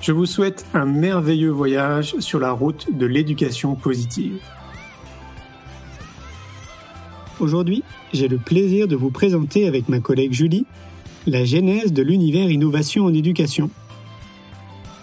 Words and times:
Je 0.00 0.12
vous 0.12 0.24
souhaite 0.24 0.64
un 0.72 0.86
merveilleux 0.86 1.50
voyage 1.50 2.14
sur 2.20 2.40
la 2.40 2.52
route 2.52 2.86
de 2.90 3.04
l'éducation 3.04 3.74
positive. 3.74 4.38
Aujourd'hui, 7.38 7.82
j'ai 8.14 8.26
le 8.26 8.38
plaisir 8.38 8.88
de 8.88 8.96
vous 8.96 9.10
présenter 9.10 9.66
avec 9.66 9.90
ma 9.90 10.00
collègue 10.00 10.32
Julie 10.32 10.64
la 11.26 11.44
genèse 11.44 11.92
de 11.92 12.02
l'univers 12.02 12.50
innovation 12.50 13.04
en 13.04 13.12
éducation. 13.12 13.68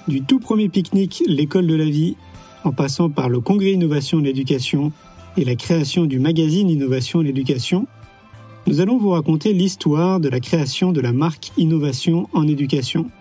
Du 0.08 0.24
tout 0.24 0.40
premier 0.40 0.68
pique-nique 0.68 1.24
L'école 1.28 1.68
de 1.68 1.76
la 1.76 1.86
vie, 1.86 2.16
en 2.64 2.72
passant 2.72 3.12
par 3.12 3.30
le 3.30 3.40
congrès 3.40 3.74
innovation 3.74 4.18
en 4.18 4.24
éducation 4.24 4.92
et 5.38 5.46
la 5.46 5.56
création 5.56 6.06
du 6.06 6.18
magazine 6.18 6.72
Innovation 6.72 7.20
en 7.20 7.26
éducation, 7.26 7.86
nous 8.66 8.82
allons 8.82 8.98
vous 8.98 9.10
raconter 9.10 9.54
l'histoire 9.54 10.20
de 10.20 10.28
la 10.28 10.40
création 10.40 10.92
de 10.92 11.02
la 11.02 11.14
marque 11.14 11.52
Innovation 11.56 12.28
en 12.34 12.48
éducation. 12.48 13.12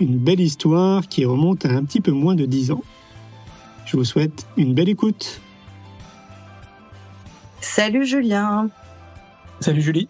Une 0.00 0.18
belle 0.18 0.40
histoire 0.40 1.06
qui 1.06 1.24
remonte 1.24 1.64
à 1.66 1.70
un 1.70 1.84
petit 1.84 2.00
peu 2.00 2.10
moins 2.10 2.34
de 2.34 2.46
10 2.46 2.72
ans. 2.72 2.82
Je 3.86 3.96
vous 3.96 4.04
souhaite 4.04 4.46
une 4.56 4.74
belle 4.74 4.88
écoute. 4.88 5.40
Salut 7.60 8.04
Julien. 8.04 8.68
Salut 9.60 9.82
Julie. 9.82 10.08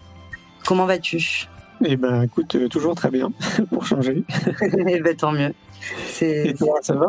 Comment 0.64 0.86
vas-tu? 0.86 1.48
Eh 1.84 1.96
ben, 1.96 2.22
écoute, 2.22 2.55
euh, 2.55 2.68
toujours 2.68 2.94
très 2.94 3.10
bien, 3.10 3.30
pour 3.70 3.84
changer. 3.84 4.24
eh 4.86 5.00
ben, 5.00 5.14
tant 5.16 5.32
mieux. 5.32 5.52
Et 6.22 6.55
toi, 6.55 6.78
ça 6.80 6.94
va? 6.94 7.08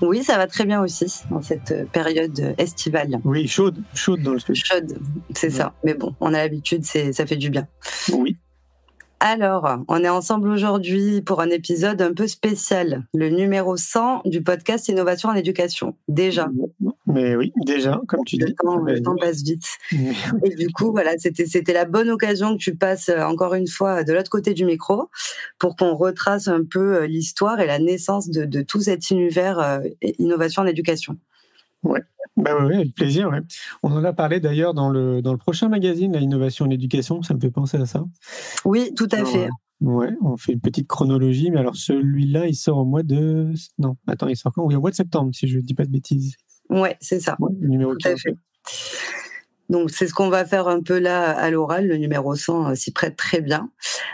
Oui, 0.00 0.22
ça 0.22 0.36
va 0.36 0.46
très 0.46 0.64
bien 0.64 0.80
aussi, 0.80 1.22
dans 1.30 1.42
cette 1.42 1.90
période 1.90 2.54
estivale. 2.58 3.20
Oui, 3.24 3.48
chaude, 3.48 3.82
chaude 3.94 4.22
dans 4.22 4.32
le 4.32 4.38
sud. 4.38 4.54
Chaude, 4.54 4.98
c'est 5.34 5.50
ça. 5.50 5.72
Mais 5.84 5.94
bon, 5.94 6.14
on 6.20 6.34
a 6.34 6.38
l'habitude, 6.38 6.84
ça 6.84 7.26
fait 7.26 7.36
du 7.36 7.50
bien. 7.50 7.66
Oui. 8.12 8.36
Alors, 9.24 9.78
on 9.86 10.02
est 10.02 10.08
ensemble 10.08 10.48
aujourd'hui 10.48 11.22
pour 11.22 11.40
un 11.40 11.48
épisode 11.50 12.02
un 12.02 12.12
peu 12.12 12.26
spécial, 12.26 13.06
le 13.14 13.28
numéro 13.28 13.76
100 13.76 14.22
du 14.24 14.42
podcast 14.42 14.88
Innovation 14.88 15.28
en 15.28 15.34
éducation. 15.34 15.94
Déjà. 16.08 16.48
Mais 17.06 17.36
oui, 17.36 17.52
déjà, 17.64 18.00
comme 18.08 18.24
tu 18.26 18.36
le 18.36 18.46
dis. 18.46 18.54
Temps, 18.56 18.78
le 18.78 19.00
temps 19.00 19.14
passe 19.14 19.44
vite. 19.44 19.64
Et 20.44 20.56
du 20.56 20.70
coup, 20.70 20.90
voilà, 20.90 21.12
c'était 21.18 21.46
c'était 21.46 21.72
la 21.72 21.84
bonne 21.84 22.10
occasion 22.10 22.56
que 22.56 22.60
tu 22.60 22.74
passes 22.74 23.10
euh, 23.10 23.22
encore 23.22 23.54
une 23.54 23.68
fois 23.68 24.02
de 24.02 24.12
l'autre 24.12 24.28
côté 24.28 24.54
du 24.54 24.64
micro 24.64 25.08
pour 25.60 25.76
qu'on 25.76 25.94
retrace 25.94 26.48
un 26.48 26.64
peu 26.64 26.96
euh, 26.96 27.06
l'histoire 27.06 27.60
et 27.60 27.66
la 27.66 27.78
naissance 27.78 28.28
de, 28.28 28.44
de 28.44 28.62
tout 28.62 28.80
cet 28.80 29.12
univers 29.12 29.60
euh, 29.60 29.78
innovation 30.18 30.62
en 30.62 30.66
éducation. 30.66 31.16
Ouais. 31.84 32.02
Bah 32.36 32.56
oui, 32.64 32.74
avec 32.76 32.94
plaisir. 32.94 33.28
Ouais. 33.28 33.40
On 33.82 33.92
en 33.92 34.02
a 34.04 34.12
parlé 34.12 34.40
d'ailleurs 34.40 34.72
dans 34.74 34.88
le, 34.88 35.20
dans 35.20 35.32
le 35.32 35.38
prochain 35.38 35.68
magazine, 35.68 36.12
la 36.12 36.20
innovation 36.20 36.64
en 36.64 36.70
éducation, 36.70 37.22
ça 37.22 37.34
me 37.34 37.40
fait 37.40 37.50
penser 37.50 37.76
à 37.76 37.86
ça. 37.86 38.04
Oui, 38.64 38.92
tout 38.96 39.08
à 39.12 39.16
alors, 39.16 39.28
fait. 39.28 39.48
Ouais, 39.80 40.10
on 40.22 40.36
fait 40.36 40.52
une 40.52 40.60
petite 40.60 40.86
chronologie, 40.88 41.50
mais 41.50 41.58
alors 41.58 41.76
celui-là, 41.76 42.46
il 42.46 42.54
sort 42.54 42.78
au 42.78 42.84
mois 42.84 43.02
de... 43.02 43.52
Non, 43.78 43.96
attends, 44.06 44.28
il 44.28 44.36
sort 44.36 44.52
quand? 44.52 44.64
Oui, 44.64 44.76
au 44.76 44.80
mois 44.80 44.90
de 44.90 44.96
septembre, 44.96 45.34
si 45.34 45.48
je 45.48 45.58
ne 45.58 45.62
dis 45.62 45.74
pas 45.74 45.84
de 45.84 45.90
bêtises. 45.90 46.36
Ouais, 46.70 46.96
c'est 47.00 47.20
ça. 47.20 47.36
Ouais, 47.40 47.52
numéro 47.60 47.92
Tout 47.96 48.08
à 48.08 48.10
15. 48.12 48.20
fait. 48.20 48.34
Donc, 49.72 49.90
c'est 49.90 50.06
ce 50.06 50.14
qu'on 50.14 50.28
va 50.28 50.44
faire 50.44 50.68
un 50.68 50.80
peu 50.82 50.98
là 50.98 51.30
à 51.30 51.50
l'oral. 51.50 51.88
Le 51.88 51.96
numéro 51.96 52.36
100 52.36 52.70
euh, 52.70 52.74
s'y 52.74 52.92
prête 52.92 53.16
très 53.16 53.40
bien. 53.40 53.70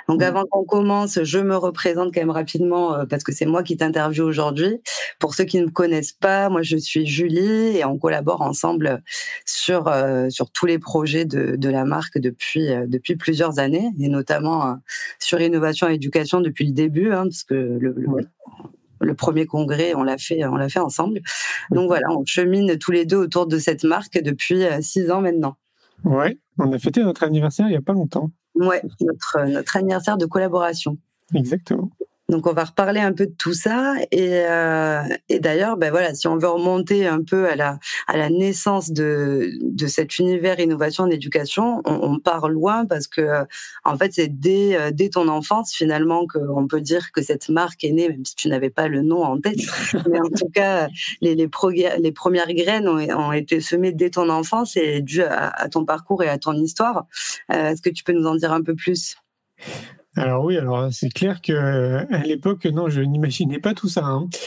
Donc, 0.08 0.22
avant 0.22 0.44
qu'on 0.44 0.64
commence, 0.64 1.22
je 1.22 1.38
me 1.38 1.56
représente 1.56 2.14
quand 2.14 2.20
même 2.20 2.30
rapidement 2.30 2.94
euh, 2.94 3.04
parce 3.04 3.24
que 3.24 3.32
c'est 3.32 3.44
moi 3.44 3.62
qui 3.62 3.76
t'interviewe 3.76 4.24
aujourd'hui. 4.24 4.80
Pour 5.18 5.34
ceux 5.34 5.44
qui 5.44 5.58
ne 5.58 5.66
me 5.66 5.70
connaissent 5.70 6.12
pas, 6.12 6.48
moi, 6.48 6.62
je 6.62 6.76
suis 6.76 7.06
Julie 7.06 7.76
et 7.76 7.84
on 7.84 7.98
collabore 7.98 8.40
ensemble 8.42 9.02
sur, 9.44 9.88
euh, 9.88 10.30
sur 10.30 10.50
tous 10.50 10.66
les 10.66 10.78
projets 10.78 11.24
de, 11.24 11.56
de 11.56 11.68
la 11.68 11.84
marque 11.84 12.18
depuis, 12.18 12.70
euh, 12.70 12.86
depuis 12.86 13.16
plusieurs 13.16 13.58
années 13.58 13.90
et 14.00 14.08
notamment 14.08 14.66
euh, 14.66 14.74
sur 15.18 15.40
innovation 15.40 15.88
et 15.88 15.94
éducation 15.94 16.40
depuis 16.40 16.66
le 16.66 16.72
début, 16.72 17.12
hein, 17.12 17.24
parce 17.24 17.42
que 17.42 17.54
le, 17.54 17.94
le-. 17.96 18.28
Le 19.08 19.14
premier 19.14 19.46
congrès, 19.46 19.94
on 19.94 20.04
l'a 20.04 20.18
fait, 20.18 20.44
on 20.44 20.54
l'a 20.54 20.68
fait 20.68 20.78
ensemble. 20.78 21.20
Donc 21.70 21.88
voilà, 21.88 22.06
on 22.10 22.24
chemine 22.24 22.78
tous 22.78 22.92
les 22.92 23.04
deux 23.04 23.16
autour 23.16 23.46
de 23.46 23.58
cette 23.58 23.82
marque 23.84 24.22
depuis 24.22 24.64
euh, 24.64 24.80
six 24.80 25.10
ans 25.10 25.20
maintenant. 25.20 25.56
Ouais, 26.04 26.38
on 26.58 26.72
a 26.72 26.78
fêté 26.78 27.02
notre 27.02 27.24
anniversaire 27.24 27.66
il 27.66 27.70
n'y 27.70 27.76
a 27.76 27.82
pas 27.82 27.92
longtemps. 27.92 28.30
Ouais, 28.54 28.82
notre, 29.00 29.46
notre 29.46 29.76
anniversaire 29.76 30.16
de 30.16 30.26
collaboration. 30.26 30.96
Exactement. 31.34 31.90
Donc 32.28 32.46
on 32.46 32.52
va 32.52 32.64
reparler 32.64 33.00
un 33.00 33.12
peu 33.12 33.26
de 33.26 33.34
tout 33.36 33.54
ça. 33.54 33.94
Et, 34.10 34.40
euh, 34.46 35.02
et 35.28 35.40
d'ailleurs 35.40 35.76
ben 35.76 35.90
voilà 35.90 36.14
si 36.14 36.28
on 36.28 36.36
veut 36.36 36.48
remonter 36.48 37.06
un 37.06 37.22
peu 37.22 37.48
à 37.48 37.56
la 37.56 37.78
à 38.06 38.16
la 38.16 38.28
naissance 38.28 38.90
de 38.90 39.50
de 39.62 39.86
cet 39.86 40.18
univers 40.18 40.60
innovation 40.60 41.04
en 41.04 41.10
éducation 41.10 41.80
on, 41.86 41.94
on 42.02 42.18
part 42.18 42.48
loin 42.48 42.84
parce 42.84 43.06
que 43.06 43.44
en 43.84 43.96
fait 43.96 44.12
c'est 44.12 44.28
dès 44.28 44.76
euh, 44.76 44.90
dès 44.92 45.08
ton 45.08 45.28
enfance 45.28 45.72
finalement 45.72 46.26
qu'on 46.26 46.66
peut 46.66 46.80
dire 46.80 47.12
que 47.12 47.22
cette 47.22 47.48
marque 47.48 47.82
est 47.84 47.92
née 47.92 48.08
même 48.08 48.24
si 48.24 48.34
tu 48.34 48.48
n'avais 48.48 48.70
pas 48.70 48.88
le 48.88 49.02
nom 49.02 49.22
en 49.22 49.40
tête. 49.40 49.60
Mais 50.10 50.20
en 50.20 50.28
tout 50.28 50.50
cas 50.52 50.88
les 51.20 51.34
les, 51.34 51.48
premières 52.12 52.52
graines 52.52 52.88
ont, 52.88 52.98
ont 52.98 53.32
été 53.32 53.60
semées 53.60 53.92
dès 53.92 54.10
ton 54.10 54.28
enfance 54.28 54.76
et 54.76 55.00
dû 55.00 55.22
à, 55.22 55.48
à 55.48 55.68
ton 55.68 55.84
parcours 55.84 56.22
et 56.22 56.28
à 56.28 56.38
ton 56.38 56.52
histoire. 56.54 57.06
Euh, 57.52 57.70
est-ce 57.70 57.82
que 57.82 57.90
tu 57.90 58.04
peux 58.04 58.12
nous 58.12 58.26
en 58.26 58.34
dire 58.34 58.52
un 58.52 58.62
peu 58.62 58.74
plus? 58.74 59.16
Alors 60.16 60.44
oui, 60.44 60.56
alors 60.56 60.88
c'est 60.92 61.10
clair 61.10 61.40
que 61.40 61.52
à 62.12 62.22
l'époque, 62.24 62.64
non, 62.64 62.88
je 62.88 63.02
n'imaginais 63.02 63.60
pas 63.60 63.74
tout 63.74 63.88
ça. 63.88 64.04
hein. 64.04 64.28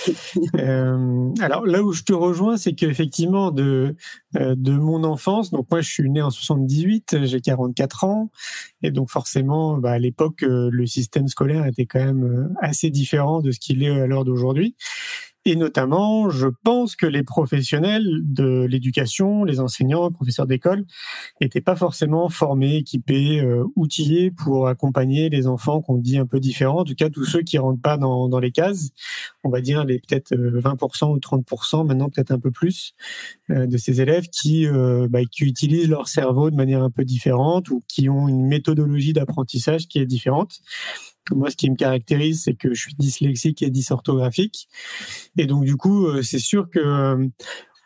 Euh, 0.60 1.30
alors 1.40 1.66
là 1.66 1.82
où 1.84 1.94
je 1.94 2.04
te 2.04 2.14
rejoins, 2.14 2.58
c'est 2.58 2.74
qu'effectivement 2.74 3.52
de 3.52 3.96
euh, 4.36 4.56
de 4.58 4.72
mon 4.74 5.04
enfance, 5.04 5.50
donc 5.52 5.68
moi 5.72 5.82
je 5.82 5.90
suis 5.90 6.10
né 6.10 6.22
en 6.22 6.30
78, 6.30 7.26
j'ai 7.26 7.42
44 7.42 8.04
ans, 8.04 8.32
et 8.84 8.92
donc 8.92 9.10
forcément, 9.10 9.78
bah, 9.78 9.92
à 9.92 10.00
l'époque, 10.00 10.44
euh, 10.44 10.70
le 10.72 10.86
système 10.86 11.28
scolaire 11.28 11.66
était 11.66 11.86
quand 11.86 12.04
même 12.04 12.54
assez 12.62 12.90
différent 12.90 13.42
de 13.42 13.52
ce 13.52 13.60
qu'il 13.60 13.84
est 13.84 13.90
à 14.02 14.08
l'heure 14.08 14.26
d'aujourd'hui. 14.26 14.76
Et 15.46 15.56
notamment, 15.56 16.30
je 16.30 16.48
pense 16.64 16.96
que 16.96 17.08
les 17.08 17.24
professionnels 17.24 18.22
de 18.24 18.66
l'éducation, 18.70 19.44
les 19.44 19.60
enseignants, 19.60 20.08
les 20.08 20.14
professeurs 20.14 20.46
d'école, 20.46 20.86
n'étaient 21.42 21.62
pas 21.62 21.76
forcément 21.76 22.30
formés, 22.30 22.78
équipés, 22.78 23.40
euh, 23.42 23.64
outillés 23.76 24.30
pour 24.30 24.68
accompagner 24.68 25.30
les 25.30 25.48
enfants 25.48 25.82
qu'on 25.82 25.98
dit 25.98 26.20
un 26.20 26.28
peu 26.28 26.40
différents. 26.40 26.82
En 26.82 26.84
tout 26.84 26.96
cas, 26.96 27.10
tous 27.10 27.26
ceux 27.26 27.42
qui 27.42 27.58
rentrent 27.58 27.82
pas 27.82 27.98
dans, 27.98 28.30
dans 28.30 28.40
les 28.40 28.52
cases, 28.52 28.92
on 29.44 29.50
va 29.50 29.62
dire 29.62 29.84
les 29.84 30.00
peut-être 30.00 30.34
euh, 30.34 30.62
20% 30.62 31.12
ou 31.12 31.18
30%, 31.18 31.88
maintenant 31.88 32.10
peut-être 32.10 32.32
un 32.32 32.40
peu 32.40 32.52
plus, 32.52 32.94
euh, 33.50 33.66
de 33.66 33.78
ces 33.78 34.02
élèves 34.02 34.28
qui, 34.30 34.68
euh, 34.68 35.08
bah, 35.10 35.22
qui 35.30 35.44
utilisent 35.44 35.90
leur 35.90 36.08
cerveau 36.08 36.52
de 36.52 36.56
manière 36.56 36.84
un 36.84 36.92
peu 36.92 37.06
différente 37.06 37.70
ou 37.70 37.82
qui 37.88 38.10
ont 38.10 38.28
une 38.28 38.46
méthodologie 38.46 39.14
d'apprentissage 39.14 39.88
qui 39.88 40.00
est 40.00 40.06
différente. 40.06 40.60
Moi, 41.30 41.50
ce 41.50 41.56
qui 41.56 41.70
me 41.70 41.76
caractérise, 41.76 42.44
c'est 42.44 42.56
que 42.56 42.74
je 42.74 42.82
suis 42.82 42.96
dyslexique 42.96 43.62
et 43.62 43.70
dysorthographique. 43.70 44.68
Et 45.38 45.46
donc, 45.46 45.66
du 45.66 45.76
coup, 45.76 46.08
euh, 46.08 46.22
c'est 46.24 46.40
sûr 46.40 46.70
que 46.70 46.80
euh, 46.80 47.28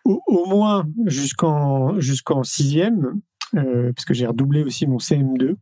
au, 0.06 0.46
moins 0.48 0.86
jusqu'en 1.06 2.00
sixième, 2.44 3.20
euh, 3.56 3.94
parce 3.94 4.06
que 4.06 4.14
j'ai 4.14 4.26
redoublé 4.26 4.64
aussi 4.64 4.88
mon 4.88 4.98
CM2. 4.98 5.56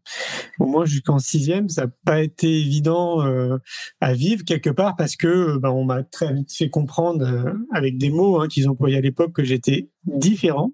Au 0.60 0.66
moins 0.66 0.86
jusqu'en 0.86 1.20
sixième, 1.20 1.70
ça 1.70 1.86
n'a 1.86 1.92
pas 2.06 2.22
été 2.24 2.48
évident 2.60 3.26
euh, 3.26 3.58
à 4.02 4.14
vivre 4.14 4.44
quelque 4.44 4.70
part 4.70 4.96
parce 4.96 5.16
que 5.16 5.58
ben, 5.58 5.70
on 5.70 5.86
m'a 5.86 6.04
très 6.04 6.34
vite 6.34 6.52
fait 6.52 6.70
comprendre 6.70 7.26
euh, 7.26 7.54
avec 7.72 7.98
des 7.98 8.10
mots 8.10 8.42
hein, 8.42 8.48
qu'ils 8.48 8.68
employaient 8.70 8.98
à 8.98 9.02
l'époque 9.02 9.34
que 9.34 9.44
j'étais 9.44 9.90
différent. 10.06 10.72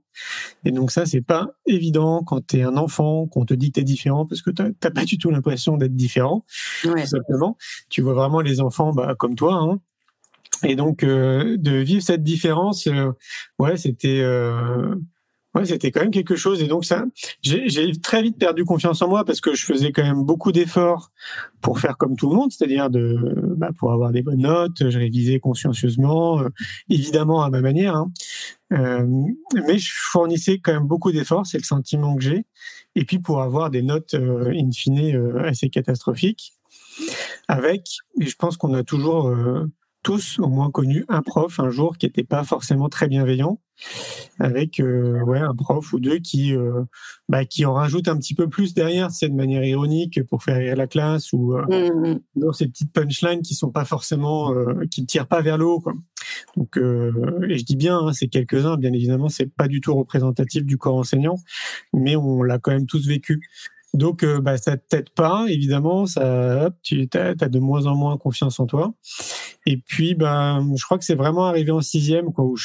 Et 0.65 0.71
donc 0.71 0.91
ça, 0.91 1.05
c'est 1.05 1.21
pas 1.21 1.49
évident 1.65 2.23
quand 2.23 2.45
tu 2.45 2.57
es 2.59 2.63
un 2.63 2.77
enfant, 2.77 3.27
qu'on 3.27 3.45
te 3.45 3.53
dit 3.53 3.71
que 3.71 3.75
tu 3.75 3.81
es 3.81 3.83
différent 3.83 4.25
parce 4.25 4.41
que 4.41 4.51
t'as 4.51 4.69
t'as 4.79 4.91
pas 4.91 5.05
du 5.05 5.17
tout 5.17 5.29
l'impression 5.29 5.77
d'être 5.77 5.95
différent, 5.95 6.45
Ouais. 6.85 7.01
tout 7.03 7.07
simplement. 7.07 7.57
Tu 7.89 8.01
vois 8.01 8.13
vraiment 8.13 8.41
les 8.41 8.61
enfants 8.61 8.91
bah, 8.93 9.15
comme 9.17 9.35
toi. 9.35 9.55
Hein, 9.55 9.79
Et 10.67 10.75
donc 10.75 11.03
de 11.05 11.71
vivre 11.77 12.01
cette 12.01 12.23
différence, 12.23 12.87
ouais, 13.59 13.77
c'était 13.77 14.21
Ouais, 15.55 15.65
c'était 15.65 15.89
quand 15.89 16.01
même 16.01 16.11
quelque 16.11 16.35
chose. 16.35 16.61
Et 16.61 16.67
donc 16.67 16.85
ça, 16.85 17.05
j'ai 17.41 17.91
très 18.01 18.21
vite 18.21 18.37
perdu 18.37 18.65
confiance 18.65 19.01
en 19.01 19.09
moi 19.09 19.25
parce 19.25 19.41
que 19.41 19.55
je 19.55 19.65
faisais 19.65 19.91
quand 19.91 20.03
même 20.03 20.23
beaucoup 20.23 20.51
d'efforts 20.51 21.11
pour 21.61 21.79
faire 21.79 21.97
comme 21.97 22.15
tout 22.15 22.29
le 22.29 22.35
monde, 22.35 22.51
c'est-à-dire 22.51 22.91
de, 22.91 23.17
bah, 23.57 23.71
pour 23.77 23.91
avoir 23.91 24.11
des 24.11 24.21
bonnes 24.21 24.41
notes. 24.41 24.89
Je 24.89 24.97
révisais 24.99 25.39
consciencieusement, 25.39 26.39
euh, 26.41 26.49
évidemment 26.89 27.41
à 27.41 27.49
ma 27.49 27.61
manière. 27.61 27.95
Hein. 27.95 28.11
Euh, 28.73 29.07
mais 29.65 29.79
je 29.79 29.91
fournissais 29.91 30.59
quand 30.59 30.73
même 30.73 30.87
beaucoup 30.87 31.11
d'efforts, 31.11 31.47
c'est 31.47 31.57
le 31.57 31.63
sentiment 31.63 32.15
que 32.15 32.21
j'ai. 32.21 32.45
Et 32.95 33.05
puis 33.05 33.19
pour 33.19 33.41
avoir 33.41 33.71
des 33.71 33.81
notes 33.81 34.13
euh, 34.13 34.53
in 34.53 34.71
fine 34.71 35.15
euh, 35.15 35.47
assez 35.47 35.69
catastrophiques, 35.69 36.53
avec, 37.47 37.97
et 38.19 38.27
je 38.27 38.35
pense 38.35 38.57
qu'on 38.57 38.73
a 38.73 38.83
toujours 38.83 39.33
tous 40.09 40.39
au 40.39 40.47
moins 40.47 40.71
connu 40.71 41.05
un 41.07 41.21
prof 41.21 41.59
un 41.59 41.69
jour 41.69 41.95
qui 41.95 42.07
n'était 42.07 42.23
pas 42.23 42.43
forcément 42.43 42.89
très 42.89 43.07
bienveillant, 43.07 43.61
avec 44.39 44.79
euh, 44.79 45.21
ouais 45.21 45.37
un 45.37 45.53
prof 45.53 45.93
ou 45.93 45.99
deux 45.99 46.17
qui 46.17 46.55
euh, 46.55 46.81
bah, 47.27 47.45
qui 47.45 47.63
en 47.63 47.73
rajoute 47.73 48.07
un 48.07 48.17
petit 48.17 48.33
peu 48.33 48.49
plus 48.49 48.73
derrière, 48.73 49.11
c'est 49.11 49.29
de 49.29 49.35
manière 49.35 49.63
ironique 49.63 50.23
pour 50.23 50.41
faire 50.41 50.57
rire 50.57 50.75
la 50.75 50.87
classe 50.87 51.31
ou 51.31 51.55
euh, 51.55 51.63
mmh, 51.67 52.09
mmh. 52.13 52.19
dans 52.37 52.53
ces 52.53 52.67
petites 52.67 52.91
punchlines 52.91 53.43
qui 53.43 53.53
sont 53.53 53.69
pas 53.69 53.85
forcément 53.85 54.51
qui 54.89 55.05
tirent 55.05 55.27
pas 55.27 55.41
vers 55.41 55.59
le 55.59 55.65
haut 55.65 55.79
quoi. 55.79 55.93
Donc 56.57 56.77
et 56.77 57.57
je 57.59 57.63
dis 57.63 57.75
bien, 57.75 57.99
hein, 57.99 58.11
c'est 58.11 58.29
quelques 58.29 58.65
uns, 58.65 58.77
bien 58.77 58.93
évidemment, 58.93 59.29
c'est 59.29 59.53
pas 59.53 59.67
du 59.67 59.79
tout 59.79 59.93
représentatif 59.93 60.65
du 60.65 60.79
corps 60.79 60.95
enseignant, 60.95 61.35
mais 61.93 62.15
on 62.15 62.41
l'a 62.41 62.57
quand 62.57 62.71
même 62.71 62.87
tous 62.87 63.07
vécu. 63.07 63.41
Donc, 63.93 64.23
euh, 64.23 64.39
bah, 64.39 64.57
ça 64.57 64.77
t'aide 64.77 65.09
pas, 65.09 65.45
évidemment. 65.49 66.05
Ça, 66.05 66.67
hop, 66.67 66.75
tu 66.83 67.09
as, 67.13 67.33
de 67.33 67.59
moins 67.59 67.85
en 67.85 67.95
moins 67.95 68.17
confiance 68.17 68.59
en 68.59 68.65
toi. 68.65 68.93
Et 69.65 69.77
puis, 69.77 70.15
bah, 70.15 70.61
je 70.75 70.83
crois 70.83 70.97
que 70.97 71.05
c'est 71.05 71.15
vraiment 71.15 71.47
arrivé 71.47 71.71
en 71.71 71.81
sixième, 71.81 72.31
quoi, 72.31 72.45
où 72.45 72.55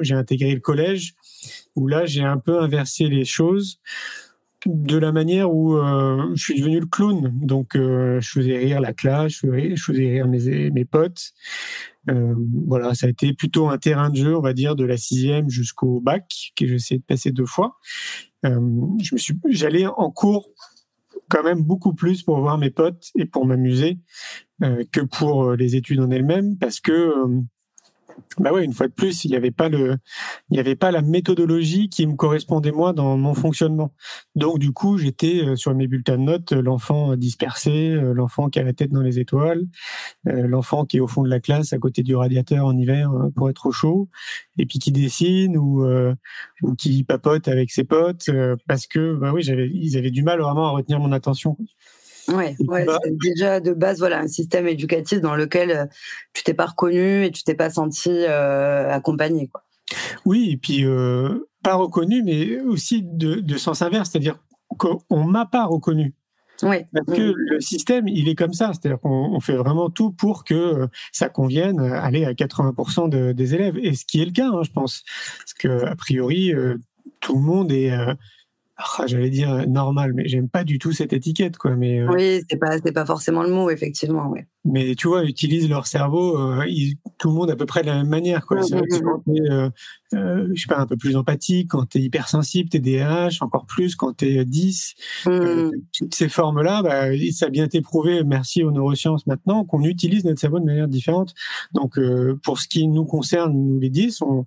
j'ai 0.00 0.14
intégré 0.14 0.54
le 0.54 0.60
collège, 0.60 1.14
où 1.76 1.86
là, 1.86 2.06
j'ai 2.06 2.22
un 2.22 2.38
peu 2.38 2.60
inversé 2.60 3.08
les 3.08 3.24
choses 3.24 3.80
de 4.66 4.96
la 4.98 5.12
manière 5.12 5.52
où 5.52 5.76
euh, 5.76 6.30
je 6.34 6.42
suis 6.42 6.58
devenu 6.58 6.80
le 6.80 6.86
clown. 6.86 7.30
Donc, 7.42 7.76
euh, 7.76 8.20
je 8.20 8.30
faisais 8.30 8.58
rire 8.58 8.80
la 8.80 8.92
classe, 8.92 9.32
je 9.32 9.76
faisais, 9.76 10.08
rire 10.08 10.28
mes, 10.28 10.70
mes 10.70 10.84
potes. 10.84 11.32
Euh, 12.08 12.34
voilà, 12.66 12.94
ça 12.94 13.06
a 13.06 13.10
été 13.10 13.32
plutôt 13.32 13.68
un 13.68 13.78
terrain 13.78 14.10
de 14.10 14.16
jeu, 14.16 14.36
on 14.36 14.40
va 14.40 14.52
dire, 14.52 14.76
de 14.76 14.84
la 14.84 14.96
sixième 14.96 15.50
jusqu'au 15.50 16.00
bac, 16.00 16.52
que 16.56 16.66
j'ai 16.66 16.74
essayé 16.74 16.98
de 16.98 17.04
passer 17.04 17.30
deux 17.30 17.46
fois. 17.46 17.78
Euh, 18.46 18.58
je 19.02 19.14
me 19.14 19.18
suis, 19.18 19.38
j'allais 19.48 19.86
en 19.86 20.10
cours 20.10 20.48
quand 21.28 21.42
même 21.42 21.62
beaucoup 21.62 21.94
plus 21.94 22.22
pour 22.22 22.40
voir 22.40 22.58
mes 22.58 22.70
potes 22.70 23.10
et 23.16 23.24
pour 23.24 23.46
m'amuser 23.46 23.98
euh, 24.62 24.82
que 24.92 25.00
pour 25.00 25.52
les 25.52 25.76
études 25.76 26.00
en 26.00 26.10
elles-mêmes, 26.10 26.56
parce 26.58 26.80
que 26.80 27.12
bah 28.38 28.52
ouais, 28.52 28.64
une 28.64 28.72
fois 28.72 28.88
de 28.88 28.92
plus, 28.92 29.24
il 29.24 29.30
n'y 29.30 29.36
avait 29.36 29.50
pas 29.50 29.68
le, 29.68 29.96
il 30.50 30.56
y 30.56 30.60
avait 30.60 30.76
pas 30.76 30.90
la 30.90 31.02
méthodologie 31.02 31.88
qui 31.88 32.06
me 32.06 32.14
correspondait 32.14 32.72
moi 32.72 32.92
dans 32.92 33.16
mon 33.16 33.34
fonctionnement. 33.34 33.92
Donc 34.34 34.58
du 34.58 34.72
coup, 34.72 34.98
j'étais 34.98 35.42
euh, 35.44 35.56
sur 35.56 35.74
mes 35.74 35.86
bulletins 35.86 36.18
de 36.18 36.22
notes 36.22 36.52
euh, 36.52 36.62
l'enfant 36.62 37.16
dispersé, 37.16 37.90
euh, 37.90 38.12
l'enfant 38.12 38.48
qui 38.48 38.58
a 38.58 38.62
la 38.62 38.72
tête 38.72 38.90
dans 38.90 39.02
les 39.02 39.18
étoiles, 39.18 39.66
l'enfant 40.24 40.84
qui 40.84 40.98
est 40.98 41.00
au 41.00 41.06
fond 41.06 41.22
de 41.22 41.28
la 41.28 41.40
classe 41.40 41.72
à 41.72 41.78
côté 41.78 42.02
du 42.02 42.14
radiateur 42.14 42.66
en 42.66 42.76
hiver 42.76 43.10
pour 43.36 43.50
être 43.50 43.66
au 43.66 43.72
chaud, 43.72 44.08
et 44.58 44.66
puis 44.66 44.78
qui 44.78 44.92
dessine 44.92 45.56
ou 45.56 45.84
ou 46.62 46.74
qui 46.74 47.04
papote 47.04 47.48
avec 47.48 47.70
ses 47.70 47.84
potes 47.84 48.30
parce 48.66 48.86
que 48.86 49.14
bah 49.16 49.32
oui, 49.32 49.42
j'avais, 49.42 49.68
ils 49.72 49.96
avaient 49.96 50.10
du 50.10 50.22
mal 50.22 50.40
vraiment 50.40 50.66
à 50.66 50.70
retenir 50.70 51.00
mon 51.00 51.12
attention. 51.12 51.56
Ouais, 52.30 52.56
ouais 52.68 52.86
déjà 53.10 53.60
de 53.60 53.72
base 53.72 53.98
voilà 53.98 54.20
un 54.20 54.28
système 54.28 54.66
éducatif 54.66 55.20
dans 55.20 55.34
lequel 55.34 55.70
euh, 55.70 55.86
tu 56.32 56.42
t'es 56.44 56.54
pas 56.54 56.66
reconnu 56.66 57.24
et 57.24 57.30
tu 57.30 57.42
t'es 57.42 57.54
pas 57.54 57.70
senti 57.70 58.10
euh, 58.10 58.90
accompagné 58.90 59.48
quoi. 59.48 59.64
Oui, 60.24 60.50
et 60.52 60.56
puis 60.56 60.84
euh, 60.84 61.48
pas 61.64 61.74
reconnu, 61.74 62.22
mais 62.22 62.60
aussi 62.60 63.02
de, 63.02 63.36
de 63.36 63.56
sens 63.56 63.82
inverse, 63.82 64.10
c'est-à-dire 64.10 64.38
qu'on 64.78 65.24
m'a 65.24 65.46
pas 65.46 65.64
reconnu. 65.64 66.14
Oui. 66.62 66.76
Parce 66.92 67.18
que 67.18 67.32
le 67.34 67.60
système, 67.60 68.06
il 68.06 68.28
est 68.28 68.36
comme 68.36 68.52
ça, 68.52 68.72
c'est-à-dire 68.72 69.00
qu'on 69.00 69.40
fait 69.40 69.56
vraiment 69.56 69.90
tout 69.90 70.12
pour 70.12 70.44
que 70.44 70.86
ça 71.10 71.28
convienne 71.28 71.80
aller 71.80 72.24
à 72.24 72.34
80% 72.34 73.32
des 73.34 73.54
élèves, 73.54 73.78
et 73.78 73.94
ce 73.94 74.04
qui 74.04 74.22
est 74.22 74.26
le 74.26 74.30
cas, 74.30 74.48
hein, 74.48 74.62
je 74.62 74.70
pense, 74.70 75.02
parce 75.38 75.54
que 75.54 75.86
a 75.86 75.96
priori 75.96 76.52
tout 77.20 77.34
le 77.34 77.40
monde 77.40 77.72
est 77.72 77.90
ah, 78.80 79.02
j'allais 79.06 79.30
dire 79.30 79.52
euh, 79.52 79.66
normal, 79.66 80.12
mais 80.14 80.26
j'aime 80.26 80.48
pas 80.48 80.64
du 80.64 80.78
tout 80.78 80.92
cette 80.92 81.12
étiquette, 81.12 81.58
quoi. 81.58 81.76
Mais 81.76 82.00
euh, 82.00 82.08
oui, 82.10 82.42
c'est 82.48 82.56
pas 82.56 82.78
c'est 82.84 82.92
pas 82.92 83.04
forcément 83.04 83.42
le 83.42 83.50
mot, 83.50 83.70
effectivement, 83.70 84.28
ouais. 84.28 84.46
Mais 84.64 84.94
tu 84.94 85.08
vois, 85.08 85.24
ils 85.24 85.30
utilisent 85.30 85.68
leur 85.68 85.86
cerveau, 85.86 86.38
euh, 86.38 86.64
tout 87.18 87.28
le 87.28 87.34
monde 87.34 87.50
à 87.50 87.56
peu 87.56 87.66
près 87.66 87.82
de 87.82 87.86
la 87.86 87.96
même 87.96 88.08
manière, 88.08 88.46
quoi. 88.46 88.58
Mmh, 88.58 88.74
mmh, 88.74 89.00
quand 89.02 89.22
mmh. 89.26 90.54
je 90.54 90.60
sais 90.60 90.68
pas, 90.68 90.78
un 90.78 90.86
peu 90.86 90.96
plus 90.96 91.16
empathique, 91.16 91.70
quand 91.70 91.86
t'es 91.86 92.00
hypersensible, 92.00 92.68
t'es 92.68 92.78
DH, 92.78 93.42
encore 93.42 93.66
plus 93.66 93.96
quand 93.96 94.12
t'es 94.14 94.44
10. 94.44 94.94
toutes 95.24 96.14
ces 96.14 96.28
formes-là, 96.28 96.82
bah, 96.82 97.06
ça 97.32 97.46
a 97.46 97.50
bien 97.50 97.64
été 97.64 97.80
prouvé, 97.80 98.22
merci 98.24 98.62
aux 98.62 98.70
neurosciences 98.70 99.26
maintenant, 99.26 99.64
qu'on 99.64 99.82
utilise 99.82 100.24
notre 100.24 100.40
cerveau 100.40 100.58
de 100.58 100.64
manière 100.64 100.88
différente. 100.88 101.34
Donc, 101.72 101.98
pour 102.42 102.60
ce 102.60 102.68
qui 102.68 102.86
nous 102.86 103.04
concerne, 103.04 103.54
nous 103.54 103.78
les 103.78 103.90
10, 103.90 104.20
on, 104.22 104.46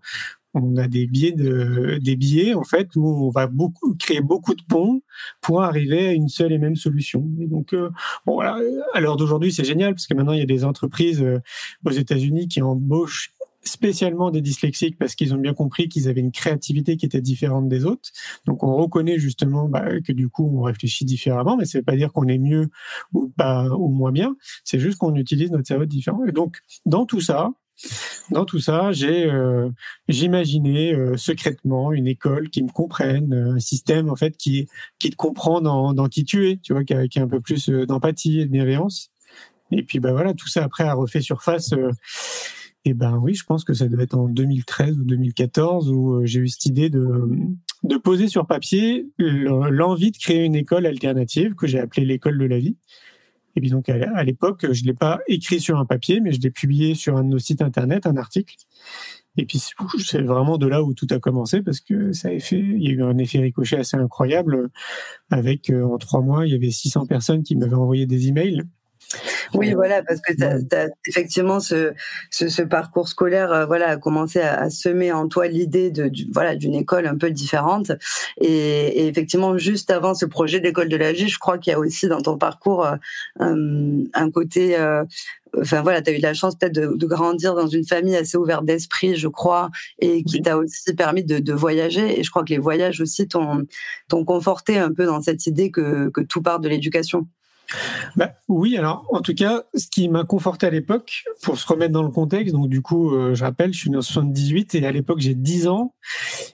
on 0.54 0.78
a 0.78 0.88
des 0.88 1.08
biais 1.08 1.32
de 1.32 2.00
des 2.02 2.16
biais 2.16 2.54
en 2.54 2.64
fait 2.64 2.96
où 2.96 3.08
on 3.08 3.30
va 3.30 3.48
beaucoup 3.48 3.96
créer 3.96 4.22
beaucoup 4.22 4.56
de 4.56 4.64
ponts 4.64 5.02
pour 5.42 5.64
arriver 5.64 6.08
à 6.08 6.14
une 6.14 6.30
seule 6.30 6.52
et 6.52 6.58
même 6.58 6.76
solution. 6.76 7.28
Et 7.40 7.48
donc 7.48 7.74
euh, 7.74 7.90
bon 8.26 8.36
voilà, 8.36 8.60
à 8.94 9.00
l'heure 9.00 9.18
d'aujourd'hui 9.18 9.52
c'est 9.52 9.64
génial 9.64 9.94
parce 9.94 10.08
que 10.08 10.14
maintenant 10.14 10.34
il 10.34 10.40
y 10.40 10.44
a 10.44 10.46
des 10.46 10.64
entreprises 10.64 11.22
euh, 11.22 11.40
aux 11.86 11.92
États-Unis 11.92 12.48
qui 12.48 12.62
embauchent 12.62 13.32
spécialement 13.64 14.30
des 14.30 14.42
dyslexiques 14.42 14.98
parce 14.98 15.16
qu'ils 15.16 15.34
ont 15.34 15.38
bien 15.38 15.54
compris 15.54 15.88
qu'ils 15.88 16.10
avaient 16.10 16.22
une 16.22 16.32
créativité 16.32 16.98
qui 16.98 17.06
était 17.06 17.22
différente 17.22 17.70
des 17.70 17.86
autres. 17.86 18.10
Donc 18.46 18.64
on 18.64 18.76
reconnaît 18.76 19.20
justement 19.20 19.68
bah, 19.70 20.02
que 20.02 20.12
du 20.12 20.30
coup 20.30 20.50
on 20.54 20.64
réfléchit 20.64 21.06
différemment, 21.06 21.58
mais 21.58 21.66
ça 21.66 21.80
veut 21.80 21.84
pas 21.84 21.96
dire 21.96 22.12
qu'on 22.12 22.28
est 22.28 22.38
mieux 22.38 22.70
ou 23.14 23.30
pas 23.30 23.70
ou 23.70 23.88
moins 23.88 24.12
bien. 24.12 24.36
C'est 24.64 24.80
juste 24.80 24.98
qu'on 24.98 25.16
utilise 25.16 25.52
notre 25.52 25.68
cerveau 25.68 25.86
différent. 25.86 26.26
Et 26.26 26.32
donc 26.32 26.58
dans 26.86 27.06
tout 27.06 27.22
ça, 27.22 27.52
dans 28.32 28.46
tout 28.46 28.60
ça, 28.60 28.92
j'ai 28.92 29.26
euh, 29.26 29.70
euh, 30.10 31.18
secrètement 31.18 31.92
une 31.92 32.08
école 32.08 32.50
qui 32.50 32.64
me 32.64 32.70
comprenne, 32.70 33.34
euh, 33.34 33.56
un 33.56 33.60
système 33.60 34.10
en 34.10 34.16
fait 34.16 34.38
qui 34.38 34.68
qui 35.00 35.10
te 35.10 35.16
comprend 35.16 35.62
dans, 35.62 35.94
dans 35.94 36.08
qui 36.08 36.24
tu 36.24 36.50
es, 36.50 36.58
tu 36.58 36.74
vois, 36.74 36.84
qui 36.84 36.94
a, 36.94 37.24
un 37.24 37.28
peu 37.28 37.42
plus 37.42 37.70
d'empathie 37.70 38.42
et 38.42 38.46
de 38.46 38.52
bienveillance. 38.52 39.12
Et 39.72 39.84
puis 39.84 40.00
bah 40.00 40.12
voilà, 40.12 40.34
tout 40.34 40.48
ça 40.48 40.64
après 40.64 40.84
a 40.84 40.94
refait 40.94 41.22
surface. 41.22 41.74
et 42.86 42.94
ben 42.94 43.18
oui, 43.18 43.34
je 43.34 43.44
pense 43.46 43.64
que 43.64 43.74
ça 43.74 43.88
devait 43.88 44.04
être 44.04 44.18
en 44.18 44.28
2013 44.28 44.98
ou 45.00 45.04
2014 45.04 45.90
où 45.90 46.22
j'ai 46.26 46.40
eu 46.40 46.48
cette 46.48 46.66
idée 46.66 46.90
de 46.90 47.28
de 47.84 47.98
poser 47.98 48.30
sur 48.30 48.48
papier 48.48 49.08
l'envie 49.18 50.12
de 50.12 50.18
créer 50.18 50.44
une 50.46 50.56
école 50.56 50.86
alternative 50.86 51.54
que 51.56 51.68
j'ai 51.68 51.80
appelée 51.80 52.06
l'école 52.06 52.38
de 52.38 52.46
la 52.46 52.60
vie 52.60 52.78
et 53.56 53.62
puis 53.62 53.70
donc 53.70 53.90
à 53.90 54.24
l'époque, 54.24 54.66
je 54.72 54.84
l'ai 54.84 54.94
pas 54.94 55.20
écrit 55.28 55.60
sur 55.60 55.78
un 55.78 55.86
papier, 55.86 56.20
mais 56.20 56.32
je 56.32 56.42
l'ai 56.42 56.52
publié 56.52 56.96
sur 56.96 57.18
un 57.18 57.24
de 57.24 57.30
nos 57.30 57.40
sites 57.40 57.62
internet, 57.62 58.08
un 58.08 58.18
article. 58.18 58.56
Et 59.38 59.46
puis 59.46 59.60
c'est 60.00 60.22
vraiment 60.22 60.58
de 60.58 60.68
là 60.68 60.84
où 60.84 60.94
tout 60.94 61.08
a 61.10 61.20
commencé 61.20 61.62
parce 61.62 61.80
que 61.80 62.12
ça 62.12 62.30
a 62.30 62.40
fait, 62.40 62.60
il 62.60 62.84
y 62.84 62.90
a 62.90 62.92
eu 62.92 63.04
un 63.04 63.18
effet 63.18 63.40
ricochet 63.40 63.78
assez 63.78 63.98
incroyable. 63.98 64.70
Avec 65.32 65.70
euh, 65.70 65.84
en 65.84 65.98
trois 65.98 66.22
mois, 66.22 66.46
il 66.46 66.52
y 66.52 66.56
avait 66.56 66.70
600 66.70 67.08
personnes 67.08 67.44
qui 67.44 67.56
m'avaient 67.56 67.74
envoyé 67.74 68.06
des 68.06 68.28
emails 68.28 68.64
oui, 69.54 69.74
voilà, 69.74 70.04
parce 70.04 70.22
que 70.22 70.34
tu 70.34 70.76
as, 70.76 70.88
effectivement 71.08 71.60
ce, 71.60 71.94
ce, 72.32 72.62
parcours 72.62 73.08
scolaire, 73.08 73.52
euh, 73.52 73.66
voilà, 73.66 73.90
a 73.90 73.98
commencé 73.98 74.40
à, 74.40 74.70
semer 74.70 75.12
en 75.12 75.28
toi 75.28 75.48
l'idée 75.48 75.92
de, 75.92 76.12
voilà 76.34 76.56
d'une 76.56 76.76
école 76.76 77.08
un 77.08 77.18
peu 77.18 77.32
différente. 77.32 77.92
Et, 78.40 79.08
effectivement, 79.08 79.58
juste 79.58 79.92
avant 79.92 80.14
ce 80.16 80.26
projet 80.26 80.60
d'école 80.60 80.90
de 80.90 80.98
la 80.98 81.12
vie, 81.12 81.30
je 81.30 81.40
crois 81.40 81.58
qu'il 81.58 81.72
y 81.72 81.76
a 81.76 81.80
aussi 81.80 82.08
dans 82.08 82.22
ton 82.22 82.38
parcours 82.38 82.86
euh, 82.86 82.96
un, 84.14 84.32
côté 84.32 84.78
euh, 84.78 85.04
enfin 85.60 85.82
voilà, 85.82 86.02
tu 86.02 86.10
as 86.10 86.18
eu 86.18 86.20
la 86.20 86.34
chance 86.34 86.56
peut-être 86.56 86.74
de, 86.74 87.06
grandir 87.06 87.54
dans 87.54 87.68
une 87.68 87.86
famille 87.86 88.16
assez 88.16 88.38
ouverte 88.38 88.66
d'esprit, 88.66 89.16
je 89.16 89.28
crois, 89.28 89.70
et 90.00 90.24
qui 90.24 90.42
t'a 90.42 90.58
aussi 90.58 90.94
permis 90.96 91.24
de, 91.24 91.54
voyager. 91.54 92.20
Et 92.20 92.24
je 92.24 92.30
crois 92.32 92.44
que 92.44 92.50
les 92.50 92.58
voyages 92.58 93.02
aussi 93.02 93.28
t'ont 93.28 94.26
conforté 94.26 94.78
un 94.78 94.92
peu 94.92 95.06
dans 95.06 95.22
cette 95.22 95.46
idée 95.46 95.70
que, 95.70 96.10
que 96.10 96.22
tout 96.22 96.42
part 96.42 96.60
de 96.60 96.70
l'éducation. 96.70 97.28
Bah, 98.16 98.34
oui, 98.48 98.78
alors 98.78 99.08
en 99.12 99.22
tout 99.22 99.34
cas, 99.34 99.64
ce 99.74 99.88
qui 99.88 100.08
m'a 100.10 100.24
conforté 100.24 100.68
à 100.68 100.70
l'époque, 100.70 101.24
pour 101.42 101.58
se 101.58 101.68
remettre 101.68 101.92
dans 101.92 102.04
le 102.04 102.10
contexte, 102.10 102.54
donc 102.54 102.70
du 102.70 102.82
coup, 102.82 103.14
euh, 103.14 103.34
je 103.34 103.44
rappelle, 103.44 103.74
je 103.74 103.80
suis 103.80 103.90
né 103.90 103.98
en 103.98 104.02
78 104.02 104.76
et 104.76 104.86
à 104.86 104.92
l'époque 104.92 105.20
j'ai 105.20 105.36
10 105.36 105.68
ans. 105.68 105.94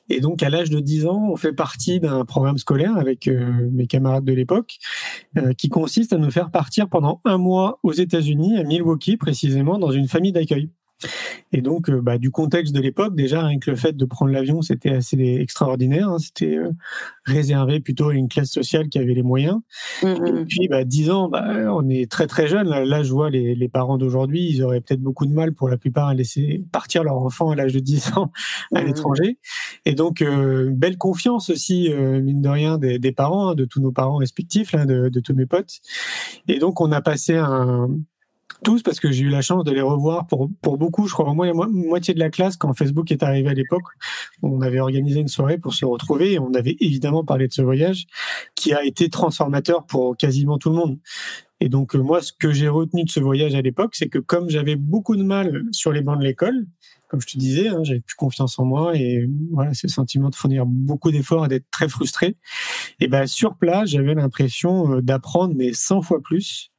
Et 0.09 0.21
donc 0.21 0.43
à 0.43 0.49
l'âge 0.49 0.69
de 0.69 0.79
10 0.79 1.05
ans, 1.07 1.29
on 1.31 1.35
fait 1.35 1.53
partie 1.53 1.99
d'un 1.99 2.25
programme 2.25 2.57
scolaire 2.57 2.97
avec 2.97 3.27
euh, 3.27 3.69
mes 3.71 3.87
camarades 3.87 4.25
de 4.25 4.33
l'époque 4.33 4.77
euh, 5.37 5.53
qui 5.53 5.69
consiste 5.69 6.13
à 6.13 6.17
nous 6.17 6.31
faire 6.31 6.51
partir 6.51 6.89
pendant 6.89 7.21
un 7.25 7.37
mois 7.37 7.79
aux 7.83 7.93
États-Unis, 7.93 8.57
à 8.57 8.63
Milwaukee 8.63 9.17
précisément, 9.17 9.77
dans 9.77 9.91
une 9.91 10.07
famille 10.07 10.31
d'accueil. 10.31 10.69
Et 11.51 11.61
donc, 11.61 11.89
euh, 11.89 12.01
bah, 12.01 12.17
du 12.17 12.31
contexte 12.31 12.73
de 12.73 12.79
l'époque, 12.79 13.15
déjà, 13.15 13.49
que 13.61 13.71
le 13.71 13.77
fait 13.77 13.95
de 13.95 14.05
prendre 14.05 14.31
l'avion, 14.31 14.61
c'était 14.61 14.91
assez 14.91 15.17
extraordinaire. 15.39 16.09
Hein. 16.09 16.19
C'était 16.19 16.57
euh, 16.57 16.71
réservé 17.25 17.79
plutôt 17.79 18.09
à 18.09 18.13
une 18.13 18.27
classe 18.27 18.51
sociale 18.51 18.89
qui 18.89 18.99
avait 18.99 19.13
les 19.13 19.23
moyens. 19.23 19.59
Mmh, 20.03 20.07
mmh. 20.07 20.27
Et 20.27 20.45
puis, 20.45 20.67
bah, 20.67 20.83
10 20.83 21.09
ans, 21.09 21.29
bah, 21.29 21.73
on 21.73 21.89
est 21.89 22.09
très 22.09 22.27
très 22.27 22.47
jeune. 22.47 22.69
Là, 22.69 23.03
je 23.03 23.11
vois 23.11 23.29
les, 23.29 23.55
les 23.55 23.69
parents 23.69 23.97
d'aujourd'hui, 23.97 24.47
ils 24.49 24.63
auraient 24.63 24.81
peut-être 24.81 25.01
beaucoup 25.01 25.25
de 25.25 25.33
mal 25.33 25.53
pour 25.53 25.69
la 25.69 25.77
plupart 25.77 26.07
à 26.09 26.13
laisser 26.13 26.63
partir 26.71 27.03
leur 27.03 27.17
enfant 27.17 27.49
à 27.51 27.55
l'âge 27.55 27.73
de 27.73 27.79
10 27.79 28.13
ans 28.17 28.31
à 28.73 28.81
mmh, 28.81 28.85
l'étranger. 28.85 29.39
Et 29.85 29.95
donc, 29.95 30.21
euh, 30.21 30.69
belle 30.71 30.97
confiance 30.97 31.49
aussi, 31.49 31.89
mine 31.89 32.41
de 32.41 32.49
rien, 32.49 32.77
des, 32.77 32.99
des 32.99 33.11
parents, 33.11 33.49
hein, 33.49 33.55
de 33.55 33.65
tous 33.65 33.81
nos 33.81 33.91
parents 33.91 34.17
respectifs, 34.17 34.73
là, 34.73 34.85
de, 34.85 35.09
de 35.09 35.19
tous 35.19 35.33
mes 35.33 35.45
potes. 35.45 35.79
Et 36.47 36.59
donc, 36.59 36.81
on 36.81 36.91
a 36.91 37.01
passé 37.01 37.35
un 37.35 37.89
tous 38.63 38.83
parce 38.83 38.99
que 38.99 39.11
j'ai 39.11 39.23
eu 39.23 39.29
la 39.29 39.41
chance 39.41 39.63
de 39.63 39.71
les 39.71 39.81
revoir 39.81 40.27
pour, 40.27 40.49
pour 40.61 40.77
beaucoup, 40.77 41.07
je 41.07 41.13
crois 41.13 41.29
au 41.29 41.33
moins 41.33 41.47
la 41.47 41.53
moitié 41.53 42.13
de 42.13 42.19
la 42.19 42.29
classe 42.29 42.57
quand 42.57 42.73
Facebook 42.73 43.11
est 43.11 43.23
arrivé 43.23 43.49
à 43.49 43.53
l'époque. 43.53 43.83
On 44.41 44.61
avait 44.61 44.79
organisé 44.79 45.19
une 45.19 45.27
soirée 45.27 45.57
pour 45.57 45.73
se 45.73 45.85
retrouver 45.85 46.33
et 46.33 46.39
on 46.39 46.53
avait 46.53 46.75
évidemment 46.79 47.23
parlé 47.23 47.47
de 47.47 47.53
ce 47.53 47.61
voyage 47.61 48.05
qui 48.55 48.73
a 48.73 48.83
été 48.83 49.09
transformateur 49.09 49.85
pour 49.85 50.17
quasiment 50.17 50.57
tout 50.57 50.69
le 50.69 50.75
monde. 50.75 50.99
Et 51.61 51.69
donc 51.69 51.95
euh, 51.95 51.99
moi, 51.99 52.21
ce 52.21 52.31
que 52.31 52.51
j'ai 52.51 52.69
retenu 52.69 53.03
de 53.03 53.09
ce 53.09 53.19
voyage 53.19 53.55
à 53.55 53.61
l'époque, 53.61 53.95
c'est 53.95 54.07
que 54.07 54.19
comme 54.19 54.49
j'avais 54.49 54.75
beaucoup 54.75 55.15
de 55.15 55.23
mal 55.23 55.63
sur 55.71 55.91
les 55.91 56.01
bancs 56.01 56.19
de 56.19 56.23
l'école, 56.23 56.65
comme 57.09 57.19
je 57.19 57.27
te 57.27 57.37
disais, 57.37 57.67
hein, 57.67 57.79
j'avais 57.83 57.99
plus 58.01 58.15
confiance 58.15 58.59
en 58.59 58.65
moi 58.65 58.95
et 58.95 59.27
voilà, 59.51 59.73
ce 59.73 59.87
sentiment 59.87 60.29
de 60.29 60.35
fournir 60.35 60.65
beaucoup 60.65 61.11
d'efforts 61.11 61.45
et 61.45 61.47
d'être 61.49 61.69
très 61.71 61.89
frustré. 61.89 62.37
Et 62.99 63.07
ben 63.07 63.25
sur 63.25 63.57
place, 63.57 63.89
j'avais 63.89 64.13
l'impression 64.13 64.93
euh, 64.93 65.01
d'apprendre 65.01 65.55
mais 65.57 65.73
100 65.73 66.03
fois 66.03 66.21
plus 66.21 66.71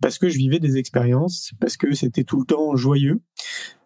parce 0.00 0.18
que 0.18 0.28
je 0.28 0.36
vivais 0.36 0.58
des 0.58 0.76
expériences, 0.76 1.52
parce 1.60 1.76
que 1.76 1.94
c'était 1.94 2.24
tout 2.24 2.40
le 2.40 2.46
temps 2.46 2.76
joyeux, 2.76 3.20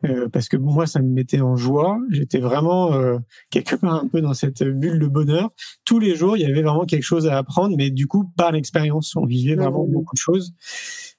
euh, 0.05 0.29
parce 0.29 0.49
que 0.49 0.57
moi 0.57 0.87
ça 0.87 1.01
me 1.01 1.09
mettait 1.09 1.41
en 1.41 1.57
joie. 1.57 1.99
J'étais 2.11 2.39
vraiment 2.39 2.93
euh, 2.95 3.19
quelque 3.51 3.77
part 3.77 3.95
un 3.95 4.09
peu 4.09 4.21
dans 4.21 4.35
cette 4.35 4.63
bulle 4.63 4.99
de 4.99 5.07
bonheur. 5.07 5.51
Tous 5.85 5.99
les 5.99 6.15
jours, 6.15 6.37
il 6.37 6.43
y 6.43 6.47
avait 6.47 6.63
vraiment 6.63 6.85
quelque 6.85 7.05
chose 7.05 7.27
à 7.27 7.39
apprendre, 7.39 7.77
mais 7.77 7.91
du 7.91 8.07
coup 8.07 8.25
par 8.37 8.53
l'expérience, 8.53 9.15
on 9.17 9.25
vivait 9.25 9.55
vraiment 9.55 9.87
beaucoup 9.87 10.15
de 10.15 10.21
choses. 10.21 10.53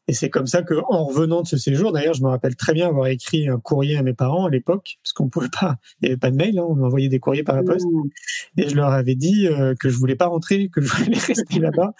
Et 0.07 0.13
c'est 0.13 0.29
comme 0.29 0.47
ça 0.47 0.63
que, 0.63 0.75
en 0.89 1.05
revenant 1.05 1.41
de 1.41 1.47
ce 1.47 1.57
séjour, 1.57 1.91
d'ailleurs, 1.91 2.13
je 2.13 2.23
me 2.23 2.29
rappelle 2.29 2.55
très 2.55 2.73
bien 2.73 2.87
avoir 2.87 3.07
écrit 3.07 3.49
un 3.49 3.59
courrier 3.59 3.97
à 3.97 4.03
mes 4.03 4.13
parents 4.13 4.45
à 4.45 4.49
l'époque, 4.49 4.99
parce 5.03 5.11
qu'on 5.13 5.27
pouvait 5.27 5.49
pas, 5.49 5.75
il 6.01 6.05
n'y 6.05 6.09
avait 6.11 6.19
pas 6.19 6.31
de 6.31 6.37
mail, 6.37 6.59
hein, 6.59 6.65
on 6.67 6.81
envoyait 6.81 7.09
des 7.09 7.19
courriers 7.19 7.43
par 7.43 7.55
la 7.55 7.63
poste, 7.63 7.85
mmh. 7.85 8.61
et 8.61 8.69
je 8.69 8.75
leur 8.75 8.91
avais 8.91 9.15
dit 9.15 9.47
euh, 9.47 9.75
que 9.77 9.89
je 9.89 9.97
voulais 9.97 10.15
pas 10.15 10.27
rentrer, 10.27 10.69
que 10.69 10.81
je 10.81 10.87
voulais 10.87 11.17
rester 11.27 11.59
là-bas, 11.59 11.93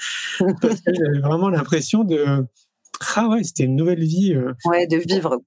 parce 0.62 0.82
que 0.82 0.92
j'avais 0.94 1.20
vraiment 1.20 1.50
l'impression 1.50 2.06
de, 2.06 2.46
ah 3.16 3.28
ouais, 3.28 3.44
c'était 3.44 3.64
une 3.64 3.76
nouvelle 3.76 4.04
vie. 4.04 4.34
Euh, 4.34 4.54
ouais, 4.66 4.88
de 4.88 4.98
vivre. 4.98 5.42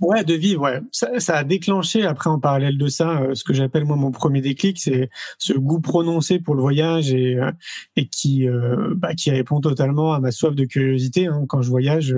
Ouais, 0.00 0.24
de 0.24 0.34
vivre. 0.34 0.62
Ouais, 0.62 0.80
ça, 0.92 1.20
ça, 1.20 1.36
a 1.36 1.44
déclenché 1.44 2.04
après 2.04 2.30
en 2.30 2.38
parallèle 2.38 2.78
de 2.78 2.88
ça 2.88 3.22
euh, 3.22 3.34
ce 3.34 3.44
que 3.44 3.52
j'appelle 3.52 3.84
moi 3.84 3.96
mon 3.96 4.10
premier 4.10 4.40
déclic, 4.40 4.80
c'est 4.80 5.10
ce 5.38 5.52
goût 5.52 5.80
prononcé 5.80 6.38
pour 6.38 6.54
le 6.54 6.60
voyage 6.60 7.12
et 7.12 7.36
euh, 7.36 7.50
et 7.96 8.08
qui 8.08 8.48
euh, 8.48 8.94
bah, 8.96 9.14
qui 9.14 9.30
répond 9.30 9.60
totalement 9.60 10.12
à 10.12 10.20
ma 10.20 10.30
soif 10.30 10.54
de 10.54 10.64
curiosité. 10.64 11.26
Hein. 11.26 11.44
Quand 11.48 11.62
je 11.62 11.70
voyage, 11.70 12.16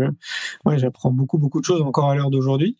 ouais, 0.64 0.78
j'apprends 0.78 1.10
beaucoup 1.10 1.38
beaucoup 1.38 1.60
de 1.60 1.64
choses 1.64 1.82
encore 1.82 2.10
à 2.10 2.14
l'heure 2.14 2.30
d'aujourd'hui. 2.30 2.76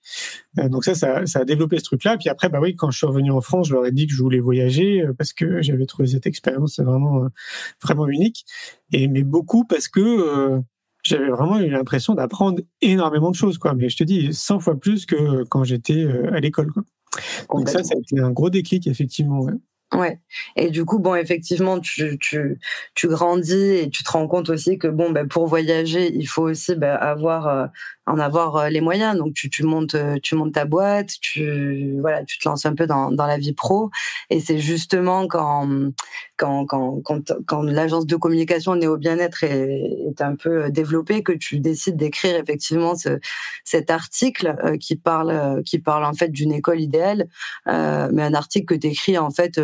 donc 0.56 0.84
ça, 0.84 0.94
ça, 0.94 1.26
ça 1.26 1.40
a 1.40 1.44
développé 1.44 1.78
ce 1.78 1.84
truc-là. 1.84 2.16
Puis 2.18 2.28
après, 2.28 2.48
bah 2.48 2.60
oui, 2.60 2.76
quand 2.76 2.90
je 2.90 2.98
suis 2.98 3.06
revenu 3.06 3.30
en 3.30 3.40
France, 3.40 3.68
je 3.68 3.74
leur 3.74 3.86
ai 3.86 3.92
dit 3.92 4.06
que 4.06 4.14
je 4.14 4.22
voulais 4.22 4.40
voyager 4.40 5.04
parce 5.18 5.32
que 5.32 5.62
j'avais 5.62 5.86
trouvé 5.86 6.08
cette 6.08 6.26
expérience 6.26 6.80
vraiment 6.80 7.26
vraiment 7.82 8.08
unique. 8.08 8.44
Et 8.92 9.08
mais 9.08 9.22
beaucoup 9.22 9.64
parce 9.64 9.88
que 9.88 10.62
j'avais 11.02 11.28
vraiment 11.28 11.58
eu 11.58 11.68
l'impression 11.68 12.14
d'apprendre 12.14 12.62
énormément 12.80 13.30
de 13.30 13.36
choses, 13.36 13.58
quoi. 13.58 13.74
Mais 13.74 13.88
je 13.88 13.96
te 13.96 14.04
dis, 14.04 14.32
100 14.32 14.60
fois 14.60 14.78
plus 14.78 15.06
que 15.06 15.44
quand 15.44 15.64
j'étais 15.64 16.04
euh, 16.04 16.32
à 16.32 16.40
l'école, 16.40 16.72
quoi. 16.72 16.84
Donc 17.50 17.68
ça, 17.68 17.82
ça 17.82 17.94
a 17.94 17.98
été 17.98 18.20
un 18.20 18.30
gros 18.30 18.50
déclic, 18.50 18.86
effectivement. 18.86 19.40
Ouais. 19.40 19.52
Ouais. 19.92 20.18
Et 20.56 20.70
du 20.70 20.86
coup, 20.86 20.98
bon, 20.98 21.14
effectivement, 21.14 21.78
tu, 21.78 22.16
tu, 22.18 22.58
tu 22.94 23.08
grandis 23.08 23.74
et 23.74 23.90
tu 23.90 24.02
te 24.02 24.10
rends 24.10 24.26
compte 24.26 24.48
aussi 24.48 24.78
que 24.78 24.88
bon, 24.88 25.10
ben, 25.10 25.28
pour 25.28 25.46
voyager, 25.46 26.10
il 26.14 26.26
faut 26.26 26.44
aussi 26.48 26.74
ben, 26.76 26.96
avoir 26.96 27.46
euh, 27.46 27.66
en 28.06 28.18
avoir 28.18 28.56
euh, 28.56 28.68
les 28.70 28.80
moyens. 28.80 29.18
Donc 29.18 29.34
tu, 29.34 29.50
tu 29.50 29.64
montes 29.64 29.94
euh, 29.94 30.16
tu 30.22 30.34
montes 30.34 30.54
ta 30.54 30.64
boîte, 30.64 31.10
tu 31.20 31.98
voilà, 32.00 32.24
tu 32.24 32.38
te 32.38 32.48
lances 32.48 32.64
un 32.64 32.74
peu 32.74 32.86
dans, 32.86 33.10
dans 33.10 33.26
la 33.26 33.36
vie 33.36 33.52
pro. 33.52 33.90
Et 34.30 34.40
c'est 34.40 34.58
justement 34.58 35.26
quand 35.28 35.68
quand 36.38 36.64
quand 36.64 37.00
quand, 37.04 37.32
quand 37.46 37.62
l'agence 37.62 38.06
de 38.06 38.16
communication 38.16 38.74
Néo 38.76 38.96
Bien-être 38.96 39.44
est, 39.44 39.82
est, 40.08 40.22
un 40.22 40.36
peu 40.36 40.70
développée 40.70 41.22
que 41.22 41.32
tu 41.32 41.58
décides 41.58 41.96
d'écrire 41.96 42.36
effectivement 42.36 42.94
ce, 42.94 43.18
cet 43.64 43.90
article 43.90 44.56
qui 44.80 44.96
parle 44.96 45.62
qui 45.64 45.78
parle 45.78 46.04
en 46.04 46.14
fait 46.14 46.28
d'une 46.28 46.52
école 46.52 46.80
idéale, 46.80 47.28
euh, 47.68 48.08
mais 48.12 48.22
un 48.22 48.34
article 48.34 48.74
que 48.74 48.80
tu 48.80 48.88
écris 48.88 49.18
en 49.18 49.30
fait 49.30 49.60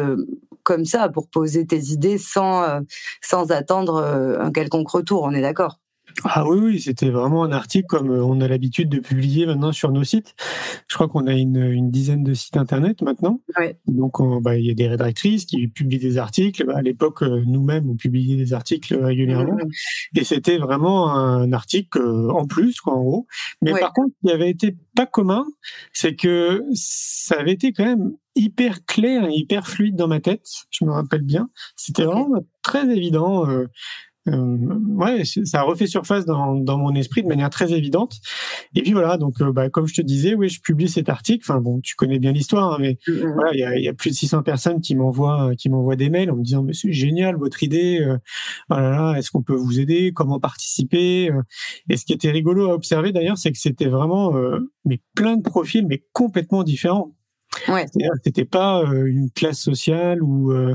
comme 0.62 0.84
ça 0.84 1.08
pour 1.08 1.28
poser 1.28 1.66
tes 1.66 1.92
idées 1.92 2.18
sans 2.18 2.80
sans 3.22 3.50
attendre 3.50 4.02
un 4.40 4.52
quelconque 4.52 4.90
retour. 4.90 5.22
On 5.22 5.32
est 5.32 5.42
d'accord? 5.42 5.78
Ah 6.24 6.48
oui, 6.48 6.58
oui, 6.58 6.80
c'était 6.80 7.10
vraiment 7.10 7.44
un 7.44 7.52
article 7.52 7.86
comme 7.86 8.10
euh, 8.10 8.24
on 8.24 8.40
a 8.40 8.48
l'habitude 8.48 8.88
de 8.88 8.98
publier 8.98 9.46
maintenant 9.46 9.72
sur 9.72 9.92
nos 9.92 10.04
sites. 10.04 10.34
Je 10.88 10.94
crois 10.94 11.08
qu'on 11.08 11.26
a 11.26 11.34
une, 11.34 11.62
une, 11.62 11.90
dizaine 11.90 12.24
de 12.24 12.34
sites 12.34 12.56
internet 12.56 13.02
maintenant. 13.02 13.40
Donc, 13.86 14.16
bah, 14.42 14.56
il 14.56 14.66
y 14.66 14.70
a 14.70 14.74
des 14.74 14.88
rédactrices 14.88 15.44
qui 15.44 15.68
publient 15.68 15.98
des 15.98 16.18
articles. 16.18 16.64
Bah, 16.64 16.74
à 16.76 16.82
l'époque, 16.82 17.22
euh, 17.22 17.42
nous-mêmes, 17.46 17.88
on 17.88 17.96
publiait 17.96 18.36
des 18.36 18.52
articles 18.52 18.96
régulièrement. 18.96 19.56
Et 20.16 20.24
c'était 20.24 20.58
vraiment 20.58 21.10
un 21.14 21.52
article 21.52 22.00
euh, 22.00 22.30
en 22.30 22.46
plus, 22.46 22.80
quoi, 22.80 22.94
en 22.94 23.02
gros. 23.02 23.26
Mais 23.62 23.72
par 23.72 23.92
contre, 23.92 24.14
il 24.22 24.30
avait 24.30 24.50
été 24.50 24.76
pas 24.96 25.06
commun, 25.06 25.46
c'est 25.92 26.16
que 26.16 26.64
ça 26.74 27.36
avait 27.38 27.52
été 27.52 27.72
quand 27.72 27.84
même 27.84 28.12
hyper 28.38 28.84
clair 28.84 29.26
et 29.26 29.34
hyper 29.34 29.66
fluide 29.66 29.96
dans 29.96 30.08
ma 30.08 30.20
tête. 30.20 30.46
Je 30.70 30.84
me 30.84 30.92
rappelle 30.92 31.22
bien. 31.22 31.50
C'était 31.76 32.04
vraiment 32.04 32.40
très 32.62 32.88
évident. 32.88 33.48
Euh, 33.48 33.66
ouais, 34.96 35.24
ça 35.24 35.60
a 35.60 35.62
refait 35.62 35.86
surface 35.86 36.24
dans, 36.24 36.54
dans 36.54 36.78
mon 36.78 36.94
esprit 36.94 37.22
de 37.22 37.28
manière 37.28 37.50
très 37.50 37.72
évidente. 37.72 38.16
Et 38.74 38.82
puis 38.82 38.92
voilà, 38.92 39.16
donc 39.16 39.40
euh, 39.40 39.52
bah, 39.52 39.70
comme 39.70 39.86
je 39.86 39.94
te 39.94 40.02
disais, 40.02 40.34
oui, 40.34 40.48
je 40.48 40.60
publie 40.60 40.88
cet 40.88 41.08
article. 41.08 41.44
Enfin 41.48 41.60
bon, 41.60 41.80
tu 41.80 41.94
connais 41.94 42.18
bien 42.18 42.32
l'histoire, 42.32 42.74
hein, 42.74 42.78
mais 42.80 42.98
mm, 43.06 43.12
mm. 43.12 43.32
voilà, 43.34 43.54
il 43.54 43.60
y 43.60 43.64
a, 43.64 43.78
y 43.78 43.88
a, 43.88 43.94
plus 43.94 44.10
de 44.10 44.14
600 44.14 44.42
personnes 44.42 44.80
qui 44.80 44.94
m'envoient 44.94 45.52
qui 45.56 45.68
m'envoient 45.68 45.96
des 45.96 46.10
mails 46.10 46.30
en 46.30 46.36
me 46.36 46.42
disant 46.42 46.62
mais 46.62 46.72
c'est 46.72 46.92
génial 46.92 47.36
votre 47.36 47.62
idée. 47.62 48.00
Euh, 48.00 48.18
voilà, 48.68 49.18
est-ce 49.18 49.30
qu'on 49.30 49.42
peut 49.42 49.56
vous 49.56 49.80
aider 49.80 50.12
Comment 50.14 50.40
participer 50.40 51.30
Et 51.88 51.96
ce 51.96 52.04
qui 52.04 52.12
était 52.12 52.30
rigolo 52.30 52.70
à 52.70 52.74
observer 52.74 53.12
d'ailleurs, 53.12 53.38
c'est 53.38 53.52
que 53.52 53.58
c'était 53.58 53.88
vraiment 53.88 54.34
mais 54.84 55.00
plein 55.14 55.36
de 55.36 55.42
profils, 55.42 55.86
mais 55.86 56.04
complètement 56.12 56.62
différents. 56.62 57.14
Ouais. 57.68 57.86
C'était 58.24 58.44
pas 58.46 58.82
euh, 58.82 59.04
une 59.06 59.30
classe 59.30 59.60
sociale 59.60 60.22
ou, 60.22 60.52
euh, 60.52 60.74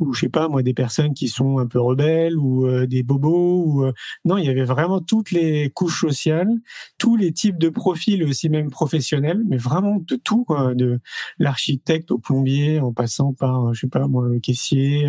ou 0.00 0.12
je 0.12 0.20
sais 0.20 0.28
pas 0.28 0.48
moi 0.48 0.62
des 0.62 0.74
personnes 0.74 1.14
qui 1.14 1.28
sont 1.28 1.58
un 1.58 1.66
peu 1.66 1.80
rebelles 1.80 2.36
ou 2.36 2.66
euh, 2.66 2.86
des 2.86 3.02
bobos 3.02 3.64
ou 3.64 3.92
non 4.24 4.38
il 4.38 4.46
y 4.46 4.48
avait 4.48 4.64
vraiment 4.64 5.00
toutes 5.00 5.30
les 5.30 5.70
couches 5.70 6.00
sociales, 6.00 6.50
tous 6.98 7.16
les 7.16 7.32
types 7.32 7.58
de 7.58 7.68
profils 7.68 8.22
aussi 8.24 8.48
même 8.48 8.70
professionnels, 8.70 9.42
mais 9.48 9.56
vraiment 9.56 9.98
de 10.00 10.16
tout 10.16 10.44
quoi, 10.44 10.74
de 10.74 11.00
l'architecte 11.38 12.10
au 12.10 12.18
plombier 12.18 12.80
en 12.80 12.92
passant 12.92 13.32
par 13.32 13.72
je 13.74 13.80
sais 13.80 13.88
pas 13.88 14.08
moi 14.08 14.26
le 14.28 14.40
caissier, 14.40 15.08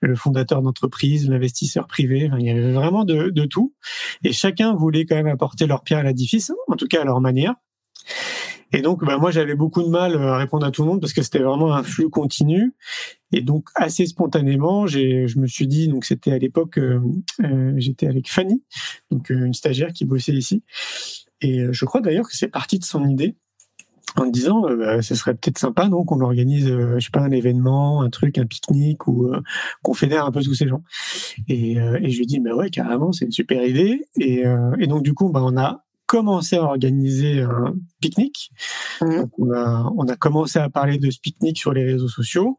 le 0.00 0.14
fondateur 0.14 0.62
d'entreprise, 0.62 1.28
l'investisseur 1.28 1.86
privé, 1.86 2.30
il 2.38 2.46
y 2.46 2.50
avait 2.50 2.72
vraiment 2.72 3.04
de, 3.04 3.30
de 3.30 3.44
tout 3.44 3.74
et 4.24 4.32
chacun 4.32 4.74
voulait 4.74 5.06
quand 5.06 5.16
même 5.16 5.26
apporter 5.26 5.66
leur 5.66 5.82
pierre 5.82 6.00
à 6.00 6.02
l'édifice, 6.04 6.52
en 6.68 6.76
tout 6.76 6.86
cas 6.86 7.02
à 7.02 7.04
leur 7.04 7.20
manière. 7.20 7.54
Et 8.72 8.80
donc, 8.80 9.04
bah, 9.04 9.18
moi, 9.18 9.30
j'avais 9.30 9.54
beaucoup 9.54 9.82
de 9.82 9.88
mal 9.88 10.14
euh, 10.14 10.32
à 10.32 10.38
répondre 10.38 10.64
à 10.64 10.70
tout 10.70 10.82
le 10.82 10.88
monde 10.88 11.00
parce 11.00 11.12
que 11.12 11.22
c'était 11.22 11.40
vraiment 11.40 11.74
un 11.74 11.82
flux 11.82 12.08
continu. 12.08 12.74
Et 13.30 13.42
donc, 13.42 13.68
assez 13.74 14.06
spontanément, 14.06 14.86
je 14.86 15.38
me 15.38 15.46
suis 15.46 15.66
dit, 15.66 15.88
donc 15.88 16.04
c'était 16.04 16.32
à 16.32 16.38
l'époque, 16.38 16.78
euh, 16.78 17.00
euh 17.44 17.72
j'étais 17.76 18.06
avec 18.06 18.30
Fanny, 18.30 18.64
donc 19.10 19.30
euh, 19.30 19.44
une 19.46 19.54
stagiaire 19.54 19.92
qui 19.92 20.04
bossait 20.04 20.32
ici. 20.32 20.62
Et 21.40 21.66
je 21.70 21.84
crois 21.84 22.00
d'ailleurs 22.00 22.28
que 22.28 22.36
c'est 22.36 22.48
parti 22.48 22.78
de 22.78 22.84
son 22.84 23.06
idée 23.08 23.36
en 24.16 24.26
disant, 24.26 24.62
bah, 24.76 25.02
ce 25.02 25.14
serait 25.14 25.34
peut-être 25.34 25.58
sympa, 25.58 25.88
donc 25.88 26.12
on 26.12 26.20
organise, 26.20 26.68
je 26.68 26.98
sais 27.00 27.10
pas, 27.10 27.20
un 27.20 27.30
événement, 27.30 28.02
un 28.02 28.10
truc, 28.10 28.38
un 28.38 28.46
pique-nique 28.46 29.08
ou 29.08 29.32
qu'on 29.82 29.94
fédère 29.94 30.26
un 30.26 30.30
peu 30.30 30.42
tous 30.42 30.54
ces 30.54 30.68
gens. 30.68 30.82
Et, 31.48 31.76
je 31.76 32.18
lui 32.18 32.26
dis, 32.26 32.38
mais 32.38 32.52
ouais, 32.52 32.70
carrément, 32.70 33.10
c'est 33.10 33.24
une 33.24 33.32
super 33.32 33.64
idée. 33.66 34.06
Et, 34.20 34.44
et 34.78 34.86
donc 34.86 35.02
du 35.02 35.14
coup, 35.14 35.30
bah, 35.30 35.40
on 35.42 35.56
a 35.56 35.82
commencé 36.12 36.56
à 36.56 36.64
organiser 36.64 37.40
un 37.40 37.74
pique-nique. 38.02 38.50
Mmh. 39.00 39.22
On, 39.38 39.50
a, 39.52 39.90
on 39.96 40.06
a 40.08 40.16
commencé 40.16 40.58
à 40.58 40.68
parler 40.68 40.98
de 40.98 41.10
ce 41.10 41.18
pique-nique 41.18 41.56
sur 41.56 41.72
les 41.72 41.84
réseaux 41.84 42.08
sociaux. 42.08 42.58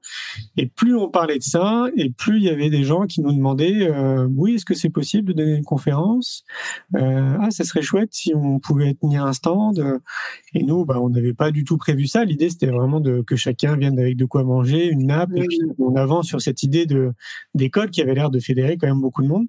Et 0.58 0.66
plus 0.66 0.96
on 0.96 1.08
parlait 1.08 1.38
de 1.38 1.44
ça, 1.44 1.86
et 1.96 2.10
plus 2.10 2.38
il 2.38 2.46
y 2.46 2.50
avait 2.50 2.72
des 2.72 2.84
gens 2.84 3.06
qui 3.06 3.22
nous 3.22 3.32
demandaient 3.32 3.88
euh, 3.92 4.28
oui, 4.36 4.56
est-ce 4.56 4.66
que 4.66 4.74
c'est 4.74 4.90
possible 4.90 5.28
de 5.28 5.34
donner 5.34 5.56
une 5.56 5.64
conférence? 5.64 6.46
Euh, 6.96 7.38
Ah, 7.40 7.52
ça 7.52 7.64
serait 7.64 7.84
chouette 7.84 8.10
si 8.12 8.34
on 8.34 8.60
pouvait 8.60 8.96
tenir 8.96 9.24
un 9.24 9.34
stand. 9.34 10.00
Et 10.56 10.64
nous, 10.64 10.84
bah, 10.86 11.00
on 11.00 11.10
n'avait 11.10 11.36
pas 11.36 11.52
du 11.52 11.64
tout 11.64 11.78
prévu 11.78 12.08
ça. 12.08 12.26
L'idée, 12.26 12.50
c'était 12.50 12.72
vraiment 12.72 13.02
de 13.02 13.22
que 13.22 13.36
chacun 13.36 13.78
vienne 13.78 14.00
avec 14.00 14.18
de 14.18 14.26
quoi 14.26 14.44
manger, 14.44 14.88
une 14.88 15.06
nappe, 15.08 15.30
et 15.36 15.46
puis 15.48 15.60
on 15.78 15.96
avance 15.96 16.26
sur 16.26 16.42
cette 16.42 16.64
idée 16.64 16.88
de 16.88 17.12
d'école 17.54 17.92
qui 17.92 18.02
avait 18.02 18.16
l'air 18.16 18.32
de 18.32 18.40
fédérer 18.40 18.78
quand 18.78 18.88
même 18.88 19.02
beaucoup 19.02 19.22
de 19.22 19.28
monde. 19.28 19.46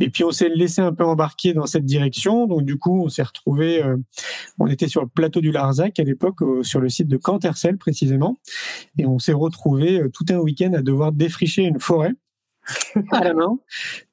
Et 0.00 0.08
puis 0.08 0.24
on 0.24 0.30
s'est 0.30 0.48
laissé 0.48 0.80
un 0.80 0.94
peu 0.94 1.04
embarquer 1.04 1.52
dans 1.52 1.66
cette 1.66 1.84
direction. 1.84 2.46
Donc 2.46 2.62
du 2.64 2.78
coup, 2.78 3.02
on 3.04 3.08
s'est 3.10 3.25
retrouvé, 3.26 3.82
on 4.58 4.66
était 4.66 4.88
sur 4.88 5.02
le 5.02 5.08
plateau 5.08 5.40
du 5.40 5.52
Larzac 5.52 5.98
à 5.98 6.04
l'époque, 6.04 6.38
sur 6.62 6.80
le 6.80 6.88
site 6.88 7.08
de 7.08 7.16
Cantercel 7.16 7.76
précisément, 7.76 8.40
et 8.98 9.06
on 9.06 9.18
s'est 9.18 9.32
retrouvé 9.32 10.02
tout 10.12 10.24
un 10.30 10.38
week-end 10.38 10.72
à 10.72 10.82
devoir 10.82 11.12
défricher 11.12 11.62
une 11.62 11.80
forêt. 11.80 12.12
À 13.12 13.22
la 13.22 13.34
main 13.34 13.58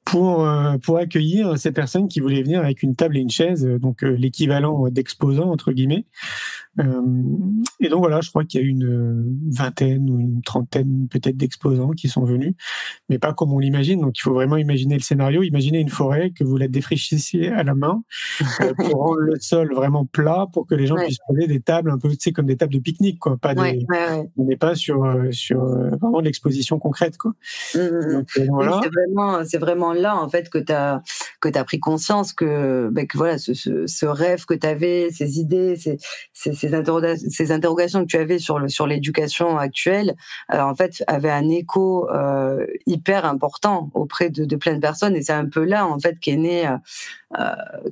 pour 0.04 0.46
euh, 0.46 0.76
pour 0.78 0.98
accueillir 0.98 1.58
ces 1.58 1.72
personnes 1.72 2.08
qui 2.08 2.20
voulaient 2.20 2.42
venir 2.42 2.60
avec 2.60 2.82
une 2.82 2.94
table 2.94 3.16
et 3.16 3.20
une 3.20 3.30
chaise, 3.30 3.64
euh, 3.64 3.78
donc 3.78 4.04
euh, 4.04 4.10
l'équivalent 4.10 4.88
d'exposants 4.90 5.50
entre 5.50 5.72
guillemets. 5.72 6.04
et 7.80 7.88
donc 7.88 8.00
voilà, 8.00 8.20
je 8.20 8.30
crois 8.30 8.44
qu'il 8.44 8.60
y 8.60 8.64
a 8.64 8.66
une 8.66 9.38
vingtaine 9.48 10.10
ou 10.10 10.18
une 10.18 10.42
trentaine 10.42 11.06
peut-être 11.08 11.36
d'exposants 11.36 11.90
qui 11.90 12.08
sont 12.08 12.24
venus, 12.24 12.54
mais 13.08 13.18
pas 13.18 13.32
comme 13.32 13.52
on 13.52 13.60
l'imagine. 13.60 14.00
Donc 14.00 14.18
il 14.18 14.22
faut 14.22 14.34
vraiment 14.34 14.56
imaginer 14.56 14.96
le 14.96 15.00
scénario, 15.00 15.42
imaginer 15.42 15.78
une 15.78 15.88
forêt 15.88 16.32
que 16.32 16.42
vous 16.42 16.56
la 16.56 16.66
défrichissiez 16.66 17.48
à 17.48 17.62
la 17.62 17.74
main 17.74 18.02
pour 18.76 18.94
rendre 18.94 19.20
le 19.20 19.38
sol 19.40 19.72
vraiment 19.72 20.04
plat 20.04 20.46
pour 20.52 20.66
que 20.66 20.74
les 20.74 20.86
gens 20.86 20.96
puissent 20.96 21.18
poser 21.28 21.46
des 21.46 21.60
tables 21.60 21.90
un 21.90 21.98
peu, 21.98 22.10
tu 22.10 22.16
sais, 22.18 22.32
comme 22.32 22.46
des 22.46 22.56
tables 22.56 22.74
de 22.74 22.80
pique-nique 22.80 23.20
quoi, 23.20 23.36
pas 23.36 23.54
des, 23.54 23.86
on 24.36 24.44
n'est 24.44 24.56
pas 24.56 24.74
sur 24.74 25.06
sur 25.30 25.60
vraiment 25.60 26.20
l'exposition 26.20 26.78
concrète 26.78 27.16
quoi. 27.16 27.32
Mmh, 27.74 27.78
mmh, 27.78 28.18
mmh. 28.18 28.24
c'est 28.26 28.46
vraiment 28.46 29.44
c'est 29.44 29.58
vraiment 29.58 29.93
là 30.00 30.16
en 30.16 30.28
fait 30.28 30.50
que 30.50 30.58
tu 30.58 30.72
as 30.72 31.02
que 31.40 31.48
tu 31.48 31.64
pris 31.64 31.80
conscience 31.80 32.32
que, 32.32 32.88
ben, 32.90 33.06
que 33.06 33.16
voilà 33.16 33.38
ce, 33.38 33.54
ce, 33.54 34.06
rêve 34.06 34.44
que 34.44 34.54
tu 34.54 34.66
avais, 34.66 35.10
ces 35.10 35.38
idées, 35.38 35.76
ces, 35.76 35.98
ces, 36.32 36.52
ces, 36.54 36.74
interrogations, 36.74 37.28
ces 37.30 37.52
interrogations 37.52 38.02
que 38.02 38.08
tu 38.08 38.16
avais 38.16 38.38
sur 38.38 38.58
le 38.58 38.68
sur 38.68 38.86
l'éducation 38.86 39.58
actuelle, 39.58 40.14
euh, 40.52 40.60
en 40.60 40.74
fait 40.74 41.02
avait 41.06 41.30
un 41.30 41.48
écho 41.48 42.08
euh, 42.10 42.66
hyper 42.86 43.24
important 43.24 43.90
auprès 43.94 44.30
de, 44.30 44.44
de 44.44 44.56
plein 44.56 44.74
de 44.74 44.80
personnes. 44.80 45.16
Et 45.16 45.22
c'est 45.22 45.32
un 45.32 45.48
peu 45.48 45.64
là 45.64 45.86
en 45.86 45.98
fait 45.98 46.18
qu'est 46.20 46.36
né 46.36 46.66
euh 46.66 46.76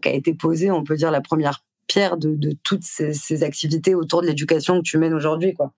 qu'a 0.00 0.12
été 0.12 0.34
posée 0.34 0.70
on 0.70 0.84
peut 0.84 0.96
dire 0.96 1.10
la 1.10 1.20
première 1.20 1.62
pierre 1.92 2.16
de, 2.16 2.34
de 2.34 2.56
toutes 2.64 2.84
ces, 2.84 3.12
ces, 3.12 3.42
activités 3.42 3.94
autour 3.94 4.22
de 4.22 4.26
l'éducation 4.26 4.78
que 4.78 4.82
tu 4.82 4.96
mènes 4.96 5.12
aujourd'hui 5.12 5.52
quoi. 5.52 5.72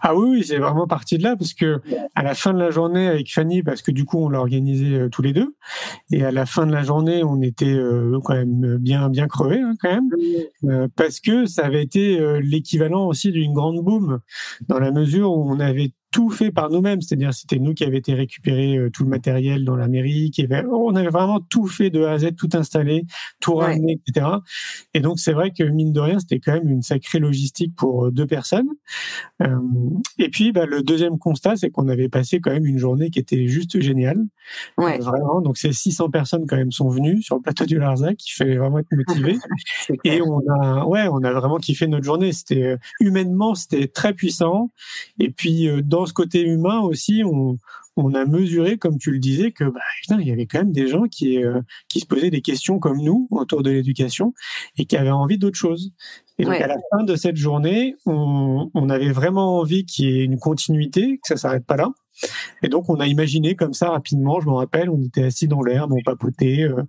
Ah 0.00 0.16
oui, 0.16 0.30
oui 0.30 0.44
c'est 0.44 0.58
vraiment 0.58 0.88
parti 0.88 1.16
de 1.16 1.22
là 1.22 1.36
parce 1.36 1.54
que 1.54 1.80
à 2.16 2.24
la 2.24 2.34
fin 2.34 2.52
de 2.52 2.58
la 2.58 2.70
journée 2.70 3.06
avec 3.06 3.32
Fanny, 3.32 3.62
parce 3.62 3.80
que 3.80 3.92
du 3.92 4.04
coup 4.04 4.18
on 4.18 4.28
l'a 4.28 4.40
organisé 4.40 4.96
euh, 4.96 5.08
tous 5.08 5.22
les 5.22 5.32
deux, 5.32 5.54
et 6.10 6.24
à 6.24 6.32
la 6.32 6.44
fin 6.44 6.66
de 6.66 6.72
la 6.72 6.82
journée 6.82 7.22
on 7.22 7.40
était 7.40 7.66
euh, 7.66 8.18
quand 8.24 8.34
même 8.34 8.78
bien 8.78 9.08
bien 9.10 9.28
crevés 9.28 9.60
hein, 9.60 9.74
quand 9.80 9.92
même, 9.92 10.10
euh, 10.64 10.88
parce 10.96 11.20
que 11.20 11.46
ça 11.46 11.66
avait 11.66 11.84
été 11.84 12.18
l'équivalent 12.42 13.06
aussi 13.06 13.30
d'une 13.30 13.52
grande 13.52 13.78
boom 13.84 14.18
dans 14.66 14.80
la 14.80 14.90
mesure 14.90 15.32
où 15.32 15.48
on 15.48 15.60
avait 15.60 15.92
tout 16.10 16.30
fait 16.30 16.50
par 16.50 16.70
nous-mêmes, 16.70 17.00
c'est-à-dire 17.00 17.32
c'était 17.32 17.58
nous 17.58 17.72
qui 17.72 17.84
avions 17.84 17.98
été 17.98 18.14
récupérer 18.14 18.76
euh, 18.76 18.90
tout 18.90 19.04
le 19.04 19.10
matériel 19.10 19.64
dans 19.64 19.76
l'Amérique, 19.76 20.40
on 20.72 20.94
avait 20.96 21.08
vraiment 21.08 21.40
tout 21.40 21.66
fait 21.66 21.90
de 21.90 22.02
A 22.02 22.12
à 22.12 22.18
Z, 22.18 22.34
tout 22.36 22.48
installé, 22.54 23.04
tout 23.40 23.54
ramené, 23.54 24.00
etc. 24.06 24.26
Et 24.94 25.00
donc 25.00 25.20
c'est 25.20 25.32
vrai 25.32 25.52
que 25.52 25.62
mine 25.62 25.92
de 25.92 26.00
rien, 26.00 26.18
c'était 26.18 26.40
quand 26.40 26.52
même 26.52 26.68
une 26.68 26.82
sacrée 26.82 27.20
logistique 27.20 27.74
pour 27.76 28.06
euh, 28.06 28.10
deux 28.10 28.26
personnes. 28.26 28.68
Euh, 29.42 29.58
et 30.18 30.28
puis 30.28 30.52
bah, 30.52 30.66
le 30.66 30.82
deuxième 30.82 31.18
constat, 31.18 31.56
c'est 31.56 31.70
qu'on 31.70 31.88
avait 31.88 32.08
passé 32.08 32.40
quand 32.40 32.50
même 32.50 32.66
une 32.66 32.78
journée 32.78 33.10
qui 33.10 33.18
était 33.18 33.46
juste 33.46 33.80
géniale. 33.80 34.18
Ouais. 34.78 34.98
vraiment, 34.98 35.40
donc 35.40 35.58
ces 35.58 35.72
600 35.72 36.10
personnes 36.10 36.46
quand 36.46 36.56
même 36.56 36.72
sont 36.72 36.88
venues 36.88 37.22
sur 37.22 37.36
le 37.36 37.42
plateau 37.42 37.66
du 37.66 37.78
Larzac, 37.78 38.16
qui 38.16 38.32
fait 38.32 38.56
vraiment 38.56 38.80
être 38.80 38.92
motivé. 38.92 39.38
et 40.04 40.20
on 40.22 40.40
a, 40.60 40.84
ouais, 40.86 41.06
on 41.08 41.22
a 41.22 41.32
vraiment 41.32 41.58
kiffé 41.58 41.86
notre 41.86 42.04
journée. 42.04 42.32
C'était 42.32 42.76
humainement, 42.98 43.54
c'était 43.54 43.86
très 43.86 44.12
puissant. 44.12 44.70
Et 45.20 45.30
puis 45.30 45.68
dans 45.84 45.99
ce 46.06 46.12
côté 46.12 46.42
humain 46.42 46.80
aussi, 46.80 47.22
on, 47.24 47.58
a 48.14 48.24
mesuré, 48.24 48.78
comme 48.78 48.96
tu 48.96 49.10
le 49.10 49.18
disais, 49.18 49.52
que 49.52 49.64
bah, 49.64 49.80
il 50.18 50.26
y 50.26 50.32
avait 50.32 50.46
quand 50.46 50.60
même 50.60 50.72
des 50.72 50.88
gens 50.88 51.04
qui, 51.04 51.44
euh, 51.44 51.60
qui 51.88 52.00
se 52.00 52.06
posaient 52.06 52.30
des 52.30 52.40
questions 52.40 52.78
comme 52.78 52.98
nous 53.02 53.28
autour 53.30 53.62
de 53.62 53.70
l'éducation 53.70 54.32
et 54.78 54.86
qui 54.86 54.96
avaient 54.96 55.10
envie 55.10 55.36
d'autre 55.36 55.58
chose. 55.58 55.92
Et 56.38 56.44
donc 56.44 56.54
à 56.54 56.66
la 56.66 56.76
fin 56.90 57.04
de 57.04 57.16
cette 57.16 57.36
journée, 57.36 57.96
on, 58.06 58.88
avait 58.88 59.12
vraiment 59.12 59.58
envie 59.58 59.84
qu'il 59.84 60.06
y 60.06 60.20
ait 60.20 60.24
une 60.24 60.38
continuité, 60.38 61.18
que 61.18 61.28
ça 61.28 61.36
s'arrête 61.36 61.66
pas 61.66 61.76
là. 61.76 61.90
Et 62.62 62.68
donc 62.68 62.88
on 62.88 62.98
a 62.98 63.06
imaginé 63.06 63.54
comme 63.54 63.74
ça 63.74 63.90
rapidement. 63.90 64.40
Je 64.40 64.46
me 64.46 64.54
rappelle, 64.54 64.88
on 64.88 65.02
était 65.02 65.24
assis 65.24 65.48
dans 65.48 65.62
l'herbe, 65.62 65.92
on 65.92 66.02
papotait 66.02 66.62
euh, 66.62 66.82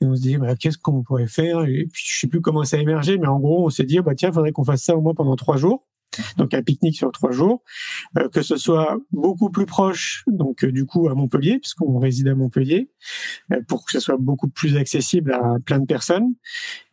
et 0.00 0.06
on 0.06 0.14
se 0.14 0.20
dit 0.20 0.36
bah, 0.36 0.54
qu'est-ce 0.54 0.78
qu'on 0.78 1.02
pourrait 1.02 1.26
faire? 1.26 1.64
Et 1.64 1.86
puis 1.92 2.02
je 2.06 2.20
sais 2.20 2.28
plus 2.28 2.40
comment 2.40 2.62
ça 2.62 2.76
a 2.76 2.80
émergé, 2.80 3.18
mais 3.18 3.26
en 3.26 3.40
gros 3.40 3.66
on 3.66 3.70
s'est 3.70 3.84
dit 3.84 3.98
bah 4.00 4.14
tiens, 4.14 4.30
faudrait 4.30 4.52
qu'on 4.52 4.64
fasse 4.64 4.82
ça 4.82 4.96
au 4.96 5.00
moins 5.00 5.14
pendant 5.14 5.34
trois 5.34 5.56
jours 5.56 5.84
donc 6.36 6.54
un 6.54 6.62
pique-nique 6.62 6.96
sur 6.96 7.10
trois 7.12 7.30
jours, 7.30 7.62
euh, 8.18 8.28
que 8.28 8.42
ce 8.42 8.56
soit 8.56 8.98
beaucoup 9.12 9.50
plus 9.50 9.66
proche, 9.66 10.24
donc 10.26 10.64
euh, 10.64 10.72
du 10.72 10.86
coup 10.86 11.08
à 11.08 11.14
Montpellier, 11.14 11.58
puisqu'on 11.58 11.98
réside 11.98 12.28
à 12.28 12.34
Montpellier, 12.34 12.90
euh, 13.52 13.60
pour 13.68 13.84
que 13.84 13.92
ce 13.92 14.00
soit 14.00 14.16
beaucoup 14.18 14.48
plus 14.48 14.76
accessible 14.76 15.32
à 15.32 15.56
plein 15.64 15.78
de 15.78 15.86
personnes. 15.86 16.34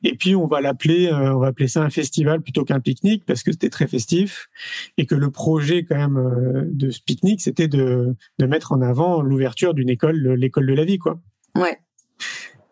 Et 0.03 0.15
puis 0.15 0.35
on 0.35 0.47
va 0.47 0.61
l'appeler, 0.61 1.11
on 1.11 1.39
va 1.39 1.47
appeler 1.47 1.67
ça 1.67 1.83
un 1.83 1.89
festival 1.89 2.41
plutôt 2.41 2.65
qu'un 2.65 2.79
pique-nique 2.79 3.23
parce 3.25 3.43
que 3.43 3.51
c'était 3.51 3.69
très 3.69 3.87
festif 3.87 4.49
et 4.97 5.05
que 5.05 5.15
le 5.15 5.29
projet 5.29 5.83
quand 5.83 5.95
même 5.95 6.69
de 6.71 6.89
ce 6.89 6.99
pique-nique, 7.01 7.41
c'était 7.41 7.67
de, 7.67 8.15
de 8.39 8.45
mettre 8.45 8.71
en 8.71 8.81
avant 8.81 9.21
l'ouverture 9.21 9.73
d'une 9.73 9.89
école, 9.89 10.15
l'école 10.33 10.65
de 10.65 10.73
la 10.73 10.85
vie, 10.85 10.97
quoi. 10.97 11.19
Ouais. 11.55 11.77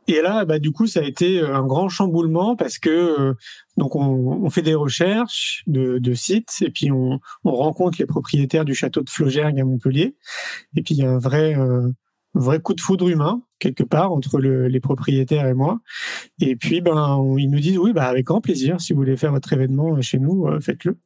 Et 0.10 0.24
là, 0.24 0.44
bah, 0.44 0.58
du 0.58 0.72
coup, 0.72 0.88
ça 0.88 1.02
a 1.02 1.04
été 1.04 1.40
un 1.40 1.64
grand 1.64 1.88
chamboulement 1.88 2.56
parce 2.56 2.80
que 2.80 2.90
euh, 2.90 3.34
donc 3.78 3.96
on, 3.96 4.42
on, 4.44 4.50
fait 4.50 4.64
des 4.64 4.74
recherches 4.74 5.64
de, 5.68 6.00
de 6.00 6.14
sites 6.16 6.56
et 6.62 6.72
puis 6.72 6.92
on, 6.92 7.20
on, 7.44 7.52
rencontre 7.52 8.00
les 8.00 8.08
propriétaires 8.08 8.66
du 8.66 8.74
château 8.74 9.02
de 9.02 9.10
Flaugergue 9.10 9.60
à 9.60 9.64
Montpellier. 9.64 10.16
Et 10.76 10.82
puis 10.82 10.96
il 10.96 11.04
y 11.04 11.06
a 11.06 11.12
un 11.12 11.20
vrai 11.20 11.56
euh, 11.56 11.92
vrai 12.34 12.60
coup 12.60 12.74
de 12.74 12.82
foudre 12.82 13.08
humain 13.08 13.44
quelque 13.60 13.84
part 13.84 14.12
entre 14.12 14.40
le, 14.40 14.68
les 14.68 14.80
propriétaires 14.80 15.46
et 15.46 15.54
moi. 15.54 15.80
Et 16.42 16.56
puis 16.56 16.82
ben 16.82 17.24
ils 17.38 17.52
nous 17.52 17.60
disent 17.60 17.78
oui 17.78 17.94
bah 17.94 18.06
avec 18.06 18.26
grand 18.26 18.42
plaisir 18.42 18.82
si 18.82 18.94
vous 18.94 19.00
voulez 19.00 19.16
faire 19.16 19.32
votre 19.32 19.54
événement 19.54 20.02
chez 20.02 20.18
nous, 20.18 20.48
euh, 20.48 20.60
faites-le. 20.60 20.98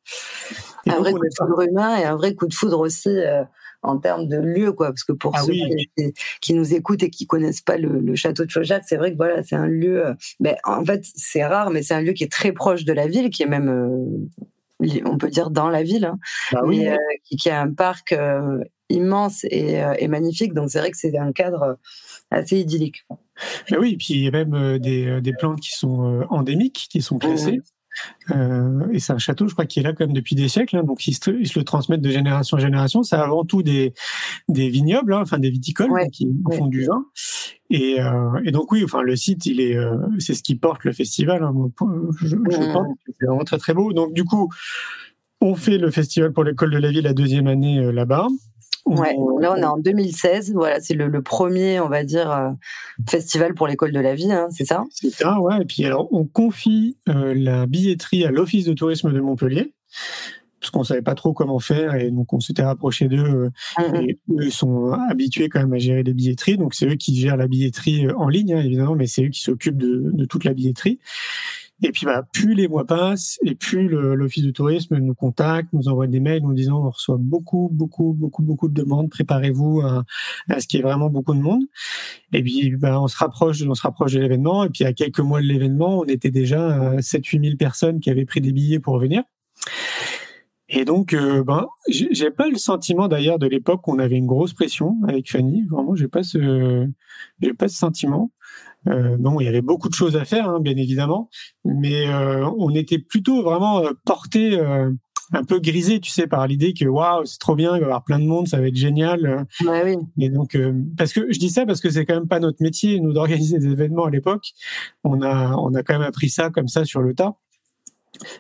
Un 0.88 1.00
vrai 1.00 1.12
coup 1.12 1.20
de 1.20 1.36
foudre 1.38 1.62
humain 1.62 1.98
et 1.98 2.06
un 2.06 2.16
vrai 2.16 2.36
coup 2.36 2.48
de 2.48 2.54
foudre 2.54 2.80
aussi 2.80 3.10
en 3.84 3.98
termes 3.98 4.28
de 4.28 4.38
lieu, 4.38 4.72
quoi. 4.72 4.88
Parce 4.88 5.04
que 5.04 5.12
pour 5.12 5.36
ah 5.36 5.44
ceux 5.44 5.54
qui, 6.42 6.54
nous 6.54 6.74
écoutent 6.74 7.04
et 7.04 7.10
qui 7.10 7.28
connaissent 7.28 7.62
pas 7.62 7.78
le, 7.78 8.16
château 8.16 8.46
de 8.46 8.50
Chaujac, 8.50 8.84
c'est 8.88 8.98
vrai 8.98 9.12
que 9.12 9.18
voilà, 9.18 9.44
c'est 9.44 9.56
un 9.56 9.68
lieu. 9.68 10.08
Euh, 10.08 10.14
ben, 10.40 10.56
en 10.64 10.84
fait, 10.84 11.04
c'est 11.16 11.46
rare, 11.46 11.70
mais 11.70 11.84
c'est 11.84 11.94
un 11.94 12.02
lieu 12.02 12.14
qui 12.14 12.24
est 12.24 12.32
très 12.32 12.52
proche 12.52 12.86
de 12.86 12.94
la 12.94 13.08
ville, 13.08 13.30
qui 13.30 13.44
est 13.44 13.48
même, 13.48 13.70
euh, 13.70 15.00
on 15.06 15.18
peut 15.18 15.30
dire, 15.30 15.50
dans 15.50 15.70
la 15.70 15.84
ville, 15.84 16.06
hein, 16.06 16.18
bah 16.52 16.62
oui, 16.66 16.88
euh, 16.88 16.98
qui, 17.26 17.50
a 17.50 17.62
un 17.62 17.72
parc 17.72 18.16
immense 18.90 19.46
et, 19.50 20.08
magnifique. 20.08 20.54
Donc 20.54 20.70
c'est 20.70 20.80
vrai 20.80 20.92
que 20.92 20.98
c'est 20.98 21.18
un 21.18 21.32
cadre 21.32 21.78
assez 22.32 22.60
idyllique. 22.60 23.06
Mais 23.72 23.78
oui, 23.78 23.94
et 23.94 23.98
puis 23.98 24.14
il 24.14 24.24
y 24.24 24.28
a 24.28 24.32
même 24.32 24.80
des, 24.80 25.22
des 25.22 25.34
plantes 25.34 25.60
qui 25.60 25.72
sont 25.72 26.26
endémiques, 26.30 26.88
qui 26.90 27.02
sont 27.02 27.18
classées. 27.18 27.58
Mmh. 27.58 27.64
Euh, 28.32 28.88
et 28.92 29.00
c'est 29.00 29.14
un 29.14 29.18
château, 29.18 29.48
je 29.48 29.54
crois, 29.54 29.66
qui 29.66 29.80
est 29.80 29.84
là 29.84 29.94
quand 29.94 30.06
même 30.06 30.16
depuis 30.16 30.36
des 30.36 30.48
siècles. 30.48 30.78
Hein, 30.78 30.84
donc 30.84 31.06
ils 31.08 31.14
se, 31.14 31.32
ils 31.32 31.48
se, 31.48 31.60
le 31.60 31.66
transmettent 31.66 32.02
de 32.02 32.10
génération 32.10 32.58
en 32.58 32.60
génération. 32.60 33.04
C'est 33.04 33.16
avant 33.16 33.44
tout 33.44 33.64
des, 33.64 33.94
des 34.50 34.70
vignobles, 34.70 35.14
hein, 35.14 35.22
enfin 35.22 35.40
des 35.40 35.50
viticoles 35.50 35.92
qui 36.12 36.28
font 36.52 36.68
du 36.68 36.86
vin. 36.86 37.06
Et, 37.70 38.02
euh, 38.02 38.42
et, 38.46 38.52
donc 38.52 38.72
oui, 38.72 38.84
enfin 38.84 39.02
le 39.02 39.16
site, 39.16 39.46
il 39.46 39.60
est, 39.60 39.76
euh, 39.76 39.98
c'est 40.20 40.34
ce 40.34 40.44
qui 40.44 40.56
porte 40.56 40.84
le 40.84 40.94
festival. 40.94 41.44
Hein, 41.44 41.54
je, 42.22 42.28
je 42.28 42.36
pense 42.74 42.88
c'est 43.20 43.26
vraiment 43.26 43.44
très 43.44 43.58
très 43.58 43.74
beau. 43.74 43.94
Donc 43.94 44.14
du 44.14 44.24
coup, 44.24 44.50
on 45.42 45.56
fait 45.56 45.78
le 45.78 45.92
festival 45.92 46.32
pour 46.34 46.44
l'école 46.44 46.72
de 46.72 46.78
la 46.78 46.92
ville 46.92 47.04
la 47.04 47.14
deuxième 47.14 47.48
année 47.48 47.92
là-bas. 47.92 48.28
Ouais, 48.86 49.16
là 49.40 49.54
on 49.54 49.58
est 49.58 49.66
en 49.66 49.78
2016. 49.78 50.54
Voilà, 50.54 50.82
c'est 50.82 50.94
le, 50.94 51.22
premier, 51.22 51.80
on 51.80 51.88
va 51.88 52.04
dire, 52.04 52.32
euh, 52.32 52.50
festival 53.10 53.54
pour 53.54 53.68
l'école 53.68 53.92
de 53.92 54.00
la 54.00 54.14
vie, 54.14 54.32
hein, 54.32 54.48
c'est 54.52 54.66
ça? 54.66 54.84
C'est 54.92 55.10
ça, 55.10 55.40
ouais. 55.40 55.62
Et 55.62 55.66
puis 55.66 55.86
alors, 55.86 56.10
on 56.12 56.26
confie 56.26 56.98
euh, 57.10 57.34
la 57.36 57.66
billetterie 57.66 58.26
à 58.26 58.32
l'Office 58.32 58.66
de 58.66 58.74
tourisme 58.74 59.12
de 59.12 59.20
Montpellier 59.20 59.74
parce 60.60 60.72
qu'on 60.72 60.84
savait 60.86 61.02
pas 61.02 61.14
trop 61.14 61.34
comment 61.34 61.60
faire 61.60 61.94
et 61.96 62.10
donc 62.10 62.32
on 62.32 62.40
s'était 62.40 62.64
rapproché 62.64 63.10
d'eux 63.10 63.18
euh, 63.20 63.50
mmh, 63.78 63.84
mmh. 63.84 63.96
et 63.96 64.20
eux 64.30 64.50
sont 64.50 64.94
habitués 64.94 65.50
quand 65.50 65.60
même 65.60 65.74
à 65.74 65.78
gérer 65.78 66.04
les 66.04 66.14
billetteries 66.14 66.58
donc 66.58 66.74
c'est 66.74 66.88
eux 66.88 66.96
qui 66.96 67.20
gèrent 67.20 67.36
la 67.36 67.48
billetterie 67.48 68.08
en 68.16 68.30
ligne 68.30 68.54
hein, 68.54 68.62
évidemment 68.64 68.96
mais 68.96 69.06
c'est 69.06 69.26
eux 69.26 69.30
qui 69.30 69.42
s'occupent 69.42 69.78
de, 69.78 70.12
de, 70.14 70.24
toute 70.24 70.46
la 70.46 70.54
billetterie 70.54 71.00
et 71.84 71.92
puis, 71.92 72.06
bah, 72.06 72.24
plus 72.32 72.54
les 72.54 72.68
mois 72.70 72.86
passent 72.86 73.38
et 73.46 73.56
plus 73.56 73.90
l'Office 73.90 74.44
du 74.44 74.54
tourisme 74.54 74.98
nous 74.98 75.14
contacte, 75.14 75.68
nous 75.74 75.90
envoie 75.90 76.08
des 76.08 76.22
mails 76.22 76.42
nous 76.42 76.54
disant 76.54 76.82
on 76.86 76.90
reçoit 76.90 77.18
beaucoup, 77.20 77.70
beaucoup, 77.74 78.14
beaucoup, 78.14 78.42
beaucoup 78.42 78.70
de 78.70 78.74
demandes. 78.74 79.10
Préparez-vous 79.10 79.82
à, 79.82 80.06
ce 80.60 80.66
qu'il 80.66 80.80
y 80.80 80.80
ait 80.80 80.84
vraiment 80.84 81.10
beaucoup 81.10 81.34
de 81.34 81.42
monde. 81.42 81.64
Et 82.32 82.42
puis, 82.42 82.72
bah, 82.78 83.02
on 83.02 83.08
se 83.08 83.18
rapproche, 83.18 83.62
on 83.68 83.74
se 83.74 83.82
rapproche 83.82 84.14
de 84.14 84.20
l'événement. 84.20 84.64
Et 84.64 84.70
puis, 84.70 84.86
à 84.86 84.94
quelques 84.94 85.20
mois 85.20 85.42
de 85.42 85.46
l'événement, 85.46 86.00
on 86.00 86.06
était 86.06 86.32
déjà 86.32 86.68
à 86.68 86.96
7-8 86.98 87.44
000 87.44 87.58
personnes 87.58 88.00
qui 88.00 88.10
avaient 88.10 88.26
pris 88.26 88.40
des 88.40 88.54
billets 88.54 88.80
pour 88.80 88.98
venir. 88.98 89.24
Et 90.70 90.86
donc, 90.86 91.14
euh, 91.14 91.44
ben, 91.44 91.68
j'ai 91.88 92.32
pas 92.32 92.48
le 92.48 92.56
sentiment 92.56 93.08
d'ailleurs 93.08 93.38
de 93.38 93.46
l'époque 93.46 93.82
qu'on 93.82 94.00
avait 94.00 94.16
une 94.16 94.26
grosse 94.26 94.54
pression 94.54 94.96
avec 95.08 95.30
Fanny. 95.30 95.66
Vraiment, 95.70 95.96
j'ai 95.96 96.08
pas 96.08 96.24
ce, 96.24 96.88
j'ai 97.42 97.54
pas 97.54 97.68
ce 97.68 97.78
sentiment. 97.78 98.32
Euh, 98.88 99.16
bon, 99.18 99.40
il 99.40 99.46
y 99.46 99.48
avait 99.48 99.62
beaucoup 99.62 99.90
de 99.90 99.94
choses 99.94 100.16
à 100.16 100.26
faire, 100.26 100.50
hein, 100.50 100.60
bien 100.60 100.76
évidemment, 100.76 101.30
mais 101.64 102.08
euh, 102.08 102.50
on 102.58 102.74
était 102.76 103.00
plutôt 103.00 103.44
vraiment 103.44 103.80
euh, 103.80 103.92
porté 104.06 104.60
un 105.34 105.44
peu 105.44 105.60
grisé, 105.60 106.00
tu 106.00 106.12
sais, 106.12 106.28
par 106.28 106.48
l'idée 106.48 106.74
que 106.74 106.86
waouh, 106.86 107.26
c'est 107.26 107.40
trop 107.40 107.56
bien, 107.56 107.76
il 107.76 107.80
va 107.80 107.80
y 107.80 107.84
avoir 107.84 108.04
plein 108.04 108.20
de 108.20 108.26
monde, 108.26 108.48
ça 108.48 108.60
va 108.60 108.68
être 108.68 108.76
génial. 108.76 109.48
Ouais, 109.66 109.84
oui. 109.84 109.98
Et 110.20 110.30
donc, 110.30 110.56
euh, 110.56 110.74
parce 110.98 111.14
que 111.14 111.32
je 111.32 111.40
dis 111.40 111.50
ça 111.50 111.66
parce 111.66 111.82
que 111.82 111.90
c'est 111.90 112.06
quand 112.06 112.16
même 112.16 112.28
pas 112.28 112.40
notre 112.40 112.62
métier, 112.62 113.00
nous, 113.00 113.14
d'organiser 113.14 113.58
des 113.58 113.72
événements 113.72 114.06
à 114.06 114.10
l'époque. 114.10 114.52
On 115.04 115.22
a, 115.22 115.56
on 115.56 115.74
a 115.74 115.84
quand 115.84 115.94
même 115.94 116.08
appris 116.08 116.30
ça 116.30 116.50
comme 116.50 116.68
ça 116.68 116.86
sur 116.86 117.02
le 117.02 117.14
tas. 117.14 117.36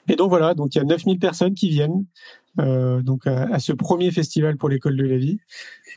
Et 0.08 0.16
donc 0.16 0.30
voilà, 0.30 0.54
donc 0.54 0.76
il 0.76 0.78
y 0.78 0.82
a 0.82 0.84
9000 0.84 1.18
personnes 1.18 1.56
qui 1.56 1.70
viennent 1.70 2.06
euh, 2.60 3.02
donc 3.02 3.26
à, 3.26 3.60
ce 3.60 3.74
premier 3.74 4.12
festival 4.12 4.58
pour 4.58 4.70
l'école 4.70 4.96
de 4.96 5.04
la 5.04 5.18
vie 5.18 5.40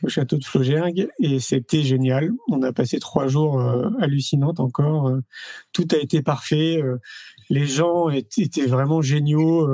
au 0.03 0.09
château 0.09 0.37
de 0.37 0.43
Flaugergue 0.43 1.09
et 1.19 1.39
c'était 1.39 1.83
génial. 1.83 2.31
On 2.49 2.61
a 2.63 2.73
passé 2.73 2.99
trois 2.99 3.27
jours 3.27 3.59
euh, 3.59 3.89
hallucinantes 3.99 4.59
encore. 4.59 5.07
Euh, 5.07 5.21
tout 5.73 5.87
a 5.91 5.97
été 5.97 6.21
parfait. 6.21 6.81
Euh, 6.81 6.97
les 7.49 7.65
gens 7.65 8.09
étaient, 8.09 8.65
vraiment 8.65 9.01
géniaux. 9.01 9.67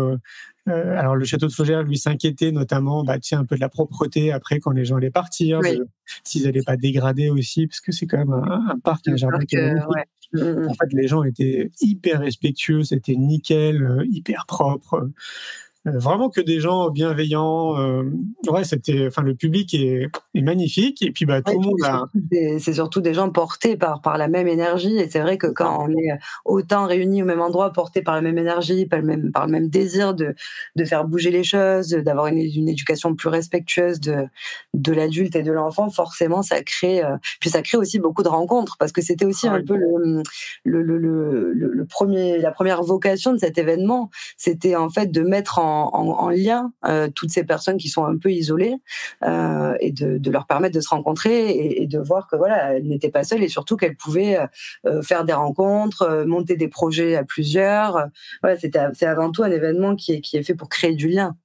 alors 0.67 1.15
le 1.15 1.25
château 1.25 1.47
de 1.47 1.51
Flaugergue 1.51 1.87
lui 1.87 1.97
s'inquiétait 1.97 2.51
notamment, 2.51 3.03
bah 3.03 3.17
un 3.31 3.45
peu 3.45 3.55
de 3.55 3.61
la 3.61 3.69
propreté 3.69 4.31
après 4.31 4.59
quand 4.59 4.71
les 4.71 4.85
gens 4.85 4.97
allaient 4.97 5.09
partir, 5.09 5.59
s'ils 6.23 6.47
allaient 6.47 6.61
pas 6.63 6.77
dégrader 6.77 7.29
aussi 7.29 7.65
parce 7.65 7.81
que 7.81 7.91
c'est 7.91 8.05
quand 8.05 8.19
même 8.19 8.33
un, 8.33 8.77
parc, 8.83 9.07
un 9.07 9.15
jardin 9.15 9.39
qui 9.39 9.55
est 9.55 9.73
En 9.81 10.73
fait, 10.73 10.93
les 10.93 11.07
gens 11.07 11.23
étaient 11.23 11.71
hyper 11.81 12.19
respectueux, 12.19 12.83
c'était 12.83 13.15
nickel, 13.15 14.05
hyper 14.07 14.45
propre. 14.45 15.09
Vraiment 15.85 16.29
que 16.29 16.39
des 16.39 16.61
gens 16.61 16.89
bienveillants. 16.89 17.77
Euh, 17.77 18.03
ouais, 18.47 18.63
c'était, 18.63 19.07
enfin, 19.07 19.21
le 19.21 19.35
public 19.35 19.73
est, 19.73 20.09
est, 20.33 20.41
magnifique 20.41 21.01
et 21.01 21.11
puis 21.11 21.25
bah 21.25 21.41
tout 21.41 21.59
le 21.59 21.59
monde 21.59 21.83
a. 21.83 22.05
C'est 22.59 22.73
surtout 22.73 23.01
des 23.01 23.13
gens 23.13 23.29
portés 23.29 23.75
par 23.75 24.01
par 24.01 24.17
la 24.17 24.29
même 24.29 24.47
énergie 24.47 24.95
et 24.95 25.09
c'est 25.09 25.19
vrai 25.19 25.37
que 25.37 25.47
quand 25.47 25.85
on 25.85 25.91
est 25.91 26.17
autant 26.45 26.87
réunis 26.87 27.21
au 27.23 27.25
même 27.25 27.41
endroit, 27.41 27.73
portés 27.73 28.01
par 28.01 28.15
la 28.15 28.21
même 28.21 28.37
énergie, 28.37 28.85
par 28.85 28.99
le 28.99 29.05
même 29.05 29.31
par 29.33 29.45
le 29.45 29.51
même 29.51 29.67
désir 29.67 30.13
de 30.13 30.33
de 30.77 30.85
faire 30.85 31.03
bouger 31.03 31.31
les 31.31 31.43
choses, 31.43 31.89
d'avoir 31.89 32.27
une, 32.27 32.37
une 32.37 32.69
éducation 32.69 33.13
plus 33.13 33.27
respectueuse 33.27 33.99
de 33.99 34.25
de 34.73 34.93
l'adulte 34.93 35.35
et 35.35 35.43
de 35.43 35.51
l'enfant, 35.51 35.89
forcément 35.89 36.43
ça 36.43 36.63
crée. 36.63 37.03
Euh, 37.03 37.17
puis 37.41 37.49
ça 37.49 37.61
crée 37.61 37.77
aussi 37.77 37.99
beaucoup 37.99 38.23
de 38.23 38.29
rencontres 38.29 38.77
parce 38.77 38.93
que 38.93 39.01
c'était 39.01 39.25
aussi 39.25 39.49
un 39.49 39.61
peu 39.61 39.75
le 39.75 40.21
le, 40.63 41.53
le 41.53 41.85
premier 41.85 42.37
la 42.37 42.51
première 42.51 42.83
vocation 42.83 43.33
de 43.33 43.37
cet 43.37 43.57
événement, 43.57 44.09
c'était 44.37 44.77
en 44.77 44.89
fait 44.89 45.11
de 45.11 45.21
mettre 45.23 45.59
en 45.59 45.72
en, 45.73 46.29
lien 46.29 46.71
euh, 46.85 47.07
toutes 47.13 47.31
ces 47.31 47.43
personnes 47.43 47.77
qui 47.77 47.89
sont 47.89 48.05
un 48.05 48.17
peu 48.17 48.31
isolées 48.31 48.75
euh, 49.23 49.75
et 49.79 49.91
de, 49.91 50.31
leur 50.31 50.47
permettre 50.47 50.75
de 50.75 50.81
se 50.81 50.89
rencontrer 50.89 51.49
et, 51.81 51.87
de 51.87 51.99
voir 51.99 52.27
que 52.27 52.35
voilà, 52.35 52.73
elles 52.73 52.87
n'étaient 52.87 53.11
pas 53.11 53.23
seules 53.23 53.43
et 53.43 53.49
surtout 53.49 53.77
qu'elles 53.77 53.97
pouvaient 53.97 54.39
euh, 54.85 55.01
faire 55.01 55.25
des 55.25 55.33
rencontres, 55.33 56.23
monter 56.25 56.55
des 56.55 56.67
projets 56.67 57.15
à 57.15 57.23
plusieurs. 57.23 58.07
Voilà, 58.41 58.57
c'est 58.57 59.03
avant 59.03 59.31
tout 59.31 59.43
un 59.43 59.51
événement 59.51 59.95
qui 59.95 60.21
est 60.33 60.43
fait 60.43 60.55
pour 60.55 60.69
créer 60.69 60.95
du 60.95 61.07
lien. 61.07 61.35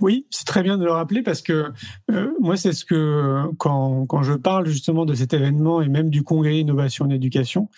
Oui, 0.00 0.26
c'est 0.30 0.46
très 0.46 0.62
bien 0.62 0.76
de 0.76 0.84
le 0.84 0.90
rappeler 0.90 1.22
parce 1.22 1.40
que 1.40 1.72
euh, 2.10 2.32
moi, 2.40 2.56
c'est 2.56 2.72
ce 2.72 2.84
que 2.84 3.42
quand, 3.58 4.06
quand 4.06 4.22
je 4.22 4.34
parle 4.34 4.66
justement 4.66 5.04
de 5.04 5.14
cet 5.14 5.32
événement 5.32 5.80
et 5.80 5.88
même 5.88 6.10
du 6.10 6.22
congrès 6.22 6.58
innovation 6.58 7.10
et 7.10 7.14
éducation, 7.14 7.68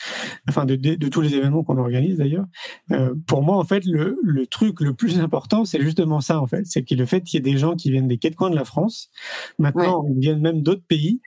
enfin 0.49 0.65
de, 0.65 0.75
de, 0.75 1.09
tous 1.09 1.21
les 1.21 1.35
événements 1.35 1.63
qu'on 1.63 1.79
organise 1.79 2.19
d'ailleurs, 2.19 2.47
euh, 2.91 3.15
pour 3.27 3.43
moi, 3.43 3.57
en 3.57 3.65
fait, 3.65 3.85
le, 3.85 4.19
le 4.23 4.47
truc 4.47 4.81
le 4.81 4.95
plus 4.95 5.21
important, 5.21 5.65
c'est 5.65 5.81
justement 5.81 6.21
ça, 6.21 6.41
en 6.41 6.47
fait, 6.47 6.67
c'est 6.67 6.83
que 6.83 6.95
le 6.95 7.07
fait 7.07 7.23
qu'il 7.23 7.39
y 7.39 7.49
ait 7.49 7.53
des 7.53 7.59
gens 7.59 7.77
qui 7.77 7.91
viennent 7.91 8.09
des 8.09 8.19
quatre 8.19 8.35
coins 8.35 8.51
de 8.51 8.57
la 8.57 8.65
France, 8.65 9.11
maintenant, 9.59 10.05
ils 10.09 10.19
viennent 10.19 10.41
même 10.41 10.63
d'autres 10.63 10.85
pays, 10.87 11.21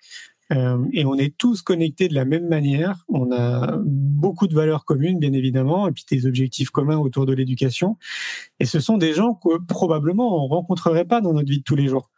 euh, 0.52 0.78
et 0.94 1.06
on 1.06 1.16
est 1.16 1.38
tous 1.38 1.62
connectés 1.62 2.08
de 2.08 2.16
la 2.16 2.26
même 2.26 2.48
manière. 2.48 3.06
On 3.08 3.32
a 3.32 3.78
beaucoup 3.84 4.48
de 4.48 4.56
valeurs 4.56 4.86
communes, 4.86 5.20
bien 5.20 5.34
évidemment, 5.34 5.88
et 5.88 5.92
puis 5.92 6.06
des 6.10 6.26
objectifs 6.26 6.70
communs 6.70 6.98
autour 6.98 7.26
de 7.26 7.34
l'éducation. 7.34 7.98
Et 8.60 8.66
ce 8.66 8.80
sont 8.80 8.98
des 8.98 9.14
gens 9.14 9.34
que 9.36 9.58
probablement 9.68 10.44
on 10.44 10.48
rencontrerait 10.48 11.06
pas 11.06 11.22
dans 11.22 11.34
notre 11.34 11.50
vie 11.50 11.60
de 11.60 11.64
tous 11.64 11.76
les 11.76 11.88
jours. 11.88 12.10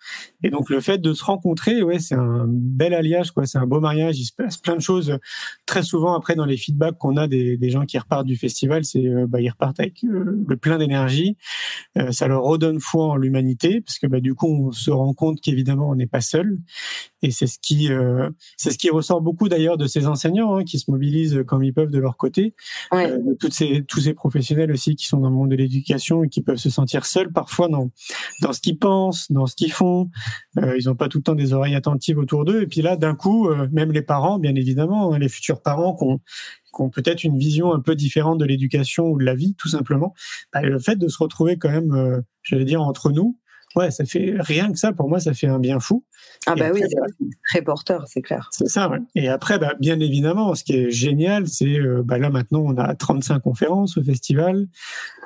Et 0.44 0.50
donc 0.50 0.70
le 0.70 0.80
fait 0.80 1.00
de 1.00 1.14
se 1.14 1.24
rencontrer, 1.24 1.84
ouais, 1.84 2.00
c'est 2.00 2.16
un 2.16 2.46
bel 2.48 2.94
alliage, 2.94 3.32
quoi. 3.32 3.46
C'est 3.46 3.58
un 3.58 3.68
beau 3.68 3.80
mariage. 3.80 4.20
Il 4.20 4.26
se 4.26 4.34
passe 4.34 4.58
plein 4.58 4.76
de 4.76 4.82
choses. 4.82 5.18
Très 5.66 5.84
souvent 5.84 6.14
après 6.14 6.36
dans 6.36 6.46
les 6.46 6.58
feedbacks 6.58 6.98
qu'on 6.98 7.18
a 7.18 7.28
des, 7.28 7.58
gens 7.70 7.86
qui 7.86 7.98
repartent 7.98 8.26
du 8.26 8.36
festival, 8.36 8.84
c'est 8.84 9.06
euh, 9.06 9.28
bah, 9.28 9.40
ils 9.40 9.50
repartent 9.50 9.80
avec 9.80 10.04
euh, 10.04 10.44
le 10.46 10.58
plein 10.58 10.78
d'énergie. 10.78 11.38
Euh, 11.98 12.12
ça 12.12 12.28
leur 12.28 12.44
redonne 12.44 12.80
foi 12.80 13.06
en 13.06 13.16
l'humanité 13.16 13.82
parce 13.82 13.98
que 13.98 14.08
bah, 14.08 14.20
du 14.20 14.36
coup 14.36 14.48
on 14.48 14.72
se 14.72 14.92
rend 14.92 15.14
compte 15.14 15.40
qu'évidemment 15.40 15.90
on 15.90 15.96
n'est 15.96 16.08
pas 16.08 16.22
seul. 16.22 16.58
Et 17.22 17.32
c'est 17.32 17.48
ce 17.48 17.60
qui 17.60 17.90
c'est 18.58 18.72
ce 18.72 18.78
qui 18.78 18.90
ressort 18.90 19.22
beaucoup 19.22 19.50
d'ailleurs 19.50 19.78
de 19.78 19.88
ces 19.88 20.08
enseignants 20.08 20.56
hein, 20.56 20.64
qui 20.64 20.80
se 20.80 20.90
mobilisent 20.90 21.44
comme 21.48 21.64
ils 21.64 21.74
peuvent 21.74 21.90
de 21.90 22.00
leur 22.00 22.18
côté, 22.18 22.56
de 22.92 23.34
toutes 23.36 23.54
ces 23.54 23.84
tous 23.88 24.02
ces 24.02 24.14
professionnels 24.14 24.72
aussi 24.72 24.96
qui 24.96 25.06
sont 25.06 25.18
dans 25.18 25.30
le 25.30 25.36
monde 25.36 25.52
de 25.52 25.56
l'éducation 25.56 26.24
qui 26.28 26.42
peuvent 26.42 26.58
se 26.58 26.70
sentir 26.70 27.06
seuls 27.06 27.32
parfois 27.32 27.68
dans 27.68 27.92
dans 28.42 28.54
ce 28.54 28.62
qu'ils 28.62 28.78
pensent, 28.78 29.32
dans 29.32 29.46
ce 29.46 29.56
qu'ils 29.56 29.72
font. 29.72 30.10
Euh, 30.58 30.78
ils 30.78 30.88
n'ont 30.88 30.96
pas 30.96 31.08
tout 31.08 31.20
le 31.20 31.24
temps 31.24 31.36
des 31.36 31.54
oreilles 31.54 31.76
attentives 31.76 32.18
autour 32.18 32.46
d'eux. 32.46 32.62
Et 32.62 32.68
puis 32.68 32.82
là, 32.82 32.96
d'un 32.96 33.16
coup, 33.16 33.50
euh, 33.50 33.68
même 33.72 33.92
les 33.92 34.02
parents, 34.02 34.40
bien 34.40 34.56
évidemment, 34.56 35.14
hein, 35.14 35.20
les 35.20 35.30
futurs 35.30 35.62
parents 35.62 35.96
qui 35.96 36.04
ont, 36.04 36.20
ont 36.80 36.90
peut-être 36.90 37.24
une 37.24 37.38
vision 37.38 37.74
un 37.74 37.80
peu 37.80 37.96
différente 37.96 38.40
de 38.40 38.46
l'éducation 38.46 39.08
ou 39.08 39.18
de 39.18 39.26
la 39.26 39.36
vie, 39.36 39.56
tout 39.56 39.70
simplement. 39.70 40.14
Bah, 40.54 40.62
le 40.62 40.80
fait 40.80 40.96
de 40.96 41.08
se 41.08 41.18
retrouver 41.18 41.58
quand 41.58 41.70
même, 41.70 41.92
euh, 41.94 42.22
j'allais 42.44 42.66
dire, 42.66 42.82
entre 42.82 43.12
nous, 43.12 43.38
ouais, 43.76 43.92
ça 43.92 44.06
fait 44.06 44.36
rien 44.40 44.72
que 44.72 44.80
ça 44.80 44.94
pour 44.94 45.10
moi, 45.10 45.20
ça 45.20 45.34
fait 45.34 45.48
un 45.48 45.60
bien 45.60 45.80
fou. 45.80 46.06
Ah 46.48 46.56
bah 46.56 46.72
oui, 46.74 46.82
c'est 46.90 46.98
très 47.48 47.62
porteur, 47.62 48.06
c'est 48.08 48.24
clair. 48.24 48.50
C'est 48.52 48.68
ça. 48.68 48.90
Ouais. 48.90 48.98
Et 49.14 49.30
après, 49.30 49.60
bah, 49.60 49.74
bien 49.80 50.00
évidemment, 50.00 50.56
ce 50.56 50.64
qui 50.64 50.74
est 50.74 50.90
génial, 50.90 51.48
c'est 51.48 51.80
euh, 51.80 52.02
bah, 52.04 52.18
là 52.18 52.32
maintenant 52.32 52.64
on 52.66 52.78
a 52.78 52.96
35 52.96 53.40
conférences 53.40 53.98
au 53.98 54.04
festival. 54.04 54.68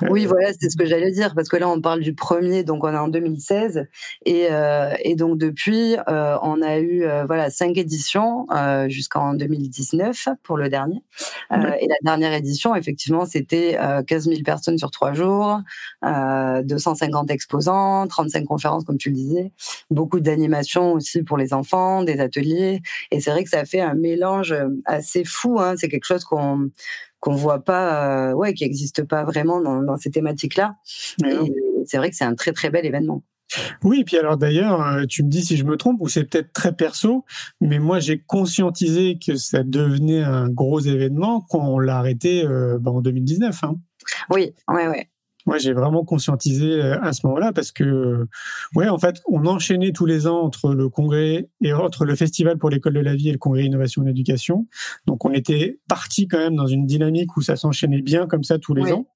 Euh, 0.03 0.07
oui, 0.09 0.25
voilà, 0.25 0.51
c'est 0.59 0.69
ce 0.69 0.75
que 0.75 0.85
j'allais 0.85 1.11
dire 1.11 1.33
parce 1.33 1.47
que 1.47 1.55
là 1.55 1.69
on 1.69 1.79
parle 1.79 2.01
du 2.01 2.13
premier, 2.13 2.65
donc 2.65 2.83
on 2.83 2.93
est 2.93 2.97
en 2.97 3.07
2016 3.07 3.87
et, 4.25 4.47
euh, 4.51 4.93
et 5.03 5.15
donc 5.15 5.37
depuis 5.37 5.95
euh, 6.09 6.37
on 6.41 6.61
a 6.61 6.79
eu 6.79 7.05
voilà 7.27 7.49
cinq 7.49 7.77
éditions 7.77 8.47
jusqu'en 8.87 9.33
2019 9.35 10.29
pour 10.43 10.57
le 10.57 10.69
dernier. 10.69 11.01
Et 11.51 11.87
la 11.87 11.95
dernière 12.03 12.33
édition, 12.33 12.75
effectivement, 12.75 13.25
c'était 13.25 13.77
15 14.07 14.25
000 14.25 14.41
personnes 14.43 14.77
sur 14.77 14.91
trois 14.91 15.13
jours, 15.13 15.61
250 16.03 17.31
exposants, 17.31 18.07
35 18.07 18.45
conférences 18.45 18.83
comme 18.83 18.97
tu 18.97 19.09
le 19.09 19.15
disais, 19.15 19.51
beaucoup 19.89 20.19
d'animations 20.19 20.84
aussi 20.93 21.23
pour 21.23 21.37
les 21.37 21.53
enfants, 21.53 22.03
des 22.03 22.19
ateliers. 22.19 22.81
Et 23.11 23.19
c'est 23.19 23.31
vrai 23.31 23.43
que 23.43 23.49
ça 23.49 23.65
fait 23.65 23.81
un 23.81 23.93
mélange 23.93 24.55
assez 24.85 25.23
fou. 25.23 25.59
Hein. 25.59 25.75
C'est 25.77 25.89
quelque 25.89 26.05
chose 26.05 26.23
qu'on 26.23 26.69
qu'on 27.25 27.33
voit 27.33 27.63
pas, 27.63 28.29
euh, 28.29 28.33
ouais, 28.33 28.53
qui 28.53 28.63
n'existe 28.63 29.03
pas 29.03 29.23
vraiment 29.23 29.59
dans, 29.59 29.81
dans 29.81 29.97
ces 29.97 30.11
thématiques-là. 30.11 30.75
C'est 31.85 31.97
vrai 31.97 32.11
que 32.11 32.15
c'est 32.15 32.23
un 32.23 32.35
très 32.35 32.51
très 32.51 32.69
bel 32.69 32.85
événement. 32.85 33.23
Oui, 33.83 34.01
et 34.01 34.03
puis 34.03 34.17
alors 34.17 34.37
d'ailleurs, 34.37 34.81
euh, 34.85 35.05
tu 35.07 35.23
me 35.23 35.29
dis 35.29 35.43
si 35.43 35.57
je 35.57 35.63
me 35.63 35.75
trompe, 35.75 36.01
ou 36.01 36.07
c'est 36.07 36.23
peut-être 36.23 36.53
très 36.53 36.75
perso, 36.75 37.25
mais 37.61 37.79
moi 37.79 37.99
j'ai 37.99 38.19
conscientisé 38.19 39.17
que 39.17 39.35
ça 39.37 39.63
devenait 39.63 40.21
un 40.21 40.49
gros 40.49 40.79
événement 40.79 41.41
quand 41.49 41.67
on 41.67 41.79
l'a 41.79 41.97
arrêté 41.97 42.45
euh, 42.45 42.77
bah, 42.79 42.91
en 42.91 43.01
2019. 43.01 43.63
Hein. 43.63 43.75
Oui, 44.29 44.53
ouais, 44.67 44.87
ouais. 44.87 45.09
Moi, 45.45 45.57
j'ai 45.57 45.73
vraiment 45.73 46.03
conscientisé 46.03 46.81
euh, 46.81 46.99
à 47.01 47.13
ce 47.13 47.25
moment-là 47.27 47.53
parce 47.53 47.71
que, 47.71 48.27
ouais, 48.75 48.89
en 48.89 48.97
fait, 48.97 49.21
on 49.27 49.45
enchaînait 49.45 49.91
tous 49.91 50.05
les 50.05 50.27
ans 50.27 50.41
entre 50.41 50.73
le 50.73 50.89
congrès 50.89 51.49
et 51.61 51.73
entre 51.73 52.05
le 52.05 52.15
festival 52.15 52.57
pour 52.57 52.69
l'école 52.69 52.93
de 52.93 52.99
la 52.99 53.15
vie 53.15 53.29
et 53.29 53.31
le 53.31 53.37
congrès 53.37 53.63
innovation 53.65 54.05
et 54.05 54.09
éducation. 54.09 54.67
Donc, 55.05 55.23
on 55.25 55.31
était 55.31 55.79
parti 55.87 56.27
quand 56.27 56.39
même 56.39 56.55
dans 56.55 56.67
une 56.67 56.85
dynamique 56.85 57.37
où 57.37 57.41
ça 57.41 57.55
s'enchaînait 57.55 58.01
bien 58.01 58.27
comme 58.27 58.43
ça 58.43 58.57
tous 58.57 58.73
les 58.73 58.91
ans. 58.91 59.07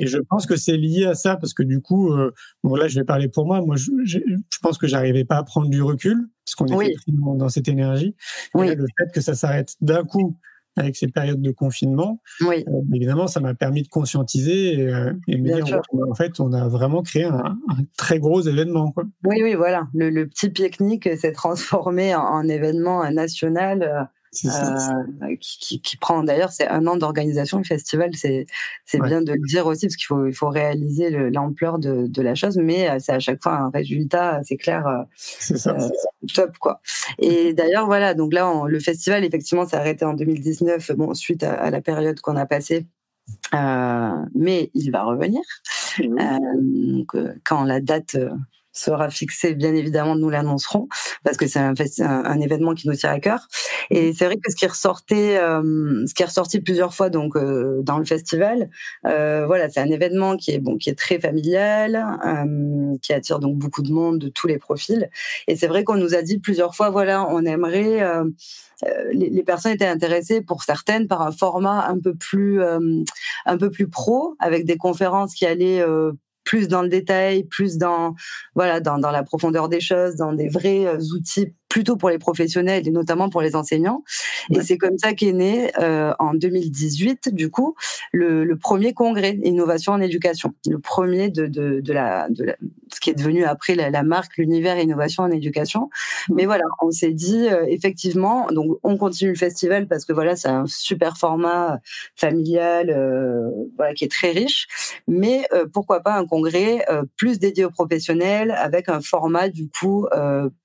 Et 0.00 0.06
je 0.06 0.18
pense 0.18 0.46
que 0.46 0.56
c'est 0.56 0.76
lié 0.76 1.06
à 1.06 1.14
ça 1.14 1.36
parce 1.36 1.54
que 1.54 1.62
du 1.62 1.80
coup, 1.80 2.12
euh, 2.12 2.32
bon 2.64 2.74
là, 2.74 2.88
je 2.88 2.98
vais 2.98 3.04
parler 3.04 3.28
pour 3.28 3.46
moi. 3.46 3.60
Moi, 3.60 3.76
je, 3.76 3.90
je, 4.04 4.18
pense 4.62 4.78
que 4.78 4.86
j'arrivais 4.86 5.24
pas 5.24 5.36
à 5.36 5.42
prendre 5.42 5.68
du 5.68 5.82
recul 5.82 6.28
parce 6.44 6.54
qu'on 6.54 6.80
était 6.80 6.94
dans, 7.08 7.34
dans 7.34 7.48
cette 7.48 7.68
énergie. 7.68 8.14
Et 8.58 8.74
le 8.74 8.86
fait 8.98 9.12
que 9.12 9.20
ça 9.20 9.34
s'arrête 9.34 9.76
d'un 9.80 10.04
coup 10.04 10.36
avec 10.76 10.96
ces 10.96 11.08
périodes 11.08 11.40
de 11.40 11.50
confinement. 11.50 12.20
Oui. 12.42 12.64
Euh, 12.68 12.80
évidemment, 12.94 13.26
ça 13.26 13.40
m'a 13.40 13.54
permis 13.54 13.82
de 13.82 13.88
conscientiser 13.88 14.74
et, 14.74 14.88
euh, 14.88 15.12
et 15.26 15.38
me 15.38 15.62
dire, 15.62 15.80
en 15.92 16.14
fait, 16.14 16.38
on 16.38 16.52
a 16.52 16.68
vraiment 16.68 17.02
créé 17.02 17.24
un, 17.24 17.56
très 17.96 18.18
gros 18.18 18.42
événement. 18.42 18.92
Quoi. 18.92 19.04
Oui, 19.24 19.40
oui, 19.42 19.54
voilà. 19.54 19.88
Le, 19.94 20.24
petit 20.24 20.50
pique-nique 20.50 21.08
s'est 21.16 21.32
transformé 21.32 22.14
en, 22.14 22.46
événement 22.46 23.10
national. 23.10 24.08
Euh, 24.44 24.48
euh, 25.22 25.36
qui, 25.40 25.80
qui, 25.80 25.96
prend 25.96 26.22
d'ailleurs 26.22 26.50
c'est 26.50 26.68
un 26.68 26.86
an 26.86 26.96
d'organisation 26.96 27.58
du 27.58 27.64
festival. 27.64 28.10
C'est 28.14 28.46
c'est 28.84 29.00
bien 29.00 29.22
de 29.22 29.32
le 29.32 29.46
dire 29.46 29.66
aussi 29.66 29.86
parce 29.86 29.96
qu'il 29.96 30.06
faut 30.06 30.26
il 30.26 30.34
faut 30.34 30.48
réaliser 30.48 31.10
l'ampleur 31.30 31.78
de, 31.78 32.06
de 32.06 32.22
la 32.22 32.34
chose 32.34 32.58
mais 32.58 32.90
euh, 32.90 32.96
c'est 32.98 33.12
à 33.12 33.18
chaque 33.18 33.42
fois 33.42 33.54
un 33.54 33.70
résultat 33.70 34.40
c'est 34.44 34.56
clair 34.56 34.86
euh, 34.86 35.88
top 36.34 36.58
quoi. 36.58 36.80
Et 37.18 37.54
d'ailleurs 37.54 37.86
voilà 37.86 38.14
donc 38.14 38.32
là 38.32 38.64
le 38.66 38.80
festival 38.80 39.24
effectivement 39.24 39.66
s'est 39.66 39.76
arrêté 39.76 40.04
en 40.04 40.14
2019 40.14 40.92
bon 40.92 41.14
suite 41.14 41.42
à, 41.42 41.70
la 41.70 41.80
période 41.80 42.20
qu'on 42.20 42.36
a 42.36 42.46
passée 42.46 42.86
mais 44.34 44.70
il 44.74 44.90
va 44.90 45.04
revenir. 45.04 45.40
Donc, 45.98 47.16
quand 47.44 47.64
la 47.64 47.80
date 47.80 48.16
sera 48.78 49.10
fixé, 49.10 49.54
bien 49.54 49.74
évidemment, 49.74 50.16
nous 50.16 50.30
l'annoncerons 50.30 50.88
parce 51.24 51.36
que 51.36 51.46
c'est 51.46 51.58
un, 51.58 51.74
un, 52.00 52.40
événement 52.40 52.74
qui 52.74 52.88
nous 52.88 52.94
tient 52.94 53.10
à 53.10 53.20
cœur. 53.20 53.48
Et 53.90 54.12
c'est 54.12 54.26
vrai 54.26 54.36
que 54.36 54.50
ce 54.50 54.56
qui 54.56 54.66
ressortait, 54.66 55.36
ce 55.36 56.14
qui 56.14 56.22
est 56.22 56.26
ressorti 56.26 56.60
plusieurs 56.60 56.94
fois 56.94 57.10
donc 57.10 57.36
dans 57.36 57.98
le 57.98 58.04
festival, 58.04 58.70
voilà, 59.02 59.68
c'est 59.68 59.80
un 59.80 59.90
événement 59.90 60.36
qui 60.36 60.52
est 60.52 60.58
bon, 60.58 60.76
qui 60.76 60.90
est 60.90 60.98
très 60.98 61.18
familial, 61.18 62.04
qui 63.02 63.12
attire 63.12 63.38
donc 63.38 63.56
beaucoup 63.56 63.82
de 63.82 63.92
monde 63.92 64.18
de 64.18 64.28
tous 64.28 64.46
les 64.46 64.58
profils. 64.58 65.08
Et 65.46 65.56
c'est 65.56 65.66
vrai 65.66 65.84
qu'on 65.84 65.96
nous 65.96 66.14
a 66.14 66.22
dit 66.22 66.38
plusieurs 66.38 66.74
fois, 66.74 66.90
voilà, 66.90 67.26
on 67.28 67.44
aimerait 67.44 68.02
les, 69.12 69.30
les, 69.30 69.42
personnes 69.42 69.72
étaient 69.72 69.86
intéressées 69.86 70.42
pour 70.42 70.62
certaines 70.62 71.06
par 71.06 71.22
un 71.22 71.32
format 71.32 71.86
un 71.86 71.98
peu 71.98 72.14
plus 72.14 72.60
un 72.62 73.58
peu 73.58 73.70
plus 73.70 73.88
pro 73.88 74.34
avec 74.38 74.66
des 74.66 74.76
conférences 74.76 75.34
qui 75.34 75.46
allaient 75.46 75.82
plus 76.46 76.68
dans 76.68 76.80
le 76.80 76.88
détail, 76.88 77.44
plus 77.44 77.76
dans 77.76 78.14
voilà 78.54 78.80
dans, 78.80 78.96
la 78.96 79.22
profondeur 79.22 79.68
des 79.68 79.80
choses, 79.80 80.16
dans 80.16 80.32
des 80.32 80.48
vrais 80.48 80.96
outils 81.12 81.52
plutôt 81.76 81.96
pour 81.98 82.08
les 82.08 82.16
professionnels 82.16 82.88
et 82.88 82.90
notamment 82.90 83.28
pour 83.28 83.42
les 83.42 83.54
enseignants. 83.54 84.02
Et 84.50 84.62
c'est 84.62 84.78
comme 84.78 84.96
ça 84.96 85.12
qu'est 85.12 85.34
né 85.34 85.70
euh, 85.78 86.14
en 86.18 86.32
2018, 86.32 87.34
du 87.34 87.50
coup, 87.50 87.74
le, 88.12 88.44
le, 88.44 88.56
premier 88.56 88.94
congrès 88.94 89.38
innovation 89.42 89.92
en 89.92 90.00
éducation, 90.00 90.54
le 90.66 90.78
premier 90.78 91.28
de, 91.28 91.46
de, 91.46 91.80
de, 91.82 91.92
la, 91.92 92.30
de 92.30 92.44
la, 92.44 92.56
ce 92.90 92.98
qui 92.98 93.10
est 93.10 93.14
devenu 93.14 93.44
après 93.44 93.74
la, 93.74 93.90
la 93.90 94.04
marque 94.04 94.38
l'univers 94.38 94.78
innovation 94.78 95.24
en 95.24 95.30
éducation. 95.30 95.90
Mais 96.30 96.46
voilà, 96.46 96.64
on 96.80 96.90
s'est 96.90 97.12
dit 97.12 97.46
euh, 97.46 97.66
effectivement, 97.68 98.46
donc 98.50 98.78
on 98.82 98.96
continue 98.96 99.32
le 99.32 99.36
festival 99.36 99.86
parce 99.86 100.06
que 100.06 100.14
voilà, 100.14 100.34
c'est 100.34 100.48
un 100.48 100.64
super 100.64 101.18
format 101.18 101.80
familial, 102.14 102.88
euh, 102.88 103.50
voilà, 103.76 103.92
qui 103.92 104.04
est 104.04 104.10
très 104.10 104.30
riche. 104.30 104.66
Mais 105.06 105.46
euh, 105.52 105.66
pourquoi 105.70 106.00
pas 106.00 106.14
un 106.14 106.24
congrès 106.24 106.86
euh, 106.88 107.02
plus 107.18 107.38
dédié 107.38 107.66
aux 107.66 107.70
professionnels 107.70 108.52
avec 108.52 108.88
un 108.88 109.02
format 109.02 109.50
du 109.50 109.68
coup 109.68 110.06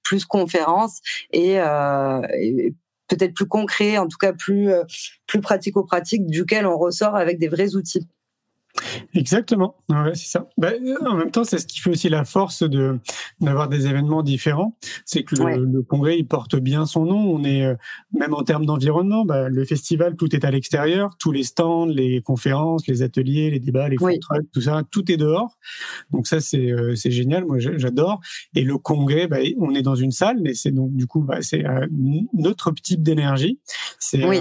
plus 0.03 0.25
conférence 0.25 1.01
euh, 1.35 2.21
et, 2.33 2.73
peut-être 3.07 3.33
plus 3.33 3.47
concret, 3.47 3.97
en 3.97 4.07
tout 4.07 4.17
cas 4.17 4.33
plus, 4.33 4.71
euh, 4.71 4.83
plus 5.27 5.41
pratico-pratique, 5.41 6.25
duquel 6.27 6.65
on 6.65 6.77
ressort 6.77 7.15
avec 7.15 7.39
des 7.39 7.49
vrais 7.49 7.75
outils. 7.75 8.07
Exactement, 9.13 9.75
ouais, 9.89 10.15
c'est 10.15 10.27
ça. 10.27 10.47
Bah, 10.57 10.71
en 11.05 11.15
même 11.15 11.31
temps, 11.31 11.43
c'est 11.43 11.59
ce 11.59 11.67
qui 11.67 11.79
fait 11.79 11.89
aussi 11.89 12.09
la 12.09 12.23
force 12.23 12.63
de 12.63 12.99
d'avoir 13.39 13.67
des 13.67 13.87
événements 13.87 14.23
différents. 14.23 14.77
C'est 15.05 15.23
que 15.23 15.35
le, 15.35 15.81
congrès, 15.81 16.17
il 16.17 16.25
porte 16.25 16.55
bien 16.55 16.85
son 16.85 17.05
nom. 17.05 17.33
On 17.33 17.43
est 17.43 17.65
euh, 17.65 17.75
même 18.13 18.33
en 18.33 18.43
termes 18.43 18.65
d'environnement, 18.65 19.25
bah, 19.25 19.49
le 19.49 19.65
festival, 19.65 20.15
tout 20.15 20.33
est 20.35 20.45
à 20.45 20.51
l'extérieur, 20.51 21.11
tous 21.19 21.31
les 21.31 21.43
stands, 21.43 21.85
les 21.85 22.21
conférences, 22.21 22.87
les 22.87 23.01
ateliers, 23.01 23.51
les 23.51 23.59
débats, 23.59 23.89
les 23.89 23.97
food 23.97 24.19
trucks, 24.19 24.47
tout 24.53 24.61
ça, 24.61 24.83
tout 24.89 25.11
est 25.11 25.17
dehors. 25.17 25.57
Donc 26.11 26.27
ça, 26.27 26.39
c'est 26.39 26.71
euh, 26.71 26.95
c'est 26.95 27.11
génial. 27.11 27.45
Moi, 27.45 27.57
j'adore. 27.59 28.21
Et 28.55 28.63
le 28.63 28.77
congrès, 28.77 29.27
bah, 29.27 29.39
on 29.59 29.73
est 29.75 29.81
dans 29.81 29.95
une 29.95 30.11
salle, 30.11 30.37
mais 30.41 30.53
c'est 30.53 30.71
donc 30.71 30.95
du 30.95 31.07
coup, 31.07 31.27
c'est 31.41 31.65
un 31.65 31.87
autre 32.45 32.71
type 32.81 33.03
d'énergie. 33.03 33.59
C'est 33.99 34.25
oui. 34.25 34.39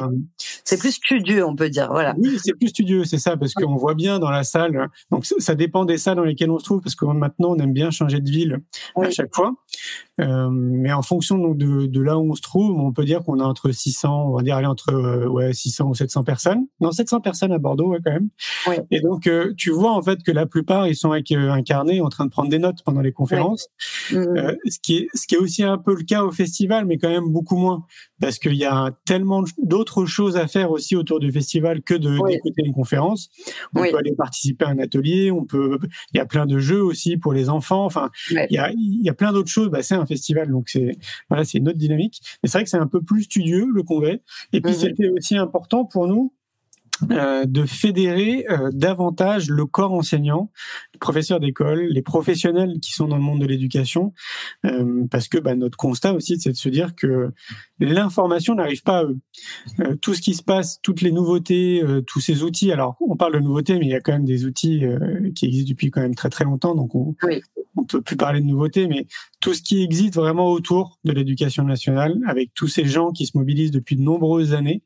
c'est 0.64 0.78
plus 0.78 0.92
studieux, 0.92 1.44
on 1.44 1.56
peut 1.56 1.68
dire. 1.68 1.88
Voilà. 1.90 2.14
Oui, 2.18 2.38
c'est 2.42 2.54
plus 2.54 2.68
studieux, 2.68 3.04
c'est 3.04 3.18
ça, 3.18 3.36
parce 3.36 3.54
qu'on 3.54 3.76
voit 3.76 3.94
bien 3.94 4.19
dans 4.20 4.30
la 4.30 4.44
salle. 4.44 4.88
Donc 5.11 5.26
ça 5.26 5.54
dépend 5.54 5.85
des 5.85 5.98
salles 5.98 6.16
dans 6.16 6.24
lesquelles 6.24 6.50
on 6.50 6.59
se 6.59 6.64
trouve, 6.64 6.80
parce 6.80 6.94
que 6.94 7.04
maintenant 7.06 7.50
on 7.50 7.56
aime 7.56 7.72
bien 7.72 7.90
changer 7.90 8.20
de 8.20 8.30
ville 8.30 8.61
à 8.94 9.11
chaque 9.11 9.35
fois. 9.35 9.54
Euh, 10.20 10.48
mais 10.50 10.92
en 10.92 11.02
fonction 11.02 11.38
donc, 11.38 11.56
de, 11.56 11.87
de, 11.87 12.00
là 12.00 12.18
où 12.18 12.30
on 12.30 12.35
se 12.35 12.42
trouve, 12.42 12.78
on 12.78 12.92
peut 12.92 13.04
dire 13.04 13.22
qu'on 13.22 13.40
a 13.40 13.44
entre 13.44 13.70
600, 13.70 14.28
on 14.28 14.37
va 14.37 14.42
dire 14.42 14.56
aller 14.56 14.66
entre 14.66 14.92
euh, 14.92 15.26
ouais 15.26 15.52
600 15.52 15.88
ou 15.88 15.94
700 15.94 16.24
personnes. 16.24 16.66
Non, 16.80 16.92
700 16.92 17.20
personnes 17.20 17.52
à 17.52 17.59
Bordeaux, 17.59 17.88
ouais, 17.88 17.98
quand 18.04 18.12
même. 18.12 18.28
Et 18.90 19.00
donc 19.00 19.26
euh, 19.26 19.54
tu 19.56 19.70
vois 19.70 19.92
en 19.92 20.02
fait 20.02 20.22
que 20.22 20.33
la 20.33 20.46
plupart 20.46 20.87
ils 20.87 20.96
sont 20.96 21.12
avec 21.12 21.33
un 21.33 21.62
carnet 21.62 22.00
en 22.00 22.09
train 22.09 22.26
de 22.26 22.30
prendre 22.30 22.48
des 22.48 22.59
notes 22.59 22.83
pendant 22.85 23.00
les 23.00 23.12
conférences. 23.12 23.68
Mmh. 24.12 24.24
ce 24.66 24.78
qui 24.83 24.96
est 24.98 25.09
ce 25.14 25.26
qui 25.26 25.35
est 25.37 25.38
aussi 25.38 25.62
un 25.62 25.78
peu 25.78 25.94
le 25.94 26.04
cas 26.04 26.24
au 26.24 26.30
festival, 26.30 26.85
mais 26.87 26.98
quand 26.98 27.11
même 27.11 27.28
beaucoup 27.28 27.56
moins 27.56 27.85
parce 28.20 28.38
qu'il 28.38 28.54
y 28.54 28.64
a 28.64 28.90
tellement 29.06 29.42
d'autres 29.62 30.04
choses 30.04 30.37
à 30.37 30.46
faire 30.46 30.70
aussi 30.70 30.94
autour 30.94 31.20
du 31.20 31.33
festival 31.33 31.83
que 31.83 31.94
de 31.94 32.18
d'écouter 32.28 32.62
une 32.64 32.74
conférence. 32.74 33.30
On 33.74 33.83
peut 33.83 33.96
aller 33.96 34.14
participer 34.14 34.66
à 34.66 34.68
un 34.68 34.78
atelier, 34.78 35.30
on 35.30 35.44
peut, 35.44 35.78
il 36.12 36.18
y 36.18 36.20
a 36.20 36.26
plein 36.26 36.46
de 36.46 36.59
jeux 36.59 36.83
aussi 36.83 37.16
pour 37.16 37.33
les 37.33 37.48
enfants. 37.48 37.85
Enfin, 37.85 38.11
il 38.30 38.46
y 38.50 38.59
a 38.59 38.70
il 38.72 39.02
y 39.02 39.09
a 39.09 39.14
plein 39.14 39.33
d'autres 39.33 39.50
choses. 39.50 39.70
Bah, 39.70 39.83
c'est 39.83 39.94
un 39.94 40.06
festival, 40.10 40.50
donc 40.50 40.68
c'est 40.68 40.96
voilà, 41.28 41.44
c'est 41.44 41.58
une 41.58 41.68
autre 41.68 41.78
dynamique. 41.78 42.20
Mais 42.42 42.48
c'est 42.48 42.58
vrai 42.58 42.64
que 42.64 42.70
c'est 42.70 42.76
un 42.76 42.86
peu 42.86 43.02
plus 43.02 43.22
studieux 43.24 43.66
le 43.72 43.82
congrès. 43.82 44.22
Et 44.52 44.60
puis 44.60 44.72
mhm. 44.72 44.78
c'était 44.78 45.08
aussi 45.08 45.36
important 45.36 45.84
pour 45.84 46.06
nous 46.06 46.32
euh, 47.10 47.46
de 47.46 47.64
fédérer 47.64 48.44
euh, 48.50 48.70
davantage 48.72 49.48
le 49.48 49.64
corps 49.64 49.92
enseignant, 49.92 50.50
les 50.92 50.98
professeurs 50.98 51.40
d'école, 51.40 51.80
les 51.80 52.02
professionnels 52.02 52.78
qui 52.80 52.92
sont 52.92 53.08
dans 53.08 53.16
le 53.16 53.22
monde 53.22 53.40
de 53.40 53.46
l'éducation, 53.46 54.12
euh, 54.66 55.06
parce 55.10 55.28
que 55.28 55.38
bah, 55.38 55.54
notre 55.54 55.78
constat 55.78 56.12
aussi, 56.12 56.38
c'est 56.38 56.50
de 56.50 56.56
se 56.56 56.68
dire 56.68 56.94
que 56.94 57.30
l'information 57.78 58.54
n'arrive 58.54 58.82
pas 58.82 58.98
à 58.98 59.04
eux. 59.04 59.96
tout 60.02 60.14
ce 60.14 60.20
qui 60.20 60.34
se 60.34 60.42
passe, 60.42 60.80
toutes 60.82 61.00
les 61.00 61.12
nouveautés, 61.12 61.82
tous 62.06 62.20
ces 62.20 62.42
outils. 62.42 62.70
Alors, 62.70 62.96
on 63.00 63.16
parle 63.16 63.34
de 63.34 63.40
nouveautés, 63.40 63.78
mais 63.78 63.86
il 63.86 63.90
y 63.90 63.94
a 63.94 64.00
quand 64.00 64.12
même 64.12 64.26
des 64.26 64.44
outils 64.44 64.84
qui 65.34 65.46
existent 65.46 65.70
depuis 65.70 65.90
quand 65.90 66.02
même 66.02 66.14
très 66.14 66.28
très 66.28 66.44
longtemps, 66.44 66.74
donc 66.74 66.94
on, 66.94 67.14
oui 67.22 67.42
on 67.76 67.84
peut 67.84 68.02
plus 68.02 68.16
parler 68.16 68.40
de 68.40 68.46
nouveautés, 68.46 68.86
mais 68.86 69.06
tout 69.40 69.55
ce 69.55 69.62
qui 69.62 69.83
existe 69.83 70.14
vraiment 70.14 70.50
autour 70.50 70.98
de 71.05 71.12
l'éducation 71.12 71.64
nationale, 71.64 72.18
avec 72.26 72.53
tous 72.55 72.68
ces 72.68 72.85
gens 72.85 73.11
qui 73.11 73.24
se 73.24 73.37
mobilisent 73.38 73.70
depuis 73.70 73.96
de 73.96 74.03
nombreuses 74.03 74.53
années, 74.53 74.83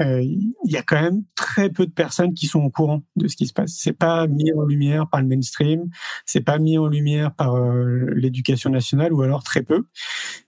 euh, 0.00 0.20
il 0.22 0.52
y 0.64 0.76
a 0.76 0.82
quand 0.82 1.00
même 1.00 1.22
très 1.36 1.70
peu 1.70 1.86
de 1.86 1.92
personnes 1.92 2.34
qui 2.34 2.46
sont 2.46 2.60
au 2.60 2.70
courant 2.70 3.02
de 3.14 3.28
ce 3.28 3.36
qui 3.36 3.46
se 3.46 3.52
passe. 3.52 3.74
C'est 3.78 3.92
pas 3.92 4.26
mis 4.26 4.52
en 4.52 4.62
lumière 4.62 5.08
par 5.08 5.22
le 5.22 5.28
mainstream, 5.28 5.88
c'est 6.26 6.40
pas 6.40 6.58
mis 6.58 6.78
en 6.78 6.88
lumière 6.88 7.32
par 7.32 7.54
euh, 7.54 8.06
l'éducation 8.16 8.70
nationale, 8.70 9.12
ou 9.12 9.22
alors 9.22 9.44
très 9.44 9.62
peu. 9.62 9.84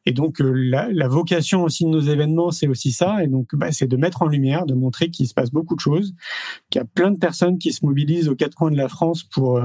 Et 0.05 0.13
donc 0.13 0.41
euh, 0.41 0.53
la, 0.53 1.07
vocation 1.07 1.63
aussi 1.63 1.85
de 1.85 1.91
nos 1.91 2.01
événements, 2.01 2.51
c'est 2.51 2.67
aussi 2.67 2.91
ça, 2.91 3.23
et 3.23 3.29
donc 3.29 3.55
bah, 3.55 3.71
c'est 3.71 3.87
de 3.87 3.97
mettre 3.97 4.23
en 4.23 4.27
lumière, 4.27 4.67
de 4.67 4.75
montrer 4.75 5.11
qu'il 5.11 5.29
se 5.29 5.35
passe 5.35 5.53
beaucoup 5.53 5.77
de 5.77 5.81
choses, 5.81 6.13
qu'il 6.71 6.81
y 6.81 6.83
a 6.83 6.87
plein 6.87 7.13
de 7.13 7.19
personnes 7.19 7.59
qui 7.59 7.73
se 7.73 7.87
mobilisent 7.87 8.29
aux 8.29 8.35
quatre 8.35 8.55
coins 8.57 8.73
de 8.73 8.77
la 8.77 8.89
France 8.89 9.23
pour 9.23 9.61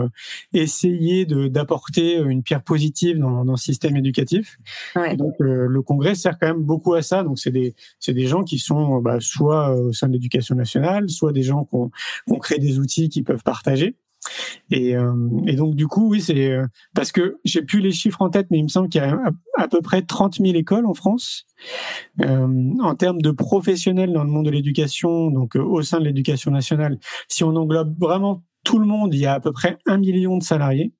essayer 0.54 1.26
d'apporter 1.26 2.18
une 2.18 2.44
pierre 2.44 2.62
positive 2.62 3.18
dans, 3.18 3.46
dans 3.46 3.54
le 3.54 3.58
système 3.58 3.79
éducatif. 3.88 4.58
Ouais. 4.96 5.16
donc 5.16 5.36
euh, 5.42 5.68
le 5.68 5.82
congrès 5.82 6.16
sert 6.16 6.38
quand 6.40 6.48
même 6.48 6.64
beaucoup 6.64 6.94
à 6.94 7.02
ça. 7.02 7.24
Donc 7.24 7.40
c'est 7.40 7.52
des 7.52 7.76
c'est 8.00 8.14
des 8.14 8.28
gens 8.28 8.44
qui 8.44 8.60
sont 8.60 9.02
bah, 9.02 9.18
soit 9.20 9.76
au 9.76 9.94
sein 9.94 10.08
de 10.08 10.14
l'éducation 10.14 10.56
nationale, 10.56 11.10
soit 11.10 11.34
des 11.34 11.44
gens 11.44 11.66
qui 11.66 11.76
ont, 11.76 11.92
créé 12.40 12.60
des 12.60 12.80
outils 12.80 13.10
qu'ils 13.10 13.24
peuvent 13.24 13.44
partager. 13.44 13.96
Et, 14.70 14.96
euh, 14.96 15.14
et, 15.48 15.56
donc 15.56 15.76
du 15.76 15.88
coup, 15.88 16.10
oui, 16.10 16.22
c'est 16.22 16.52
euh, 16.52 16.66
parce 16.94 17.12
que 17.12 17.40
j'ai 17.46 17.62
plus 17.62 17.80
les 17.80 17.92
chiffres 17.92 18.22
en 18.22 18.30
tête, 18.30 18.48
mais 18.52 18.60
il 18.60 18.64
me 18.64 18.68
semble 18.68 18.90
qu'il 18.90 19.02
y 19.02 19.04
a 19.04 19.18
à, 19.58 19.68
peu 19.68 19.82
près 19.82 20.02
30 20.02 20.36
000 20.36 20.56
écoles 20.56 20.86
en 20.86 20.94
France. 20.94 21.46
Euh, 22.22 22.74
en 22.82 22.96
termes 22.96 23.22
de 23.22 23.32
professionnels 23.32 24.14
dans 24.14 24.24
le 24.24 24.30
monde 24.30 24.46
de 24.46 24.52
l'éducation, 24.52 25.32
donc 25.32 25.56
euh, 25.56 25.62
au 25.62 25.82
sein 25.82 26.00
de 26.00 26.06
l'éducation 26.06 26.52
nationale, 26.52 27.00
si 27.28 27.44
on 27.44 27.56
englobe 27.56 27.96
vraiment 28.00 28.44
tout 28.64 28.80
le 28.80 28.86
monde, 28.86 29.14
il 29.14 29.22
y 29.22 29.26
a 29.26 29.34
à 29.34 29.40
peu 29.40 29.52
près 29.52 29.78
un 29.86 29.98
million 29.98 30.38
de 30.38 30.44
salariés. 30.44 30.94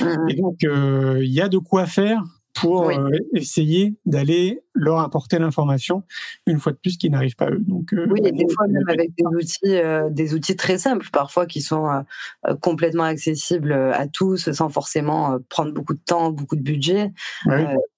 Mmh. 0.00 0.30
Et 0.30 0.34
donc, 0.34 0.64
euh, 0.64 1.18
il 1.22 1.30
y 1.32 1.40
a 1.40 1.48
de 1.48 1.58
quoi 1.58 1.86
faire 1.86 2.22
pour 2.54 2.86
oui. 2.86 2.96
euh, 2.96 3.10
essayer 3.34 3.94
d'aller 4.06 4.60
leur 4.80 5.00
apporter 5.00 5.38
l'information 5.38 6.02
une 6.46 6.58
fois 6.58 6.72
de 6.72 6.78
plus 6.78 6.96
qui 6.96 7.10
n'arrive 7.10 7.36
pas 7.36 7.46
à 7.46 7.50
eux. 7.50 7.60
Donc 7.60 7.92
euh, 7.92 8.06
oui, 8.10 8.20
et 8.24 8.32
des 8.32 8.46
fois 8.52 8.66
même 8.66 8.88
avec 8.88 9.10
des 9.16 9.24
outils, 9.24 9.58
euh, 9.64 10.08
des 10.10 10.34
outils 10.34 10.56
très 10.56 10.78
simples, 10.78 11.08
parfois 11.12 11.46
qui 11.46 11.60
sont 11.60 11.88
euh, 11.88 12.54
complètement 12.56 13.04
accessibles 13.04 13.72
à 13.72 14.06
tous, 14.06 14.50
sans 14.52 14.68
forcément 14.68 15.38
prendre 15.48 15.72
beaucoup 15.72 15.94
de 15.94 16.00
temps, 16.04 16.30
beaucoup 16.30 16.56
de 16.56 16.62
budget. 16.62 17.12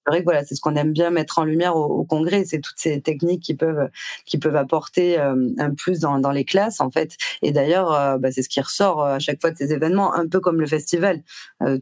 C'est 0.05 0.11
vrai 0.11 0.19
que 0.19 0.25
voilà, 0.25 0.43
c'est 0.43 0.55
ce 0.55 0.59
qu'on 0.59 0.75
aime 0.75 0.91
bien 0.91 1.11
mettre 1.11 1.39
en 1.39 1.45
lumière 1.45 1.77
au, 1.77 1.85
au 1.85 2.03
congrès, 2.03 2.43
c'est 2.43 2.59
toutes 2.59 2.77
ces 2.77 2.99
techniques 3.01 3.41
qui 3.41 3.53
peuvent 3.53 3.89
qui 4.25 4.37
peuvent 4.37 4.57
apporter 4.57 5.17
un 5.17 5.73
plus 5.73 6.01
dans, 6.01 6.19
dans 6.19 6.31
les 6.31 6.43
classes 6.43 6.81
en 6.81 6.91
fait. 6.91 7.15
Et 7.41 7.53
d'ailleurs, 7.53 8.19
bah, 8.19 8.29
c'est 8.31 8.41
ce 8.41 8.49
qui 8.49 8.59
ressort 8.59 9.01
à 9.01 9.19
chaque 9.19 9.39
fois 9.39 9.51
de 9.51 9.55
ces 9.55 9.71
événements, 9.71 10.13
un 10.13 10.27
peu 10.27 10.41
comme 10.41 10.59
le 10.59 10.67
festival. 10.67 11.23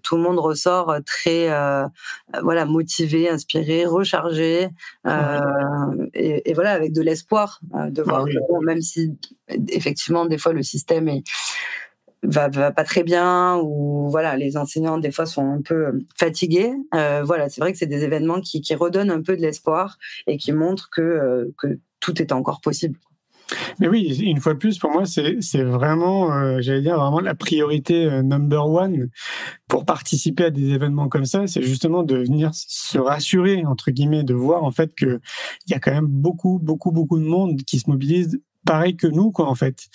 tout 0.04 0.18
le 0.18 0.22
monde 0.22 0.38
ressort 0.38 0.94
très 1.04 1.50
voilà 2.44 2.66
motivé, 2.66 3.28
inspiré, 3.28 3.86
rechargé. 3.86 4.70
Euh, 5.08 6.08
et, 6.14 6.50
et, 6.50 6.54
voilà, 6.54 6.72
avec 6.72 6.94
de 6.94 7.02
l'espoir 7.02 7.60
euh, 7.76 7.90
de 7.90 8.02
voir 8.02 8.20
ah 8.20 8.24
oui. 8.24 8.34
que 8.34 8.40
bon, 8.48 8.62
même 8.62 8.82
si 8.82 9.18
effectivement 9.70 10.26
des 10.26 10.38
fois 10.38 10.54
le 10.54 10.64
système 10.64 11.08
est 11.08 11.24
va, 12.24 12.50
va 12.50 12.72
pas 12.72 12.84
très 12.84 13.04
bien 13.04 13.58
ou 13.64 14.10
voilà 14.10 14.36
les 14.38 14.58
enseignants 14.58 14.98
des 14.98 15.12
fois 15.12 15.26
sont 15.26 15.50
un 15.50 15.62
peu 15.62 16.00
fatigués. 16.18 16.74
Euh, 16.94 17.24
voilà 17.24 17.50
c'est 17.50 17.62
vrai 17.62 17.72
que 17.72 17.78
c'est 17.78 17.88
des 17.88 18.04
événements 18.04 18.42
qui, 18.42 18.62
qui 18.62 18.76
redonnent 18.76 19.12
un 19.12 19.22
peu 19.22 19.36
de 19.36 19.42
l'espoir 19.42 19.98
et 20.28 20.38
qui 20.38 20.52
montrent 20.52 20.90
que 20.90 21.02
euh, 21.02 21.54
que 21.58 21.80
tout 22.00 22.22
est 22.22 22.32
encore 22.32 22.62
possible 22.62 22.98
mais 23.80 23.88
oui, 23.88 24.20
une 24.24 24.40
fois 24.40 24.54
de 24.54 24.60
plus, 24.60 24.78
pour 24.78 24.92
moi, 24.92 25.04
c'est 25.06 25.64
vraiment, 25.64 26.34
euh, 26.34 26.58
j'allais 26.62 26.82
dire, 26.82 26.98
vraiment 26.98 27.20
la 27.20 27.36
priorité 27.36 28.06
euh, 28.06 28.22
number 28.22 28.68
one 28.68 29.10
pour 29.68 29.86
participer 29.86 30.46
à 30.46 30.50
des 30.50 30.70
événements 30.70 31.10
comme 31.10 31.26
ça, 31.26 31.48
c'est 31.48 31.62
justement 31.62 32.04
de 32.04 32.18
venir 32.18 32.52
se 32.54 32.98
rassurer, 32.98 33.66
entre 33.66 33.92
guillemets, 33.92 34.24
de 34.24 34.34
voir 34.34 34.64
en 34.64 34.72
fait 34.72 34.94
qu'il 34.96 35.20
y 35.68 35.74
a 35.74 35.80
quand 35.80 35.92
même 35.92 36.08
beaucoup, 36.08 36.60
beaucoup, 36.62 36.92
beaucoup 36.92 37.20
de 37.20 37.26
monde 37.26 37.62
qui 37.64 37.80
se 37.80 37.90
mobilise 37.90 38.40
pareil 38.66 38.96
que 38.96 39.08
nous, 39.08 39.32
quoi, 39.32 39.48
en 39.48 39.56
fait. 39.56 39.88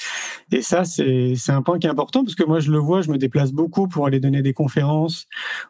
Et 0.53 0.62
ça, 0.62 0.85
c'est 0.85 1.37
un 1.49 1.62
point 1.62 1.79
qui 1.79 1.87
est 1.87 1.90
important 1.90 2.25
parce 2.25 2.35
que 2.35 2.45
moi, 2.45 2.61
je 2.61 2.71
le 2.71 2.79
vois, 2.79 3.01
je 3.03 3.11
me 3.11 3.19
déplace 3.19 3.53
beaucoup 3.53 3.88
pour 3.88 4.07
aller 4.07 4.21
donner 4.21 4.42
des 4.42 4.53
conférences 4.53 5.27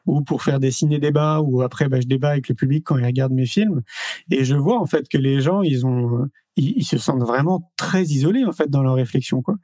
ou 0.06 0.22
pour 0.22 0.42
faire 0.42 0.60
des 0.60 0.70
ciné-débats 0.70 1.40
ou 1.40 1.62
après, 1.62 1.88
bah, 1.88 2.00
je 2.00 2.06
débat 2.06 2.30
avec 2.30 2.48
le 2.48 2.54
public 2.54 2.84
quand 2.84 2.96
ils 2.98 3.04
regardent 3.04 3.32
mes 3.32 3.46
films. 3.46 3.82
Et 4.30 4.44
je 4.44 4.54
vois 4.54 4.80
en 4.80 4.86
fait 4.86 5.08
que 5.08 5.18
les 5.18 5.40
gens, 5.40 5.62
ils 5.62 5.86
ont 5.86 6.28
ils, 6.56 6.84
se 6.84 6.98
sentent 6.98 7.22
vraiment 7.22 7.70
très 7.76 8.04
isolés 8.04 8.44
en 8.44 8.52
fait 8.52 8.70
dans 8.70 8.82
leur 8.82 8.94
réflexion 8.94 9.42
quoi. 9.42 9.56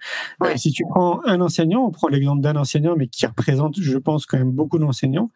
Euh, 0.43 0.57
si 0.57 0.73
tu 0.73 0.85
prends 0.89 1.21
un 1.27 1.41
enseignant, 1.41 1.87
on 1.87 1.91
prend 1.91 2.09
l'exemple 2.09 2.43
d'un 2.43 2.57
enseignant 2.57 2.95
mais 2.97 3.09
qui 3.09 3.27
représente 3.27 3.81
je 3.81 3.97
pense 3.97 4.27
quand 4.27 4.39
même 4.39 4.53
beaucoup 4.53 4.79
d'enseignants, 4.79 5.31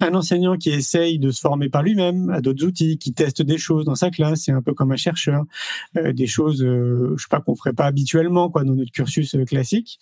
un 0.00 0.14
enseignant 0.14 0.56
qui 0.56 0.70
essaye 0.70 1.18
de 1.18 1.30
se 1.30 1.40
former 1.40 1.68
par 1.68 1.82
lui-même 1.82 2.30
à 2.30 2.40
d'autres 2.40 2.64
outils, 2.64 2.98
qui 2.98 3.12
teste 3.12 3.42
des 3.42 3.58
choses 3.58 3.84
dans 3.84 3.94
sa 3.94 4.10
classe, 4.10 4.42
c'est 4.44 4.52
un 4.52 4.62
peu 4.62 4.74
comme 4.74 4.92
un 4.92 4.96
chercheur, 4.96 5.44
euh, 5.96 6.12
des 6.12 6.26
choses 6.26 6.62
euh, 6.62 7.14
je 7.16 7.22
sais 7.22 7.28
pas 7.30 7.40
qu'on 7.40 7.54
ferait 7.54 7.72
pas 7.72 7.86
habituellement 7.86 8.50
quoi 8.50 8.64
dans 8.64 8.74
notre 8.74 8.90
cursus 8.90 9.34
euh, 9.34 9.44
classique. 9.44 10.00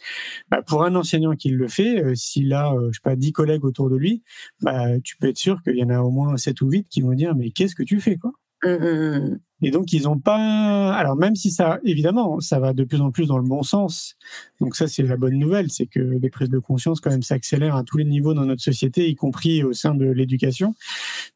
Bah, 0.51 0.63
pour 0.63 0.85
un 0.85 0.95
enseignant 0.95 1.35
qui 1.35 1.51
le 1.51 1.69
fait, 1.69 2.15
s'il 2.15 2.53
a 2.55 2.75
je 2.91 2.95
sais 2.95 3.01
pas 3.03 3.17
dix 3.17 3.33
collègues 3.33 3.65
autour 3.65 3.91
de 3.91 3.97
lui, 3.97 4.23
bah 4.63 4.99
tu 5.01 5.17
peux 5.17 5.29
être 5.29 5.39
sûr 5.39 5.63
qu'il 5.63 5.77
y 5.77 5.85
en 5.85 5.91
a 5.91 6.01
au 6.01 6.11
moins 6.11 6.37
sept 6.37 6.61
ou 6.63 6.71
huit 6.71 6.89
qui 6.89 7.03
vont 7.03 7.13
dire 7.13 7.35
mais 7.35 7.51
qu'est-ce 7.51 7.75
que 7.75 7.83
tu 7.83 8.01
fais 8.01 8.17
quoi? 8.17 8.33
Mmh, 8.65 8.69
mmh, 8.69 9.19
mmh. 9.19 9.39
Et 9.63 9.71
donc 9.71 9.93
ils 9.93 10.07
ont 10.09 10.19
pas. 10.19 10.93
Alors 10.95 11.17
même 11.17 11.37
si 11.37 11.51
ça, 11.51 11.79
évidemment, 11.85 12.39
ça 12.41 12.59
va 12.59 12.75
de 12.75 12.85
plus 12.85 13.01
en 13.01 13.11
plus 13.11 13.27
dans 13.27 13.39
le 13.39 13.49
bon 13.49 13.63
sens. 13.63 14.17
Donc 14.61 14.77
ça 14.77 14.89
c'est 14.89 15.05
la 15.05 15.17
bonne 15.17 15.39
nouvelle, 15.39 15.71
c'est 15.71 15.87
que 15.87 16.01
les 16.01 16.29
prises 16.29 16.51
de 16.51 16.59
conscience 16.59 17.01
quand 17.01 17.11
même 17.11 17.23
s'accélèrent 17.23 17.77
à 17.77 17.83
tous 17.83 17.97
les 17.97 18.05
niveaux 18.05 18.35
dans 18.35 18.45
notre 18.45 18.63
société, 18.63 19.09
y 19.09 19.15
compris 19.15 19.63
au 19.63 19.73
sein 19.73 19.95
de 19.95 20.05
l'éducation. 20.05 20.75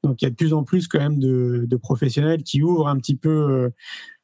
Donc 0.02 0.20
il 0.20 0.26
y 0.26 0.28
a 0.28 0.30
de 0.30 0.34
plus 0.34 0.52
en 0.52 0.62
plus 0.62 0.88
quand 0.88 0.98
même 0.98 1.18
de, 1.18 1.64
de 1.66 1.76
professionnels 1.76 2.42
qui 2.42 2.62
ouvrent 2.62 2.88
un 2.88 2.98
petit 2.98 3.16
peu 3.16 3.30
euh, 3.30 3.68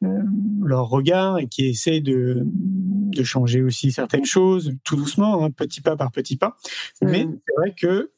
euh 0.04 0.22
leur 0.62 0.88
regard 0.88 1.38
et 1.38 1.46
qui 1.46 1.66
essayent 1.66 2.02
de, 2.02 2.42
de 2.44 3.22
changer 3.22 3.62
aussi 3.62 3.92
certaines 3.92 4.24
choses, 4.26 4.72
tout 4.84 4.96
doucement, 4.96 5.44
hein, 5.44 5.50
petit 5.50 5.80
pas 5.80 5.96
par 5.96 6.10
petit 6.10 6.36
pas. 6.36 6.56
Mais 7.00 7.26
c'est 7.46 7.54
vrai 7.56 7.74
que 7.74 8.10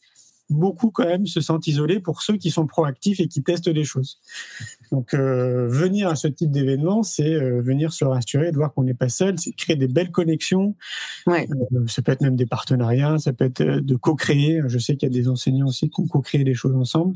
beaucoup 0.50 0.90
quand 0.90 1.04
même 1.04 1.26
se 1.26 1.40
sentent 1.40 1.66
isolés 1.66 2.00
pour 2.00 2.22
ceux 2.22 2.36
qui 2.36 2.50
sont 2.50 2.66
proactifs 2.66 3.20
et 3.20 3.28
qui 3.28 3.42
testent 3.42 3.68
des 3.68 3.84
choses. 3.84 4.20
Donc 4.92 5.14
euh, 5.14 5.66
venir 5.68 6.08
à 6.08 6.14
ce 6.14 6.28
type 6.28 6.50
d'événement, 6.50 7.02
c'est 7.02 7.34
euh, 7.34 7.60
venir 7.60 7.92
se 7.92 8.04
rassurer, 8.04 8.52
de 8.52 8.56
voir 8.56 8.72
qu'on 8.72 8.84
n'est 8.84 8.94
pas 8.94 9.08
seul, 9.08 9.38
c'est 9.38 9.52
créer 9.52 9.76
des 9.76 9.88
belles 9.88 10.10
connexions. 10.10 10.76
Ouais. 11.26 11.48
Euh, 11.74 11.86
ça 11.88 12.02
peut 12.02 12.12
être 12.12 12.22
même 12.22 12.36
des 12.36 12.46
partenariats, 12.46 13.18
ça 13.18 13.32
peut 13.32 13.44
être 13.44 13.62
de 13.62 13.96
co-créer. 13.96 14.62
Je 14.66 14.78
sais 14.78 14.96
qu'il 14.96 15.08
y 15.08 15.12
a 15.12 15.14
des 15.14 15.28
enseignants 15.28 15.66
aussi 15.66 15.90
qui 15.90 16.00
ont 16.00 16.06
co-créé 16.06 16.44
des 16.44 16.54
choses 16.54 16.76
ensemble. 16.76 17.14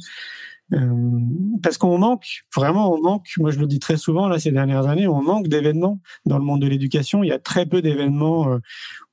Euh, 0.72 1.20
parce 1.62 1.78
qu'on 1.78 1.98
manque, 1.98 2.44
vraiment, 2.54 2.92
on 2.94 3.00
manque. 3.02 3.28
Moi, 3.38 3.50
je 3.50 3.58
le 3.58 3.66
dis 3.66 3.80
très 3.80 3.96
souvent 3.96 4.28
là 4.28 4.38
ces 4.38 4.52
dernières 4.52 4.86
années, 4.86 5.08
on 5.08 5.22
manque 5.22 5.48
d'événements 5.48 6.00
dans 6.26 6.38
le 6.38 6.44
monde 6.44 6.62
de 6.62 6.68
l'éducation. 6.68 7.24
Il 7.24 7.28
y 7.28 7.32
a 7.32 7.38
très 7.38 7.66
peu 7.66 7.82
d'événements 7.82 8.52
euh, 8.52 8.58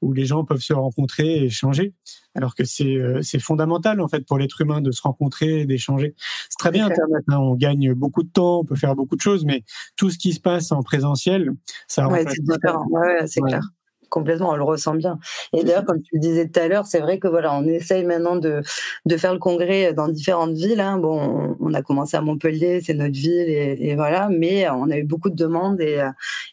où 0.01 0.13
les 0.13 0.25
gens 0.25 0.45
peuvent 0.45 0.61
se 0.61 0.73
rencontrer 0.73 1.37
et 1.37 1.43
échanger, 1.45 1.93
alors 2.37 2.55
que 2.55 2.63
c'est 2.63 2.95
euh, 2.95 3.21
c'est 3.21 3.39
fondamental 3.39 3.99
en 3.99 4.07
fait 4.07 4.21
pour 4.25 4.37
l'être 4.37 4.61
humain 4.61 4.79
de 4.81 4.91
se 4.91 5.01
rencontrer 5.01 5.65
d'échanger. 5.65 6.15
C'est 6.49 6.57
très 6.57 6.71
bien 6.71 6.85
Internet, 6.85 7.23
hein, 7.27 7.37
on 7.37 7.55
gagne 7.55 7.93
beaucoup 7.93 8.23
de 8.23 8.29
temps, 8.29 8.59
on 8.59 8.65
peut 8.65 8.75
faire 8.75 8.95
beaucoup 8.95 9.15
de 9.15 9.21
choses, 9.21 9.43
mais 9.43 9.63
tout 9.95 10.09
ce 10.09 10.17
qui 10.17 10.33
se 10.33 10.39
passe 10.39 10.71
en 10.71 10.83
présentiel, 10.83 11.53
ça. 11.87 12.07
Ouais, 12.07 12.25
c'est 12.27 12.43
différent. 12.43 12.85
Ouais, 12.89 13.27
c'est 13.27 13.41
clair 13.41 13.61
complètement, 14.09 14.51
on 14.51 14.55
le 14.55 14.63
ressent 14.63 14.95
bien. 14.95 15.19
Et 15.53 15.63
d'ailleurs, 15.63 15.85
comme 15.85 16.01
tu 16.01 16.15
le 16.15 16.19
disais 16.19 16.47
tout 16.47 16.59
à 16.59 16.67
l'heure, 16.67 16.85
c'est 16.85 16.99
vrai 16.99 17.19
que 17.19 17.27
voilà, 17.27 17.53
on 17.53 17.63
essaye 17.65 18.03
maintenant 18.05 18.35
de, 18.35 18.61
de 19.05 19.17
faire 19.17 19.33
le 19.33 19.39
congrès 19.39 19.93
dans 19.93 20.07
différentes 20.07 20.53
villes. 20.53 20.79
Hein. 20.79 20.97
Bon, 20.97 21.55
on, 21.59 21.73
a 21.73 21.81
commencé 21.81 22.17
à 22.17 22.21
Montpellier, 22.21 22.81
c'est 22.81 22.93
notre 22.93 23.13
ville, 23.13 23.49
et, 23.49 23.95
voilà, 23.95 24.29
mais 24.29 24.69
on 24.69 24.89
a 24.89 24.97
eu 24.97 25.03
beaucoup 25.03 25.29
de 25.29 25.35
demandes 25.35 25.79
et, 25.81 26.01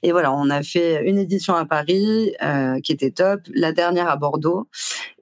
et 0.03 0.13
voilà, 0.13 0.33
on 0.33 0.51
a 0.51 0.63
fait 0.63 1.09
une 1.09 1.19
édition 1.19 1.55
à 1.55 1.65
Paris 1.65 2.35
euh, 2.43 2.81
qui 2.81 2.93
était 2.93 3.11
top, 3.11 3.41
la 3.55 3.73
dernière 3.73 4.09
à 4.09 4.17
Bordeaux, 4.17 4.69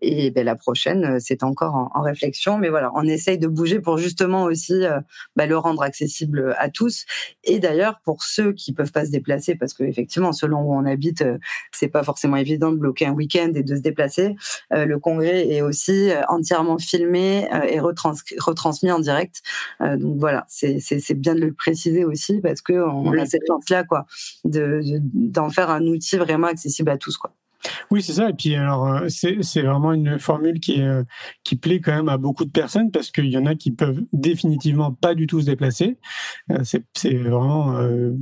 et 0.03 0.31
ben, 0.31 0.45
la 0.45 0.57
prochaine, 0.57 1.19
c'est 1.21 1.43
encore 1.43 1.91
en, 1.95 2.03
réflexion. 2.03 2.59
Mais 2.59 2.69
voilà, 2.69 2.91
on 2.95 3.05
essaye 3.05 3.39
de 3.39 3.47
bouger 3.47 3.81
pour 3.81 3.99
justement 3.99 4.45
aussi 4.45 4.85
euh, 4.85 5.01
ben, 5.37 5.49
le 5.49 5.57
rendre 5.57 5.83
accessible 5.83 6.55
à 6.59 6.69
tous. 6.69 7.05
Et 7.45 7.59
d'ailleurs, 7.59 8.01
pour 8.05 8.23
ceux 8.23 8.53
qui 8.53 8.73
peuvent 8.73 8.93
pas 8.93 9.07
se 9.07 9.11
déplacer, 9.11 9.55
parce 9.55 9.75
que 9.75 9.85
effectivement, 9.85 10.33
selon 10.33 10.63
où 10.63 10.75
on 10.75 10.85
habite, 10.85 11.23
euh, 11.23 11.39
c'est 11.73 11.89
pas 11.89 12.03
forcément 12.03 12.37
évident 12.37 12.73
de 12.73 12.77
bloquer 12.77 13.07
un 13.07 13.13
week-end 13.13 13.53
et 13.55 13.63
de 13.63 13.77
se 13.77 13.81
déplacer. 13.81 14.35
Euh, 14.73 14.85
le 14.85 14.99
congrès 14.99 15.49
est 15.49 15.63
aussi 15.63 16.11
euh, 16.11 16.23
entièrement 16.29 16.79
filmé 16.79 17.49
euh, 17.53 17.63
et 17.63 17.81
retransmis 17.81 18.91
en 18.91 19.01
direct. 19.01 19.43
donc 19.81 20.19
voilà, 20.19 20.45
c'est 20.49 21.15
bien 21.15 21.35
de 21.35 21.41
le 21.41 21.53
préciser 21.53 22.05
aussi 22.05 22.41
parce 22.41 22.61
que 22.61 22.73
on 22.73 23.13
a 23.19 23.27
cette 23.27 23.43
chance-là, 23.47 23.85
quoi, 23.85 24.07
de 24.45 24.81
d'en 25.15 25.51
faire 25.51 25.71
un 25.71 25.83
outil 25.87 26.17
vraiment 26.17 26.49
accessible 26.49 26.91
à 26.91 26.99
tous, 26.99 27.17
quoi. 27.17 27.33
Oui, 27.91 28.03
c'est 28.03 28.15
ça. 28.15 28.31
Et 28.31 28.33
puis 28.33 28.55
alors, 28.55 28.87
euh, 28.87 29.09
c'est 29.09 29.63
vraiment 29.63 29.93
une 29.93 30.19
formule 30.19 30.61
qui 30.61 30.81
est, 30.81 30.87
euh, 30.87 31.05
qui 31.45 31.57
plaît 31.57 31.81
quand 31.81 31.95
même 31.95 32.09
à 32.09 32.19
beaucoup 32.19 32.45
de 32.45 32.51
personnes 32.51 32.91
parce 32.91 33.11
qu'il 33.11 33.27
y 33.27 33.39
en 33.39 33.47
a 33.47 33.55
qui 33.55 33.71
peuvent 33.71 34.03
définitivement 34.13 34.93
pas 34.93 35.15
du 35.15 35.27
tout 35.27 35.41
se 35.41 35.47
déplacer. 35.47 35.99
Euh, 36.51 36.63
c'est 36.65 37.15
vraiment 37.15 37.75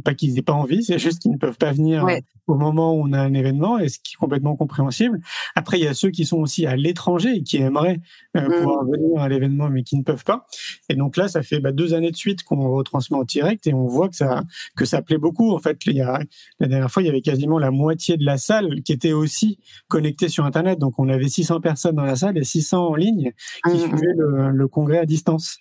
pas 0.05 0.15
qu'ils 0.15 0.39
aient 0.39 0.43
pas 0.43 0.53
envie, 0.53 0.83
c'est 0.85 0.99
juste 0.99 1.21
qu'ils 1.21 1.33
ne 1.33 1.39
peuvent 1.39 1.59
pas 1.59 1.73
venir 1.73 2.07
au 2.47 2.55
moment 2.55 2.95
où 2.95 3.07
on 3.07 3.13
a 3.13 3.21
un 3.21 3.35
événement, 3.35 3.79
et 3.79 3.89
ce 3.89 3.99
qui 3.99 4.15
est 4.15 4.19
complètement 4.19 4.57
compréhensible. 4.57 5.21
Après, 5.55 5.79
il 5.79 5.85
y 5.85 5.89
a 5.89 5.95
ceux 5.95 6.11
qui 6.11 6.27
sont 6.27 6.39
aussi 6.39 6.67
à 6.67 6.77
l'étranger 6.77 7.37
et 7.37 7.43
qui 7.43 7.59
aimeraient 7.59 8.01
mmh. 8.35 8.45
pouvoir 8.45 8.85
venir 8.85 9.21
à 9.21 9.29
l'événement 9.29 9.69
mais 9.69 9.83
qui 9.83 9.97
ne 9.97 10.03
peuvent 10.03 10.25
pas. 10.25 10.47
Et 10.89 10.95
donc 10.95 11.17
là, 11.17 11.29
ça 11.29 11.43
fait 11.43 11.61
bah, 11.61 11.73
deux 11.73 11.95
années 11.95 12.11
de 12.11 12.17
suite 12.17 12.43
qu'on 12.45 12.71
retransmet 12.71 13.17
en 13.17 13.25
direct 13.25 13.67
et 13.67 13.75
on 13.75 13.87
voit 13.87 14.09
que 14.09 14.17
ça 14.17 14.45
que 14.77 14.85
ça 14.85 15.03
plaît 15.03 15.19
beaucoup. 15.19 15.53
En 15.53 15.59
fait, 15.59 15.79
il 15.87 15.97
y 15.97 16.01
a, 16.01 16.21
la 16.59 16.69
dernière 16.69 16.91
fois, 16.91 17.03
il 17.03 17.07
y 17.07 17.09
avait 17.09 17.21
quasiment 17.21 17.59
la 17.59 17.71
moitié 17.71 18.17
de 18.17 18.25
la 18.25 18.39
salle 18.39 18.83
qui 18.83 18.93
était 18.93 19.13
aussi 19.13 19.59
connectés 19.89 20.29
sur 20.29 20.45
Internet. 20.45 20.79
Donc, 20.79 20.99
on 20.99 21.09
avait 21.09 21.29
600 21.29 21.61
personnes 21.61 21.97
dans 21.97 22.05
la 22.05 22.17
salle 22.17 22.39
et 22.39 22.45
600 22.45 22.89
en 22.89 22.95
ligne 22.95 23.33
qui 23.65 23.71
mmh, 23.71 23.75
mmh. 23.75 23.79
suivaient 23.79 24.15
le, 24.17 24.69
congrès 24.69 24.99
à 24.99 25.07
distance. 25.07 25.59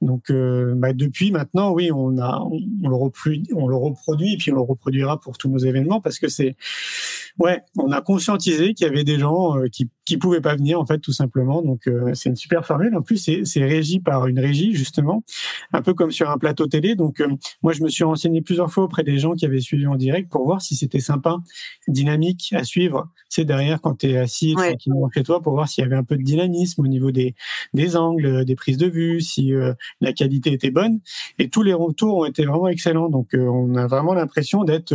Donc, 0.00 0.30
euh, 0.30 0.74
bah, 0.76 0.92
depuis 0.92 1.30
maintenant, 1.30 1.72
oui, 1.72 1.90
on 1.92 2.18
a, 2.18 2.40
on, 2.40 2.88
le 2.88 2.96
reproduit, 2.96 3.48
on 3.54 3.66
le 3.66 3.76
reproduit 3.76 4.34
et 4.34 4.36
puis 4.36 4.52
on 4.52 4.56
le 4.56 4.60
reproduira 4.62 5.20
pour 5.20 5.38
tous 5.38 5.48
nos 5.48 5.58
événements 5.58 6.00
parce 6.00 6.18
que 6.18 6.28
c'est, 6.28 6.56
ouais, 7.38 7.62
on 7.78 7.90
a 7.92 8.00
conscientisé 8.00 8.74
qu'il 8.74 8.86
y 8.86 8.90
avait 8.90 9.04
des 9.04 9.18
gens 9.18 9.58
euh, 9.58 9.68
qui 9.68 9.90
qui 10.04 10.16
pouvaient 10.16 10.40
pas 10.40 10.56
venir 10.56 10.80
en 10.80 10.86
fait 10.86 10.98
tout 10.98 11.12
simplement. 11.12 11.62
Donc 11.62 11.86
euh, 11.86 12.12
c'est 12.14 12.28
une 12.28 12.36
super 12.36 12.66
formule. 12.66 12.94
En 12.96 13.02
plus 13.02 13.16
c'est, 13.16 13.44
c'est 13.44 13.64
régi 13.64 14.00
par 14.00 14.26
une 14.26 14.40
régie 14.40 14.74
justement, 14.74 15.22
un 15.72 15.82
peu 15.82 15.94
comme 15.94 16.10
sur 16.10 16.30
un 16.30 16.38
plateau 16.38 16.66
télé. 16.66 16.94
Donc 16.96 17.20
euh, 17.20 17.28
moi 17.62 17.72
je 17.72 17.82
me 17.82 17.88
suis 17.88 18.04
renseigné 18.04 18.42
plusieurs 18.42 18.70
fois 18.70 18.84
auprès 18.84 19.04
des 19.04 19.18
gens 19.18 19.34
qui 19.34 19.46
avaient 19.46 19.60
suivi 19.60 19.86
en 19.86 19.94
direct 19.94 20.30
pour 20.30 20.44
voir 20.44 20.60
si 20.60 20.74
c'était 20.74 21.00
sympa, 21.00 21.36
dynamique 21.86 22.52
à 22.52 22.64
suivre. 22.64 23.08
C'est 23.28 23.44
derrière 23.44 23.80
quand 23.80 23.98
tu 23.98 24.10
es 24.10 24.16
assis 24.16 24.54
ouais. 24.56 24.70
tranquillement 24.70 25.08
chez 25.14 25.22
toi 25.22 25.40
pour 25.40 25.52
voir 25.52 25.68
s'il 25.68 25.82
y 25.84 25.86
avait 25.86 25.96
un 25.96 26.04
peu 26.04 26.16
de 26.16 26.22
dynamisme 26.22 26.82
au 26.82 26.88
niveau 26.88 27.12
des 27.12 27.34
des 27.72 27.96
angles, 27.96 28.44
des 28.44 28.56
prises 28.56 28.78
de 28.78 28.88
vue, 28.88 29.20
si 29.20 29.54
euh, 29.54 29.72
la 30.00 30.12
qualité 30.12 30.52
était 30.52 30.70
bonne. 30.70 31.00
Et 31.38 31.48
tous 31.48 31.62
les 31.62 31.74
retours 31.74 32.18
ont 32.18 32.24
été 32.24 32.44
vraiment 32.44 32.68
excellents. 32.68 33.08
Donc 33.08 33.30
on 33.34 33.76
a 33.76 33.86
vraiment 33.86 34.14
l'impression 34.14 34.64
d'être, 34.64 34.94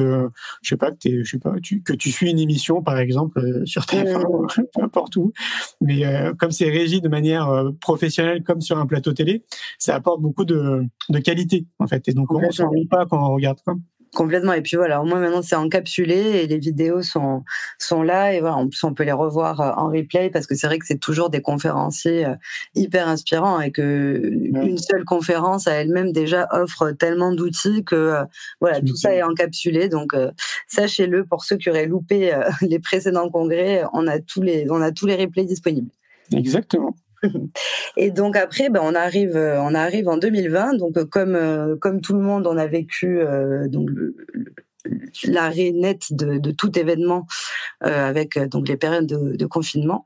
je 0.61 0.69
sais 0.69 0.77
pas 0.77 0.91
que 0.91 1.23
je 1.23 1.29
sais 1.29 1.39
pas, 1.39 1.53
tu, 1.61 1.81
que 1.81 1.93
tu 1.93 2.11
suis 2.11 2.29
une 2.29 2.39
émission 2.39 2.81
par 2.81 2.99
exemple 2.99 3.65
sur 3.65 3.85
TF1, 4.97 5.09
tout. 5.09 5.33
Mais 5.81 6.05
euh, 6.05 6.33
comme 6.33 6.51
c'est 6.51 6.69
régi 6.69 7.01
de 7.01 7.09
manière 7.09 7.49
euh, 7.49 7.71
professionnelle, 7.81 8.43
comme 8.43 8.61
sur 8.61 8.77
un 8.77 8.85
plateau 8.85 9.13
télé, 9.13 9.43
ça 9.77 9.95
apporte 9.95 10.21
beaucoup 10.21 10.45
de, 10.45 10.83
de 11.09 11.19
qualité, 11.19 11.65
en 11.79 11.87
fait. 11.87 12.07
Et 12.07 12.13
donc, 12.13 12.31
on 12.31 12.41
ne 12.41 12.51
s'ennuie 12.51 12.87
pas 12.87 13.05
quand 13.05 13.25
on 13.25 13.33
regarde. 13.33 13.59
ça. 13.63 13.73
Complètement. 14.17 14.53
Et 14.53 14.63
puis 14.63 14.77
voilà, 14.77 14.99
au 14.99 15.05
moins 15.05 15.19
maintenant 15.19 15.43
c'est 15.43 15.55
encapsulé 15.55 16.15
et 16.15 16.47
les 16.47 16.57
vidéos 16.57 17.03
sont 17.03 17.43
sont 17.77 18.01
là 18.01 18.33
et 18.33 18.39
voilà, 18.39 18.55
en 18.55 18.67
plus 18.67 18.83
on 18.83 18.95
peut 18.95 19.03
les 19.03 19.11
revoir 19.11 19.61
euh, 19.61 19.71
en 19.73 19.89
replay 19.89 20.31
parce 20.31 20.47
que 20.47 20.55
c'est 20.55 20.65
vrai 20.65 20.79
que 20.79 20.87
c'est 20.87 20.97
toujours 20.97 21.29
des 21.29 21.39
conférenciers 21.39 22.25
hyper 22.73 23.07
inspirants 23.07 23.61
et 23.61 23.69
que 23.69 24.19
une 24.23 24.79
seule 24.79 25.05
conférence 25.05 25.67
à 25.67 25.73
elle-même 25.73 26.13
déjà 26.13 26.47
offre 26.49 26.89
tellement 26.93 27.31
d'outils 27.31 27.83
que 27.83 28.15
voilà 28.59 28.81
tout 28.81 28.95
ça 28.95 29.13
est 29.13 29.21
encapsulé. 29.21 29.87
Donc 29.87 30.15
sachez-le 30.67 31.23
pour 31.23 31.43
ceux 31.43 31.57
qui 31.57 31.69
auraient 31.69 31.85
loupé 31.85 32.35
les 32.61 32.79
précédents 32.79 33.29
congrès, 33.29 33.83
on 33.93 34.07
a 34.07 34.17
tous 34.17 34.41
les 34.41 34.65
on 34.71 34.81
a 34.81 34.91
tous 34.91 35.05
les 35.05 35.15
replays 35.15 35.45
disponibles. 35.45 35.91
Exactement. 36.33 36.95
Et 37.97 38.11
donc 38.11 38.35
après, 38.35 38.69
ben, 38.69 38.81
on 38.83 38.95
arrive, 38.95 39.35
on 39.35 39.73
arrive 39.73 40.07
en 40.07 40.17
2020. 40.17 40.75
Donc 40.77 41.03
comme 41.05 41.77
comme 41.79 42.01
tout 42.01 42.13
le 42.13 42.21
monde, 42.21 42.47
on 42.47 42.57
a 42.57 42.67
vécu 42.67 43.19
donc 43.67 43.89
l'arrêt 45.25 45.71
net 45.71 46.07
de, 46.11 46.37
de, 46.37 46.51
tout 46.51 46.77
événement 46.77 47.25
avec 47.81 48.39
donc 48.39 48.67
les 48.67 48.77
périodes 48.77 49.07
de, 49.07 49.35
de 49.35 49.45
confinement. 49.45 50.05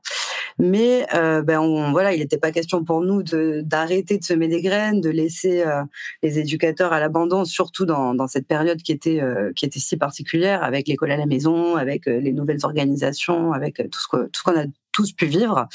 Mais 0.58 1.06
euh, 1.14 1.42
ben 1.42 1.60
on, 1.60 1.92
voilà, 1.92 2.14
il 2.14 2.20
n'était 2.20 2.38
pas 2.38 2.52
question 2.52 2.84
pour 2.84 3.00
nous 3.00 3.22
d'arrêter 3.22 4.18
de, 4.18 4.24
semer 4.24 4.48
des 4.48 4.62
graines, 4.62 5.00
de 5.00 5.10
laisser 5.10 5.62
euh, 5.62 5.82
les 6.22 6.38
éducateurs 6.38 6.92
à 6.92 7.00
l'abandon, 7.00 7.44
surtout 7.44 7.86
dans, 7.86 8.14
dans, 8.14 8.26
cette 8.26 8.46
période 8.46 8.80
qui 8.82 8.92
était 8.92 9.20
euh, 9.20 9.52
qui 9.54 9.64
était 9.64 9.80
si 9.80 9.96
particulière, 9.96 10.62
avec 10.62 10.88
l'école 10.88 11.10
à 11.10 11.16
la 11.16 11.26
maison, 11.26 11.76
avec 11.76 12.06
les 12.06 12.32
nouvelles 12.32 12.64
organisations, 12.64 13.52
avec 13.52 13.76
tout 13.90 14.00
ce 14.00 14.08
que 14.08 14.24
tout 14.24 14.40
ce 14.40 14.42
qu'on 14.42 14.58
a 14.58 14.64
tous 14.92 15.12
pu 15.12 15.26
vivre. 15.26 15.68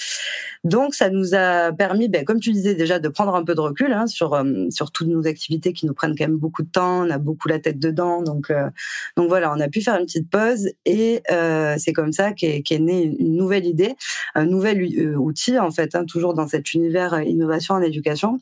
Donc, 0.64 0.94
ça 0.94 1.10
nous 1.10 1.34
a 1.34 1.72
permis, 1.72 2.08
ben, 2.08 2.24
comme 2.26 2.40
tu 2.40 2.52
disais 2.52 2.76
déjà, 2.76 3.00
de 3.00 3.10
prendre 3.10 3.36
un 3.36 3.44
peu 3.44 3.56
de 3.56 3.62
recul 3.62 3.92
hein, 3.94 4.08
sur 4.08 4.34
euh, 4.34 4.68
sur 4.70 4.92
toutes 4.92 5.08
nos 5.08 5.28
activités 5.28 5.74
qui 5.74 5.86
nous 5.86 5.94
prennent 5.94 6.16
quand 6.16 6.28
même 6.28 6.38
beaucoup 6.38 6.64
de 6.64 6.70
temps. 6.70 7.06
On 7.06 7.10
a 7.10 7.18
beaucoup 7.18 7.48
la 7.48 7.60
tête 7.60 7.80
dedans, 7.80 8.22
donc 8.22 8.50
euh, 8.52 8.70
donc 9.16 9.28
voilà, 9.30 9.52
on 9.54 9.60
a 9.60 9.68
pu 9.68 9.82
faire 9.82 9.98
une 10.00 10.06
petite 10.06 10.30
pause 10.30 10.70
et 10.86 11.22
euh, 11.32 11.76
c'est 11.78 11.94
comme 11.94 12.14
ça 12.14 12.32
qu'est 12.32 12.62
qu 12.62 12.80
née 12.80 13.04
une 13.20 13.36
nouvelle 13.36 13.66
idée, 13.66 13.96
un 14.36 14.46
nouvel 14.46 15.18
outil 15.18 15.60
en 15.60 15.72
fait, 15.72 15.96
hein, 15.96 16.06
toujours 16.06 16.34
dans 16.34 16.48
cet 16.48 16.74
univers 16.74 17.22
innovation 17.22 17.76
en 17.76 17.82
éducation 17.82 18.40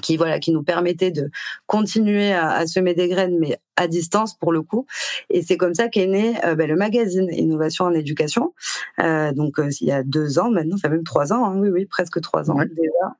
qui 0.00 0.16
voilà 0.16 0.38
qui 0.38 0.52
nous 0.52 0.62
permettait 0.62 1.10
de 1.10 1.30
continuer 1.66 2.32
à, 2.32 2.50
à, 2.52 2.66
semer 2.66 2.94
des 2.94 3.08
graines 3.08 3.38
mais 3.38 3.58
à 3.76 3.86
distance 3.86 4.34
pour 4.34 4.52
le 4.52 4.62
coup. 4.62 4.86
Et 5.30 5.42
c'est 5.42 5.56
comme 5.56 5.74
ça 5.74 5.88
qu'est 5.88 6.06
né 6.06 6.34
euh, 6.44 6.54
ben, 6.54 6.68
le 6.68 6.76
magazine 6.76 7.28
Innovation 7.32 7.86
en 7.86 7.92
éducation. 7.92 8.54
Euh, 9.00 9.32
donc 9.32 9.58
euh, 9.58 9.70
il 9.80 9.86
y 9.88 9.92
a 9.92 10.02
deux 10.02 10.38
ans 10.38 10.50
maintenant 10.50 10.76
enfin 10.76 10.88
même 10.88 11.04
trois 11.04 11.32
ans 11.32 11.44
hein, 11.46 11.58
oui 11.58 11.68
oui 11.70 11.86
presque 11.86 12.20
trois 12.20 12.50
ans 12.50 12.56
déjà. 12.56 13.16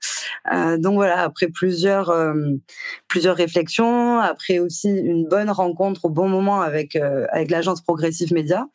Euh, 0.53 0.77
donc 0.77 0.95
voilà 0.95 1.21
après 1.21 1.49
plusieurs 1.49 2.11
euh, 2.11 2.35
plusieurs 3.09 3.37
réflexions 3.37 4.19
après 4.19 4.59
aussi 4.59 4.91
une 4.91 5.27
bonne 5.27 5.51
rencontre 5.51 6.07
au 6.07 6.11
bon 6.11 6.29
moment 6.29 6.61
avec 6.61 6.97
avec 6.97 7.51
l'agence 7.51 7.81
Progressive 7.81 8.33
Média 8.33 8.67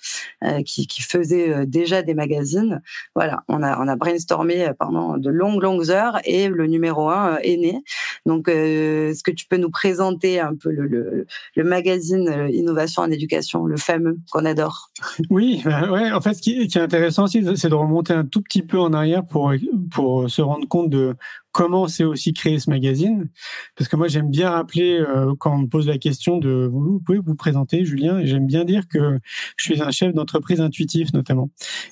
qui, 0.66 0.88
qui 0.88 1.02
faisait 1.02 1.66
déjà 1.66 2.02
des 2.02 2.14
magazines. 2.14 2.82
Voilà 3.16 3.44
on 3.48 3.62
a 3.64 3.80
on 3.80 3.88
a 3.88 3.96
brainstormé 3.96 4.72
pendant 4.80 5.18
de 5.18 5.30
longues 5.30 5.62
longues 5.62 5.92
heures 5.92 6.20
et 6.24 6.48
le 6.48 6.68
numéro 6.68 7.10
un 7.10 7.38
est 7.44 7.58
né. 7.58 7.84
Donc, 8.26 8.48
euh, 8.48 9.12
est-ce 9.12 9.24
que 9.24 9.32
tu 9.32 9.46
peux 9.48 9.58
nous 9.58 9.70
présenter 9.70 10.40
un 10.40 10.56
peu 10.56 10.70
le, 10.72 10.86
le, 10.88 11.26
le, 11.56 11.64
magazine 11.78 12.28
euh, 12.28 12.50
Innovation 12.50 13.04
en 13.04 13.12
éducation, 13.12 13.66
le 13.66 13.78
fameux 13.78 14.20
qu'on 14.32 14.46
adore. 14.46 14.90
Oui, 15.30 15.62
bah 15.64 15.92
ouais, 15.92 16.12
en 16.12 16.22
fait, 16.22 16.34
ce 16.34 16.42
qui, 16.42 16.54
est 16.54 16.78
intéressant 16.78 17.26
aussi, 17.26 17.44
c'est 17.56 17.70
de 17.70 17.76
remonter 17.76 18.14
un 18.14 18.26
tout 18.26 18.42
petit 18.42 18.64
peu 18.64 18.80
en 18.80 18.94
arrière 18.94 19.26
pour, 19.26 19.54
pour 19.92 20.30
se 20.30 20.42
rendre 20.42 20.68
compte 20.68 20.90
de 20.90 21.16
comment 21.52 21.88
c'est 21.88 22.04
aussi 22.04 22.34
créé 22.34 22.60
ce 22.60 22.70
magazine. 22.70 23.30
Parce 23.76 23.90
que 23.90 23.96
moi, 23.96 24.08
j'aime 24.08 24.30
bien 24.30 24.52
rappeler, 24.52 25.00
euh, 25.00 25.34
quand 25.40 25.56
on 25.56 25.60
me 25.60 25.68
pose 25.68 25.88
la 25.88 25.98
question 25.98 26.38
de 26.38 26.70
vous, 26.72 27.00
pouvez 27.04 27.18
vous 27.18 27.36
présenter, 27.36 27.84
Julien, 27.84 28.20
et 28.20 28.28
j'aime 28.28 28.46
bien 28.46 28.64
dire 28.64 28.88
que 28.88 29.20
je 29.56 29.66
suis 29.66 29.82
un 29.82 29.90
chef 29.92 30.14
d'entreprise 30.14 30.62
intuitif, 30.62 31.14
notamment. 31.14 31.50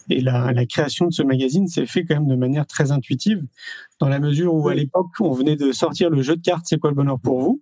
Et 0.10 0.22
la, 0.22 0.52
la 0.52 0.66
création 0.66 1.08
de 1.08 1.14
ce 1.14 1.24
magazine 1.24 1.68
s'est 1.68 1.88
fait 1.88 2.06
quand 2.06 2.16
même 2.16 2.28
de 2.28 2.36
manière 2.36 2.68
très 2.68 2.92
intuitive, 2.92 3.44
dans 4.00 4.10
la 4.10 4.20
mesure 4.20 4.54
où, 4.54 4.68
à 4.68 4.76
l'époque, 4.76 5.08
on 5.20 5.32
venait 5.32 5.56
de 5.56 5.72
sortir 5.72 6.10
le 6.10 6.22
jeu 6.22 6.36
de 6.36 6.42
cartes 6.42 6.66
C'est 6.68 6.78
quoi 6.78 6.90
le 6.90 6.96
bonheur 6.96 7.20
pour 7.20 7.42
vous? 7.42 7.62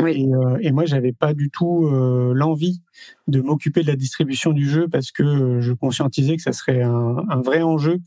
Oui. 0.00 0.22
et, 0.22 0.34
euh, 0.34 0.58
et, 0.60 0.72
moi, 0.72 0.84
j'avais 0.86 1.12
pas 1.12 1.34
du 1.34 1.50
tout 1.50 1.86
euh, 1.86 2.32
l'envie 2.34 2.82
de 3.28 3.40
m'occuper 3.40 3.82
de 3.82 3.86
la 3.86 3.96
distribution 3.96 4.52
du 4.52 4.68
jeu 4.68 4.88
parce 4.88 5.10
que 5.10 5.60
je 5.60 5.72
conscientisais 5.72 6.36
que 6.36 6.42
ça 6.42 6.52
serait 6.52 6.82
un, 6.82 7.16
un 7.28 7.40
vrai 7.40 7.62
enjeu 7.62 8.00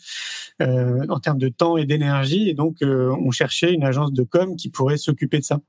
euh, 0.61 1.05
en 1.07 1.19
termes 1.19 1.37
de 1.37 1.47
temps 1.47 1.77
et 1.77 1.85
d'énergie. 1.85 2.49
Et 2.49 2.53
donc, 2.53 2.81
euh, 2.81 3.15
on 3.23 3.31
cherchait 3.31 3.73
une 3.73 3.83
agence 3.83 4.11
de 4.11 4.23
com 4.23 4.55
qui 4.57 4.69
pourrait 4.69 4.97
s'occuper 4.97 5.39
de 5.39 5.45
ça. 5.45 5.61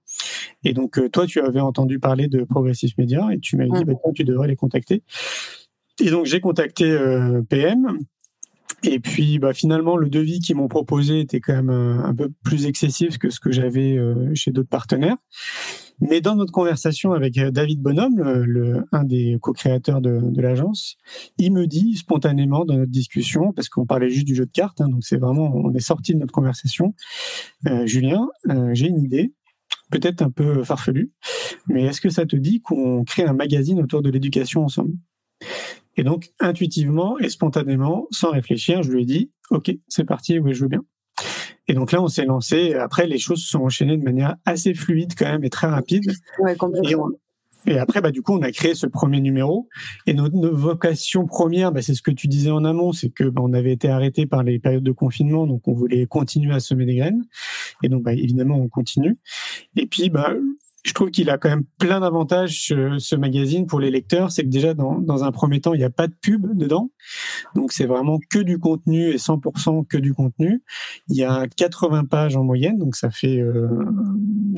Et 0.65 0.73
donc, 0.73 0.99
euh, 0.99 1.09
toi, 1.09 1.27
tu 1.27 1.41
avais 1.41 1.61
entendu 1.61 2.01
parler 2.01 2.27
de 2.27 2.43
Progressive 2.43 2.95
Media 2.99 3.29
et 3.33 3.39
tu 3.39 3.57
m'as 3.57 3.67
dit, 3.67 3.85
bah, 3.85 3.95
tu 4.15 4.25
devrais 4.25 4.49
les 4.49 4.57
contacter. 4.57 5.05
Et 6.01 6.11
donc, 6.11 6.27
j'ai 6.27 6.41
contacté 6.41 6.99
PM 7.49 7.99
et 8.83 9.01
puis, 9.01 9.39
bah, 9.39 9.53
finalement, 9.53 9.97
le 9.97 10.09
devis 10.09 10.41
qu'ils 10.41 10.57
m'ont 10.57 10.69
proposé 10.69 11.21
était 11.21 11.41
quand 11.41 11.55
même 11.55 11.71
un, 11.71 12.05
un, 12.05 12.15
peu 12.15 12.31
plus 12.45 12.67
excessif 12.67 13.19
que 13.19 13.31
ce 13.31 13.41
que 13.41 13.53
j'avais 13.53 13.97
euh, 13.97 14.35
chez 14.35 14.51
d'autres 14.51 14.69
partenaires. 14.69 15.17
Mais 16.01 16.21
dans 16.21 16.35
notre 16.35 16.53
conversation 16.53 17.13
avec 17.13 17.37
euh, 17.37 17.51
David 17.51 17.81
Bonhomme, 17.81 18.17
le, 18.17 18.45
le 18.45 18.87
un 18.91 19.05
des 19.05 19.37
co-créateurs 19.41 20.01
de, 20.01 20.21
de 20.23 20.41
l'agence, 20.41 20.97
il 21.37 21.53
me 21.53 21.67
dit 21.67 21.97
spontanément 21.97 22.65
dans 22.65 22.77
notre 22.77 22.91
discussion, 22.91 23.53
parce 23.53 23.69
qu'on 23.69 23.87
parlait 23.87 24.09
juste 24.09 24.27
du 24.27 24.35
jeu 24.35 24.47
de 24.47 24.51
cartes, 24.51 24.81
hein, 24.81 24.89
donc 24.89 25.05
c'est 25.05 25.19
vraiment, 25.19 25.53
on 25.55 25.75
est 25.75 25.81
sorti 25.81 26.15
de 26.15 26.19
notre 26.19 26.33
conversation, 26.33 26.95
euh, 27.67 27.87
Julien, 27.87 28.29
euh, 28.49 28.71
j'ai 28.73 28.87
une 28.87 29.03
idée, 29.03 29.35
peut-être 29.91 30.23
un 30.23 30.31
peu 30.31 30.65
farfelue, 30.65 31.13
mais 31.69 31.85
est-ce 31.85 32.01
que 32.01 32.09
ça 32.09 32.25
te 32.25 32.37
dit 32.37 32.63
qu'on 32.63 33.05
crée 33.05 33.25
un 33.25 33.35
magazine 33.35 33.81
autour 33.81 34.01
de 34.01 34.11
l'éducation 34.11 34.65
ensemble? 34.65 34.95
Et 35.97 36.05
donc, 36.05 36.31
intuitivement 36.39 37.19
et 37.19 37.29
spontanément, 37.29 38.07
sans 38.11 38.31
réfléchir, 38.31 38.83
je 38.83 38.93
lui 38.93 39.03
ai 39.03 39.07
dit, 39.07 39.31
OK, 39.51 39.71
c'est 39.89 40.05
parti, 40.05 40.39
oui, 40.39 40.55
je 40.55 40.63
veux 40.63 40.69
bien. 40.69 40.83
Et 41.69 41.75
donc 41.75 41.93
là, 41.93 42.03
on 42.03 42.09
s'est 42.09 42.25
lancé. 42.25 42.75
Après, 42.75 43.07
les 43.07 43.19
choses 43.19 43.43
se 43.43 43.51
sont 43.51 43.61
enchaînées 43.61 43.97
de 43.97 44.03
manière 44.03 44.37
assez 44.45 44.75
fluide 44.75 45.15
quand 45.17 45.27
même 45.27 45.45
et 45.45 45.51
très 45.51 45.69
rapide. 45.69 46.13
Ouais, 46.41 46.57
et, 46.85 46.95
on, 46.97 47.11
et, 47.67 47.79
après, 47.79 48.01
bah, 48.01 48.11
du 48.11 48.23
coup, 48.23 48.33
on 48.33 48.43
a 48.43 48.51
créé 48.51 48.75
ce 48.75 48.87
premier 48.87 49.21
numéro. 49.21 49.69
Et 50.07 50.15
notre, 50.15 50.35
notre 50.35 50.57
vocation 50.57 51.27
première, 51.27 51.71
bah, 51.71 51.83
c'est 51.83 51.95
ce 51.95 52.03
que 52.03 52.11
tu 52.11 52.27
disais 52.27 52.51
en 52.51 52.65
amont, 52.65 52.93
c'est 52.93 53.11
que 53.11 53.25
bah, 53.25 53.43
on 53.45 53.53
avait 53.53 53.73
été 53.73 53.89
arrêté 53.89 54.27
par 54.27 54.43
les 54.43 54.59
périodes 54.59 54.83
de 54.83 54.93
confinement, 54.93 55.47
donc 55.47 55.69
on 55.69 55.73
voulait 55.73 56.07
continuer 56.07 56.55
à 56.55 56.61
semer 56.61 56.87
des 56.87 56.97
graines. 56.97 57.25
Et 57.83 57.89
donc, 57.89 58.03
bah, 58.03 58.15
évidemment, 58.15 58.57
on 58.57 58.69
continue. 58.69 59.19
Et 59.77 59.87
puis, 59.87 60.11
bah, 60.11 60.35
je 60.85 60.95
trouve 60.95 61.11
qu'il 61.11 61.29
a 61.31 61.39
quand 61.39 61.49
même 61.49 61.65
plein 61.79 62.01
d'avantages 62.01 62.67
ce, 62.67 63.17
magazine 63.17 63.67
pour 63.67 63.81
les 63.81 63.91
lecteurs. 63.91 64.33
C'est 64.33 64.45
que 64.45 64.49
déjà 64.49 64.75
dans, 64.75 64.99
dans, 64.99 65.25
un 65.25 65.33
premier 65.33 65.61
temps, 65.61 65.75
il 65.75 65.79
n'y 65.79 65.85
a 65.85 65.91
pas 65.91 66.07
de 66.07 66.15
pub 66.23 66.57
dedans, 66.57 66.91
donc 67.55 67.73
c'est 67.73 67.87
vraiment 67.87 68.19
que 68.31 68.39
du 68.39 68.59
contenu 68.59 69.11
et 69.11 69.17
100% 69.17 69.87
que 69.87 69.99
du 69.99 70.15
contenu. 70.15 70.63
Il 71.09 71.17
y 71.17 71.25
a 71.25 71.47
80 71.57 72.05
pages 72.05 72.37
en 72.37 72.45
moyenne, 72.45 72.79
donc 72.79 72.97
ça 72.97 73.11
fait 73.11 73.39
euh, 73.39 73.69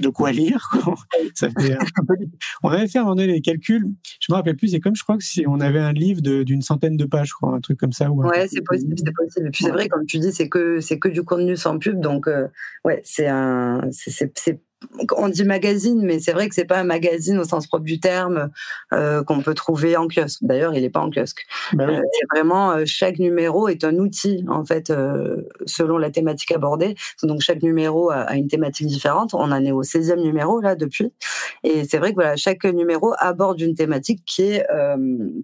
de 0.03 0.09
quoi 0.09 0.33
lire. 0.33 0.69
Quoi. 0.71 0.95
ça 1.35 1.49
fait 1.51 1.73
un 1.75 2.05
peu... 2.07 2.15
On 2.63 2.69
avait 2.69 2.87
fait 2.87 2.99
un 2.99 3.03
moment 3.03 3.17
donné 3.17 3.33
les 3.33 3.41
calculs. 3.41 3.89
Je 4.21 4.33
me 4.33 4.37
rappelle 4.37 4.57
plus. 4.57 4.69
C'est 4.69 4.81
comme 4.81 4.95
je 4.95 5.03
crois 5.03 5.19
que 5.19 5.25
si 5.25 5.45
on 5.47 5.61
avait 5.61 5.81
un 5.81 5.93
livre 5.93 6.21
d'une 6.21 6.63
centaine 6.63 6.97
de 6.97 7.05
pages, 7.05 7.29
je 7.29 7.35
crois, 7.35 7.55
un 7.55 7.61
truc 7.61 7.79
comme 7.79 7.93
ça. 7.93 8.11
Ouais, 8.11 8.47
c'est 8.49 8.63
possible, 8.63 8.95
c'est 8.97 9.13
possible. 9.13 9.47
Et 9.49 9.51
puis 9.51 9.65
c'est 9.65 9.71
vrai, 9.71 9.89
comme 9.89 10.07
tu 10.07 10.19
dis, 10.19 10.33
c'est 10.33 10.49
que 10.49 10.81
c'est 10.81 10.99
que 10.99 11.09
du 11.09 11.23
contenu 11.23 11.57
sans 11.57 11.79
pub, 11.79 12.01
donc 12.01 12.29
euh, 12.29 12.47
ouais, 12.85 13.01
c'est 13.05 13.29
un, 13.29 13.89
c'est 13.91 14.61
on 15.17 15.29
dit 15.29 15.45
magazine, 15.45 16.01
mais 16.03 16.21
c'est 16.21 16.33
vrai 16.33 16.49
que 16.49 16.55
c'est 16.55 16.65
pas 16.65 16.79
un 16.79 16.85
magazine 16.85 17.39
au 17.39 17.45
sens 17.45 17.67
propre 17.67 17.85
du 17.85 18.01
terme 18.01 18.51
euh, 18.93 19.23
qu'on 19.23 19.41
peut 19.41 19.55
trouver 19.55 19.97
en 19.97 20.09
kiosque. 20.09 20.41
D'ailleurs, 20.43 20.75
il 20.75 20.83
n'est 20.83 20.91
pas 20.91 21.01
en 21.01 21.11
kiosque. 21.11 21.45
Oui. 21.75 21.85
euh, 21.85 22.01
c'est 22.13 22.39
vraiment 22.39 22.73
euh, 22.73 22.83
chaque 22.87 23.19
numéro 23.19 23.69
est 23.69 23.85
un 23.85 23.97
outil 23.97 24.45
en 24.49 24.65
fait 24.65 24.91
euh, 24.91 25.43
selon 25.67 25.99
la 25.99 26.11
thématique 26.11 26.53
abordée. 26.53 26.95
Donc 27.23 27.41
chaque 27.41 27.63
numéro 27.63 28.11
a, 28.11 28.17
a, 28.23 28.35
une 28.37 28.49
thématique 28.49 28.87
différente. 28.87 29.35
On 29.35 29.51
en 29.53 29.65
est 29.65 29.73
au 29.73 29.83
16e 29.83 30.21
numéro 30.21 30.61
là 30.61 30.75
depuis, 30.75 31.13
et 31.65 31.85
c'est 31.85 31.99
vrai 31.99 32.11
que 32.11 32.17
voilà 32.17 32.37
chaque 32.37 32.65
numéro 32.65 33.15
aborde 33.19 33.61
une 33.61 33.75
thématique 33.75 34.23
qui 34.27 34.43
est 34.43 34.67
euh, 34.71 34.97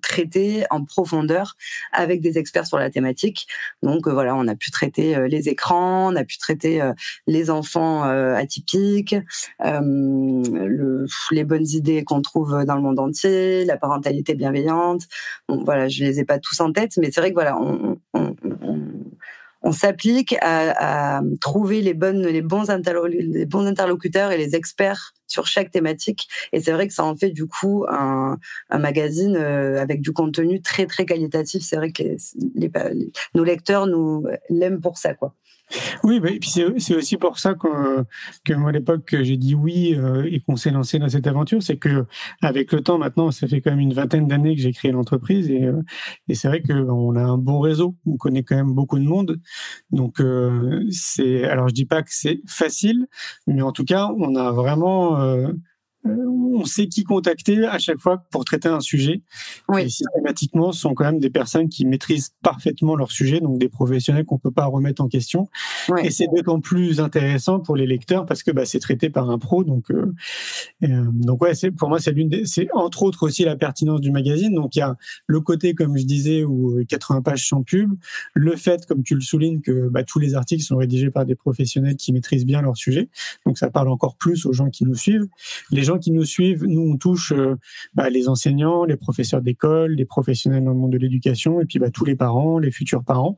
traitée 0.02 0.64
en 0.70 0.84
profondeur 0.84 1.56
avec 1.92 2.20
des 2.20 2.38
experts 2.38 2.66
sur 2.66 2.78
la 2.78 2.90
thématique. 2.90 3.46
Donc 3.82 4.08
voilà, 4.08 4.34
on 4.34 4.46
a 4.48 4.54
pu 4.54 4.70
traiter 4.70 5.16
les 5.28 5.48
écrans, 5.48 6.12
on 6.12 6.16
a 6.16 6.24
pu 6.24 6.38
traiter 6.38 6.82
les 7.26 7.50
enfants 7.50 8.02
atypiques 8.02 9.14
le, 9.60 11.06
les 11.30 11.44
bonnes 11.44 11.68
idées 11.68 12.04
qu'on 12.04 12.22
trouve 12.22 12.64
dans 12.64 12.76
le 12.76 12.82
monde 12.82 12.98
entier, 12.98 13.64
la 13.64 13.76
parentalité 13.76 14.34
bienveillante. 14.34 15.02
Bon, 15.48 15.62
voilà, 15.64 15.88
je 15.88 16.04
les 16.04 16.20
ai 16.20 16.24
pas 16.24 16.38
tous 16.38 16.60
en 16.60 16.72
tête, 16.72 16.92
mais 16.98 17.10
c'est 17.10 17.20
vrai 17.20 17.30
que 17.30 17.34
voilà, 17.34 17.58
on, 17.58 17.98
s'applique 19.72 20.34
à, 20.40 21.20
trouver 21.40 21.82
les 21.82 21.94
bonnes, 21.94 22.26
les 22.26 22.40
bons, 22.40 22.70
interlocuteurs 22.70 24.32
et 24.32 24.38
les 24.38 24.54
experts 24.54 25.12
sur 25.26 25.46
chaque 25.46 25.70
thématique. 25.70 26.26
Et 26.52 26.60
c'est 26.60 26.72
vrai 26.72 26.88
que 26.88 26.94
ça 26.94 27.04
en 27.04 27.14
fait 27.14 27.30
du 27.30 27.46
coup 27.46 27.84
un, 27.88 28.38
magazine 28.70 29.36
euh, 29.36 29.80
avec 29.80 30.00
du 30.00 30.12
contenu 30.12 30.62
très 30.62 30.86
très 30.86 31.04
qualitatif. 31.04 31.62
C'est 31.62 31.76
vrai 31.76 31.92
que 31.92 32.16
nos 33.34 33.44
lecteurs 33.44 33.86
nous 33.86 34.24
l'aiment 34.48 34.80
pour 34.80 34.96
ça, 34.96 35.14
quoi. 35.14 35.34
Oui, 36.02 36.20
bah, 36.20 36.30
et 36.30 36.38
puis 36.38 36.50
c'est 36.50 36.94
aussi 36.94 37.16
pour 37.16 37.38
ça 37.38 37.54
que, 37.54 38.04
que 38.44 38.54
moi 38.54 38.70
à 38.70 38.72
l'époque 38.72 39.14
j'ai 39.20 39.36
dit 39.36 39.54
oui 39.54 39.94
euh, 39.96 40.24
et 40.30 40.40
qu'on 40.40 40.56
s'est 40.56 40.70
lancé 40.70 40.98
dans 40.98 41.08
cette 41.08 41.26
aventure, 41.26 41.62
c'est 41.62 41.76
que 41.76 42.06
avec 42.42 42.72
le 42.72 42.80
temps 42.82 42.98
maintenant, 42.98 43.30
ça 43.30 43.46
fait 43.46 43.60
quand 43.60 43.70
même 43.70 43.80
une 43.80 43.92
vingtaine 43.92 44.26
d'années 44.26 44.56
que 44.56 44.62
j'ai 44.62 44.72
créé 44.72 44.92
l'entreprise 44.92 45.50
et, 45.50 45.64
euh, 45.64 45.82
et 46.28 46.34
c'est 46.34 46.48
vrai 46.48 46.62
qu'on 46.62 47.16
a 47.16 47.22
un 47.22 47.38
bon 47.38 47.60
réseau, 47.60 47.96
on 48.06 48.16
connaît 48.16 48.42
quand 48.42 48.56
même 48.56 48.72
beaucoup 48.72 48.98
de 48.98 49.04
monde, 49.04 49.40
donc 49.90 50.20
euh, 50.20 50.84
c'est 50.90 51.44
alors 51.44 51.68
je 51.68 51.74
dis 51.74 51.86
pas 51.86 52.02
que 52.02 52.10
c'est 52.12 52.40
facile, 52.46 53.06
mais 53.46 53.62
en 53.62 53.72
tout 53.72 53.84
cas 53.84 54.08
on 54.18 54.36
a 54.36 54.50
vraiment 54.52 55.20
euh, 55.20 55.48
on 56.04 56.64
sait 56.64 56.86
qui 56.86 57.04
contacter 57.04 57.64
à 57.66 57.78
chaque 57.78 57.98
fois 57.98 58.24
pour 58.30 58.44
traiter 58.44 58.68
un 58.68 58.80
sujet. 58.80 59.22
Oui. 59.68 59.82
Et 59.82 59.88
systématiquement, 59.88 60.72
ce 60.72 60.80
sont 60.80 60.94
quand 60.94 61.04
même 61.04 61.18
des 61.18 61.30
personnes 61.30 61.68
qui 61.68 61.84
maîtrisent 61.86 62.32
parfaitement 62.42 62.96
leur 62.96 63.10
sujet, 63.10 63.40
donc 63.40 63.58
des 63.58 63.68
professionnels 63.68 64.24
qu'on 64.24 64.38
peut 64.38 64.50
pas 64.50 64.66
remettre 64.66 65.02
en 65.02 65.08
question. 65.08 65.48
Oui. 65.88 66.00
Et 66.04 66.10
c'est 66.10 66.26
d'autant 66.34 66.60
plus 66.60 67.00
intéressant 67.00 67.60
pour 67.60 67.76
les 67.76 67.86
lecteurs 67.86 68.26
parce 68.26 68.42
que 68.42 68.50
bah, 68.50 68.64
c'est 68.64 68.78
traité 68.78 69.10
par 69.10 69.30
un 69.30 69.38
pro. 69.38 69.64
Donc, 69.64 69.90
euh, 69.90 70.14
euh, 70.84 71.04
donc 71.12 71.42
ouais, 71.42 71.54
c'est 71.54 71.70
pour 71.70 71.88
moi 71.88 71.98
c'est 72.00 72.12
l'une 72.12 72.28
des, 72.28 72.44
c'est 72.44 72.68
entre 72.74 73.02
autres 73.02 73.24
aussi 73.24 73.44
la 73.44 73.56
pertinence 73.56 74.00
du 74.00 74.10
magazine. 74.10 74.54
Donc 74.54 74.76
il 74.76 74.80
y 74.80 74.82
a 74.82 74.96
le 75.26 75.40
côté, 75.40 75.74
comme 75.74 75.96
je 75.96 76.04
disais, 76.04 76.44
où 76.44 76.82
80 76.88 77.22
pages 77.22 77.48
sans 77.48 77.62
pub, 77.62 77.92
le 78.34 78.56
fait, 78.56 78.86
comme 78.86 79.02
tu 79.02 79.14
le 79.14 79.20
soulignes, 79.20 79.60
que 79.60 79.88
bah, 79.88 80.04
tous 80.04 80.18
les 80.18 80.34
articles 80.34 80.62
sont 80.62 80.76
rédigés 80.76 81.10
par 81.10 81.24
des 81.24 81.34
professionnels 81.34 81.96
qui 81.96 82.12
maîtrisent 82.12 82.46
bien 82.46 82.62
leur 82.62 82.76
sujet. 82.76 83.08
Donc 83.46 83.58
ça 83.58 83.70
parle 83.70 83.88
encore 83.88 84.16
plus 84.16 84.46
aux 84.46 84.52
gens 84.52 84.70
qui 84.70 84.84
nous 84.84 84.94
suivent. 84.94 85.26
Les 85.70 85.87
gens 85.88 85.98
qui 85.98 86.10
nous 86.10 86.24
suivent, 86.24 86.64
nous 86.64 86.82
on 86.82 86.96
touche 86.96 87.32
euh, 87.32 87.56
bah, 87.94 88.10
les 88.10 88.28
enseignants, 88.28 88.84
les 88.84 88.96
professeurs 88.96 89.42
d'école, 89.42 89.92
les 89.92 90.04
professionnels 90.04 90.64
dans 90.64 90.72
le 90.72 90.76
monde 90.76 90.92
de 90.92 90.98
l'éducation, 90.98 91.60
et 91.60 91.64
puis 91.64 91.78
bah, 91.78 91.90
tous 91.90 92.04
les 92.04 92.16
parents, 92.16 92.58
les 92.58 92.70
futurs 92.70 93.04
parents, 93.04 93.36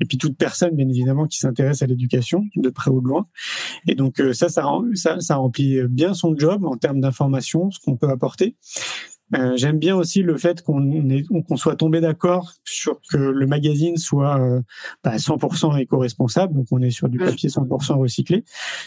et 0.00 0.04
puis 0.04 0.18
toute 0.18 0.36
personne 0.36 0.74
bien 0.76 0.88
évidemment 0.88 1.26
qui 1.26 1.38
s'intéresse 1.38 1.82
à 1.82 1.86
l'éducation 1.86 2.44
de 2.56 2.68
près 2.70 2.90
ou 2.90 3.00
de 3.00 3.08
loin. 3.08 3.26
Et 3.86 3.94
donc 3.94 4.20
euh, 4.20 4.32
ça, 4.32 4.48
ça, 4.48 4.66
ça, 4.94 5.20
ça 5.20 5.36
remplit 5.36 5.82
bien 5.88 6.14
son 6.14 6.36
job 6.36 6.64
en 6.64 6.76
termes 6.76 7.00
d'information, 7.00 7.70
ce 7.70 7.78
qu'on 7.80 7.96
peut 7.96 8.08
apporter. 8.08 8.56
Euh, 9.34 9.52
j'aime 9.56 9.78
bien 9.78 9.96
aussi 9.96 10.22
le 10.22 10.36
fait 10.36 10.62
qu'on 10.62 10.90
qu'on 11.48 11.56
soit 11.56 11.76
tombé 11.76 12.00
d'accord 12.00 12.52
sur 12.64 13.00
que 13.10 13.16
le 13.16 13.46
magazine 13.46 13.96
soit 13.96 14.38
euh, 14.38 14.60
bah, 15.02 15.16
100% 15.16 15.78
éco-responsable, 15.80 16.54
donc 16.54 16.66
on 16.70 16.80
est 16.82 16.90
sur 16.90 17.08
du 17.08 17.18
papier 17.18 17.48
100% 17.48 17.98
recyclé. 17.98 18.44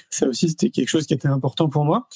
Ça 0.09 0.27
aussi, 0.27 0.49
c'était 0.49 0.69
quelque 0.69 0.89
chose 0.89 1.07
qui 1.07 1.13
était 1.13 1.27
important 1.27 1.69
pour 1.69 1.85
moi. 1.85 2.07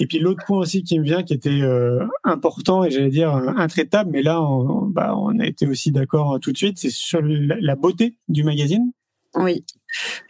Et 0.00 0.06
puis 0.06 0.18
l'autre 0.18 0.44
point 0.46 0.58
aussi 0.58 0.82
qui 0.82 0.98
me 0.98 1.04
vient, 1.04 1.22
qui 1.22 1.34
était 1.34 1.62
euh, 1.62 2.04
important 2.24 2.84
et 2.84 2.90
j'allais 2.90 3.10
dire 3.10 3.30
intraitable, 3.34 4.10
mais 4.10 4.22
là, 4.22 4.42
on, 4.42 4.86
bah, 4.86 5.14
on 5.16 5.38
a 5.38 5.46
été 5.46 5.66
aussi 5.66 5.92
d'accord 5.92 6.38
tout 6.40 6.52
de 6.52 6.56
suite, 6.56 6.78
c'est 6.78 6.90
sur 6.90 7.20
la 7.22 7.76
beauté 7.76 8.16
du 8.28 8.44
magazine. 8.44 8.92
Oui 9.34 9.64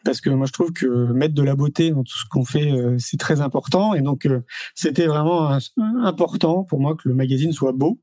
parce 0.04 0.20
que 0.20 0.30
moi 0.30 0.46
je 0.46 0.52
trouve 0.52 0.72
que 0.72 0.86
mettre 1.12 1.34
de 1.34 1.42
la 1.42 1.57
beauté 1.57 1.90
dans 1.90 2.02
tout 2.02 2.16
ce 2.18 2.24
qu'on 2.30 2.44
fait 2.44 2.72
euh, 2.72 2.96
c'est 2.98 3.18
très 3.18 3.40
important. 3.40 3.94
Et 3.94 4.00
donc 4.00 4.26
euh, 4.26 4.40
c'était 4.74 5.07
vraiment 5.07 5.59
important 6.02 6.64
pour 6.64 6.80
moi 6.80 6.94
que 6.94 7.09
le 7.09 7.14
magazine 7.14 7.52
soit 7.52 7.72
beau 7.72 8.00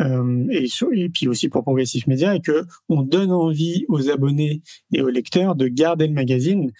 euh, 0.00 0.46
et, 0.50 0.66
et 0.92 1.08
puis 1.08 1.28
aussi 1.28 1.48
pour 1.48 1.62
Progressif 1.62 2.06
Média 2.06 2.34
et 2.34 2.40
que 2.40 2.64
on 2.88 3.02
donne 3.02 3.32
envie 3.32 3.84
aux 3.88 4.10
abonnés 4.10 4.62
et 4.92 5.02
aux 5.02 5.08
lecteurs 5.08 5.54
de 5.54 5.68
garder 5.68 6.06
le 6.06 6.14
magazine 6.14 6.70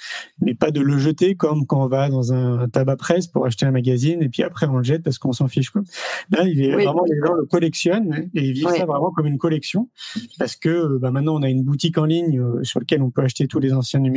mais 0.41 0.55
pas 0.55 0.71
de 0.71 0.81
le 0.81 0.99
jeter 0.99 1.35
comme 1.35 1.67
quand 1.67 1.85
on 1.85 1.89
va 1.89 2.09
dans 2.09 2.33
un, 2.33 2.69
tabac 2.69 2.97
presse 2.97 3.27
pour 3.27 3.47
acheter 3.47 3.67
un 3.67 3.71
magazine 3.71 4.23
et 4.23 4.29
puis 4.29 4.43
après 4.43 4.67
on 4.67 4.79
le 4.79 4.85
jette 4.85 5.03
parce 5.03 5.19
qu'on 5.19 5.33
s'en 5.33 5.49
fiche 5.49 5.71
quoi. 5.71 5.83
Là 6.31 6.45
il 6.47 6.63
est 6.63 6.73
vraiment 6.73 7.05
les 7.09 7.19
gens 7.25 7.35
le 7.35 7.45
collectionnent 7.47 8.31
et 8.35 8.45
ils 8.47 8.53
vivent 8.53 8.69
ça 8.69 8.87
vraiment 8.87 9.11
comme 9.11 9.27
une 9.27 9.39
collection. 9.39 9.91
Parce 10.39 10.57
que 10.57 10.99
bah, 10.99 11.11
maintenant 11.11 11.37
on 11.37 11.43
a 11.43 11.49
une 11.49 11.63
boutique 11.63 11.99
en 11.99 12.05
ligne 12.05 12.43
sur 12.63 12.81
laquelle 12.81 13.03
on 13.03 13.11
peut 13.11 13.23
acheter 13.23 13.47
tous 13.47 13.59
les 13.59 13.73
anciens 13.73 14.01
numéros 14.01 14.12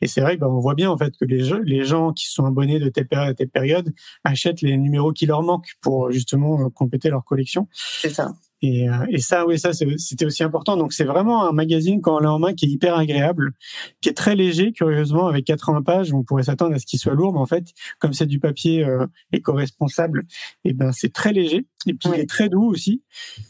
et 0.00 0.06
c'est 0.06 0.20
vrai 0.20 0.38
qu'on 0.38 0.52
bah, 0.52 0.60
voit 0.60 0.74
bien 0.74 0.90
en 0.90 0.98
fait 0.98 1.16
que 1.16 1.24
les, 1.24 1.50
les 1.64 1.84
gens 1.84 2.12
qui 2.12 2.26
sont 2.26 2.44
abonnés 2.44 2.78
de 2.78 2.88
telle 2.88 3.08
période 3.08 3.30
à 3.30 3.34
telle 3.34 3.48
période 3.48 3.94
achètent 4.24 4.62
les 4.62 4.76
numéros 4.76 5.12
qui 5.12 5.26
leur 5.26 5.42
manquent 5.42 5.74
pour 5.80 6.10
justement 6.10 6.60
euh, 6.60 6.68
compléter 6.70 7.08
leur 7.08 7.24
collection. 7.24 7.68
C'est 7.72 8.10
ça. 8.10 8.32
Et, 8.62 8.88
euh, 8.88 9.06
et 9.10 9.18
ça, 9.18 9.44
oui, 9.44 9.58
ça, 9.58 9.72
c'était 9.72 10.24
aussi 10.24 10.44
important. 10.44 10.76
Donc, 10.76 10.92
c'est 10.92 11.04
vraiment 11.04 11.48
un 11.48 11.52
magazine 11.52 12.00
quand 12.00 12.16
on 12.16 12.18
l'a 12.20 12.32
en 12.32 12.38
main 12.38 12.54
qui 12.54 12.66
est 12.66 12.68
hyper 12.68 12.96
agréable, 12.96 13.52
qui 14.00 14.08
est 14.08 14.14
très 14.14 14.36
léger, 14.36 14.72
curieusement, 14.72 15.26
avec 15.26 15.44
80 15.44 15.82
pages. 15.82 16.14
On 16.14 16.22
pourrait 16.22 16.44
s'attendre 16.44 16.74
à 16.74 16.78
ce 16.78 16.86
qu'il 16.86 17.00
soit 17.00 17.14
lourd, 17.14 17.32
mais 17.32 17.40
en 17.40 17.46
fait, 17.46 17.66
comme 17.98 18.12
c'est 18.12 18.26
du 18.26 18.38
papier 18.38 18.84
euh, 18.84 19.06
éco-responsable, 19.32 20.26
et 20.64 20.70
eh 20.70 20.72
ben, 20.74 20.92
c'est 20.92 21.12
très 21.12 21.32
léger. 21.32 21.66
Et 21.86 21.94
puis, 21.94 22.08
il 22.14 22.20
est 22.20 22.28
très 22.28 22.48
doux 22.48 22.64
aussi. 22.64 23.02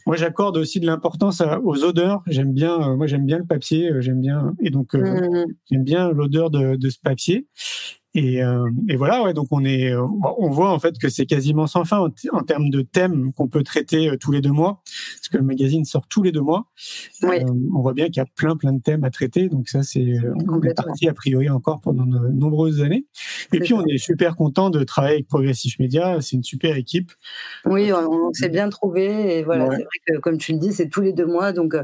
Moi, 0.07 0.15
j'accorde 0.15 0.57
aussi 0.57 0.79
de 0.79 0.87
l'importance 0.87 1.43
aux 1.63 1.83
odeurs. 1.83 2.23
J'aime 2.25 2.51
bien, 2.51 2.81
euh, 2.81 2.95
moi, 2.95 3.05
j'aime 3.05 3.25
bien 3.25 3.37
le 3.37 3.45
papier. 3.45 3.91
J'aime 3.99 4.19
bien, 4.19 4.55
et 4.59 4.71
donc, 4.71 4.95
mmh. 4.95 5.45
j'aime 5.69 5.83
bien 5.83 6.09
l'odeur 6.11 6.49
de, 6.49 6.75
de 6.75 6.89
ce 6.89 6.97
papier. 6.99 7.47
Et, 8.15 8.43
euh, 8.43 8.69
et, 8.89 8.95
voilà, 8.95 9.23
ouais, 9.23 9.33
donc 9.33 9.47
on 9.49 9.65
est, 9.65 9.91
euh, 9.91 10.05
on 10.37 10.49
voit 10.51 10.71
en 10.71 10.77
fait 10.77 10.99
que 10.99 11.09
c'est 11.09 11.25
quasiment 11.25 11.65
sans 11.65 11.83
fin 11.83 11.97
en, 11.97 12.43
termes 12.43 12.69
de 12.69 12.81
thèmes 12.81 13.33
qu'on 13.33 13.47
peut 13.47 13.63
traiter 13.63 14.09
euh, 14.09 14.17
tous 14.17 14.31
les 14.31 14.39
deux 14.39 14.51
mois, 14.51 14.83
parce 15.15 15.29
que 15.31 15.37
le 15.37 15.43
magazine 15.43 15.83
sort 15.83 16.07
tous 16.07 16.21
les 16.21 16.31
deux 16.31 16.41
mois. 16.41 16.67
Oui. 17.23 17.37
on 17.73 17.81
voit 17.81 17.93
bien 17.93 18.05
qu'il 18.05 18.17
y 18.17 18.19
a 18.19 18.27
plein 18.35 18.55
plein 18.55 18.73
de 18.73 18.81
thèmes 18.81 19.03
à 19.03 19.09
traiter, 19.09 19.49
donc 19.49 19.67
ça 19.67 19.81
c'est 19.81 20.13
on 20.47 20.61
est 20.61 20.75
parti 20.75 21.07
a 21.07 21.13
priori 21.13 21.49
encore 21.49 21.81
pendant 21.81 22.05
de 22.05 22.29
nombreuses 22.29 22.81
années. 22.81 23.07
Et 23.51 23.59
puis 23.59 23.73
on 23.73 23.83
est 23.85 23.97
super 23.97 24.35
content 24.35 24.69
de 24.69 24.83
travailler 24.83 25.15
avec 25.15 25.27
Progressif 25.27 25.79
Media, 25.79 26.21
c'est 26.21 26.35
une 26.35 26.43
super 26.43 26.75
équipe. 26.75 27.11
Oui, 27.65 27.91
on, 27.93 28.31
s'est 28.33 28.49
bien 28.49 28.69
trouvé 28.69 29.39
et 29.39 29.43
voilà, 29.43 29.65
c'est 29.71 29.83
vrai 29.83 29.99
que 30.07 30.17
comme 30.19 30.37
tu 30.37 30.51
le 30.53 30.59
dis, 30.59 30.71
c'est 30.71 30.87
tous 30.87 31.01
les 31.01 31.13
deux 31.13 31.25
mois, 31.25 31.51
donc 31.51 31.75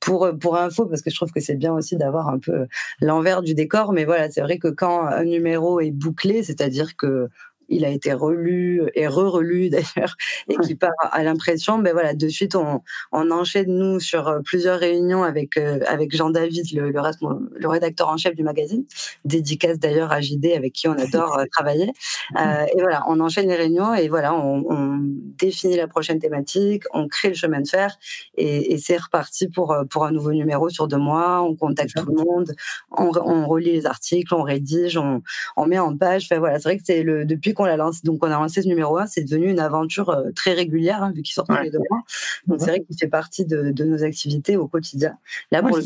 pour, 0.00 0.24
euh, 0.24 0.32
pour 0.32 0.56
info, 0.56 0.86
parce 0.86 1.02
que 1.02 1.10
je 1.10 1.16
trouve 1.16 1.32
que 1.32 1.40
c'est 1.40 1.56
bien 1.56 1.72
aussi 1.72 1.96
d'avoir 1.96 2.28
un 2.28 2.38
peu 2.38 2.66
l'envers 3.00 3.42
du 3.42 3.54
décor. 3.54 3.92
Mais 3.92 4.04
voilà, 4.04 4.30
c'est 4.30 4.40
vrai 4.40 4.58
que 4.58 4.68
quand 4.68 5.06
un 5.06 5.24
numéro 5.24 5.80
est 5.80 5.90
bouclé, 5.90 6.42
c'est-à-dire 6.42 6.96
que 6.96 7.28
il 7.68 7.84
a 7.84 7.90
été 7.90 8.12
relu 8.12 8.82
et 8.94 9.06
re-relu 9.06 9.70
d'ailleurs 9.70 10.16
et 10.48 10.56
qui 10.58 10.74
part 10.74 10.90
à 11.00 11.22
l'impression 11.22 11.78
ben 11.78 11.92
voilà 11.92 12.14
de 12.14 12.28
suite 12.28 12.54
on, 12.54 12.82
on 13.12 13.30
enchaîne 13.30 13.68
nous 13.68 14.00
sur 14.00 14.28
euh, 14.28 14.40
plusieurs 14.44 14.78
réunions 14.78 15.22
avec 15.22 15.56
euh, 15.56 15.80
avec 15.86 16.14
Jean 16.14 16.30
David 16.30 16.64
le, 16.74 16.90
le, 16.90 17.00
le, 17.54 17.68
rédacteur 17.68 18.08
en 18.08 18.16
chef 18.16 18.34
du 18.34 18.42
magazine 18.42 18.84
dédicace 19.24 19.78
d'ailleurs 19.78 20.12
à 20.12 20.20
JD 20.20 20.46
avec 20.56 20.72
qui 20.72 20.88
on 20.88 20.92
adore 20.92 21.38
euh, 21.38 21.44
travailler. 21.50 21.92
Euh, 22.36 22.66
et 22.76 22.82
voilà 22.82 23.04
on 23.08 23.20
enchaîne 23.20 23.48
les 23.48 23.54
réunions 23.54 23.94
et 23.94 24.08
voilà 24.08 24.34
on, 24.34 24.64
on, 24.68 24.98
définit 25.38 25.76
la 25.76 25.86
prochaine 25.86 26.18
thématique 26.18 26.82
on 26.92 27.06
crée 27.06 27.28
le 27.28 27.34
chemin 27.34 27.60
de 27.60 27.68
fer 27.68 27.96
et, 28.36 28.72
et 28.72 28.78
c'est 28.78 28.96
reparti 28.96 29.48
pour 29.48 29.76
pour 29.90 30.04
un 30.04 30.10
nouveau 30.10 30.32
numéro 30.32 30.68
sur 30.68 30.88
deux 30.88 30.96
mois. 30.96 31.42
On 31.42 31.54
contacte 31.54 31.94
tout 31.94 32.06
le 32.06 32.24
monde 32.24 32.52
on, 32.90 33.12
on 33.24 33.46
relit 33.46 33.72
les 33.72 33.86
articles 33.86 34.34
on 34.34 34.42
rédige 34.42 34.96
on, 34.96 35.22
on 35.56 35.66
met 35.66 35.78
en 35.78 35.96
page. 35.96 36.24
Enfin 36.24 36.40
voilà 36.40 36.58
c'est 36.58 36.68
vrai 36.68 36.78
que 36.78 36.84
c'est 36.84 37.02
le 37.02 37.24
depuis 37.24 37.54
qu'on 37.56 37.64
l'a 37.64 37.76
lancé, 37.76 38.00
donc 38.04 38.24
on 38.24 38.26
a 38.26 38.38
lancé 38.38 38.62
ce 38.62 38.68
numéro 38.68 38.98
1, 38.98 39.06
c'est 39.06 39.24
devenu 39.24 39.50
une 39.50 39.58
aventure 39.58 40.10
euh, 40.10 40.30
très 40.34 40.52
régulière, 40.52 41.02
hein, 41.02 41.12
vu 41.14 41.22
qu'il 41.22 41.34
sort 41.34 41.46
tous 41.46 41.60
les 41.62 41.70
deux 41.70 41.80
mois. 41.90 42.02
Donc 42.46 42.60
c'est 42.60 42.66
vrai 42.66 42.84
qu'il 42.84 42.96
fait 42.96 43.08
partie 43.08 43.44
de, 43.44 43.72
nos 43.84 44.04
activités 44.04 44.56
au 44.56 44.68
quotidien. 44.68 45.16
Là, 45.50 45.62
pour 45.62 45.76
le 45.76 45.82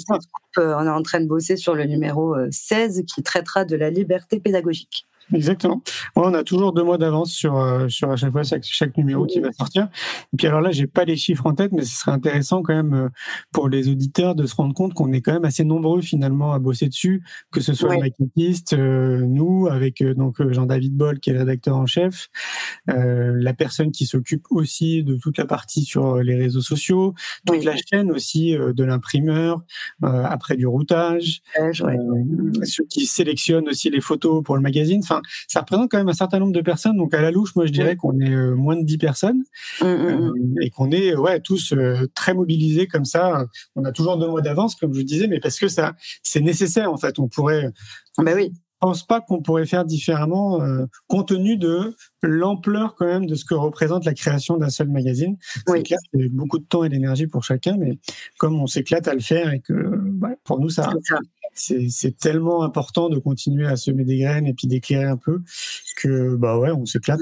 euh, 0.58 0.74
on 0.76 0.86
est 0.86 0.90
en 0.90 1.02
train 1.02 1.20
de 1.20 1.26
bosser 1.26 1.56
sur 1.56 1.74
le 1.74 1.84
numéro 1.84 2.34
16 2.50 2.98
euh, 2.98 3.02
qui 3.02 3.22
traitera 3.22 3.64
de 3.64 3.76
la 3.76 3.90
liberté 3.90 4.40
pédagogique. 4.40 5.06
Exactement. 5.33 5.83
on 6.16 6.35
a 6.35 6.45
toujours 6.45 6.72
deux 6.72 6.83
mois 6.83 6.99
d'avance 6.99 7.33
sur 7.33 7.57
euh, 7.57 7.89
sur 7.89 8.11
à 8.11 8.16
chaque 8.16 8.33
fois 8.33 8.43
chaque, 8.43 8.64
chaque 8.64 8.97
numéro 8.97 9.26
qui 9.26 9.41
va 9.41 9.53
sortir. 9.53 9.89
Et 10.33 10.37
puis 10.37 10.47
alors 10.47 10.61
là, 10.61 10.70
j'ai 10.70 10.87
pas 10.87 11.05
les 11.05 11.16
chiffres 11.16 11.47
en 11.47 11.55
tête, 11.55 11.72
mais 11.72 11.83
ce 11.83 11.97
serait 11.97 12.12
intéressant 12.12 12.62
quand 12.62 12.74
même 12.74 12.95
euh, 12.95 13.09
pour 13.53 13.68
les 13.68 13.89
auditeurs 13.89 14.35
de 14.35 14.47
se 14.47 14.55
rendre 14.55 14.74
compte 14.74 14.95
qu'on 14.95 15.12
est 15.12 15.20
quand 15.20 15.33
même 15.33 15.45
assez 15.45 15.64
nombreux 15.64 16.01
finalement 16.01 16.53
à 16.53 16.59
bosser 16.59 16.89
dessus, 16.89 17.22
que 17.53 17.61
ce 17.61 17.74
soit 17.74 17.95
les 17.95 18.01
maquettistes, 18.01 18.72
euh, 18.72 19.20
nous 19.20 19.68
avec 19.68 20.03
donc 20.03 20.37
Jean-David 20.51 20.97
Boll 20.97 21.20
qui 21.20 21.31
est 21.31 21.33
le 21.33 21.41
rédacteur 21.41 21.76
en 21.76 21.87
chef, 21.87 22.28
la 22.87 23.55
personne 23.55 23.93
qui 23.93 24.07
s'occupe 24.07 24.47
aussi 24.51 25.03
de 25.05 25.16
toute 25.16 25.39
la 25.39 25.47
partie 25.47 25.85
sur 25.85 26.16
les 26.16 26.37
réseaux 26.37 26.61
sociaux, 26.61 27.14
toute 27.47 27.64
la 27.64 27.76
chaîne 27.76 28.11
aussi 28.11 28.53
de 28.53 28.85
l'imprimeur, 28.85 29.62
après 30.03 30.57
du 30.57 30.66
routage, 30.66 31.43
ceux 32.64 32.85
qui 32.85 33.07
sélectionnent 33.07 33.68
aussi 33.68 33.91
les 33.91 34.01
photos 34.01 34.43
pour 34.43 34.57
le 34.57 34.62
magazine. 34.62 35.01
Enfin, 35.03 35.19
ça 35.48 35.60
représente 35.60 35.90
quand 35.90 35.98
même 35.98 36.08
un 36.08 36.14
certain 36.14 36.38
nombre 36.38 36.52
de 36.52 36.60
personnes. 36.60 36.96
Donc 36.96 37.14
à 37.14 37.20
la 37.20 37.30
louche, 37.30 37.54
moi 37.56 37.66
je 37.66 37.72
dirais 37.72 37.96
qu'on 37.96 38.18
est 38.20 38.30
euh, 38.30 38.54
moins 38.54 38.76
de 38.76 38.84
10 38.84 38.98
personnes 38.98 39.42
mmh, 39.80 39.84
mmh, 39.84 39.88
mmh. 39.88 40.10
Euh, 40.10 40.62
et 40.62 40.70
qu'on 40.70 40.90
est 40.90 41.14
ouais 41.16 41.40
tous 41.40 41.72
euh, 41.72 42.06
très 42.14 42.34
mobilisés 42.34 42.86
comme 42.86 43.04
ça. 43.04 43.46
On 43.76 43.84
a 43.84 43.92
toujours 43.92 44.18
deux 44.18 44.28
mois 44.28 44.42
d'avance, 44.42 44.74
comme 44.74 44.94
je 44.94 45.02
disais, 45.02 45.26
mais 45.26 45.40
parce 45.40 45.58
que 45.58 45.68
ça 45.68 45.94
c'est 46.22 46.40
nécessaire 46.40 46.92
en 46.92 46.96
fait. 46.96 47.18
On 47.18 47.28
pourrait. 47.28 47.70
Ben 48.18 48.34
oui 48.34 48.52
pense 48.80 49.06
pas 49.06 49.20
qu'on 49.20 49.42
pourrait 49.42 49.66
faire 49.66 49.84
différemment 49.84 50.58
compte 51.06 51.28
tenu 51.28 51.58
de 51.58 51.94
l'ampleur 52.22 52.94
quand 52.94 53.04
même 53.04 53.26
de 53.26 53.34
ce 53.34 53.44
que 53.44 53.52
représente 53.52 54.06
la 54.06 54.14
création 54.14 54.56
d'un 54.56 54.70
seul 54.70 54.88
magazine. 54.88 55.36
C'est 55.66 55.82
clair 55.82 55.98
qu'il 56.10 56.22
y 56.22 56.24
a 56.24 56.28
beaucoup 56.32 56.58
de 56.58 56.64
temps 56.64 56.82
et 56.82 56.88
d'énergie 56.88 57.26
pour 57.26 57.44
chacun, 57.44 57.76
mais 57.76 57.98
comme 58.38 58.58
on 58.58 58.66
s'éclate 58.66 59.06
à 59.06 59.12
le 59.12 59.20
faire 59.20 59.52
et 59.52 59.60
que 59.60 59.74
bah, 59.96 60.30
pour 60.44 60.60
nous 60.60 60.70
ça, 60.70 60.90
c'est 61.55 62.16
tellement 62.18 62.62
important 62.62 63.09
de 63.09 63.18
continuer 63.18 63.66
à 63.66 63.76
semer 63.76 64.05
des 64.05 64.18
graines 64.18 64.46
et 64.46 64.55
puis 64.55 64.66
d'éclairer 64.66 65.05
un 65.05 65.16
peu 65.16 65.42
que 65.96 66.36
bah 66.36 66.59
ouais, 66.59 66.70
on 66.70 66.86
s'éclate. 66.86 67.20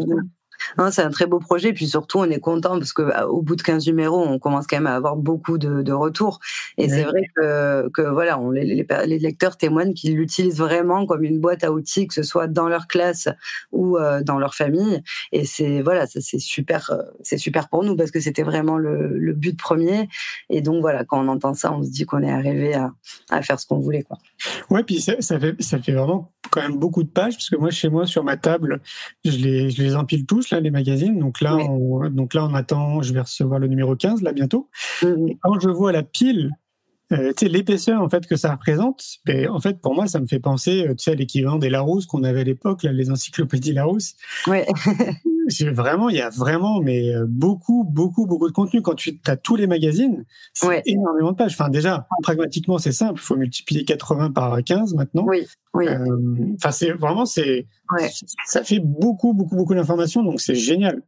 C'est 0.90 1.02
un 1.02 1.10
très 1.10 1.26
beau 1.26 1.38
projet, 1.38 1.72
puis 1.72 1.88
surtout 1.88 2.18
on 2.18 2.24
est 2.24 2.40
content 2.40 2.78
parce 2.78 2.92
que 2.92 3.02
bah, 3.02 3.26
au 3.26 3.42
bout 3.42 3.56
de 3.56 3.62
15 3.62 3.86
numéros, 3.86 4.22
on 4.22 4.38
commence 4.38 4.66
quand 4.66 4.76
même 4.76 4.86
à 4.86 4.94
avoir 4.94 5.16
beaucoup 5.16 5.58
de, 5.58 5.82
de 5.82 5.92
retours. 5.92 6.40
Et 6.76 6.88
c'est 6.88 7.04
vrai 7.04 7.22
que, 7.36 7.88
que 7.90 8.02
voilà, 8.02 8.38
on, 8.38 8.50
les, 8.50 8.64
les, 8.64 9.18
lecteurs 9.18 9.56
témoignent 9.56 9.94
qu'ils 9.94 10.16
l'utilisent 10.16 10.58
vraiment 10.58 11.06
comme 11.06 11.24
une 11.24 11.40
boîte 11.40 11.64
à 11.64 11.72
outils, 11.72 12.06
que 12.06 12.14
ce 12.14 12.22
soit 12.22 12.46
dans 12.46 12.68
leur 12.68 12.86
classe 12.86 13.28
ou 13.72 13.96
euh, 13.96 14.22
dans 14.22 14.38
leur 14.38 14.54
famille. 14.54 15.02
Et 15.32 15.44
c'est 15.44 15.82
voilà, 15.82 16.06
ça 16.06 16.20
c'est 16.20 16.38
super, 16.38 16.90
euh, 16.90 17.02
c'est 17.22 17.38
super 17.38 17.68
pour 17.68 17.84
nous 17.84 17.96
parce 17.96 18.10
que 18.10 18.20
c'était 18.20 18.42
vraiment 18.42 18.78
le, 18.78 19.18
le, 19.18 19.32
but 19.32 19.58
premier. 19.58 20.08
Et 20.50 20.60
donc 20.60 20.80
voilà, 20.80 21.04
quand 21.04 21.24
on 21.24 21.28
entend 21.28 21.54
ça, 21.54 21.72
on 21.72 21.82
se 21.82 21.90
dit 21.90 22.04
qu'on 22.04 22.22
est 22.22 22.30
arrivé 22.30 22.74
à, 22.74 22.92
à 23.30 23.42
faire 23.42 23.58
ce 23.58 23.66
qu'on 23.66 23.78
voulait, 23.78 24.02
quoi. 24.02 24.18
Ouais, 24.70 24.82
puis 24.82 25.00
ça, 25.00 25.20
ça, 25.20 25.38
fait 25.38 25.60
ça 25.60 25.78
fait 25.78 25.92
vraiment 25.92 26.32
quand 26.50 26.62
même 26.62 26.76
beaucoup 26.76 27.02
de 27.02 27.08
pages 27.08 27.34
parce 27.34 27.50
que 27.50 27.56
moi 27.56 27.70
chez 27.70 27.88
moi 27.88 28.06
sur 28.06 28.24
ma 28.24 28.36
table, 28.36 28.80
je 29.24 29.36
les 29.36 29.70
je 29.70 29.82
les 29.82 29.96
empile 29.96 30.26
tous 30.26 30.47
là 30.50 30.60
les 30.60 30.70
magazines. 30.70 31.18
Donc 31.18 31.40
là 31.40 31.56
on, 31.56 32.08
donc 32.10 32.34
là 32.34 32.44
on 32.44 32.54
attend, 32.54 33.02
je 33.02 33.12
vais 33.12 33.20
recevoir 33.20 33.58
le 33.58 33.66
numéro 33.66 33.96
15 33.96 34.22
là 34.22 34.32
bientôt. 34.32 34.68
Mmh. 35.02 35.28
Et 35.28 35.38
quand 35.42 35.60
je 35.60 35.68
vois 35.68 35.92
la 35.92 36.02
pile 36.02 36.52
euh, 37.12 37.32
tu 37.36 37.46
sais, 37.46 37.48
l'épaisseur 37.50 38.02
en 38.02 38.08
fait 38.08 38.26
que 38.26 38.36
ça 38.36 38.52
représente, 38.52 39.02
ben, 39.24 39.48
en 39.48 39.60
fait 39.60 39.80
pour 39.80 39.94
moi 39.94 40.06
ça 40.06 40.20
me 40.20 40.26
fait 40.26 40.40
penser, 40.40 40.86
euh, 40.86 40.94
tu 40.94 41.04
sais, 41.04 41.12
à 41.12 41.14
l'équivalent 41.14 41.56
des 41.56 41.70
Larousse 41.70 42.06
qu'on 42.06 42.22
avait 42.22 42.40
à 42.40 42.44
l'époque, 42.44 42.82
les 42.82 43.10
encyclopédies 43.10 43.72
Larousse. 43.72 44.14
Ouais. 44.46 44.66
vraiment, 45.72 46.10
il 46.10 46.16
y 46.16 46.20
a 46.20 46.28
vraiment 46.28 46.80
mais 46.82 47.14
euh, 47.14 47.24
beaucoup, 47.26 47.84
beaucoup, 47.84 48.26
beaucoup 48.26 48.48
de 48.48 48.52
contenu. 48.52 48.82
Quand 48.82 48.94
tu 48.94 49.18
as 49.26 49.36
tous 49.36 49.56
les 49.56 49.66
magazines, 49.66 50.26
c'est 50.52 50.82
énormément 50.84 51.32
de 51.32 51.36
pages. 51.36 51.54
Enfin 51.58 51.70
déjà, 51.70 52.06
pragmatiquement 52.22 52.76
c'est 52.78 52.92
simple, 52.92 53.20
il 53.20 53.24
faut 53.24 53.36
multiplier 53.36 53.84
80 53.84 54.32
par 54.32 54.62
15 54.62 54.94
maintenant. 54.94 55.24
Oui. 55.26 55.46
Oui. 55.72 55.86
Enfin 56.56 56.72
c'est 56.72 56.90
vraiment 56.90 57.24
c'est, 57.24 57.66
ça 58.46 58.62
fait 58.64 58.80
beaucoup, 58.80 59.32
beaucoup, 59.32 59.56
beaucoup 59.56 59.74
d'informations, 59.74 60.22
donc 60.22 60.40
c'est 60.40 60.54
génial. 60.54 61.02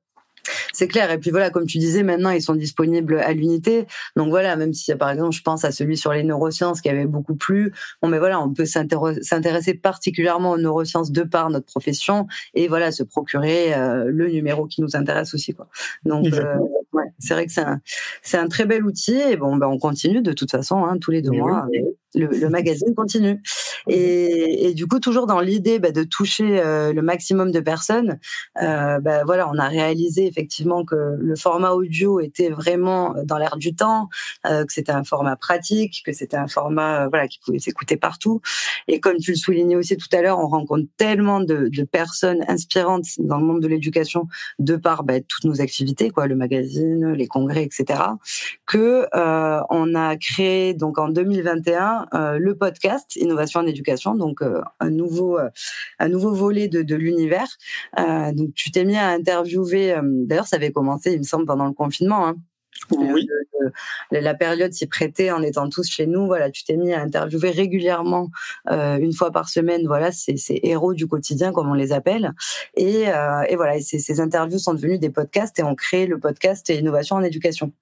C'est 0.73 0.89
clair. 0.89 1.11
Et 1.11 1.19
puis 1.19 1.31
voilà, 1.31 1.51
comme 1.51 1.67
tu 1.67 1.79
disais, 1.79 2.03
maintenant 2.03 2.31
ils 2.31 2.43
sont 2.43 2.55
disponibles 2.55 3.19
à 3.19 3.33
l'unité. 3.33 3.87
Donc 4.17 4.31
voilà, 4.31 4.57
même 4.57 4.73
si 4.73 4.95
par 4.95 5.11
exemple 5.11 5.33
je 5.33 5.43
pense 5.43 5.65
à 5.65 5.73
celui 5.73 5.97
sur 5.97 6.13
les 6.13 6.23
neurosciences 6.23 6.81
qui 6.81 6.89
avait 6.89 7.07
beaucoup 7.07 7.35
plu, 7.35 7.73
bon 8.03 8.09
mais 8.09 8.19
voilà, 8.19 8.41
on 8.41 8.53
peut 8.53 8.67
s'intéresser 8.67 9.75
particulièrement 9.75 10.53
aux 10.53 10.59
neurosciences 10.59 11.13
de 11.13 11.23
par 11.23 11.51
notre 11.51 11.67
profession 11.67 12.27
et 12.55 12.69
voilà 12.69 12.93
se 12.93 13.03
procurer 13.03 13.75
euh, 13.75 14.05
le 14.07 14.29
numéro 14.29 14.67
qui 14.67 14.83
nous 14.83 14.97
intéresse 14.97 15.35
aussi 15.35 15.55
quoi. 15.55 15.69
Donc 16.05 16.27
euh, 16.33 16.57
ouais, 16.93 17.05
c'est 17.19 17.35
vrai 17.35 17.47
que 17.47 17.53
c'est 17.53 17.61
un, 17.63 17.81
c'est 18.23 18.39
un 18.39 18.49
très 18.49 18.67
bel 18.67 18.85
outil 18.85 19.17
et 19.17 19.37
bon 19.37 19.57
ben 19.57 19.67
on 19.67 19.79
continue 19.79 20.23
de 20.23 20.33
toute 20.33 20.51
façon 20.51 20.85
hein, 20.85 20.99
tous 20.99 21.11
les 21.11 21.23
deux 21.23 21.33
mois 21.33 21.67
le, 22.15 22.49
magazine 22.49 22.95
continue. 22.95 23.43
Et, 23.89 24.69
et, 24.69 24.75
du 24.75 24.87
coup, 24.87 25.01
toujours 25.01 25.27
dans 25.27 25.41
l'idée 25.41 25.79
bah, 25.79 25.91
de 25.91 26.03
toucher 26.03 26.61
euh, 26.61 26.93
le 26.93 27.03
maximum 27.03 27.51
de 27.51 27.61
personnes, 27.61 28.19
euh, 28.63 29.01
bah, 29.01 29.25
voilà, 29.25 29.49
on 29.49 29.59
a 29.59 29.69
réalisé 29.69 30.27
effectivement 30.27 30.85
que 30.85 31.17
le 31.19 31.37
format 31.37 31.73
audio 31.73 32.21
était 32.21 32.51
vraiment 32.51 33.15
dans 33.25 33.39
l'air 33.39 33.57
du 33.57 33.75
temps, 33.75 34.09
euh, 34.47 34.65
que 34.65 34.73
c'était 34.73 34.93
un 34.93 35.05
format 35.05 35.37
pratique, 35.37 36.03
que 36.05 36.13
c'était 36.13 36.37
un 36.37 36.49
format 36.49 37.09
voilà 37.09 37.29
qui 37.29 37.39
pouvait 37.45 37.59
s'écouter 37.59 37.97
partout. 37.97 38.41
Et 38.89 39.01
comme 39.01 39.19
tu 39.19 39.33
le 39.33 39.37
soulignais 39.37 39.77
aussi 39.77 39.97
tout 39.97 40.09
à 40.13 40.23
l'heure, 40.23 40.39
on 40.39 40.49
rencontre 40.49 40.87
tellement 40.97 41.41
de, 41.41 41.69
de, 41.69 41.85
personnes 41.85 42.45
inspirantes 42.49 43.07
dans 43.19 43.39
le 43.39 43.45
monde 43.45 43.61
de 43.61 43.69
l'éducation 43.69 44.29
de 44.59 44.77
par 44.77 45.05
bah, 45.05 45.21
toutes 45.21 45.45
nos 45.45 45.61
activités, 45.61 46.11
quoi, 46.11 46.27
le 46.27 46.37
magazine, 46.37 47.13
les 47.13 47.27
congrès, 47.27 47.65
etc., 47.65 48.01
que 48.67 49.07
on 49.71 49.95
a 49.95 50.17
créé 50.17 50.75
donc 50.75 50.99
en 50.99 51.09
2021 51.09 52.07
euh, 52.15 52.39
le 52.39 52.55
podcast 52.55 53.17
Innovation 53.17 53.63
en 53.71 53.75
éducation, 53.75 54.15
donc 54.15 54.43
euh, 54.43 54.61
un 54.81 54.91
nouveau 54.91 55.39
euh, 55.39 55.49
un 55.99 56.09
nouveau 56.09 56.33
volet 56.33 56.69
de, 56.69 56.95
l'univers. 56.95 57.49
donc 57.97 58.55
tu 58.55 58.71
t'es 58.71 58.85
mis 58.85 58.97
à 58.97 59.09
interviewer. 59.09 59.97
D'ailleurs, 60.03 60.47
ça 60.47 60.57
avait 60.57 60.73
commencé, 60.73 61.13
il 61.13 61.19
me 61.19 61.25
semble, 61.25 61.47
pendant 61.47 61.67
le 61.67 61.73
confinement. 61.73 62.27
Hein. 62.27 62.37
Oui. 62.93 63.29
la 64.11 64.35
période 64.35 64.73
s'y 64.73 64.87
prêtait 64.87 65.31
en 65.31 65.43
étant 65.43 65.69
tous 65.69 65.89
chez 65.89 66.07
nous. 66.07 66.27
Voilà, 66.27 66.51
tu 66.51 66.65
t'es 66.65 66.77
mis 66.77 66.93
à 66.93 67.01
interviewer 67.01 67.51
régulièrement, 67.51 68.31
une 68.69 69.13
fois 69.13 69.31
par 69.31 69.49
semaine. 69.49 69.87
Voilà, 69.87 70.13
ces, 70.13 70.37
héros 70.63 70.95
du 70.95 71.07
quotidien, 71.07 71.53
comme 71.53 71.69
on 71.69 71.75
les 71.75 71.93
appelle. 71.93 72.33
Et, 72.75 73.03
et 73.03 73.57
voilà, 73.57 73.81
ces, 73.81 73.99
ces, 73.99 74.21
interviews 74.21 74.59
sont 74.59 74.75
devenues 74.75 74.99
des 74.99 75.11
podcasts 75.11 75.59
et 75.59 75.63
ont 75.63 75.75
créé 75.75 76.07
le 76.07 76.19
podcast 76.19 76.69
Innovation 76.69 77.17
en 77.17 77.23
éducation. 77.23 77.73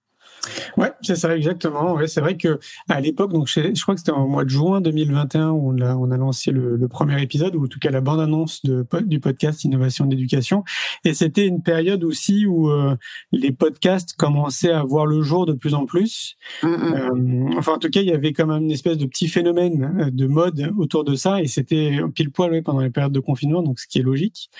Ouais, 0.76 0.92
c'est 1.02 1.16
ça 1.16 1.36
exactement. 1.36 1.94
Ouais, 1.94 2.06
c'est 2.06 2.20
vrai 2.20 2.36
que 2.36 2.58
à 2.88 3.00
l'époque, 3.00 3.32
donc 3.32 3.48
je, 3.48 3.80
crois 3.82 3.94
que 3.94 4.00
c'était 4.00 4.12
au 4.12 4.26
mois 4.26 4.44
de 4.44 4.50
juin 4.50 4.80
2021 4.80 5.50
où 5.50 5.72
on 5.72 5.80
a, 5.80 5.94
on 5.94 6.10
a 6.10 6.16
lancé 6.16 6.50
le, 6.50 6.88
premier 6.88 7.20
épisode 7.22 7.54
ou 7.54 7.64
en 7.64 7.68
tout 7.68 7.78
cas 7.78 7.90
la 7.90 8.00
bande 8.00 8.20
annonce 8.20 8.64
de, 8.64 8.86
du 9.02 9.20
podcast 9.20 9.64
Innovation 9.64 10.06
d'éducation. 10.06 10.64
Et 11.04 11.12
c'était 11.12 11.46
une 11.46 11.62
période 11.62 12.02
aussi 12.02 12.46
où 12.46 12.70
euh, 12.70 12.96
les 13.30 13.52
podcasts 13.52 14.14
commençaient 14.16 14.72
à 14.72 14.82
voir 14.82 15.06
le 15.06 15.22
jour 15.22 15.44
de 15.44 15.52
plus 15.52 15.74
en 15.74 15.84
plus. 15.84 16.36
Euh, 16.64 17.48
enfin, 17.56 17.74
en 17.74 17.78
tout 17.78 17.90
cas, 17.90 18.00
il 18.00 18.08
y 18.08 18.12
avait 18.12 18.32
quand 18.32 18.46
même 18.46 18.62
une 18.62 18.70
espèce 18.70 18.96
de 18.96 19.06
petit 19.06 19.28
phénomène 19.28 19.96
euh, 20.00 20.10
de 20.10 20.26
mode 20.26 20.72
autour 20.78 21.04
de 21.04 21.14
ça 21.14 21.42
et 21.42 21.46
c'était 21.46 21.98
pile 22.14 22.30
poil 22.30 22.62
pendant 22.62 22.80
les 22.80 22.90
périodes 22.90 23.12
de 23.12 23.20
confinement, 23.20 23.62
donc 23.62 23.80
ce 23.80 23.86
qui 23.86 23.98
est 23.98 24.02
logique. 24.02 24.50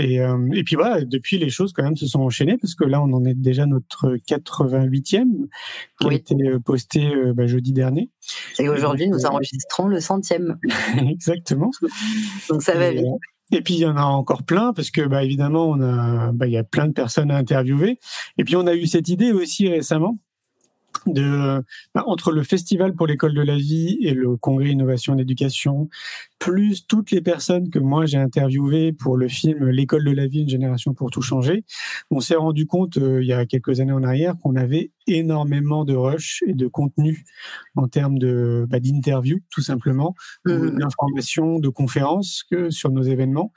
Et, 0.00 0.20
euh, 0.20 0.48
et 0.52 0.64
puis 0.64 0.76
voilà, 0.76 1.04
depuis 1.04 1.38
les 1.38 1.50
choses 1.50 1.72
quand 1.72 1.82
même 1.82 1.96
se 1.96 2.06
sont 2.06 2.20
enchaînées 2.20 2.56
parce 2.58 2.74
que 2.74 2.84
là 2.84 3.02
on 3.02 3.12
en 3.12 3.24
est 3.24 3.34
déjà 3.34 3.66
notre 3.66 4.16
88e 4.16 5.26
qui 6.00 6.08
a 6.08 6.12
été 6.12 6.34
euh, 6.34 6.58
posté 6.58 7.14
euh, 7.14 7.32
bah, 7.34 7.46
jeudi 7.46 7.72
dernier. 7.72 8.10
Et 8.58 8.68
aujourd'hui 8.68 9.08
nous 9.08 9.26
enregistrons 9.26 9.86
le 9.86 10.00
centième. 10.00 10.58
Exactement. 11.08 11.70
Donc 12.48 12.62
ça 12.62 12.74
va 12.74 12.90
vite. 12.90 13.04
Et 13.52 13.62
puis 13.62 13.74
il 13.74 13.80
y 13.80 13.86
en 13.86 13.96
a 13.96 14.02
encore 14.02 14.44
plein 14.44 14.72
parce 14.72 14.90
que 14.90 15.02
bah 15.02 15.24
évidemment 15.24 15.68
on 15.68 15.80
a 15.80 16.32
bah, 16.32 16.46
il 16.46 16.52
y 16.52 16.56
a 16.56 16.64
plein 16.64 16.86
de 16.86 16.92
personnes 16.92 17.30
à 17.30 17.36
interviewer. 17.36 17.98
Et 18.38 18.44
puis 18.44 18.56
on 18.56 18.66
a 18.66 18.74
eu 18.74 18.86
cette 18.86 19.08
idée 19.08 19.32
aussi 19.32 19.68
récemment 19.68 20.18
de 21.06 21.62
bah, 21.94 22.04
entre 22.06 22.32
le 22.32 22.42
festival 22.42 22.94
pour 22.94 23.06
l'école 23.06 23.34
de 23.34 23.42
la 23.42 23.56
vie 23.56 23.98
et 24.02 24.12
le 24.12 24.36
congrès 24.36 24.70
innovation 24.70 25.18
et 25.18 25.22
éducation 25.22 25.88
plus 26.40 26.86
toutes 26.86 27.10
les 27.10 27.20
personnes 27.20 27.68
que 27.68 27.78
moi 27.78 28.06
j'ai 28.06 28.16
interviewées 28.16 28.92
pour 28.92 29.16
le 29.16 29.28
film 29.28 29.68
L'école 29.68 30.04
de 30.04 30.10
la 30.10 30.26
vie, 30.26 30.42
une 30.42 30.48
génération 30.48 30.94
pour 30.94 31.10
tout 31.10 31.20
changer, 31.20 31.64
on 32.10 32.20
s'est 32.20 32.34
rendu 32.34 32.66
compte 32.66 32.96
euh, 32.96 33.22
il 33.22 33.28
y 33.28 33.32
a 33.32 33.44
quelques 33.44 33.78
années 33.78 33.92
en 33.92 34.02
arrière 34.02 34.34
qu'on 34.42 34.56
avait 34.56 34.90
énormément 35.06 35.84
de 35.84 35.94
rush 35.94 36.42
et 36.46 36.54
de 36.54 36.66
contenu 36.66 37.24
en 37.76 37.88
termes 37.88 38.18
de 38.18 38.66
bah, 38.70 38.80
d'interviews 38.80 39.40
tout 39.50 39.60
simplement, 39.60 40.14
mmh. 40.46 40.78
d'informations, 40.78 41.58
de 41.58 41.68
conférences 41.68 42.42
que 42.50 42.70
sur 42.70 42.90
nos 42.90 43.02
événements. 43.02 43.52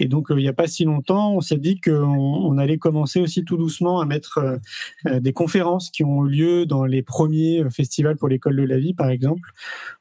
Et 0.00 0.06
donc 0.06 0.30
euh, 0.30 0.34
il 0.36 0.42
n'y 0.42 0.48
a 0.48 0.52
pas 0.52 0.66
si 0.66 0.84
longtemps, 0.84 1.34
on 1.34 1.40
s'est 1.40 1.56
dit 1.56 1.80
qu'on 1.80 1.92
on 1.92 2.58
allait 2.58 2.78
commencer 2.78 3.20
aussi 3.20 3.44
tout 3.44 3.56
doucement 3.56 4.00
à 4.00 4.06
mettre 4.06 4.58
euh, 5.06 5.20
des 5.20 5.32
conférences 5.32 5.90
qui 5.90 6.02
ont 6.02 6.26
eu 6.26 6.30
lieu 6.30 6.66
dans 6.66 6.84
les 6.84 7.02
premiers 7.02 7.62
festivals 7.70 8.16
pour 8.16 8.28
l'école 8.28 8.56
de 8.56 8.64
la 8.64 8.78
vie, 8.78 8.92
par 8.92 9.10
exemple, 9.10 9.50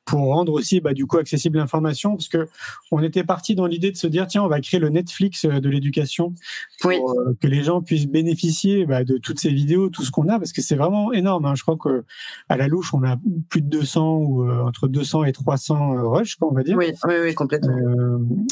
pour 0.03 0.33
rendre 0.33 0.53
aussi 0.53 0.81
bah, 0.81 0.93
du 0.93 1.05
coup 1.05 1.17
accessible 1.17 1.59
l'information 1.59 2.17
parce 2.27 2.45
que 2.45 2.51
on 2.91 3.01
était 3.01 3.23
parti 3.23 3.55
dans 3.55 3.65
l'idée 3.65 3.91
de 3.91 3.97
se 3.97 4.07
dire 4.07 4.27
tiens 4.27 4.43
on 4.43 4.47
va 4.47 4.61
créer 4.61 4.79
le 4.79 4.89
Netflix 4.89 5.45
euh, 5.45 5.59
de 5.59 5.69
l'éducation 5.69 6.33
pour 6.81 6.91
euh, 6.91 7.37
que 7.41 7.47
les 7.47 7.63
gens 7.63 7.81
puissent 7.81 8.07
bénéficier 8.07 8.85
bah, 8.85 9.03
de 9.03 9.17
toutes 9.17 9.39
ces 9.39 9.51
vidéos 9.51 9.89
tout 9.89 10.03
ce 10.03 10.11
qu'on 10.11 10.27
a 10.29 10.37
parce 10.37 10.53
que 10.53 10.61
c'est 10.61 10.75
vraiment 10.75 11.11
énorme 11.13 11.45
hein. 11.45 11.55
je 11.55 11.63
crois 11.63 11.77
que 11.77 12.03
à 12.49 12.57
la 12.57 12.67
louche 12.67 12.93
on 12.93 13.03
a 13.03 13.17
plus 13.49 13.61
de 13.61 13.67
200 13.67 14.17
ou 14.17 14.43
euh, 14.43 14.63
entre 14.63 14.87
200 14.87 15.25
et 15.25 15.31
300 15.31 16.09
rushs 16.09 16.37
on 16.41 16.53
va 16.53 16.63
dire. 16.63 16.77
Oui 16.77 16.91
oui, 17.05 17.15
oui 17.23 17.33
complètement. 17.33 17.73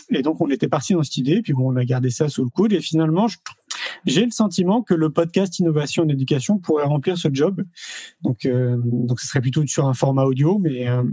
Et 0.10 0.22
donc 0.22 0.42
on 0.42 0.50
était 0.50 0.68
parti 0.68 0.94
dans 0.94 1.04
cette 1.04 1.18
idée 1.18 1.42
puis 1.42 1.54
bon 1.54 1.72
on 1.72 1.76
a 1.76 1.86
gardé 1.86 2.10
ça 2.10 2.30
sous 2.30 2.44
le 2.44 2.50
coude 2.50 2.74
et 2.74 2.82
finalement 2.82 3.28
je 3.28 3.38
j'ai 4.06 4.26
le 4.26 4.32
sentiment 4.32 4.82
que 4.82 4.94
le 4.94 5.10
podcast 5.10 5.60
innovation 5.60 6.04
en 6.04 6.10
éducation 6.10 6.58
pourrait 6.58 6.86
remplir 6.86 7.18
ce 7.18 7.28
job. 7.32 7.64
Donc, 8.22 8.46
euh, 8.46 8.78
donc 8.84 9.20
ce 9.20 9.28
serait 9.28 9.42
plutôt 9.42 9.66
sur 9.68 9.88
un 9.88 9.94
format 9.94 10.24
audio, 10.24 10.60
mais 10.60 10.88
euh, 10.88 11.04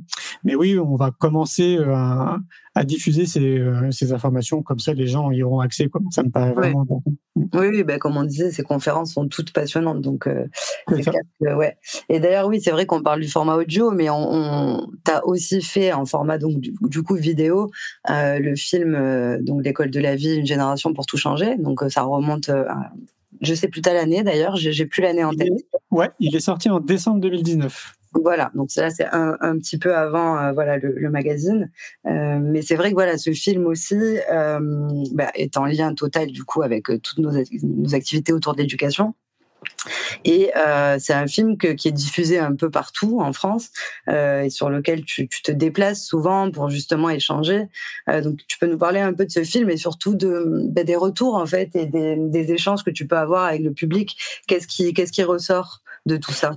mais 0.44 0.54
oui, 0.54 0.78
on 0.78 0.96
va 0.96 1.11
commencer 1.11 1.76
euh, 1.78 2.36
à, 2.79 2.85
diffuser 2.85 3.26
ces, 3.26 3.59
euh, 3.59 3.91
ces, 3.91 4.12
informations 4.12 4.62
comme 4.62 4.79
ça, 4.79 4.95
les 4.95 5.07
gens 5.07 5.31
y 5.31 5.43
auront 5.43 5.61
accès. 5.61 5.89
Quoi. 5.89 6.01
Ça 6.11 6.22
me 6.22 6.31
paraît 6.31 6.53
vraiment 6.53 6.83
important. 6.83 7.12
Oui, 7.37 7.66
oui 7.68 7.83
ben, 7.85 7.99
comme 7.99 8.16
on 8.16 8.24
disait, 8.24 8.51
ces 8.51 8.62
conférences 8.62 9.12
sont 9.12 9.29
toutes 9.29 9.53
passionnantes, 9.53 10.01
donc 10.01 10.26
euh, 10.26 10.47
ouais. 11.41 11.76
Et 12.09 12.20
d'ailleurs, 12.20 12.47
oui, 12.47 12.61
c'est 12.61 12.70
vrai 12.70 12.87
qu'on 12.87 13.03
parle 13.03 13.20
du 13.20 13.29
format 13.29 13.57
audio, 13.57 13.91
mais 13.91 14.11
on, 14.11 14.16
on 14.18 14.91
aussi 15.24 15.62
fait 15.62 15.93
en 15.93 16.05
format 16.05 16.39
donc 16.39 16.61
du, 16.61 16.72
du 16.83 17.03
coup 17.03 17.14
vidéo 17.14 17.70
euh, 18.11 18.39
le 18.39 18.55
film 18.57 19.39
donc 19.43 19.64
l'école 19.64 19.91
de 19.91 20.01
la 20.01 20.16
vie, 20.16 20.37
une 20.37 20.47
génération 20.47 20.93
pour 20.93 21.07
tout 21.07 21.16
changer. 21.16 21.57
Donc 21.57 21.83
ça 21.89 22.03
remonte. 22.03 22.49
À, 22.49 22.93
je 23.41 23.55
sais 23.55 23.68
plus 23.68 23.83
à 23.87 23.93
l'année 23.93 24.22
d'ailleurs, 24.22 24.57
j'ai 24.57 24.87
plus 24.87 25.03
l'année 25.03 25.24
en 25.24 25.33
tête. 25.33 25.49
Ouais, 25.91 26.11
il 26.18 26.35
est 26.35 26.41
sorti 26.41 26.68
en 26.70 26.81
décembre 26.81 27.20
2019. 27.20 27.97
Voilà, 28.14 28.50
donc 28.54 28.70
ça 28.70 28.88
c'est 28.90 29.06
un, 29.06 29.36
un, 29.40 29.59
petit 29.59 29.78
peu 29.78 29.94
avant 29.94 30.38
euh, 30.38 30.52
voilà 30.52 30.78
le, 30.78 30.94
le 30.96 31.11
magazine, 31.11 31.70
euh, 32.06 32.38
mais 32.40 32.62
c'est 32.62 32.74
vrai 32.74 32.90
que 32.90 32.94
voilà 32.94 33.18
ce 33.18 33.32
film 33.32 33.66
aussi 33.66 33.96
euh, 34.30 34.88
bah, 35.12 35.30
est 35.34 35.56
en 35.59 35.66
lien 35.66 35.94
total 35.94 36.28
du 36.28 36.44
coup 36.44 36.62
avec 36.62 36.90
euh, 36.90 36.98
toutes 36.98 37.18
nos, 37.18 37.30
nos 37.62 37.94
activités 37.94 38.32
autour 38.32 38.54
de 38.54 38.62
l'éducation. 38.62 39.14
Et 40.24 40.52
euh, 40.56 40.96
c'est 41.00 41.12
un 41.12 41.26
film 41.26 41.59
que, 41.59 41.68
qui 41.68 41.88
est 41.88 41.92
diffusé 41.92 42.38
un 42.38 42.54
peu 42.54 42.70
partout 42.70 43.20
en 43.20 43.32
France 43.32 43.70
euh, 44.09 44.42
et 44.42 44.50
sur 44.50 44.70
lequel 44.70 45.04
tu, 45.04 45.28
tu, 45.28 45.42
te 45.42 45.50
déplaces 45.50 46.04
souvent 46.04 46.50
pour 46.50 46.70
justement 46.70 47.11
échanger. 47.11 47.66
Donc 48.06 48.38
tu 48.46 48.56
peux 48.59 48.66
nous 48.66 48.78
parler 48.78 49.00
un 49.00 49.12
peu 49.12 49.26
de 49.26 49.30
ce 49.30 49.42
film 49.42 49.68
et 49.68 49.76
surtout 49.76 50.14
de, 50.14 50.62
bah, 50.68 50.84
des 50.84 50.96
retours 50.96 51.34
en 51.34 51.46
fait 51.46 51.74
et 51.74 51.86
des, 51.86 52.16
des, 52.16 52.52
échanges 52.52 52.84
que 52.84 52.90
tu 52.90 53.06
peux 53.06 53.18
avoir 53.18 53.44
avec 53.44 53.62
le 53.62 53.72
public. 53.72 54.16
Qu'est-ce 54.46 54.68
qui, 54.68 54.94
qu'est-ce 54.94 55.12
qui 55.12 55.24
ressort 55.24 55.82
de 56.06 56.16
tout 56.16 56.32
ça? 56.32 56.56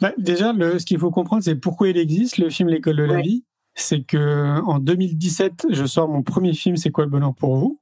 Bah, 0.00 0.12
déjà, 0.18 0.52
le, 0.52 0.78
ce 0.78 0.86
qu'il 0.86 0.98
faut 0.98 1.10
comprendre, 1.10 1.42
c'est 1.42 1.56
pourquoi 1.56 1.88
il 1.88 1.96
existe, 1.96 2.38
le 2.38 2.50
film 2.50 2.68
L'école 2.68 2.96
de 2.96 3.02
la 3.04 3.20
vie. 3.20 3.44
C'est 3.74 4.02
que 4.02 4.60
en 4.62 4.78
2017, 4.78 5.66
je 5.70 5.84
sors 5.84 6.08
mon 6.08 6.22
premier 6.22 6.54
film, 6.54 6.76
C'est 6.76 6.90
quoi 6.90 7.04
le 7.04 7.10
bonheur 7.10 7.34
pour 7.34 7.56
vous? 7.56 7.80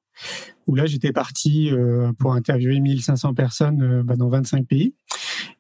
Où 0.67 0.75
là 0.75 0.87
j'étais 0.87 1.13
parti 1.13 1.71
euh, 1.73 2.13
pour 2.19 2.35
interviewer 2.35 2.81
1500 2.81 3.35
personnes 3.35 3.83
euh, 3.83 4.03
bah, 4.03 4.17
dans 4.17 4.29
25 4.29 4.67
pays. 4.67 4.95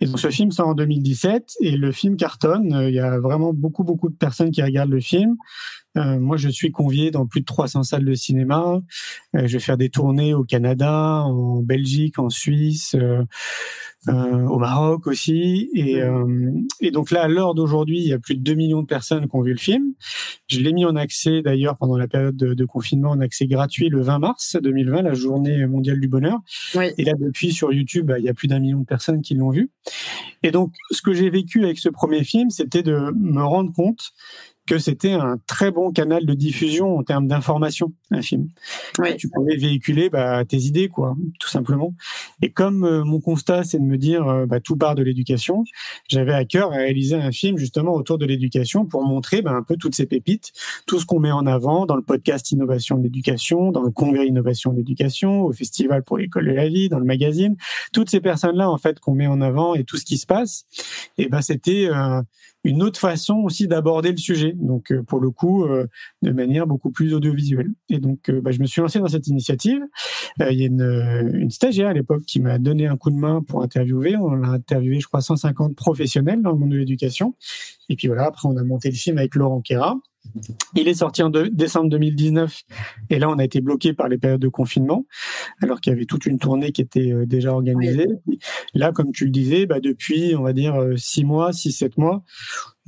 Et 0.00 0.06
donc 0.06 0.18
ce 0.18 0.30
film 0.30 0.50
sort 0.50 0.68
en 0.68 0.74
2017 0.74 1.54
et 1.60 1.76
le 1.76 1.92
film 1.92 2.16
cartonne. 2.16 2.72
Euh, 2.72 2.88
il 2.88 2.94
y 2.94 3.00
a 3.00 3.18
vraiment 3.18 3.52
beaucoup 3.52 3.84
beaucoup 3.84 4.08
de 4.08 4.16
personnes 4.16 4.50
qui 4.50 4.62
regardent 4.62 4.90
le 4.90 5.00
film. 5.00 5.36
Euh, 5.96 6.18
moi, 6.18 6.36
je 6.36 6.48
suis 6.48 6.72
convié 6.72 7.10
dans 7.10 7.26
plus 7.26 7.40
de 7.40 7.46
300 7.46 7.84
salles 7.84 8.04
de 8.04 8.14
cinéma. 8.14 8.80
Euh, 9.36 9.46
je 9.46 9.52
vais 9.52 9.60
faire 9.60 9.76
des 9.76 9.90
tournées 9.90 10.34
au 10.34 10.44
Canada, 10.44 11.22
en 11.24 11.60
Belgique, 11.60 12.18
en 12.18 12.30
Suisse, 12.30 12.96
euh, 12.96 13.22
euh 14.08 14.46
au 14.46 14.58
Maroc 14.58 15.06
aussi. 15.06 15.70
Et, 15.74 16.00
et 16.80 16.90
donc 16.90 17.10
là, 17.10 17.22
à 17.22 17.28
l'heure 17.28 17.54
d'aujourd'hui, 17.54 18.00
il 18.00 18.08
y 18.08 18.12
a 18.12 18.18
plus 18.18 18.34
de 18.34 18.42
2 18.42 18.54
millions 18.54 18.82
de 18.82 18.86
personnes 18.86 19.28
qui 19.28 19.36
ont 19.36 19.42
vu 19.42 19.52
le 19.52 19.58
film. 19.58 19.94
Je 20.48 20.60
l'ai 20.60 20.72
mis 20.72 20.84
en 20.84 20.96
accès 20.96 21.42
d'ailleurs 21.42 21.76
pendant 21.78 21.96
la 21.96 22.08
période 22.08 22.36
de, 22.36 22.54
de, 22.54 22.64
confinement, 22.64 23.10
en 23.10 23.20
accès 23.20 23.46
gratuit 23.46 23.88
le 23.88 24.02
20 24.02 24.18
mars 24.18 24.56
2020, 24.60 25.02
la 25.02 25.14
journée 25.14 25.66
mondiale 25.66 26.00
du 26.00 26.08
bonheur. 26.08 26.38
Oui. 26.74 26.86
Et 26.98 27.04
là, 27.04 27.14
depuis 27.18 27.52
sur 27.52 27.72
YouTube, 27.72 28.06
bah, 28.06 28.18
il 28.18 28.24
y 28.24 28.28
a 28.28 28.34
plus 28.34 28.48
d'un 28.48 28.58
million 28.58 28.80
de 28.80 28.84
personnes 28.84 29.22
qui 29.22 29.34
l'ont 29.34 29.50
vu. 29.50 29.70
Et 30.42 30.50
donc, 30.50 30.74
ce 30.90 31.02
que 31.02 31.14
j'ai 31.14 31.30
vécu 31.30 31.64
avec 31.64 31.78
ce 31.78 31.88
premier 31.88 32.24
film, 32.24 32.50
c'était 32.50 32.82
de 32.82 33.12
me 33.16 33.42
rendre 33.42 33.72
compte 33.72 34.12
que 34.66 34.78
c'était 34.78 35.12
un 35.12 35.38
très 35.46 35.70
bon 35.70 35.92
canal 35.92 36.24
de 36.24 36.32
diffusion 36.32 36.96
en 36.96 37.02
termes 37.02 37.28
d'information, 37.28 37.92
un 38.10 38.22
film. 38.22 38.48
Oui. 38.98 39.16
Tu 39.16 39.28
pouvais 39.28 39.56
véhiculer 39.56 40.08
bah, 40.08 40.44
tes 40.44 40.56
idées, 40.56 40.88
quoi, 40.88 41.14
tout 41.38 41.48
simplement. 41.48 41.94
Et 42.40 42.50
comme 42.50 42.84
euh, 42.84 43.04
mon 43.04 43.20
constat, 43.20 43.64
c'est 43.64 43.78
de 43.78 43.84
me 43.84 43.98
dire, 43.98 44.26
euh, 44.26 44.46
bah, 44.46 44.60
tout 44.60 44.76
part 44.76 44.94
de 44.94 45.02
l'éducation, 45.02 45.64
j'avais 46.08 46.32
à 46.32 46.44
cœur 46.44 46.72
à 46.72 46.76
réaliser 46.76 47.16
un 47.16 47.30
film 47.30 47.58
justement 47.58 47.92
autour 47.92 48.16
de 48.16 48.24
l'éducation 48.24 48.86
pour 48.86 49.04
montrer 49.04 49.42
bah, 49.42 49.52
un 49.52 49.62
peu 49.62 49.76
toutes 49.76 49.94
ces 49.94 50.06
pépites, 50.06 50.52
tout 50.86 50.98
ce 50.98 51.04
qu'on 51.04 51.20
met 51.20 51.32
en 51.32 51.46
avant 51.46 51.84
dans 51.84 51.96
le 51.96 52.02
podcast 52.02 52.50
Innovation 52.50 52.96
de 52.96 53.02
l'éducation, 53.02 53.70
dans 53.70 53.82
le 53.82 53.90
congrès 53.90 54.26
Innovation 54.26 54.72
de 54.72 54.78
l'éducation, 54.78 55.42
au 55.42 55.52
festival 55.52 56.02
pour 56.02 56.16
l'école 56.16 56.46
de 56.46 56.52
la 56.52 56.68
vie, 56.68 56.88
dans 56.88 56.98
le 56.98 57.04
magazine, 57.04 57.56
toutes 57.92 58.08
ces 58.08 58.20
personnes-là 58.20 58.70
en 58.70 58.78
fait 58.78 58.98
qu'on 58.98 59.14
met 59.14 59.26
en 59.26 59.40
avant 59.42 59.74
et 59.74 59.84
tout 59.84 59.98
ce 59.98 60.04
qui 60.04 60.16
se 60.16 60.26
passe. 60.26 60.64
Et 61.18 61.28
ben 61.28 61.42
c'était 61.42 61.88
euh, 61.90 62.22
une 62.64 62.82
autre 62.82 62.98
façon 62.98 63.34
aussi 63.44 63.68
d'aborder 63.68 64.10
le 64.10 64.16
sujet. 64.16 64.52
Donc, 64.52 64.90
euh, 64.90 65.02
pour 65.02 65.20
le 65.20 65.30
coup, 65.30 65.64
euh, 65.64 65.86
de 66.22 66.32
manière 66.32 66.66
beaucoup 66.66 66.90
plus 66.90 67.14
audiovisuelle. 67.14 67.70
Et 67.90 67.98
donc, 67.98 68.30
euh, 68.30 68.40
bah, 68.40 68.50
je 68.50 68.60
me 68.60 68.66
suis 68.66 68.80
lancé 68.80 68.98
dans 68.98 69.08
cette 69.08 69.28
initiative. 69.28 69.80
Il 70.40 70.58
y 70.58 70.64
a 70.64 70.66
une, 70.66 71.30
une 71.34 71.50
stagiaire 71.50 71.88
à 71.88 71.92
l'époque 71.92 72.22
qui 72.22 72.40
m'a 72.40 72.58
donné 72.58 72.86
un 72.86 72.96
coup 72.96 73.10
de 73.10 73.16
main 73.16 73.42
pour 73.46 73.62
interviewer. 73.62 74.16
On 74.16 74.42
a 74.42 74.48
interviewé, 74.48 74.98
je 74.98 75.06
crois, 75.06 75.20
150 75.20 75.76
professionnels 75.76 76.42
dans 76.42 76.52
le 76.52 76.58
monde 76.58 76.70
de 76.70 76.78
l'éducation. 76.78 77.34
Et 77.90 77.96
puis 77.96 78.08
voilà, 78.08 78.24
après, 78.24 78.48
on 78.48 78.56
a 78.56 78.64
monté 78.64 78.90
le 78.90 78.96
film 78.96 79.18
avec 79.18 79.34
Laurent 79.34 79.60
Kera. 79.60 79.96
Il 80.74 80.88
est 80.88 80.94
sorti 80.94 81.22
en 81.22 81.30
décembre 81.30 81.90
2019 81.90 82.62
et 83.10 83.18
là 83.18 83.28
on 83.28 83.38
a 83.38 83.44
été 83.44 83.60
bloqué 83.60 83.92
par 83.92 84.08
les 84.08 84.18
périodes 84.18 84.40
de 84.40 84.48
confinement 84.48 85.06
alors 85.60 85.80
qu'il 85.80 85.92
y 85.92 85.96
avait 85.96 86.06
toute 86.06 86.26
une 86.26 86.38
tournée 86.38 86.72
qui 86.72 86.80
était 86.80 87.12
euh, 87.12 87.26
déjà 87.26 87.52
organisée. 87.52 88.08
Là 88.74 88.92
comme 88.92 89.12
tu 89.12 89.26
le 89.26 89.30
disais, 89.30 89.66
bah 89.66 89.80
depuis 89.80 90.34
on 90.34 90.42
va 90.42 90.52
dire 90.52 90.74
euh, 90.74 90.96
six 90.96 91.24
mois, 91.24 91.52
six 91.52 91.72
sept 91.72 91.96
mois, 91.98 92.22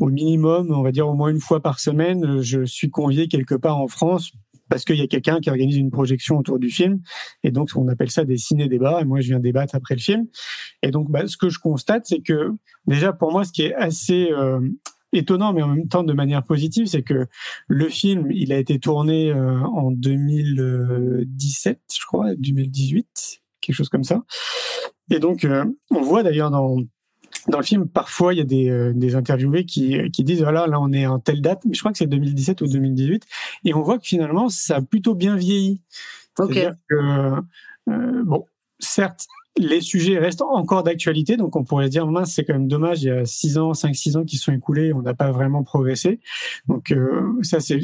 au 0.01 0.09
minimum 0.09 0.73
on 0.73 0.83
va 0.83 0.93
dire 0.93 1.09
au 1.09 1.15
moins 1.15 1.29
une 1.29 1.41
fois 1.41 1.61
par 1.61 1.79
semaine, 1.79 2.25
euh, 2.25 2.43
je 2.43 2.65
suis 2.65 2.91
convié 2.91 3.29
quelque 3.29 3.55
part 3.55 3.79
en 3.79 3.89
France 3.89 4.33
parce 4.69 4.85
qu'il 4.85 4.97
y 4.97 5.03
a 5.03 5.07
quelqu'un 5.07 5.39
qui 5.41 5.49
organise 5.49 5.77
une 5.77 5.93
projection 5.93 6.39
autour 6.39 6.59
du 6.59 6.71
film. 6.71 7.01
Et 7.45 7.53
donc, 7.53 7.71
on 7.77 7.87
appelle 7.87 8.11
ça 8.11 8.25
des 8.25 8.37
ciné-débats. 8.37 9.01
Et 9.01 9.05
moi, 9.05 9.21
je 9.21 9.29
viens 9.29 9.39
débattre 9.39 9.77
après 9.77 9.95
le 9.95 10.01
film. 10.01 10.27
Et 10.83 10.91
donc, 10.91 11.09
bah, 11.09 11.29
ce 11.29 11.37
que 11.37 11.49
je 11.49 11.61
constate, 11.61 12.07
c'est 12.07 12.19
que 12.19 12.51
déjà, 12.89 13.13
pour 13.13 13.31
moi, 13.31 13.45
ce 13.45 13.53
qui 13.53 13.63
est 13.63 13.75
assez 13.75 14.29
étonnant, 15.17 15.53
mais 15.53 15.63
en 15.63 15.69
même 15.69 15.89
temps 15.89 16.03
de 16.03 16.13
manière 16.13 16.43
positive, 16.43 16.87
c'est 16.87 17.03
que 17.03 17.27
le 17.67 17.89
film, 17.89 18.31
il 18.31 18.53
a 18.53 18.59
été 18.59 18.79
tourné 18.79 19.31
euh, 19.31 19.59
en 19.61 19.91
2017, 19.91 21.81
je 21.93 22.07
crois, 22.07 22.35
2018, 22.35 23.43
quelque 23.61 23.75
chose 23.75 23.89
comme 23.89 24.05
ça. 24.05 24.23
Et 25.11 25.19
donc, 25.19 25.45
euh, 25.45 25.65
on 25.91 26.01
voit 26.01 26.23
d'ailleurs 26.23 26.51
dans 26.51 26.77
dans 27.49 27.59
le 27.59 27.65
film, 27.65 27.87
parfois, 27.87 28.35
il 28.35 28.39
y 28.39 28.41
a 28.41 28.45
des, 28.45 28.69
euh, 28.71 28.93
des 28.93 29.15
interviewés 29.15 29.65
qui, 29.65 30.11
qui 30.11 30.25
disent 30.25 30.43
voilà, 30.43 30.67
là, 30.67 30.81
on 30.81 30.93
est 30.93 31.07
en 31.07 31.21
telle 31.21 31.41
date, 31.41 31.63
mais 31.65 31.75
je 31.75 31.81
crois 31.81 31.93
que 31.93 31.99
c'est 31.99 32.09
2017 32.09 32.61
ou 32.63 32.67
2018, 32.67 33.25
et 33.65 33.73
on 33.73 33.83
voit 33.83 33.99
que 33.99 34.07
finalement, 34.07 34.49
ça 34.49 34.77
a 34.77 34.83
plutôt 34.83 35.15
bien 35.15 35.37
vieilli. 35.37 35.81
Okay. 36.39 36.71
Que, 36.89 37.41
bon, 38.25 38.47
certes, 38.81 39.29
les 39.59 39.81
sujets 39.81 40.19
restent 40.19 40.43
encore 40.43 40.83
d'actualité, 40.83 41.37
donc 41.37 41.57
on 41.57 41.65
pourrait 41.65 41.87
se 41.87 41.91
dire 41.91 42.07
mince, 42.07 42.33
c'est 42.35 42.45
quand 42.45 42.53
même 42.53 42.69
dommage. 42.69 43.03
Il 43.03 43.07
y 43.07 43.11
a 43.11 43.25
six 43.25 43.57
ans, 43.59 43.73
cinq, 43.75 43.95
six 43.95 44.17
ans 44.17 44.25
qui 44.25 44.37
sont 44.37 44.53
écoulés, 44.53 44.93
on 44.93 45.03
n'a 45.03 45.15
pas 45.15 45.31
vraiment 45.31 45.63
progressé. 45.63 46.21
Donc 46.69 46.91
euh, 46.93 47.33
ça, 47.43 47.61
c'est 47.61 47.79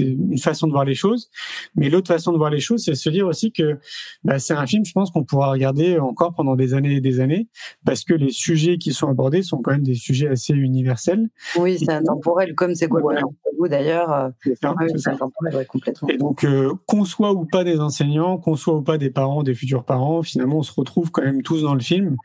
une 0.00 0.38
façon 0.38 0.66
de 0.66 0.72
voir 0.72 0.84
les 0.84 0.94
choses. 0.94 1.30
Mais 1.76 1.88
l'autre 1.88 2.08
façon 2.08 2.32
de 2.32 2.36
voir 2.38 2.50
les 2.50 2.60
choses, 2.60 2.84
c'est 2.84 2.90
de 2.92 2.96
se 2.96 3.08
dire 3.10 3.26
aussi 3.26 3.52
que 3.52 3.78
bah, 4.22 4.38
c'est 4.38 4.54
un 4.54 4.66
film, 4.66 4.84
je 4.84 4.92
pense 4.92 5.10
qu'on 5.10 5.24
pourra 5.24 5.50
regarder 5.50 5.98
encore 5.98 6.34
pendant 6.34 6.56
des 6.56 6.74
années 6.74 6.96
et 6.96 7.00
des 7.00 7.20
années, 7.20 7.48
parce 7.84 8.04
que 8.04 8.14
les 8.14 8.30
sujets 8.30 8.78
qui 8.78 8.92
sont 8.92 9.08
abordés 9.08 9.42
sont 9.42 9.58
quand 9.58 9.72
même 9.72 9.82
des 9.82 9.94
sujets 9.94 10.28
assez 10.28 10.52
universels. 10.52 11.28
Oui, 11.58 11.78
c'est 11.78 11.90
intemporel, 11.90 12.54
comme 12.54 12.74
c'est 12.74 12.88
quoi 12.88 13.00
Voilà. 13.00 13.22
d'ailleurs. 13.68 14.12
euh, 14.12 14.28
C'est 14.42 14.58
ça. 14.60 14.74
intemporel, 15.12 15.56
ouais, 15.56 15.64
complètement. 15.64 16.08
Et 16.08 16.18
donc, 16.18 16.44
euh, 16.44 16.72
qu'on 16.86 17.04
soit 17.04 17.32
ou 17.32 17.46
pas 17.46 17.64
des 17.64 17.80
enseignants, 17.80 18.36
qu'on 18.38 18.56
soit 18.56 18.74
ou 18.74 18.82
pas 18.82 18.98
des 18.98 19.10
parents, 19.10 19.42
des 19.42 19.54
futurs 19.54 19.84
parents, 19.84 20.22
finalement, 20.22 20.58
on 20.58 20.62
se 20.62 20.72
retrouve 20.72 21.10
quand 21.14 21.22
même 21.22 21.42
tous 21.42 21.62
dans 21.62 21.74
le 21.74 21.80
film. 21.80 22.16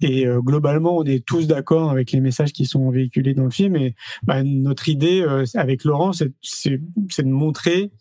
Et 0.00 0.26
euh, 0.26 0.40
globalement, 0.40 0.96
on 0.96 1.04
est 1.04 1.24
tous 1.24 1.46
d'accord 1.46 1.90
avec 1.90 2.10
les 2.12 2.20
messages 2.20 2.52
qui 2.52 2.66
sont 2.66 2.90
véhiculés 2.90 3.34
dans 3.34 3.44
le 3.44 3.50
film. 3.50 3.76
Et 3.76 3.94
bah, 4.24 4.42
notre 4.42 4.88
idée 4.88 5.22
euh, 5.22 5.44
avec 5.54 5.84
Laurent, 5.84 6.12
c'est 6.12 6.70
de 6.70 7.28
montrer 7.28 7.92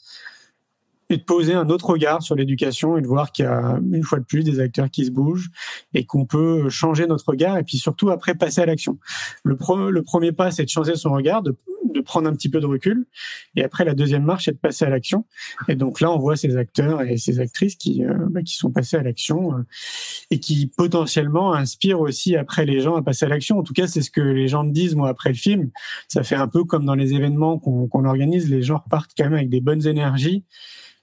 et 1.12 1.18
de 1.18 1.24
poser 1.24 1.54
un 1.54 1.70
autre 1.70 1.88
regard 1.88 2.22
sur 2.22 2.36
l'éducation 2.36 2.98
et 2.98 3.02
de 3.02 3.08
voir 3.08 3.32
qu'il 3.32 3.46
y 3.46 3.48
a 3.48 3.80
une 3.92 4.04
fois 4.04 4.20
de 4.20 4.26
plus 4.26 4.44
des 4.44 4.60
acteurs 4.60 4.90
qui 4.92 5.06
se 5.06 5.12
bougent 5.12 5.50
et 5.94 6.06
qu'on 6.06 6.26
peut 6.26 6.70
changer 6.70 7.08
notre 7.08 7.30
regard 7.30 7.58
et 7.58 7.64
puis 7.64 7.78
surtout 7.78 8.12
après 8.12 8.36
passer 8.36 8.62
à 8.62 8.68
l'action. 8.68 9.00
Le, 9.44 9.58
le 9.90 10.04
premier 10.04 10.32
pas, 10.32 10.52
c'est 10.52 10.66
de 10.66 10.70
changer 10.70 10.96
son 10.96 11.12
regard, 11.12 11.42
de 11.94 12.02
prendre 12.02 12.28
un 12.30 12.34
petit 12.34 12.50
peu 12.50 12.60
de 12.60 12.66
recul 12.66 13.06
et 13.56 13.64
après 13.64 13.86
la 13.86 13.94
deuxième 13.94 14.24
marche, 14.24 14.46
c'est 14.46 14.54
de 14.54 14.58
passer 14.58 14.86
à 14.86 14.90
l'action. 14.90 15.26
Et 15.68 15.76
donc 15.76 16.02
là, 16.02 16.12
on 16.12 16.20
voit 16.20 16.36
ces 16.36 16.56
acteurs 16.58 17.02
et 17.02 17.18
ces 17.18 17.40
actrices 17.40 17.76
qui, 17.76 18.04
euh, 18.04 18.14
bah, 18.30 18.42
qui 18.42 18.56
sont 18.56 18.72
passés 18.72 18.98
à 18.98 19.04
l'action 19.04 19.54
euh, 19.54 19.64
et 20.32 20.40
qui 20.40 20.68
potentiellement 20.68 21.54
inspirent 21.54 22.02
aussi 22.02 22.36
après 22.36 22.66
les 22.66 22.82
gens 22.82 22.96
à 22.96 23.02
passer 23.02 23.26
à 23.26 23.30
l'action. 23.30 23.60
En 23.60 23.64
tout 23.64 23.74
cas, 23.74 23.88
c'est 23.88 24.02
ce 24.02 24.12
que 24.12 24.22
les 24.22 24.48
gens 24.48 24.64
me 24.64 24.72
disent, 24.72 24.96
moi, 24.96 25.10
après 25.10 25.30
le 25.30 25.36
film. 25.36 25.72
Ça 26.08 26.24
fait 26.24 26.36
un 26.36 26.48
peu 26.48 26.64
comme 26.64 26.86
dans 26.86 26.96
les 26.96 27.14
événements 27.14 27.60
qu'on 27.60 27.88
qu'on 27.88 28.06
organise, 28.06 28.50
les 28.50 28.62
gens 28.62 28.78
repartent 28.84 29.12
quand 29.18 29.26
même 29.26 29.34
avec 29.34 29.50
des 29.50 29.62
bonnes 29.62 29.86
énergies, 29.88 30.44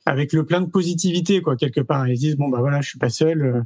avec 0.04 0.32
le 0.32 0.44
plein 0.44 0.60
de 0.60 0.66
positivité, 0.66 1.42
quoi, 1.42 1.56
quelque 1.56 1.80
part. 1.80 2.08
Ils 2.08 2.16
se 2.16 2.20
disent, 2.20 2.36
bon, 2.36 2.48
bah 2.48 2.60
voilà, 2.60 2.80
je 2.80 2.88
suis 2.90 2.98
pas 2.98 3.10
seul. 3.10 3.42
euh, 3.42 3.62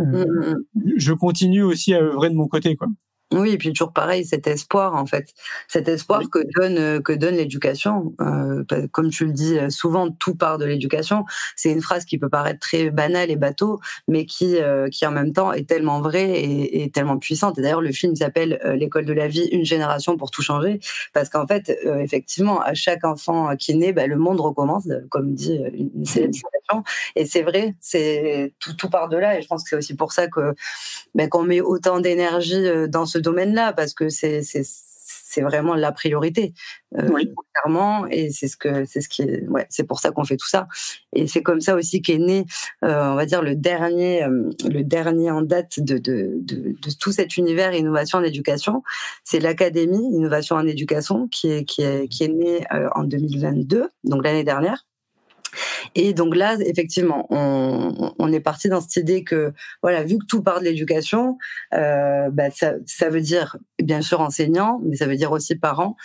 Mm, 0.00 0.14
euh, 0.14 0.24
mm, 0.24 0.56
mm. 0.74 0.92
je 0.96 1.12
continue 1.12 1.62
aussi 1.62 1.94
à 1.94 2.00
œuvrer 2.02 2.30
de 2.30 2.34
mon 2.34 2.48
côté, 2.48 2.76
quoi. 2.76 2.88
Oui, 3.32 3.50
et 3.50 3.58
puis 3.58 3.72
toujours 3.72 3.92
pareil, 3.92 4.24
cet 4.24 4.48
espoir 4.48 4.96
en 4.96 5.06
fait, 5.06 5.34
cet 5.68 5.86
espoir 5.88 6.20
Oui. 6.20 6.28
que 6.30 6.40
donne 6.60 6.78
euh, 6.78 7.00
que 7.00 7.12
donne 7.12 7.36
l'éducation. 7.36 8.12
Euh, 8.20 8.64
bah, 8.68 8.88
comme 8.90 9.10
tu 9.10 9.24
le 9.24 9.32
dis 9.32 9.56
euh, 9.56 9.70
souvent, 9.70 10.10
tout 10.10 10.34
part 10.34 10.58
de 10.58 10.64
l'éducation. 10.64 11.24
C'est 11.54 11.70
une 11.70 11.80
phrase 11.80 12.04
qui 12.04 12.18
peut 12.18 12.28
paraître 12.28 12.58
très 12.58 12.90
banale 12.90 13.30
et 13.30 13.36
bateau, 13.36 13.78
mais 14.08 14.26
qui 14.26 14.56
euh, 14.56 14.88
qui 14.88 15.06
en 15.06 15.12
même 15.12 15.32
temps 15.32 15.52
est 15.52 15.68
tellement 15.68 16.00
vraie 16.00 16.30
et, 16.40 16.82
et 16.82 16.90
tellement 16.90 17.18
puissante. 17.18 17.56
Et 17.58 17.62
d'ailleurs, 17.62 17.80
le 17.80 17.92
film 17.92 18.16
s'appelle 18.16 18.58
L'école 18.74 19.04
de 19.04 19.12
la 19.12 19.28
vie, 19.28 19.44
une 19.52 19.64
génération 19.64 20.16
pour 20.16 20.32
tout 20.32 20.42
changer, 20.42 20.80
parce 21.12 21.28
qu'en 21.28 21.46
fait, 21.46 21.78
euh, 21.86 21.98
effectivement, 22.00 22.60
à 22.60 22.74
chaque 22.74 23.04
enfant 23.04 23.54
qui 23.56 23.76
naît, 23.76 23.92
bah, 23.92 24.08
le 24.08 24.16
monde 24.16 24.40
recommence, 24.40 24.88
comme 25.08 25.34
dit 25.34 25.56
une 25.72 26.04
célèbre 26.04 26.34
citation. 26.34 26.82
Et 27.14 27.26
c'est 27.26 27.42
vrai, 27.42 27.74
c'est 27.80 28.52
tout, 28.58 28.74
tout 28.74 28.90
part 28.90 29.08
de 29.08 29.16
là. 29.16 29.38
Et 29.38 29.42
je 29.42 29.46
pense 29.46 29.62
que 29.62 29.70
c'est 29.70 29.76
aussi 29.76 29.94
pour 29.94 30.12
ça 30.12 30.26
que 30.26 30.54
ben, 31.14 31.28
qu'on 31.28 31.42
met 31.44 31.60
autant 31.60 32.00
d'énergie 32.00 32.64
dans 32.88 33.06
ce 33.06 33.19
domaine-là 33.20 33.72
parce 33.72 33.94
que 33.94 34.08
c'est 34.08 34.42
c'est 34.42 35.42
vraiment 35.42 35.74
la 35.74 35.92
priorité 35.92 36.54
euh, 36.98 37.08
Oui. 37.12 37.32
clairement 37.54 38.06
et 38.06 38.30
c'est 38.30 38.48
ce 38.48 38.56
que 38.56 38.84
c'est 38.84 39.00
ce 39.00 39.08
qui 39.08 39.22
est 39.22 39.46
ouais 39.48 39.66
c'est 39.70 39.84
pour 39.84 40.00
ça 40.00 40.10
qu'on 40.10 40.24
fait 40.24 40.36
tout 40.36 40.48
ça. 40.48 40.68
Et 41.12 41.26
c'est 41.26 41.42
comme 41.42 41.60
ça 41.60 41.76
aussi 41.76 42.02
qu'est 42.02 42.18
né 42.18 42.44
euh, 42.84 43.12
on 43.12 43.14
va 43.14 43.26
dire 43.26 43.42
le 43.42 43.54
dernier 43.54 44.24
euh, 44.24 44.50
le 44.68 44.82
dernier 44.82 45.30
en 45.30 45.42
date 45.42 45.80
de, 45.80 45.98
de 45.98 46.38
de 46.40 46.74
de 46.80 46.90
tout 46.98 47.12
cet 47.12 47.36
univers 47.36 47.72
innovation 47.74 48.18
en 48.18 48.24
éducation. 48.24 48.82
C'est 49.24 49.40
l'académie 49.40 50.04
innovation 50.14 50.56
en 50.56 50.66
éducation 50.66 51.28
qui 51.28 51.50
est 51.50 51.64
qui 51.64 51.82
est 51.82 52.08
qui 52.08 52.24
est 52.24 52.28
née 52.28 52.64
en 52.94 53.04
2022 53.04 53.88
donc 54.04 54.24
l'année 54.24 54.44
dernière 54.44 54.84
et 55.94 56.12
donc 56.14 56.36
là, 56.36 56.56
effectivement, 56.60 57.26
on, 57.30 58.12
on 58.18 58.32
est 58.32 58.40
parti 58.40 58.68
dans 58.68 58.80
cette 58.80 58.96
idée 58.96 59.24
que, 59.24 59.52
voilà, 59.82 60.02
vu 60.02 60.18
que 60.18 60.26
tout 60.26 60.42
part 60.42 60.60
de 60.60 60.64
l'éducation, 60.64 61.38
euh, 61.74 62.30
bah, 62.30 62.50
ça, 62.50 62.74
ça 62.86 63.08
veut 63.08 63.20
dire 63.20 63.56
bien 63.82 64.02
sûr 64.02 64.20
enseignants, 64.20 64.80
mais 64.84 64.96
ça 64.96 65.06
veut 65.06 65.16
dire 65.16 65.32
aussi 65.32 65.56
parents. 65.56 65.96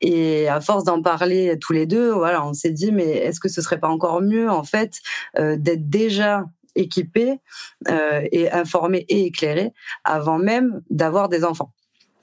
Et 0.00 0.48
à 0.48 0.60
force 0.60 0.84
d'en 0.84 1.02
parler 1.02 1.58
tous 1.60 1.72
les 1.72 1.86
deux, 1.86 2.10
voilà, 2.10 2.44
on 2.46 2.54
s'est 2.54 2.70
dit, 2.70 2.90
mais 2.90 3.08
est-ce 3.08 3.40
que 3.40 3.48
ce 3.48 3.60
serait 3.60 3.80
pas 3.80 3.88
encore 3.88 4.22
mieux, 4.22 4.48
en 4.50 4.64
fait, 4.64 5.00
euh, 5.38 5.56
d'être 5.56 5.88
déjà 5.88 6.44
équipé 6.74 7.40
euh, 7.88 8.22
et 8.32 8.50
informé 8.50 9.04
et 9.08 9.26
éclairé 9.26 9.72
avant 10.04 10.38
même 10.38 10.82
d'avoir 10.88 11.28
des 11.28 11.44
enfants? 11.44 11.72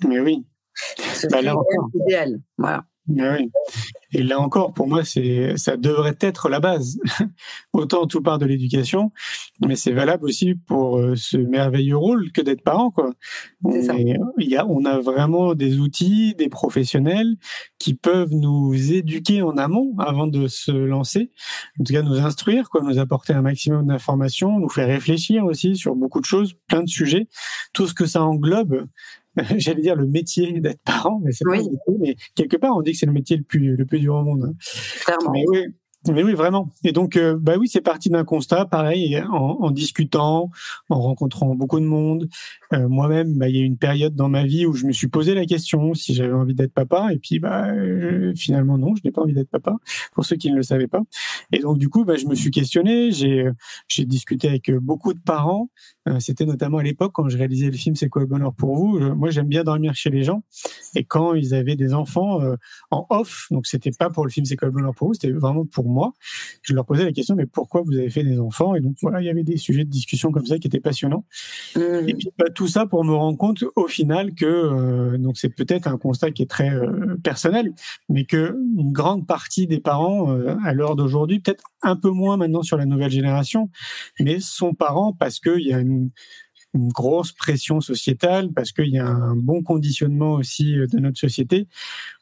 Mais 0.08 0.20
oui. 0.20 0.46
Ce 0.76 1.28
Bah, 1.28 1.40
idéal. 1.94 2.40
Voilà. 2.58 2.86
Oui. 3.08 3.50
Et 4.12 4.24
là 4.24 4.40
encore, 4.40 4.74
pour 4.74 4.88
moi, 4.88 5.04
c'est 5.04 5.56
ça 5.58 5.78
devrait 5.78 6.18
être 6.20 6.50
la 6.50 6.60
base. 6.60 7.00
Autant 7.74 8.06
tout 8.06 8.22
part 8.22 8.38
de 8.38 8.46
l'éducation, 8.46 9.12
mais 9.66 9.76
c'est 9.76 9.92
valable 9.92 10.26
aussi 10.26 10.56
pour 10.56 10.98
euh, 10.98 11.16
ce 11.16 11.38
merveilleux 11.38 11.98
rôle 11.98 12.32
que 12.32 12.42
d'être 12.42 12.64
parent, 12.64 12.92
quoi. 12.92 13.12
Il 13.66 14.20
y 14.40 14.56
a, 14.56 14.66
on 14.66 14.86
a 14.86 15.00
vraiment 15.00 15.56
des 15.56 15.80
outils, 15.80 16.36
des 16.36 16.50
professionnels 16.50 17.38
qui 17.80 17.94
peuvent 17.94 18.34
nous 18.34 18.74
éduquer 18.94 19.42
en 19.42 19.58
amont 19.58 19.96
avant 20.00 20.28
de 20.28 20.48
se 20.48 20.72
lancer. 20.72 21.32
En 21.80 21.84
tout 21.84 21.94
cas, 21.94 22.02
nous 22.02 22.20
instruire, 22.20 22.70
quoi, 22.70 22.82
nous 22.82 23.00
apporter 23.00 23.34
un 23.34 23.42
maximum 23.42 23.88
d'informations, 23.88 24.60
nous 24.60 24.70
faire 24.70 24.88
réfléchir 24.88 25.46
aussi 25.46 25.76
sur 25.76 25.96
beaucoup 25.96 26.20
de 26.20 26.26
choses, 26.26 26.54
plein 26.68 26.84
de 26.84 26.90
sujets, 26.90 27.28
tout 27.74 27.88
ce 27.88 27.94
que 27.94 28.06
ça 28.06 28.22
englobe. 28.24 28.88
J'allais 29.58 29.82
dire 29.82 29.96
le 29.96 30.08
métier 30.08 30.60
d'être 30.60 30.82
parent, 30.84 31.20
mais 31.24 31.32
c'est 31.32 31.46
pas 31.46 31.56
le 31.58 31.64
métier, 31.64 31.96
mais 32.00 32.16
quelque 32.36 32.58
part 32.58 32.76
on 32.76 32.82
dit 32.82 32.92
que 32.94 32.98
c'est 32.98 33.06
le 33.06 33.14
métier 33.14 33.38
le 33.38 33.44
plus 33.44 33.76
le 33.76 33.86
plus 33.86 34.00
dur 34.00 34.16
au 34.16 34.24
monde. 34.24 34.44
hein. 34.46 34.54
Clairement. 35.06 35.32
Mais 35.32 35.46
oui, 35.48 35.66
Mais 36.10 36.24
oui, 36.24 36.34
vraiment. 36.34 36.70
Et 36.84 36.92
donc, 36.92 37.18
euh, 37.18 37.38
bah 37.40 37.56
oui, 37.60 37.68
c'est 37.68 37.82
parti 37.82 38.10
d'un 38.10 38.24
constat, 38.24 38.66
pareil, 38.66 39.22
en, 39.30 39.58
en, 39.60 39.72
discutant, 39.72 40.52
en 40.90 41.02
rencontrant 41.02 41.54
beaucoup 41.56 41.80
de 41.80 41.86
monde. 41.86 42.30
Euh, 42.74 42.88
Moi-même, 42.88 43.38
bah, 43.38 43.50
il 43.50 43.56
y 43.56 43.60
a 43.60 43.62
eu 43.62 43.66
une 43.66 43.78
période 43.78 44.16
dans 44.16 44.30
ma 44.30 44.46
vie 44.46 44.66
où 44.66 44.74
je 44.74 44.86
me 44.86 44.92
suis 44.92 45.08
posé 45.08 45.34
la 45.34 45.46
question 45.46 45.94
si 45.94 46.14
j'avais 46.14 46.34
envie 46.34 46.54
d'être 46.54 46.74
papa, 46.74 47.10
et 47.14 47.18
puis 47.20 47.40
bah 47.40 47.68
finalement 48.36 48.78
non, 48.78 48.96
je 48.96 49.02
n'ai 49.04 49.12
pas 49.12 49.22
envie 49.22 49.34
d'être 49.34 49.50
papa. 49.50 49.76
Pour 50.14 50.26
ceux 50.26 50.36
qui 50.36 50.52
ne 50.52 50.56
le 50.56 50.64
savaient 50.64 50.88
pas. 50.88 51.02
Et 51.52 51.60
donc 51.60 51.78
du 51.78 51.90
coup, 51.90 52.04
bah, 52.06 52.16
je 52.18 52.26
me 52.26 52.36
suis 52.36 52.52
questionné. 52.52 53.12
J'ai 53.12 53.50
j'ai 53.88 54.06
discuté 54.06 54.48
avec 54.48 54.72
beaucoup 54.72 55.14
de 55.14 55.20
parents. 55.20 55.70
Euh, 56.08 56.20
C'était 56.20 56.46
notamment 56.46 56.78
à 56.78 56.84
l'époque 56.84 57.12
quand 57.14 57.30
je 57.30 57.38
réalisais 57.38 57.68
le 57.68 57.74
film 57.78 57.96
C'est 57.96 58.10
quoi 58.10 58.22
le 58.22 58.28
bonheur 58.28 58.54
pour 58.54 58.76
vous? 58.76 59.00
moi, 59.16 59.30
j'aime 59.30 59.48
bien 59.48 59.64
dormir 59.64 59.96
chez 59.96 60.10
les 60.10 60.24
gens. 60.24 60.44
Et 60.96 61.04
quand 61.04 61.34
ils 61.34 61.54
avaient 61.54 61.76
des 61.76 61.94
enfants 61.94 62.42
euh, 62.42 62.56
en 62.92 63.06
off, 63.10 63.48
donc 63.52 63.68
c'était 63.68 63.92
pas 63.92 64.10
pour 64.10 64.26
le 64.26 64.32
film 64.32 64.46
C'est 64.46 64.56
quoi 64.56 64.68
le 64.68 64.74
bonheur 64.74 64.94
pour 64.96 65.10
vous, 65.10 65.14
c'était 65.14 65.32
vraiment 65.32 65.66
pour 65.66 65.90
moi. 65.90 66.14
Je 66.62 66.74
leur 66.74 66.86
posais 66.86 67.04
la 67.04 67.12
question, 67.12 67.36
mais 67.36 67.46
pourquoi 67.46 67.82
vous 67.82 67.94
avez 67.94 68.10
fait 68.10 68.24
des 68.24 68.40
enfants? 68.40 68.76
Et 68.76 68.82
donc 68.82 68.96
voilà, 69.02 69.22
il 69.22 69.26
y 69.26 69.30
avait 69.30 69.44
des 69.44 69.58
sujets 69.58 69.84
de 69.86 69.90
discussion 69.90 70.32
comme 70.32 70.46
ça 70.46 70.58
qui 70.60 70.68
étaient 70.68 70.80
passionnants. 70.80 71.26
Mmh. 71.76 71.80
Et 72.08 72.14
puis 72.14 72.30
bah, 72.38 72.50
tout 72.58 72.68
ça 72.68 72.88
pour 72.88 73.04
me 73.04 73.14
rendre 73.14 73.38
compte 73.38 73.64
au 73.76 73.88
final 73.88 74.34
que 74.34 74.46
euh, 74.46 75.20
donc 75.20 75.38
c'est 75.38 75.54
peut-être 75.54 75.86
un 75.86 76.00
constat 76.00 76.32
qui 76.32 76.42
est 76.42 76.50
très 76.50 76.72
euh, 76.72 77.16
personnel, 77.24 77.72
mais 78.10 78.26
que 78.26 78.58
une 78.76 78.92
grande 78.92 79.28
partie 79.28 79.68
des 79.68 79.80
parents 79.80 80.32
euh, 80.32 80.56
à 80.66 80.74
l'heure 80.74 80.96
d'aujourd'hui, 80.96 81.40
peut-être 81.40 81.66
un 81.84 81.96
peu 81.96 82.10
moins 82.10 82.36
maintenant 82.36 82.64
sur 82.64 82.76
la 82.76 82.86
nouvelle 82.86 83.12
génération, 83.12 83.70
mais 84.20 84.40
sont 84.40 84.74
parents 84.74 85.14
parce 85.14 85.40
qu'il 85.40 85.68
y 85.68 85.72
a 85.72 85.80
une 85.80 86.10
grosse 86.74 87.32
pression 87.32 87.80
sociétale 87.80 88.52
parce 88.52 88.72
qu'il 88.72 88.90
y 88.90 88.98
a 88.98 89.08
un 89.08 89.36
bon 89.36 89.62
conditionnement 89.62 90.34
aussi 90.34 90.78
de 90.78 91.00
notre 91.00 91.20
société 91.20 91.68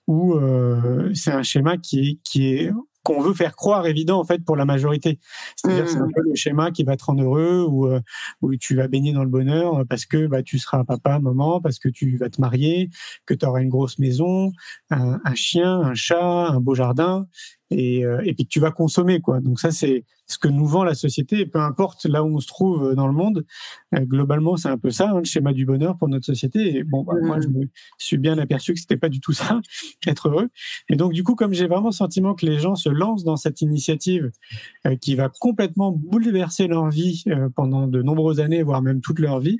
où 0.06 0.34
euh, 0.34 1.12
c'est 1.14 1.32
un 1.32 1.44
schéma 1.44 1.78
qui 1.78 2.00
est, 2.00 2.20
qui 2.26 2.48
est 2.48 2.72
qu'on 3.06 3.22
veut 3.22 3.36
faire 3.36 3.56
croire 3.56 3.86
évident 3.86 4.20
en 4.20 4.26
fait 4.26 4.44
pour 4.44 4.58
la 4.58 4.66
majorité. 4.66 5.20
C'est-à-dire 5.56 5.88
c'est 5.88 5.98
un 5.98 6.08
mmh. 6.08 6.14
peu 6.14 6.22
le 6.28 6.36
schéma 6.36 6.72
qui 6.72 6.84
va 6.84 6.98
te 6.98 7.06
rendre 7.06 7.24
heureux 7.24 7.66
ou 7.70 7.88
euh, 7.88 8.02
où 8.42 8.56
tu 8.56 8.76
vas 8.76 8.88
baigner 8.88 9.14
dans 9.14 9.24
le 9.24 9.30
bonheur 9.30 9.84
parce 9.88 10.06
que 10.06 10.26
bah 10.26 10.42
tu 10.42 10.58
seras 10.58 10.84
papa, 10.84 11.20
maman, 11.20 11.62
parce 11.62 11.78
que 11.78 11.88
tu 11.88 12.18
vas 12.18 12.30
te 12.30 12.42
marier, 12.42 12.90
que 13.28 13.36
tu 13.36 13.46
auras 13.46 13.62
une 13.62 13.70
grosse 13.70 14.00
maison, 14.00 14.52
un, 14.90 15.22
un, 15.24 15.36
chien, 15.36 15.80
un 15.82 15.94
chat, 15.94 16.48
un 16.48 16.60
beau 16.60 16.74
jardin 16.74 17.28
et, 17.72 18.06
euh, 18.06 18.22
et 18.24 18.34
puis 18.34 18.46
que 18.46 18.50
tu 18.50 18.60
vas 18.60 18.72
consommer 18.72 19.22
quoi. 19.22 19.40
Donc 19.40 19.60
ça 19.60 19.72
c'est 19.72 20.04
ce 20.28 20.38
que 20.38 20.48
nous 20.48 20.66
vend 20.66 20.84
la 20.84 20.96
société 20.96 21.40
et 21.40 21.46
peu 21.46 21.60
importe 21.60 22.06
là 22.06 22.24
où 22.24 22.36
on 22.36 22.40
se 22.40 22.48
trouve 22.48 22.96
dans 22.96 23.08
le 23.08 23.14
monde, 23.14 23.46
euh, 23.94 24.02
globalement 24.02 24.58
c'est 24.58 24.70
un 24.70 24.78
peu 24.78 24.90
ça 24.90 25.12
hein, 25.12 25.20
le 25.20 25.24
schéma 25.24 25.54
du 25.54 25.66
bonheur 25.66 25.98
pour 25.98 26.08
notre 26.08 26.26
société. 26.26 26.78
Et 26.78 26.84
bon 26.84 27.04
bah, 27.04 27.14
moi 27.22 27.40
je 27.42 27.48
me 27.48 27.66
suis 27.98 28.18
bien 28.18 28.38
aperçu 28.38 28.74
que 28.74 28.80
c'était 28.80 28.98
pas 28.98 29.10
du 29.10 29.20
tout 29.20 29.34
ça 29.34 29.62
être 30.08 30.30
heureux. 30.30 30.50
Et 30.90 30.96
donc 30.96 31.14
du 31.14 31.24
coup 31.24 31.36
comme 31.36 31.54
j'ai 31.54 31.68
vraiment 31.68 31.88
le 31.88 31.94
sentiment 31.94 32.36
que 32.36 32.46
les 32.46 32.60
gens 32.60 32.76
se 32.76 32.90
lancent 32.90 33.24
dans 33.24 33.38
cette 33.38 33.62
initiative 33.62 34.32
euh, 34.86 34.96
qui 34.96 35.16
va 35.16 35.30
complètement 35.30 35.92
bouleverser 35.92 36.68
leur 36.68 36.90
vie 36.90 37.24
pendant 37.56 37.88
de 37.88 38.02
nombreuses 38.02 38.40
années 38.40 38.64
voire 38.64 38.82
même 38.82 39.02
toute 39.02 39.20
leur 39.20 39.40
vie, 39.40 39.60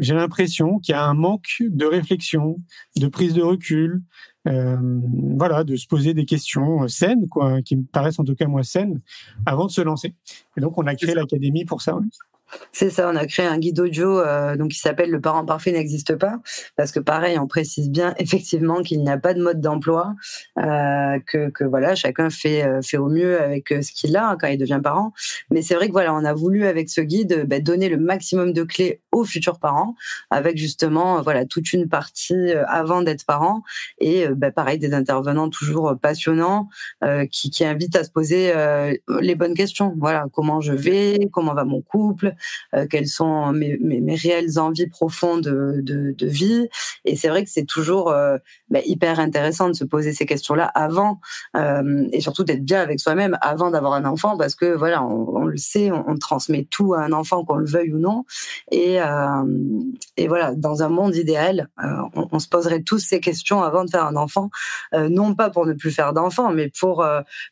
j'ai 0.00 0.14
l'impression 0.14 0.78
qu'il 0.78 0.92
y 0.92 0.96
a 0.96 1.04
un 1.04 1.14
manque 1.14 1.56
de 1.60 1.86
réflexion, 1.86 2.58
de 2.96 3.06
prise 3.06 3.34
de 3.34 3.42
recul, 3.42 4.02
euh, 4.35 4.35
voilà, 4.46 5.64
de 5.64 5.76
se 5.76 5.86
poser 5.86 6.14
des 6.14 6.24
questions 6.24 6.84
euh, 6.84 6.88
saines, 6.88 7.28
quoi, 7.28 7.62
qui 7.62 7.76
me 7.76 7.84
paraissent 7.84 8.18
en 8.18 8.24
tout 8.24 8.34
cas 8.34 8.46
moi 8.46 8.62
saines, 8.62 9.00
avant 9.44 9.66
de 9.66 9.70
se 9.70 9.80
lancer. 9.80 10.14
Et 10.56 10.60
donc 10.60 10.78
on 10.78 10.86
a 10.86 10.94
créé 10.94 11.14
l'académie 11.14 11.64
pour 11.64 11.82
ça. 11.82 11.98
C'est 12.72 12.90
ça, 12.90 13.08
on 13.10 13.16
a 13.16 13.26
créé 13.26 13.46
un 13.46 13.58
guide 13.58 13.80
audio 13.80 14.20
euh, 14.20 14.56
donc 14.56 14.70
qui 14.70 14.78
s'appelle 14.78 15.10
Le 15.10 15.20
parent 15.20 15.44
parfait 15.44 15.72
n'existe 15.72 16.14
pas 16.14 16.38
parce 16.76 16.92
que 16.92 17.00
pareil, 17.00 17.38
on 17.38 17.46
précise 17.46 17.90
bien 17.90 18.14
effectivement 18.18 18.82
qu'il 18.82 19.02
n'y 19.02 19.10
a 19.10 19.18
pas 19.18 19.34
de 19.34 19.42
mode 19.42 19.60
d'emploi, 19.60 20.14
euh, 20.58 21.18
que, 21.26 21.50
que 21.50 21.64
voilà 21.64 21.94
chacun 21.94 22.30
fait 22.30 22.64
euh, 22.64 22.82
fait 22.82 22.98
au 22.98 23.08
mieux 23.08 23.40
avec 23.40 23.72
euh, 23.72 23.82
ce 23.82 23.92
qu'il 23.92 24.16
a 24.16 24.28
hein, 24.28 24.36
quand 24.40 24.46
il 24.48 24.58
devient 24.58 24.80
parent. 24.82 25.12
Mais 25.50 25.62
c'est 25.62 25.74
vrai 25.74 25.88
que 25.88 25.92
voilà, 25.92 26.14
on 26.14 26.24
a 26.24 26.34
voulu 26.34 26.66
avec 26.66 26.88
ce 26.88 27.00
guide 27.00 27.46
bah, 27.46 27.60
donner 27.60 27.88
le 27.88 27.98
maximum 27.98 28.52
de 28.52 28.62
clés 28.62 29.00
aux 29.12 29.24
futurs 29.24 29.58
parents, 29.58 29.94
avec 30.30 30.56
justement 30.56 31.22
voilà 31.22 31.46
toute 31.46 31.72
une 31.72 31.88
partie 31.88 32.52
avant 32.68 33.02
d'être 33.02 33.24
parent 33.24 33.62
et 33.98 34.28
bah, 34.28 34.50
pareil 34.50 34.78
des 34.78 34.92
intervenants 34.92 35.48
toujours 35.48 35.94
passionnants 36.00 36.68
qui 37.30 37.50
qui 37.50 37.64
invitent 37.64 37.96
à 37.96 38.04
se 38.04 38.10
poser 38.10 38.52
les 39.20 39.34
bonnes 39.34 39.54
questions. 39.54 39.94
Voilà, 39.98 40.26
comment 40.32 40.60
je 40.60 40.72
vais, 40.72 41.28
comment 41.32 41.54
va 41.54 41.64
mon 41.64 41.80
couple 41.80 42.26
euh, 42.26 42.35
quelles 42.90 43.08
sont 43.08 43.52
mes, 43.52 44.14
réelles 44.14 44.58
envies 44.58 44.88
profondes 44.88 45.42
de, 45.42 46.26
vie. 46.26 46.68
Et 47.04 47.16
c'est 47.16 47.28
vrai 47.28 47.44
que 47.44 47.50
c'est 47.50 47.64
toujours 47.64 48.10
euh, 48.10 48.38
bah, 48.70 48.80
hyper 48.84 49.20
intéressant 49.20 49.68
de 49.68 49.74
se 49.74 49.84
poser 49.84 50.12
ces 50.12 50.26
questions-là 50.26 50.70
avant 50.74 51.20
euh, 51.56 52.06
et 52.12 52.20
surtout 52.20 52.44
d'être 52.44 52.64
bien 52.64 52.80
avec 52.80 53.00
soi-même 53.00 53.38
avant 53.40 53.70
d'avoir 53.70 53.94
un 53.94 54.04
enfant 54.04 54.36
parce 54.36 54.54
que 54.54 54.74
voilà, 54.74 55.04
on, 55.04 55.44
le 55.44 55.56
sait, 55.56 55.90
on, 55.90 56.16
transmet 56.16 56.66
tout 56.70 56.94
à 56.94 57.02
un 57.02 57.12
enfant 57.12 57.44
qu'on 57.44 57.56
le 57.56 57.66
veuille 57.66 57.92
ou 57.92 57.98
non. 57.98 58.24
Et, 58.72 58.98
et 60.16 60.28
voilà, 60.28 60.54
dans 60.54 60.82
un 60.82 60.88
monde 60.88 61.14
idéal, 61.14 61.68
on, 62.14 62.28
on, 62.32 62.38
se 62.38 62.48
poserait 62.48 62.82
tous 62.82 62.98
ces 62.98 63.20
questions 63.20 63.62
avant 63.62 63.84
de 63.84 63.90
faire 63.90 64.06
un 64.06 64.16
enfant, 64.16 64.50
non 64.92 65.34
pas 65.34 65.50
pour 65.50 65.66
ne 65.66 65.74
plus 65.74 65.90
faire 65.90 66.12
d'enfants, 66.12 66.50
mais 66.52 66.70
pour 66.80 67.06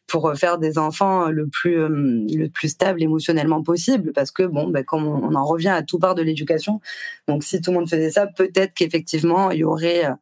pour 0.07 0.32
faire 0.35 0.59
des 0.59 0.78
enfants 0.78 1.28
le 1.28 1.47
plus 1.47 1.76
le 1.76 2.49
plus 2.49 2.68
stable 2.68 3.03
émotionnellement 3.03 3.62
possible 3.62 4.12
parce 4.12 4.30
que 4.30 4.45
bon 4.45 4.68
ben, 4.75 4.85
comme 4.85 5.07
on, 5.07 5.35
en 5.35 5.45
revient 5.45 5.68
à 5.68 5.83
tout 5.83 5.99
part 5.99 6.14
de 6.14 6.22
l'éducation. 6.22 6.81
Donc, 7.29 7.45
si 7.45 7.61
tout 7.61 7.70
le 7.70 7.79
monde 7.79 7.89
faisait 7.89 8.11
ça, 8.11 8.27
peut-être 8.27 8.75
qu'effectivement, 8.75 9.51
il 9.51 9.61
y 9.61 9.64
aurait 9.64 10.05
euh, 10.07 10.12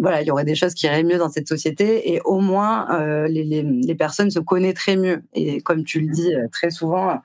voilà, 0.00 0.22
il 0.22 0.26
y 0.26 0.30
aurait 0.30 0.44
des 0.44 0.54
choses 0.54 0.74
qui 0.74 0.86
iraient 0.86 1.02
mieux 1.02 1.18
dans 1.18 1.28
cette 1.28 1.48
société 1.48 2.12
et 2.12 2.20
au 2.24 2.40
moins 2.40 2.88
euh, 2.98 3.28
les, 3.28 3.44
les, 3.44 3.62
les, 3.62 3.94
personnes 3.94 4.30
se 4.30 4.38
connaîtraient 4.38 4.96
mieux. 4.96 5.22
Et 5.34 5.60
comme 5.60 5.84
tu 5.84 6.00
le 6.00 6.08
dis 6.10 6.34
euh, 6.34 6.48
très 6.50 6.70
souvent, 6.70 7.20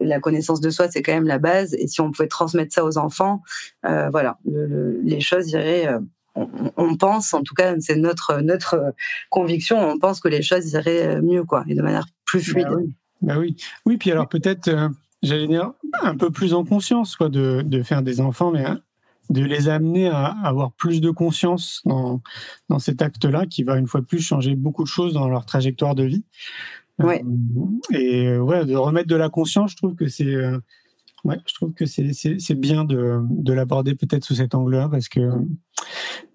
la 0.00 0.20
connaissance 0.20 0.60
de 0.60 0.70
soi, 0.70 0.88
c'est 0.90 1.02
quand 1.02 1.12
même 1.12 1.26
la 1.26 1.38
base. 1.38 1.74
Et 1.74 1.86
si 1.88 2.00
on 2.00 2.10
pouvait 2.10 2.28
transmettre 2.28 2.74
ça 2.74 2.84
aux 2.84 2.98
enfants, 2.98 3.42
euh, 3.86 4.10
voilà, 4.10 4.38
le, 4.44 5.00
les 5.02 5.20
choses 5.20 5.50
iraient. 5.50 5.88
On, 6.34 6.48
on, 6.76 6.96
pense, 6.96 7.34
en 7.34 7.42
tout 7.42 7.54
cas, 7.54 7.74
c'est 7.80 7.96
notre 7.96 8.40
notre 8.42 8.94
conviction. 9.30 9.80
On 9.80 9.98
pense 9.98 10.20
que 10.20 10.28
les 10.28 10.42
choses 10.42 10.70
iraient 10.72 11.20
mieux, 11.20 11.42
quoi, 11.42 11.64
et 11.66 11.74
de 11.74 11.82
manière 11.82 12.06
plus 12.26 12.46
bah 12.46 12.52
fluide. 12.52 12.68
Bah 12.68 12.76
oui. 12.76 12.94
Bah 13.22 13.36
oui. 13.38 13.56
oui, 13.86 13.96
puis 13.96 14.12
alors 14.12 14.28
peut-être 14.28 14.70
j'allais 15.22 15.48
dire, 15.48 15.72
un 16.02 16.16
peu 16.16 16.30
plus 16.30 16.54
en 16.54 16.64
conscience 16.64 17.16
quoi, 17.16 17.28
de, 17.28 17.62
de 17.64 17.82
faire 17.82 18.02
des 18.02 18.20
enfants, 18.20 18.50
mais 18.50 18.64
hein, 18.64 18.80
de 19.30 19.42
les 19.42 19.68
amener 19.68 20.08
à 20.08 20.26
avoir 20.26 20.72
plus 20.72 21.00
de 21.00 21.10
conscience 21.10 21.82
dans, 21.84 22.22
dans 22.68 22.78
cet 22.78 23.02
acte-là 23.02 23.46
qui 23.46 23.62
va 23.62 23.76
une 23.76 23.86
fois 23.86 24.00
de 24.00 24.06
plus 24.06 24.20
changer 24.20 24.54
beaucoup 24.54 24.82
de 24.82 24.88
choses 24.88 25.14
dans 25.14 25.28
leur 25.28 25.44
trajectoire 25.44 25.94
de 25.94 26.04
vie. 26.04 26.24
Ouais. 26.98 27.22
Euh, 27.24 27.96
et 27.96 28.38
ouais, 28.38 28.64
de 28.64 28.74
remettre 28.74 29.08
de 29.08 29.16
la 29.16 29.28
conscience, 29.28 29.72
je 29.72 29.76
trouve 29.76 29.94
que 29.94 30.08
c'est 30.08 30.34
euh, 30.34 30.58
ouais, 31.24 31.38
je 31.46 31.54
trouve 31.54 31.72
que 31.72 31.86
c'est 31.86 32.12
c'est 32.12 32.54
bien 32.54 32.84
de 32.84 33.20
de 33.30 33.52
l'aborder 33.52 33.94
peut-être 33.94 34.24
sous 34.24 34.34
cet 34.34 34.54
angle-là 34.54 34.88
parce 34.88 35.08
que 35.08 35.30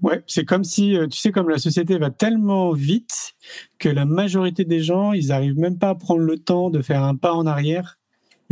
ouais, 0.02 0.24
c'est 0.26 0.46
comme 0.46 0.64
si 0.64 0.96
euh, 0.96 1.08
tu 1.08 1.18
sais 1.18 1.32
comme 1.32 1.50
la 1.50 1.58
société 1.58 1.98
va 1.98 2.12
tellement 2.12 2.72
vite 2.72 3.34
que 3.78 3.90
la 3.90 4.06
majorité 4.06 4.64
des 4.64 4.80
gens, 4.80 5.12
ils 5.12 5.34
arrivent 5.34 5.60
même 5.60 5.80
pas 5.80 5.90
à 5.90 5.96
prendre 5.96 6.22
le 6.22 6.38
temps 6.38 6.70
de 6.70 6.82
faire 6.82 7.04
un 7.04 7.16
pas 7.16 7.34
en 7.34 7.46
arrière 7.46 8.00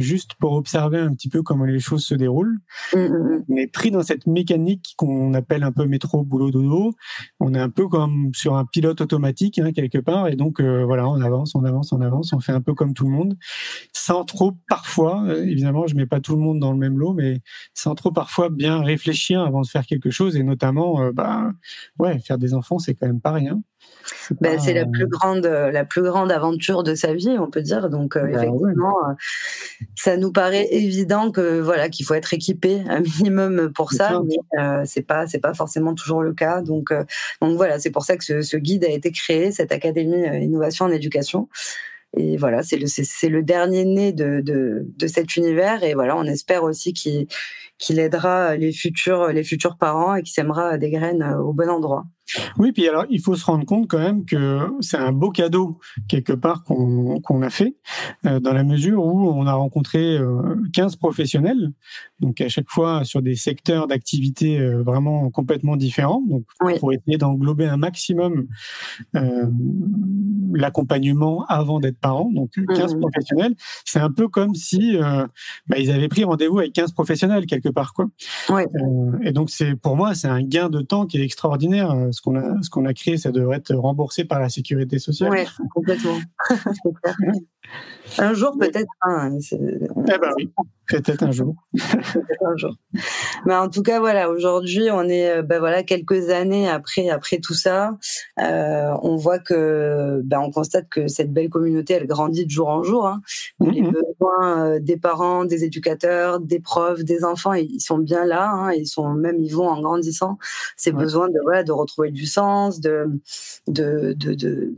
juste 0.02 0.36
pour 0.36 0.54
observer 0.54 0.99
un 0.99 1.14
petit 1.14 1.30
peu 1.30 1.41
comment 1.43 1.66
les 1.66 1.80
choses 1.80 2.06
se 2.06 2.16
déroulent. 2.16 2.60
Mmh. 2.93 3.43
On 3.49 3.56
est 3.56 3.72
pris 3.72 3.91
dans 3.91 4.04
cette 4.04 4.28
mécanique 4.28 4.93
qu'on 4.97 5.34
appelle 5.34 5.64
un 5.64 5.72
peu 5.72 5.86
métro 5.86 6.24
boulot 6.24 6.52
dodo. 6.52 6.93
On 7.39 7.54
est 7.54 7.60
un 7.60 7.70
peu 7.70 7.88
comme 7.88 8.32
sur 8.34 8.56
un 8.56 8.66
pilote 8.66 9.02
automatique 9.02 9.60
hein, 9.60 9.72
quelque 9.72 9.97
part 9.97 10.28
et 10.28 10.36
donc 10.36 10.60
euh, 10.60 10.84
voilà, 10.86 11.08
on 11.08 11.22
avance, 11.22 11.56
on 11.56 11.64
avance, 11.64 11.91
on 11.91 12.02
avance, 12.02 12.34
on 12.34 12.39
fait 12.39 12.52
un 12.52 12.62
peu 12.62 12.74
comme 12.74 12.93
tout 12.93 13.06
le 13.06 13.12
monde, 13.12 13.38
sans 13.93 14.24
trop 14.26 14.54
parfois, 14.68 15.24
euh, 15.28 15.43
évidemment, 15.43 15.88
je 15.88 15.95
mets 15.95 16.06
pas 16.06 16.20
tout 16.20 16.36
le 16.36 16.41
monde 16.41 16.60
dans 16.60 16.72
le 16.72 16.78
même 16.78 16.97
lot, 16.97 17.14
mais 17.14 17.41
sans 17.74 17.95
trop 17.95 18.12
parfois 18.12 18.49
bien 18.49 18.82
réfléchir 18.82 19.41
avant 19.41 19.62
de 19.62 19.68
faire 19.68 19.86
quelque 19.86 20.10
chose 20.12 20.36
et 20.36 20.43
notamment, 20.43 21.02
euh, 21.02 21.12
bah 21.12 21.52
ouais, 21.99 22.20
faire 22.20 22.38
des 22.38 22.54
enfants, 22.54 22.80
c'est 22.80 22.95
quand 22.95 23.08
même 23.08 23.22
pas 23.22 23.32
rien. 23.32 23.62
Ben, 24.40 24.60
c'est 24.60 24.74
la 24.74 24.86
plus 24.86 25.08
grande, 25.08 25.46
la 25.46 25.84
plus 25.84 26.04
grande 26.04 26.32
aventure 26.32 26.84
de 26.84 26.96
sa 26.96 27.14
vie, 27.14 27.36
on 27.40 27.50
peut 27.50 27.62
dire. 27.62 27.90
Donc 27.90 28.16
euh, 28.16 28.22
ben, 28.22 28.36
effectivement, 28.36 28.96
ouais. 29.08 29.16
ça 29.96 30.18
nous 30.18 30.32
paraît 30.32 30.68
évident 30.72 31.32
que 31.32 31.60
voilà 31.60 31.90
qu'il 31.90 32.06
faut 32.06 32.14
être 32.14 32.34
équipé 32.34 32.82
un 32.88 33.02
minimum 33.02 33.72
pour 33.74 33.92
ça, 33.92 34.10
ça, 34.10 34.22
mais 34.26 34.38
euh, 34.60 34.84
c'est 34.86 35.02
pas 35.02 35.28
c'est 35.28 35.40
pas 35.40 35.54
forcément 35.54 35.94
toujours 35.96 36.22
le 36.22 36.34
cas. 36.34 36.62
Donc 36.62 36.92
euh, 36.92 37.04
donc 37.42 37.58
voilà, 37.58 37.80
c'est 37.80 37.92
pour 37.92 38.04
ça 38.04 38.16
que 38.16 38.24
ce, 38.24 38.42
ce, 38.42 38.58
guide 38.58 38.86
a 38.86 38.90
été 38.90 39.12
créé, 39.12 39.52
cette 39.52 39.72
académie 39.72 40.26
innovation 40.42 40.86
en 40.86 40.92
éducation. 40.92 41.50
Et 42.16 42.36
voilà, 42.38 42.62
c'est 42.62 42.78
le 42.78 42.88
c'est 42.88 43.30
le 43.30 43.42
dernier 43.42 43.86
né 43.86 44.12
de, 44.12 44.42
de, 44.42 44.86
de 44.98 45.08
cet 45.08 45.36
univers. 45.36 45.84
Et 45.84 45.94
voilà, 45.94 46.18
on 46.18 46.26
espère 46.26 46.64
aussi 46.64 46.94
qu'il 46.94 47.28
qu'il 47.78 48.00
aidera 48.00 48.56
les 48.56 48.72
futurs 48.72 49.28
les 49.28 49.44
futurs 49.44 49.78
parents 49.78 50.16
et 50.16 50.22
qu'il 50.22 50.34
sèmera 50.34 50.78
des 50.78 50.92
graines 50.92 51.24
au 51.24 51.54
bon 51.54 51.70
endroit. 51.70 52.06
Oui, 52.58 52.72
puis 52.72 52.88
alors 52.88 53.06
il 53.10 53.20
faut 53.20 53.36
se 53.36 53.46
rendre 53.46 53.66
compte 53.66 53.88
quand 53.88 54.00
même 54.00 54.26
que 54.26 54.60
c'est 54.80 54.98
un 54.98 55.12
beau 55.12 55.32
cadeau 55.32 55.80
quelque 56.08 56.34
part 56.34 56.64
qu'on 56.64 57.42
a 57.42 57.50
fait, 57.50 57.76
euh, 58.26 58.40
dans 58.40 58.54
la 58.54 58.64
mesure 58.64 59.06
où 59.06 59.30
on 59.30 59.48
a 59.48 59.54
rencontré 59.54 60.18
15 60.74 60.96
professionnels, 60.96 61.72
donc 62.20 62.42
à 62.42 62.50
chaque 62.50 62.70
fois 62.70 63.04
sur 63.04 63.22
des 63.22 63.36
secteurs 63.36 63.88
d'activité 63.88 64.60
vraiment 64.60 65.30
complètement 65.30 65.76
différents, 65.76 66.22
donc 66.28 66.44
pour 66.80 66.94
essayer 66.94 67.18
d'englober 67.18 67.66
un 67.66 67.78
maximum 67.78 68.48
l'accompagnement 70.54 71.46
avant 71.48 71.80
d'être 71.80 72.00
parent, 72.00 72.30
donc 72.34 72.52
15 72.76 72.96
mmh. 72.96 73.00
professionnels. 73.00 73.56
C'est 73.86 74.00
un 74.00 74.12
peu 74.12 74.28
comme 74.28 74.56
si 74.56 74.98
bah, 75.68 75.78
ils 75.78 75.92
avaient 75.92 76.08
pris 76.08 76.24
rendez-vous 76.24 76.60
avec 76.60 76.74
15 76.74 76.92
professionnels 76.94 77.46
quelque 77.46 77.70
part, 77.70 77.94
quoi. 77.94 78.08
Ouais. 78.50 78.68
et 79.24 79.32
donc 79.32 79.50
c'est 79.50 79.76
pour 79.76 79.96
moi 79.96 80.14
c'est 80.16 80.28
un 80.28 80.42
gain 80.42 80.70
de 80.70 80.82
temps 80.82 81.06
qui 81.06 81.18
est 81.18 81.24
extraordinaire. 81.24 82.11
Ce 82.12 82.22
qu'on 82.22 82.36
a 82.36 82.62
ce 82.62 82.70
qu'on 82.70 82.86
a 82.86 82.93
créé, 82.93 83.18
ça 83.18 83.32
devrait 83.32 83.57
être 83.57 83.74
remboursé 83.74 84.26
par 84.26 84.39
la 84.39 84.49
sécurité 84.49 84.99
sociale. 84.99 85.32
Oui, 85.32 85.66
complètement. 85.74 86.20
un 88.18 88.34
jour 88.34 88.57
peut-être. 88.59 88.89
Hein, 89.01 89.38
eh 89.51 89.57
ben 90.05 90.32
oui. 90.38 90.51
Peut-être 90.88 91.24
un 91.24 91.32
jour. 91.32 91.55
un 92.45 92.57
jour. 92.57 92.76
Mais 93.45 93.55
en 93.55 93.70
tout 93.70 93.82
cas, 93.82 93.99
voilà, 93.99 94.30
aujourd'hui, 94.30 94.89
on 94.91 95.03
est, 95.03 95.41
ben 95.41 95.59
voilà, 95.59 95.84
quelques 95.84 96.30
années 96.30 96.70
après, 96.70 97.09
après 97.09 97.38
tout 97.38 97.53
ça, 97.53 97.97
euh, 98.39 98.93
on 99.01 99.16
voit 99.16 99.39
que, 99.39 100.22
ben, 100.26 100.39
on 100.41 100.51
constate 100.51 100.89
que 100.89 101.07
cette 101.07 101.32
belle 101.32 101.49
communauté, 101.49 101.93
elle 101.93 102.07
grandit 102.07 102.45
de 102.45 102.51
jour 102.51 102.68
en 102.68 102.84
jour. 102.84 103.07
Hein. 103.07 103.22
Les 103.62 103.82
mhm. 103.82 103.91
besoins 103.91 104.66
euh, 104.66 104.80
des 104.80 104.97
parents, 104.97 105.45
des 105.45 105.64
éducateurs, 105.64 106.41
des 106.41 106.59
profs, 106.59 107.03
des 107.03 107.24
enfants, 107.24 107.53
ils 107.53 107.80
sont 107.80 107.97
bien 107.97 108.26
là. 108.26 108.51
Hein, 108.51 108.74
ils 108.74 108.88
sont 108.88 109.09
même, 109.14 109.39
ils 109.39 109.55
vont 109.55 109.70
en 109.70 109.82
grandissant. 109.82 110.38
Ces 110.76 110.91
besoins 110.91 111.30
de, 111.30 111.39
voilà, 111.43 111.64
de 111.64 111.72
retrouver 111.72 112.12
du 112.12 112.26
sens, 112.26 112.82
de, 112.82 113.05
de, 113.68 114.14
de, 114.18 114.34
de, 114.34 114.74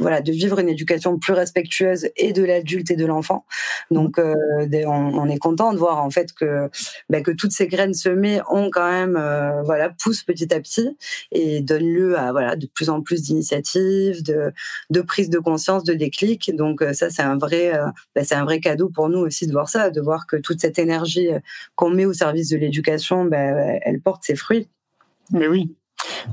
voilà, 0.00 0.20
de 0.20 0.32
vivre 0.32 0.58
une 0.58 0.68
éducation 0.68 1.18
plus 1.18 1.32
respectueuse 1.32 2.08
et 2.16 2.32
de 2.32 2.42
l'adulte 2.42 2.90
et 2.90 2.96
de 2.96 3.06
l'enfant. 3.06 3.46
Donc, 3.90 4.18
euh, 4.18 4.34
on, 4.86 5.28
est 5.28 5.38
content 5.38 5.72
de 5.72 5.78
voir 5.78 6.04
en 6.04 6.10
fait 6.10 6.32
que 6.32 6.68
bah, 7.08 7.20
que 7.20 7.30
toutes 7.30 7.52
ces 7.52 7.66
graines 7.66 7.94
semées 7.94 8.40
ont 8.50 8.70
quand 8.70 8.90
même 8.90 9.16
euh, 9.16 9.62
voilà 9.62 9.90
poussent 10.02 10.22
petit 10.22 10.52
à 10.52 10.60
petit 10.60 10.96
et 11.32 11.60
donnent 11.60 11.92
lieu 11.92 12.18
à 12.18 12.32
voilà 12.32 12.56
de 12.56 12.66
plus 12.66 12.90
en 12.90 13.00
plus 13.02 13.22
d'initiatives, 13.22 14.22
de 14.22 14.52
de 14.90 15.00
prise 15.00 15.30
de 15.30 15.38
conscience, 15.38 15.84
de 15.84 15.94
déclic. 15.94 16.54
Donc 16.54 16.82
euh, 16.82 16.92
ça 16.92 17.10
c'est 17.10 17.22
un 17.22 17.38
vrai 17.38 17.74
euh, 17.74 17.86
bah, 18.14 18.24
c'est 18.24 18.34
un 18.34 18.44
vrai 18.44 18.60
cadeau 18.60 18.88
pour 18.88 19.08
nous 19.08 19.20
aussi 19.20 19.46
de 19.46 19.52
voir 19.52 19.68
ça, 19.68 19.90
de 19.90 20.00
voir 20.00 20.26
que 20.26 20.36
toute 20.36 20.60
cette 20.60 20.78
énergie 20.78 21.28
qu'on 21.76 21.90
met 21.90 22.04
au 22.04 22.12
service 22.12 22.50
de 22.50 22.56
l'éducation, 22.56 23.24
bah, 23.24 23.38
elle 23.38 24.00
porte 24.00 24.24
ses 24.24 24.36
fruits. 24.36 24.68
Mais 25.32 25.48
oui, 25.48 25.74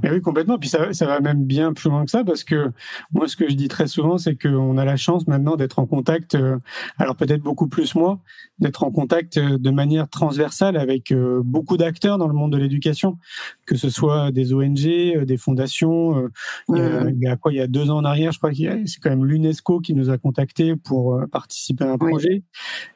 mais 0.04 0.12
oui, 0.12 0.22
complètement. 0.22 0.58
Puis 0.58 0.70
ça, 0.70 0.94
ça, 0.94 1.06
va 1.06 1.20
même 1.20 1.44
bien 1.44 1.74
plus 1.74 1.90
loin 1.90 2.06
que 2.06 2.12
ça 2.12 2.24
parce 2.24 2.44
que 2.44 2.72
moi, 3.12 3.28
ce 3.28 3.36
que 3.36 3.50
je 3.50 3.56
dis 3.56 3.68
très 3.68 3.88
souvent, 3.88 4.18
c'est 4.18 4.36
qu'on 4.36 4.78
a 4.78 4.86
la 4.86 4.98
chance 4.98 5.28
maintenant 5.28 5.56
d'être 5.56 5.80
en 5.80 5.86
contact, 5.86 6.36
euh, 6.36 6.58
alors 6.98 7.16
peut-être 7.16 7.42
beaucoup 7.42 7.68
plus 7.68 7.96
moi, 7.96 8.20
d'être 8.60 8.84
en 8.84 8.92
contact 8.92 9.38
euh, 9.38 9.58
de 9.58 9.70
manière 9.70 10.08
transversale 10.10 10.78
avec 10.78 11.12
euh, 11.12 11.42
beaucoup 11.44 11.78
d'acteurs 11.78 12.18
dans 12.18 12.28
le 12.28 12.34
monde 12.34 12.52
de 12.52 12.58
l'éducation, 12.58 13.18
que 13.66 13.76
ce 13.76 13.90
soit 13.90 14.32
des 14.32 14.54
ONG, 14.54 15.26
des 15.26 15.38
fondations. 15.38 16.30
Il, 16.70 17.18
y 17.20 17.28
a, 17.28 17.36
quoi 17.36 17.52
Il 17.52 17.58
y 17.58 17.62
a 17.62 17.68
deux 17.68 17.90
ans 17.90 17.98
en 17.98 18.06
arrière, 18.06 18.32
je 18.32 18.38
crois 18.38 18.52
que 18.52 18.58
c'est 18.86 19.00
quand 19.02 19.10
même 19.10 19.26
l'UNESCO 19.26 19.80
qui 19.80 19.94
nous 19.94 20.10
a 20.10 20.18
contactés 20.18 20.76
pour 20.76 21.20
participer 21.32 21.86
à 21.86 21.92
un 21.92 21.98
projet. 21.98 22.44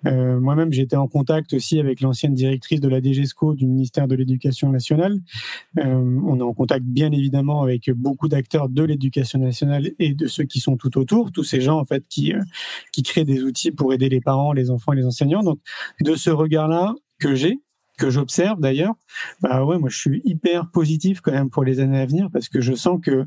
Moi-même, 0.03 0.71
j'étais 0.71 0.95
en 0.95 1.07
contact 1.07 1.53
aussi 1.53 1.79
avec 1.79 2.01
l'ancienne 2.01 2.33
directrice 2.33 2.79
de 2.79 2.89
la 2.89 3.01
DGESCO 3.01 3.53
du 3.53 3.65
ministère 3.67 4.07
de 4.07 4.15
l'Éducation 4.15 4.69
nationale. 4.69 5.19
on 5.77 6.39
est 6.39 6.43
en 6.43 6.53
contact 6.53 6.84
bien 6.85 7.11
évidemment 7.11 7.63
avec 7.63 7.89
beaucoup 7.91 8.27
d'acteurs 8.27 8.69
de 8.69 8.83
l'éducation 8.83 9.39
nationale 9.39 9.91
et 9.99 10.13
de 10.13 10.27
ceux 10.27 10.43
qui 10.43 10.59
sont 10.59 10.77
tout 10.77 10.97
autour, 10.97 11.31
tous 11.31 11.43
ces 11.43 11.61
gens 11.61 11.79
en 11.79 11.85
fait 11.85 12.03
qui 12.09 12.33
euh, 12.33 12.41
qui 12.91 13.03
créent 13.03 13.25
des 13.25 13.43
outils 13.43 13.71
pour 13.71 13.93
aider 13.93 14.09
les 14.09 14.21
parents, 14.21 14.53
les 14.53 14.71
enfants 14.71 14.93
et 14.93 14.97
les 14.97 15.05
enseignants. 15.05 15.43
Donc 15.43 15.59
de 16.01 16.15
ce 16.15 16.29
regard-là 16.29 16.93
que 17.19 17.35
j'ai, 17.35 17.59
que 17.97 18.09
j'observe 18.09 18.59
d'ailleurs, 18.59 18.93
bah 19.41 19.63
ouais, 19.63 19.77
moi 19.77 19.89
je 19.89 19.97
suis 19.97 20.21
hyper 20.25 20.69
positif 20.71 21.21
quand 21.21 21.31
même 21.31 21.49
pour 21.49 21.63
les 21.63 21.79
années 21.79 21.99
à 21.99 22.05
venir 22.05 22.29
parce 22.31 22.49
que 22.49 22.61
je 22.61 22.73
sens 22.73 22.99
que 23.01 23.25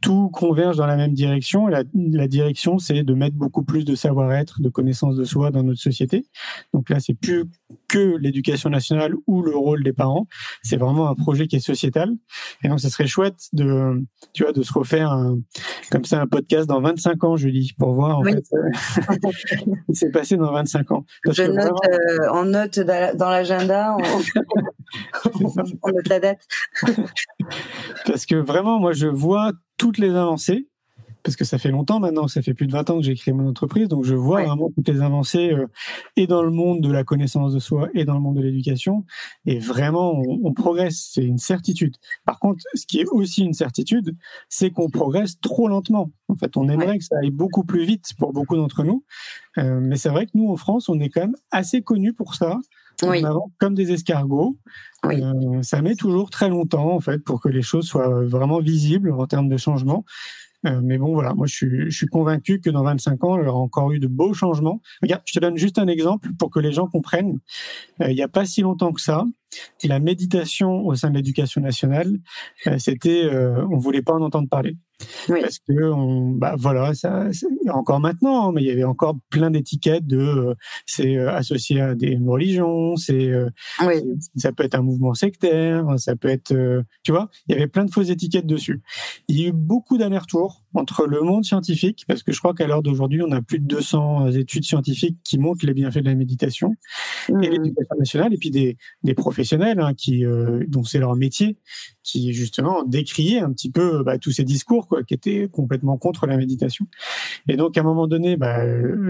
tout 0.00 0.28
converge 0.30 0.76
dans 0.76 0.86
la 0.86 0.96
même 0.96 1.12
direction. 1.12 1.66
La, 1.66 1.84
la 1.94 2.28
direction, 2.28 2.78
c'est 2.78 3.02
de 3.02 3.14
mettre 3.14 3.36
beaucoup 3.36 3.62
plus 3.62 3.84
de 3.84 3.94
savoir-être, 3.94 4.60
de 4.60 4.68
connaissance 4.68 5.16
de 5.16 5.24
soi 5.24 5.50
dans 5.50 5.62
notre 5.62 5.80
société. 5.80 6.26
Donc 6.72 6.90
là, 6.90 7.00
c'est 7.00 7.14
plus 7.14 7.44
que 7.88 8.16
l'éducation 8.18 8.70
nationale 8.70 9.14
ou 9.26 9.42
le 9.42 9.56
rôle 9.56 9.82
des 9.82 9.92
parents. 9.92 10.26
C'est 10.62 10.76
vraiment 10.76 11.08
un 11.08 11.14
projet 11.14 11.46
qui 11.46 11.56
est 11.56 11.60
sociétal. 11.60 12.10
Et 12.62 12.68
donc, 12.68 12.80
ce 12.80 12.88
serait 12.88 13.06
chouette 13.06 13.38
de, 13.52 14.04
tu 14.32 14.42
vois, 14.42 14.52
de 14.52 14.62
se 14.62 14.72
refaire 14.72 15.10
un, 15.10 15.38
comme 15.90 16.04
ça 16.04 16.20
un 16.20 16.26
podcast 16.26 16.68
dans 16.68 16.80
25 16.80 17.24
ans, 17.24 17.36
je 17.36 17.48
dis, 17.48 17.72
pour 17.78 17.92
voir 17.92 18.18
en 18.18 18.24
fait 18.24 18.44
euh, 18.52 18.70
ce 19.32 19.56
qui 19.56 19.94
s'est 19.94 20.10
passé 20.10 20.36
dans 20.36 20.52
25 20.52 20.90
ans. 20.92 21.04
je 21.26 21.42
note 21.44 21.72
euh, 21.88 22.28
en 22.30 22.44
note 22.44 22.78
dans 22.78 23.30
l'agenda. 23.30 23.96
on 23.98 24.07
note 25.92 26.08
la 26.08 26.20
date. 26.20 26.40
Parce 28.06 28.26
que 28.26 28.36
vraiment, 28.36 28.78
moi, 28.78 28.92
je 28.92 29.06
vois 29.06 29.52
toutes 29.76 29.98
les 29.98 30.10
avancées 30.10 30.68
parce 31.22 31.36
que 31.36 31.44
ça 31.44 31.58
fait 31.58 31.70
longtemps 31.70 32.00
maintenant, 32.00 32.28
ça 32.28 32.42
fait 32.42 32.54
plus 32.54 32.66
de 32.66 32.72
20 32.72 32.90
ans 32.90 32.96
que 32.96 33.04
j'ai 33.04 33.14
créé 33.14 33.34
mon 33.34 33.46
entreprise, 33.46 33.88
donc 33.88 34.04
je 34.04 34.14
vois 34.14 34.44
vraiment 34.44 34.70
toutes 34.74 34.88
les 34.88 35.02
avancées 35.02 35.52
euh, 35.52 35.66
et 36.16 36.26
dans 36.26 36.42
le 36.42 36.50
monde 36.50 36.80
de 36.80 36.90
la 36.90 37.04
connaissance 37.04 37.52
de 37.52 37.58
soi 37.58 37.88
et 37.94 38.04
dans 38.04 38.14
le 38.14 38.20
monde 38.20 38.36
de 38.36 38.42
l'éducation, 38.42 39.04
et 39.44 39.58
vraiment 39.58 40.22
on, 40.42 40.52
progresse, 40.54 41.10
c'est 41.12 41.24
une 41.24 41.38
certitude. 41.38 41.96
Par 42.24 42.38
contre, 42.38 42.64
ce 42.74 42.86
qui 42.86 43.00
est 43.00 43.06
aussi 43.06 43.44
une 43.44 43.52
certitude, 43.52 44.16
c'est 44.48 44.70
qu'on 44.70 44.88
progresse 44.88 45.38
trop 45.40 45.68
lentement. 45.68 46.10
En 46.28 46.34
fait, 46.34 46.56
on 46.56 46.68
aimerait 46.68 46.98
que 46.98 47.04
ça 47.04 47.16
aille 47.22 47.30
beaucoup 47.30 47.64
plus 47.64 47.84
vite 47.84 48.12
pour 48.18 48.32
beaucoup 48.32 48.56
d'entre 48.56 48.84
nous, 48.84 49.04
euh, 49.58 49.80
mais 49.80 49.96
c'est 49.96 50.08
vrai 50.08 50.26
que 50.26 50.32
nous 50.34 50.48
en 50.50 50.56
France, 50.56 50.88
on 50.88 50.98
est 51.00 51.10
quand 51.10 51.20
même 51.20 51.36
assez 51.50 51.82
connus 51.82 52.14
pour 52.14 52.34
ça. 52.36 52.58
Oui. 53.04 53.22
comme 53.58 53.74
des 53.74 53.92
escargots. 53.92 54.56
Euh, 55.04 55.62
ça 55.62 55.82
met 55.82 55.94
toujours 55.94 56.30
très 56.30 56.48
longtemps 56.48 56.92
en 56.92 57.00
fait 57.00 57.18
pour 57.18 57.40
que 57.40 57.48
les 57.48 57.62
choses 57.62 57.86
soient 57.86 58.24
vraiment 58.24 58.58
visibles 58.58 59.12
en 59.12 59.26
termes 59.26 59.48
de 59.48 59.56
changement. 59.56 60.04
Euh, 60.66 60.80
mais 60.82 60.98
bon, 60.98 61.12
voilà, 61.12 61.34
moi 61.34 61.46
je 61.46 61.54
suis, 61.54 61.90
je 61.90 61.96
suis 61.96 62.06
convaincu 62.06 62.60
que 62.60 62.70
dans 62.70 62.82
25 62.82 63.22
ans, 63.24 63.38
il 63.38 63.44
y 63.44 63.48
aura 63.48 63.58
encore 63.58 63.92
eu 63.92 64.00
de 64.00 64.08
beaux 64.08 64.34
changements. 64.34 64.80
Regarde, 65.02 65.22
je 65.24 65.34
te 65.34 65.38
donne 65.38 65.56
juste 65.56 65.78
un 65.78 65.86
exemple 65.86 66.30
pour 66.38 66.50
que 66.50 66.58
les 66.58 66.72
gens 66.72 66.88
comprennent. 66.88 67.38
Euh, 68.02 68.10
il 68.10 68.16
n'y 68.16 68.22
a 68.22 68.28
pas 68.28 68.44
si 68.44 68.62
longtemps 68.62 68.92
que 68.92 69.00
ça, 69.00 69.24
la 69.84 70.00
méditation 70.00 70.84
au 70.86 70.94
sein 70.96 71.10
de 71.10 71.16
l'éducation 71.16 71.60
nationale, 71.60 72.18
euh, 72.66 72.78
c'était, 72.78 73.24
euh, 73.24 73.64
on 73.70 73.78
voulait 73.78 74.02
pas 74.02 74.14
en 74.14 74.22
entendre 74.22 74.48
parler. 74.48 74.76
Parce 75.28 75.58
que, 75.60 75.92
on, 75.92 76.30
bah 76.30 76.54
voilà, 76.58 76.94
ça, 76.94 77.28
encore 77.70 78.00
maintenant, 78.00 78.48
hein, 78.48 78.52
mais 78.54 78.62
il 78.62 78.66
y 78.66 78.70
avait 78.70 78.84
encore 78.84 79.16
plein 79.30 79.50
d'étiquettes 79.50 80.06
de, 80.06 80.18
euh, 80.18 80.54
c'est 80.86 81.16
euh, 81.16 81.32
associé 81.32 81.80
à 81.80 81.94
des 81.94 82.18
religions, 82.24 82.96
c'est, 82.96 83.32
ça 84.36 84.52
peut 84.52 84.64
être 84.64 84.74
un 84.74 84.82
mouvement 84.82 85.14
sectaire, 85.14 85.98
ça 85.98 86.16
peut 86.16 86.28
être, 86.28 86.54
tu 87.02 87.12
vois, 87.12 87.30
il 87.46 87.54
y 87.54 87.58
avait 87.58 87.68
plein 87.68 87.84
de 87.84 87.90
fausses 87.90 88.10
étiquettes 88.10 88.46
dessus. 88.46 88.82
Il 89.28 89.40
y 89.40 89.44
a 89.44 89.48
eu 89.48 89.52
beaucoup 89.52 89.98
d'allers-retours 89.98 90.64
entre 90.74 91.06
le 91.06 91.22
monde 91.22 91.44
scientifique, 91.44 92.04
parce 92.06 92.22
que 92.22 92.32
je 92.32 92.38
crois 92.38 92.54
qu'à 92.54 92.66
l'heure 92.66 92.82
d'aujourd'hui, 92.82 93.22
on 93.22 93.32
a 93.32 93.42
plus 93.42 93.58
de 93.58 93.66
200 93.66 94.32
études 94.32 94.64
scientifiques 94.64 95.18
qui 95.24 95.38
montrent 95.38 95.64
les 95.64 95.74
bienfaits 95.74 95.98
de 95.98 96.08
la 96.08 96.14
méditation 96.14 96.74
et 97.28 97.32
mmh. 97.32 97.40
l'éducation 97.40 97.96
nationale, 97.98 98.34
et 98.34 98.36
puis 98.36 98.50
des, 98.50 98.76
des 99.02 99.14
professionnels 99.14 99.80
hein, 99.80 99.94
qui, 99.94 100.24
euh, 100.24 100.64
dont 100.68 100.84
c'est 100.84 100.98
leur 100.98 101.16
métier, 101.16 101.58
qui 102.02 102.32
justement 102.32 102.84
décriaient 102.84 103.40
un 103.40 103.52
petit 103.52 103.70
peu 103.70 104.02
bah, 104.02 104.18
tous 104.18 104.32
ces 104.32 104.44
discours 104.44 104.87
quoi, 104.88 105.04
qui 105.04 105.14
étaient 105.14 105.48
complètement 105.50 105.96
contre 105.96 106.26
la 106.26 106.36
méditation. 106.36 106.86
Et 107.48 107.56
donc 107.56 107.76
à 107.76 107.80
un 107.80 107.84
moment 107.84 108.06
donné, 108.06 108.36
bah, 108.36 108.64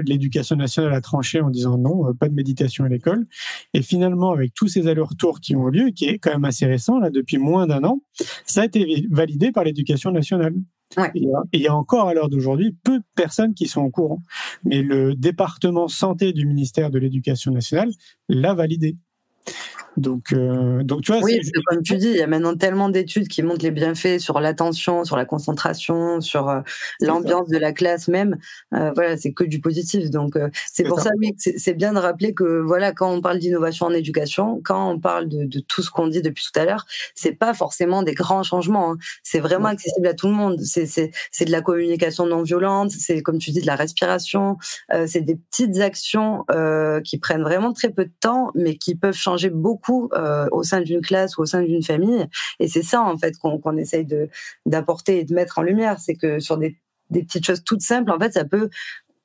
l'éducation 0.04 0.56
nationale 0.56 0.92
a 0.92 1.00
tranché 1.00 1.40
en 1.40 1.50
disant 1.50 1.78
non, 1.78 2.08
euh, 2.08 2.12
pas 2.12 2.28
de 2.28 2.34
méditation 2.34 2.84
à 2.84 2.88
l'école. 2.88 3.26
Et 3.74 3.82
finalement, 3.82 4.32
avec 4.32 4.54
tous 4.54 4.68
ces 4.68 4.86
allers-retours 4.86 5.40
qui 5.40 5.56
ont 5.56 5.68
eu 5.68 5.72
lieu, 5.72 5.90
qui 5.90 6.06
est 6.06 6.18
quand 6.18 6.30
même 6.30 6.44
assez 6.44 6.66
récent 6.66 6.98
là, 6.98 7.10
depuis 7.10 7.38
moins 7.38 7.66
d'un 7.66 7.84
an, 7.84 8.02
ça 8.44 8.62
a 8.62 8.64
été 8.66 9.06
validé 9.10 9.52
par 9.52 9.64
l'éducation 9.64 10.10
nationale. 10.10 10.54
Ouais. 10.96 11.10
Et 11.14 11.28
il 11.52 11.60
y 11.60 11.66
a 11.66 11.74
encore 11.74 12.08
à 12.08 12.14
l'heure 12.14 12.30
d'aujourd'hui 12.30 12.74
peu 12.82 12.98
de 12.98 13.04
personnes 13.14 13.54
qui 13.54 13.66
sont 13.66 13.82
au 13.82 13.90
courant. 13.90 14.22
Mais 14.64 14.82
le 14.82 15.14
département 15.14 15.86
santé 15.86 16.32
du 16.32 16.46
ministère 16.46 16.90
de 16.90 16.98
l'Éducation 16.98 17.52
nationale 17.52 17.90
l'a 18.28 18.54
validé. 18.54 18.96
Donc, 19.98 20.32
euh, 20.32 20.84
donc 20.84 21.02
tu 21.02 21.12
vois. 21.12 21.20
Oui, 21.22 21.40
comme 21.66 21.82
tu 21.82 21.96
dis, 21.96 22.08
il 22.08 22.16
y 22.16 22.22
a 22.22 22.26
maintenant 22.28 22.56
tellement 22.56 22.88
d'études 22.88 23.26
qui 23.26 23.42
montrent 23.42 23.64
les 23.64 23.72
bienfaits 23.72 24.20
sur 24.20 24.38
l'attention, 24.38 25.04
sur 25.04 25.16
la 25.16 25.24
concentration, 25.24 26.20
sur 26.20 26.48
euh, 26.48 26.60
l'ambiance 27.00 27.48
de 27.48 27.58
la 27.58 27.72
classe 27.72 28.06
même. 28.06 28.38
Euh, 28.74 28.92
voilà, 28.94 29.16
c'est 29.16 29.32
que 29.32 29.42
du 29.42 29.60
positif. 29.60 30.08
Donc, 30.10 30.36
euh, 30.36 30.48
c'est 30.72 30.84
pour 30.84 31.00
ça, 31.00 31.10
oui, 31.18 31.34
c'est 31.36 31.74
bien 31.74 31.92
de 31.92 31.98
rappeler 31.98 32.32
que 32.32 32.60
voilà, 32.60 32.92
quand 32.92 33.12
on 33.12 33.20
parle 33.20 33.38
d'innovation 33.38 33.86
en 33.86 33.92
éducation, 33.92 34.60
quand 34.64 34.88
on 34.90 35.00
parle 35.00 35.28
de, 35.28 35.44
de 35.44 35.60
tout 35.60 35.82
ce 35.82 35.90
qu'on 35.90 36.06
dit 36.06 36.22
depuis 36.22 36.44
tout 36.44 36.58
à 36.60 36.64
l'heure, 36.64 36.86
c'est 37.16 37.32
pas 37.32 37.52
forcément 37.52 38.04
des 38.04 38.14
grands 38.14 38.44
changements. 38.44 38.92
Hein. 38.92 38.98
C'est 39.24 39.40
vraiment 39.40 39.68
accessible 39.68 40.06
à 40.06 40.14
tout 40.14 40.28
le 40.28 40.34
monde. 40.34 40.60
C'est 40.60 41.44
de 41.44 41.50
la 41.50 41.60
communication 41.60 42.24
non 42.26 42.42
violente. 42.42 42.92
C'est 42.92 43.20
comme 43.22 43.38
tu 43.38 43.50
dis 43.50 43.60
de 43.60 43.66
la 43.66 43.76
respiration. 43.76 44.58
c'est 45.06 45.22
des 45.22 45.36
petites 45.36 45.80
actions 45.80 46.44
qui 47.04 47.18
prennent 47.18 47.42
vraiment 47.42 47.72
très 47.72 47.90
peu 47.90 48.04
de 48.04 48.12
temps, 48.20 48.52
mais 48.54 48.76
qui 48.76 48.94
peuvent 48.94 49.14
changer 49.16 49.50
beaucoup 49.50 49.87
beaucoup 49.88 50.10
au 50.52 50.62
sein 50.62 50.80
d'une 50.80 51.00
classe 51.00 51.36
ou 51.36 51.42
au 51.42 51.46
sein 51.46 51.62
d'une 51.62 51.82
famille. 51.82 52.26
Et 52.60 52.68
c'est 52.68 52.82
ça 52.82 53.02
en 53.02 53.16
fait 53.16 53.36
qu'on 53.38 53.58
qu'on 53.58 53.76
essaye 53.76 54.06
d'apporter 54.66 55.20
et 55.20 55.24
de 55.24 55.34
mettre 55.34 55.58
en 55.58 55.62
lumière, 55.62 55.98
c'est 55.98 56.14
que 56.14 56.38
sur 56.40 56.58
des 56.58 56.76
des 57.10 57.22
petites 57.22 57.46
choses 57.46 57.64
toutes 57.64 57.80
simples, 57.80 58.10
en 58.10 58.18
fait, 58.18 58.34
ça 58.34 58.44
peut 58.44 58.68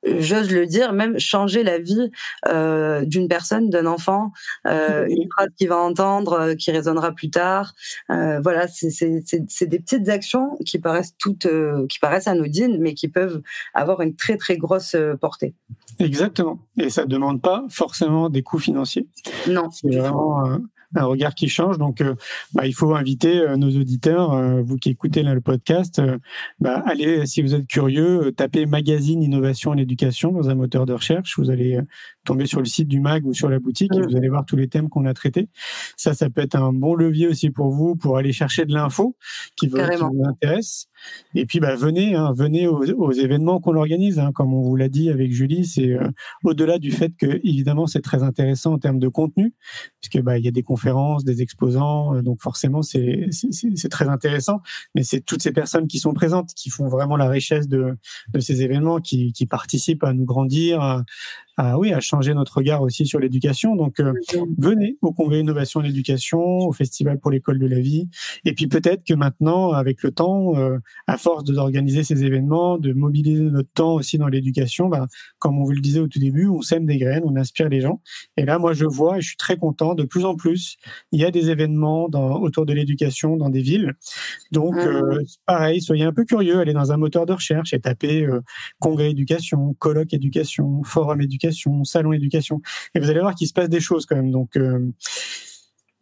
j'ose 0.06 0.50
le 0.50 0.66
dire, 0.66 0.92
même 0.92 1.18
changer 1.18 1.62
la 1.62 1.78
vie 1.78 2.10
euh, 2.48 3.04
d'une 3.04 3.28
personne, 3.28 3.70
d'un 3.70 3.86
enfant, 3.86 4.32
euh, 4.66 5.06
une 5.08 5.28
phrase 5.30 5.48
qu'il 5.56 5.68
va 5.68 5.78
entendre, 5.78 6.32
euh, 6.32 6.54
qui 6.54 6.70
résonnera 6.70 7.12
plus 7.12 7.30
tard. 7.30 7.74
Euh, 8.10 8.40
voilà, 8.40 8.66
c'est 8.68 9.66
des 9.66 9.78
petites 9.78 10.08
actions 10.08 10.56
qui 10.64 10.78
paraissent 10.78 11.14
toutes, 11.18 11.46
euh, 11.46 11.86
qui 11.88 11.98
paraissent 11.98 12.28
anodines, 12.28 12.78
mais 12.80 12.94
qui 12.94 13.08
peuvent 13.08 13.42
avoir 13.72 14.00
une 14.00 14.14
très 14.14 14.36
très 14.36 14.56
grosse 14.56 14.94
euh, 14.94 15.14
portée. 15.16 15.54
Exactement. 15.98 16.58
Et 16.78 16.90
ça 16.90 17.04
ne 17.04 17.08
demande 17.08 17.40
pas 17.40 17.64
forcément 17.68 18.28
des 18.30 18.42
coûts 18.42 18.58
financiers. 18.58 19.08
Non. 19.48 19.70
C'est 19.70 19.94
vraiment 19.94 20.58
un 20.96 21.04
regard 21.04 21.34
qui 21.34 21.48
change. 21.48 21.78
Donc, 21.78 22.00
euh, 22.00 22.14
bah, 22.52 22.66
il 22.66 22.74
faut 22.74 22.94
inviter 22.94 23.38
euh, 23.38 23.56
nos 23.56 23.70
auditeurs, 23.70 24.32
euh, 24.32 24.62
vous 24.62 24.76
qui 24.76 24.90
écoutez 24.90 25.22
là, 25.22 25.34
le 25.34 25.40
podcast, 25.40 26.00
bah, 26.60 26.82
allez, 26.86 27.26
si 27.26 27.42
vous 27.42 27.54
êtes 27.54 27.66
curieux, 27.66 28.32
tapez 28.36 28.66
magazine 28.66 29.22
innovation 29.22 29.76
et 29.76 29.82
éducation 29.82 30.32
dans 30.32 30.50
un 30.50 30.54
moteur 30.54 30.86
de 30.86 30.92
recherche. 30.92 31.38
Vous 31.38 31.50
allez 31.50 31.78
tomber 32.24 32.46
sur 32.46 32.60
le 32.60 32.66
site 32.66 32.88
du 32.88 33.00
mag 33.00 33.26
ou 33.26 33.32
sur 33.32 33.48
la 33.48 33.58
boutique 33.58 33.94
et 33.94 34.00
mm. 34.00 34.06
vous 34.06 34.16
allez 34.16 34.28
voir 34.28 34.44
tous 34.44 34.56
les 34.56 34.68
thèmes 34.68 34.88
qu'on 34.88 35.04
a 35.06 35.14
traités. 35.14 35.48
Ça, 35.96 36.14
ça 36.14 36.30
peut 36.30 36.40
être 36.40 36.56
un 36.56 36.72
bon 36.72 36.94
levier 36.94 37.28
aussi 37.28 37.50
pour 37.50 37.70
vous 37.70 37.96
pour 37.96 38.16
aller 38.16 38.32
chercher 38.32 38.64
de 38.64 38.72
l'info 38.72 39.16
qui, 39.56 39.68
vous, 39.68 39.78
intéresse. 39.78 40.86
Et 41.34 41.46
puis, 41.46 41.60
bah, 41.60 41.76
venez, 41.76 42.14
hein, 42.14 42.32
venez 42.34 42.66
aux, 42.66 43.12
événements 43.12 43.60
qu'on 43.60 43.76
organise. 43.76 44.18
Hein, 44.18 44.32
comme 44.32 44.54
on 44.54 44.62
vous 44.62 44.76
l'a 44.76 44.88
dit 44.88 45.10
avec 45.10 45.32
Julie, 45.32 45.64
c'est 45.64 45.96
au-delà 46.42 46.78
du 46.78 46.90
fait 46.90 47.12
que 47.16 47.40
évidemment 47.44 47.86
c'est 47.86 48.00
très 48.00 48.22
intéressant 48.22 48.74
en 48.74 48.78
termes 48.78 48.98
de 48.98 49.08
contenu, 49.08 49.54
puisque 50.00 50.22
bah, 50.22 50.38
il 50.38 50.44
y 50.44 50.48
a 50.48 50.50
des 50.50 50.62
conférences 50.62 51.24
des 51.24 51.42
exposants, 51.42 52.14
euh, 52.14 52.22
donc 52.22 52.40
forcément 52.40 52.82
c'est 52.82 53.28
très 53.90 54.08
intéressant. 54.08 54.60
Mais 54.94 55.02
c'est 55.02 55.20
toutes 55.20 55.42
ces 55.42 55.52
personnes 55.52 55.86
qui 55.86 55.98
sont 55.98 56.12
présentes 56.14 56.52
qui 56.54 56.70
font 56.70 56.88
vraiment 56.88 57.16
la 57.16 57.28
richesse 57.28 57.68
de, 57.68 57.96
de 58.32 58.40
ces 58.40 58.62
événements, 58.62 59.00
qui, 59.00 59.32
qui 59.32 59.46
participent 59.46 60.04
à 60.04 60.12
nous 60.12 60.24
grandir, 60.24 60.80
à, 60.80 61.04
oui, 61.78 61.92
à 61.92 62.00
changer 62.00 62.34
notre 62.34 62.56
regard 62.56 62.82
aussi 62.82 63.06
sur 63.06 63.20
l'éducation. 63.20 63.76
Donc, 63.76 64.00
euh, 64.00 64.12
venez 64.58 64.96
au 65.02 65.12
congrès 65.12 65.40
Innovation 65.40 65.80
et 65.82 65.84
l'éducation, 65.84 66.40
au 66.40 66.72
Festival 66.72 67.18
pour 67.20 67.30
l'école 67.30 67.58
de 67.58 67.66
la 67.66 67.80
vie. 67.80 68.08
Et 68.44 68.54
puis 68.54 68.66
peut-être 68.66 69.04
que 69.04 69.14
maintenant, 69.14 69.70
avec 69.70 70.02
le 70.02 70.10
temps, 70.10 70.56
euh, 70.56 70.78
à 71.06 71.16
force 71.16 71.44
d'organiser 71.44 72.02
ces 72.02 72.24
événements, 72.24 72.78
de 72.78 72.92
mobiliser 72.92 73.44
notre 73.44 73.70
temps 73.70 73.94
aussi 73.94 74.18
dans 74.18 74.28
l'éducation, 74.28 74.88
bah, 74.88 75.06
comme 75.44 75.58
on 75.58 75.64
vous 75.64 75.72
le 75.72 75.80
disait 75.80 76.00
au 76.00 76.08
tout 76.08 76.18
début, 76.18 76.48
on 76.48 76.62
sème 76.62 76.86
des 76.86 76.96
graines, 76.96 77.22
on 77.24 77.36
inspire 77.36 77.68
les 77.68 77.80
gens. 77.80 78.00
Et 78.36 78.44
là, 78.44 78.58
moi, 78.58 78.72
je 78.72 78.86
vois 78.86 79.18
et 79.18 79.20
je 79.20 79.28
suis 79.28 79.36
très 79.36 79.58
content. 79.58 79.94
De 79.94 80.04
plus 80.04 80.24
en 80.24 80.36
plus, 80.36 80.78
il 81.12 81.20
y 81.20 81.24
a 81.24 81.30
des 81.30 81.50
événements 81.50 82.08
dans, 82.08 82.40
autour 82.40 82.66
de 82.66 82.72
l'éducation 82.72 83.36
dans 83.36 83.50
des 83.50 83.60
villes. 83.60 83.92
Donc, 84.52 84.74
euh, 84.76 85.20
pareil, 85.46 85.80
soyez 85.80 86.04
un 86.04 86.12
peu 86.12 86.24
curieux, 86.24 86.58
allez 86.58 86.72
dans 86.72 86.92
un 86.92 86.96
moteur 86.96 87.26
de 87.26 87.34
recherche 87.34 87.72
et 87.72 87.80
tapez 87.80 88.26
congrès 88.80 89.10
éducation, 89.10 89.74
colloque 89.74 90.14
éducation, 90.14 90.82
forum 90.82 91.20
éducation 91.20 91.84
salon 91.84 92.12
éducation. 92.12 92.60
Et 92.94 93.00
vous 93.00 93.10
allez 93.10 93.20
voir 93.20 93.34
qu'il 93.34 93.46
se 93.46 93.52
passe 93.52 93.68
des 93.68 93.80
choses 93.80 94.06
quand 94.06 94.16
même. 94.16 94.30
Donc, 94.30 94.56
euh, 94.56 94.92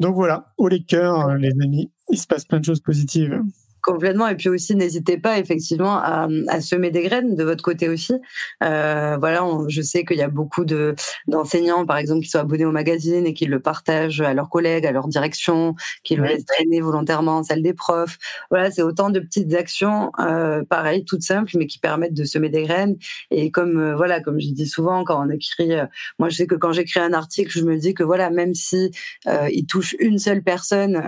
donc 0.01 0.15
voilà, 0.15 0.53
au 0.59 0.69
les 0.69 0.83
cœurs, 0.83 1.29
euh, 1.29 1.37
les 1.37 1.53
amis, 1.63 1.91
il 2.11 2.19
se 2.19 2.27
passe 2.27 2.45
plein 2.45 2.61
de 2.61 2.65
choses 2.65 2.81
positives. 2.81 3.41
Complètement. 3.83 4.29
Et 4.29 4.37
puis 4.37 4.49
aussi, 4.49 4.77
n'hésitez 4.77 5.19
pas 5.19 5.39
effectivement 5.39 5.97
à, 5.97 6.29
à, 6.49 6.61
semer 6.61 6.93
des 6.93 7.03
graines 7.03 7.35
de 7.35 7.43
votre 7.43 7.65
côté 7.65 7.89
aussi. 7.89 8.15
Euh, 8.63 9.17
voilà, 9.19 9.45
je 9.67 9.83
sais 9.83 10.05
qu'il 10.05 10.19
y 10.19 10.23
a 10.23 10.29
beaucoup 10.29 10.65
de 10.65 10.95
d'enseignants, 11.27 11.85
par 11.85 11.97
exemple, 11.97 12.23
qui 12.23 12.31
sont 12.31 12.39
abonnés 12.39 12.65
au 12.65 12.71
magazine 12.71 13.27
et 13.27 13.35
qui 13.35 13.47
le 13.47 13.59
partagent 13.59 14.21
à 14.21 14.35
leurs 14.35 14.49
collègues, 14.49 14.87
à 14.87 14.93
leur 14.93 15.09
direction, 15.09 15.75
qui 16.05 16.15
le 16.15 16.25
laissent 16.25 16.45
traîner 16.45 16.81
volontairement 16.81 17.39
en 17.39 17.43
salle 17.43 17.63
des 17.63 17.75
profs. 17.75 18.19
Voilà, 18.51 18.71
c'est 18.71 18.83
autant 18.83 19.11
de 19.11 19.19
petites 19.19 19.53
actions, 19.55 20.13
euh, 20.21 20.63
pareil, 20.65 21.05
toutes 21.05 21.23
simples, 21.23 21.51
mais 21.57 21.67
qui 21.67 21.81
permettent 21.81 22.15
de 22.15 22.25
semer 22.25 22.51
des 22.51 22.63
graines. 22.63 22.97
Et 23.33 23.51
comme 23.51 23.79
euh, 23.79 23.97
voilà, 23.97 24.21
comme 24.21 24.41
je 24.41 24.49
dis 24.51 24.67
souvent, 24.69 25.03
quand 25.03 25.27
on 25.27 25.31
écrit, 25.31 25.73
euh, 25.73 25.87
moi 26.21 26.29
je 26.29 26.37
sais 26.37 26.47
que 26.47 26.55
quand 26.55 26.73
j'écris 26.73 27.01
un 27.01 27.13
article, 27.13 27.51
je 27.51 27.65
me 27.65 27.77
dis 27.77 27.95
que 27.95 28.05
voilà, 28.05 28.31
même 28.31 28.55
si 28.55 28.91
euh, 29.27 29.49
il 29.53 29.67
touche 29.67 29.97
une 29.99 30.19
seule 30.19 30.43
personne 30.43 31.03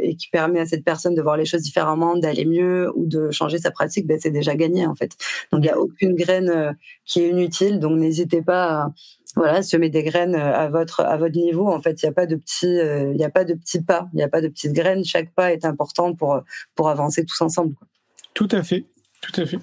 et 0.00 0.16
qui 0.16 0.28
permet 0.28 0.60
à 0.60 0.66
cette 0.66 0.84
personne 0.84 1.14
de 1.14 1.22
voir 1.22 1.36
les 1.36 1.44
choses 1.44 1.62
différemment 1.62 2.15
d'aller 2.20 2.44
mieux 2.44 2.90
ou 2.96 3.06
de 3.06 3.30
changer 3.30 3.58
sa 3.58 3.70
pratique, 3.70 4.06
ben, 4.06 4.18
c'est 4.20 4.30
déjà 4.30 4.54
gagné 4.54 4.86
en 4.86 4.94
fait. 4.94 5.16
Donc 5.52 5.60
il 5.60 5.66
n'y 5.66 5.70
a 5.70 5.78
aucune 5.78 6.14
graine 6.14 6.48
euh, 6.48 6.72
qui 7.04 7.20
est 7.20 7.30
inutile. 7.30 7.78
Donc 7.78 7.98
n'hésitez 7.98 8.42
pas 8.42 8.64
à 8.64 8.92
voilà, 9.36 9.62
semer 9.62 9.90
des 9.90 10.02
graines 10.02 10.34
euh, 10.34 10.54
à 10.54 10.68
votre 10.68 11.00
à 11.00 11.16
votre 11.16 11.36
niveau. 11.36 11.68
En 11.68 11.80
fait, 11.80 12.02
il 12.02 12.06
n'y 12.06 12.10
a 12.10 12.12
pas 12.12 12.26
de 12.26 12.36
petits 12.36 12.78
euh, 12.78 13.12
il 13.12 13.20
y 13.20 13.24
a 13.24 13.30
pas 13.30 13.44
de 13.44 13.54
petits 13.54 13.82
pas, 13.82 14.08
il 14.12 14.16
n'y 14.16 14.22
a 14.22 14.28
pas 14.28 14.40
de 14.40 14.48
petites 14.48 14.72
graines. 14.72 15.04
Chaque 15.04 15.32
pas 15.34 15.52
est 15.52 15.64
important 15.64 16.14
pour 16.14 16.40
pour 16.74 16.88
avancer 16.88 17.24
tous 17.24 17.40
ensemble. 17.40 17.74
Tout 18.34 18.48
à 18.50 18.62
fait. 18.62 18.84
Tout 19.22 19.40
à 19.40 19.46
fait. 19.46 19.58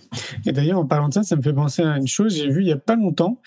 Et 0.46 0.52
d'ailleurs, 0.52 0.80
en 0.80 0.86
parlant 0.86 1.08
de 1.08 1.14
ça, 1.14 1.24
ça 1.24 1.36
me 1.36 1.42
fait 1.42 1.54
penser 1.54 1.84
à 1.84 1.98
une 1.98 2.08
chose. 2.08 2.36
J'ai 2.36 2.50
vu 2.50 2.62
il 2.62 2.68
y 2.68 2.72
a 2.72 2.78
pas 2.78 2.96
longtemps. 2.96 3.40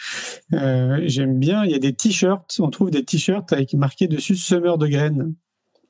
J'aime 0.50 1.38
bien. 1.38 1.64
Il 1.64 1.72
y 1.72 1.74
a 1.74 1.78
des 1.78 1.92
t-shirts. 1.92 2.56
On 2.60 2.70
trouve 2.70 2.90
des 2.90 3.04
t-shirts 3.04 3.52
avec 3.52 3.74
marqué 3.74 4.06
dessus 4.06 4.36
semeur 4.36 4.78
de 4.78 4.86
graines. 4.86 5.34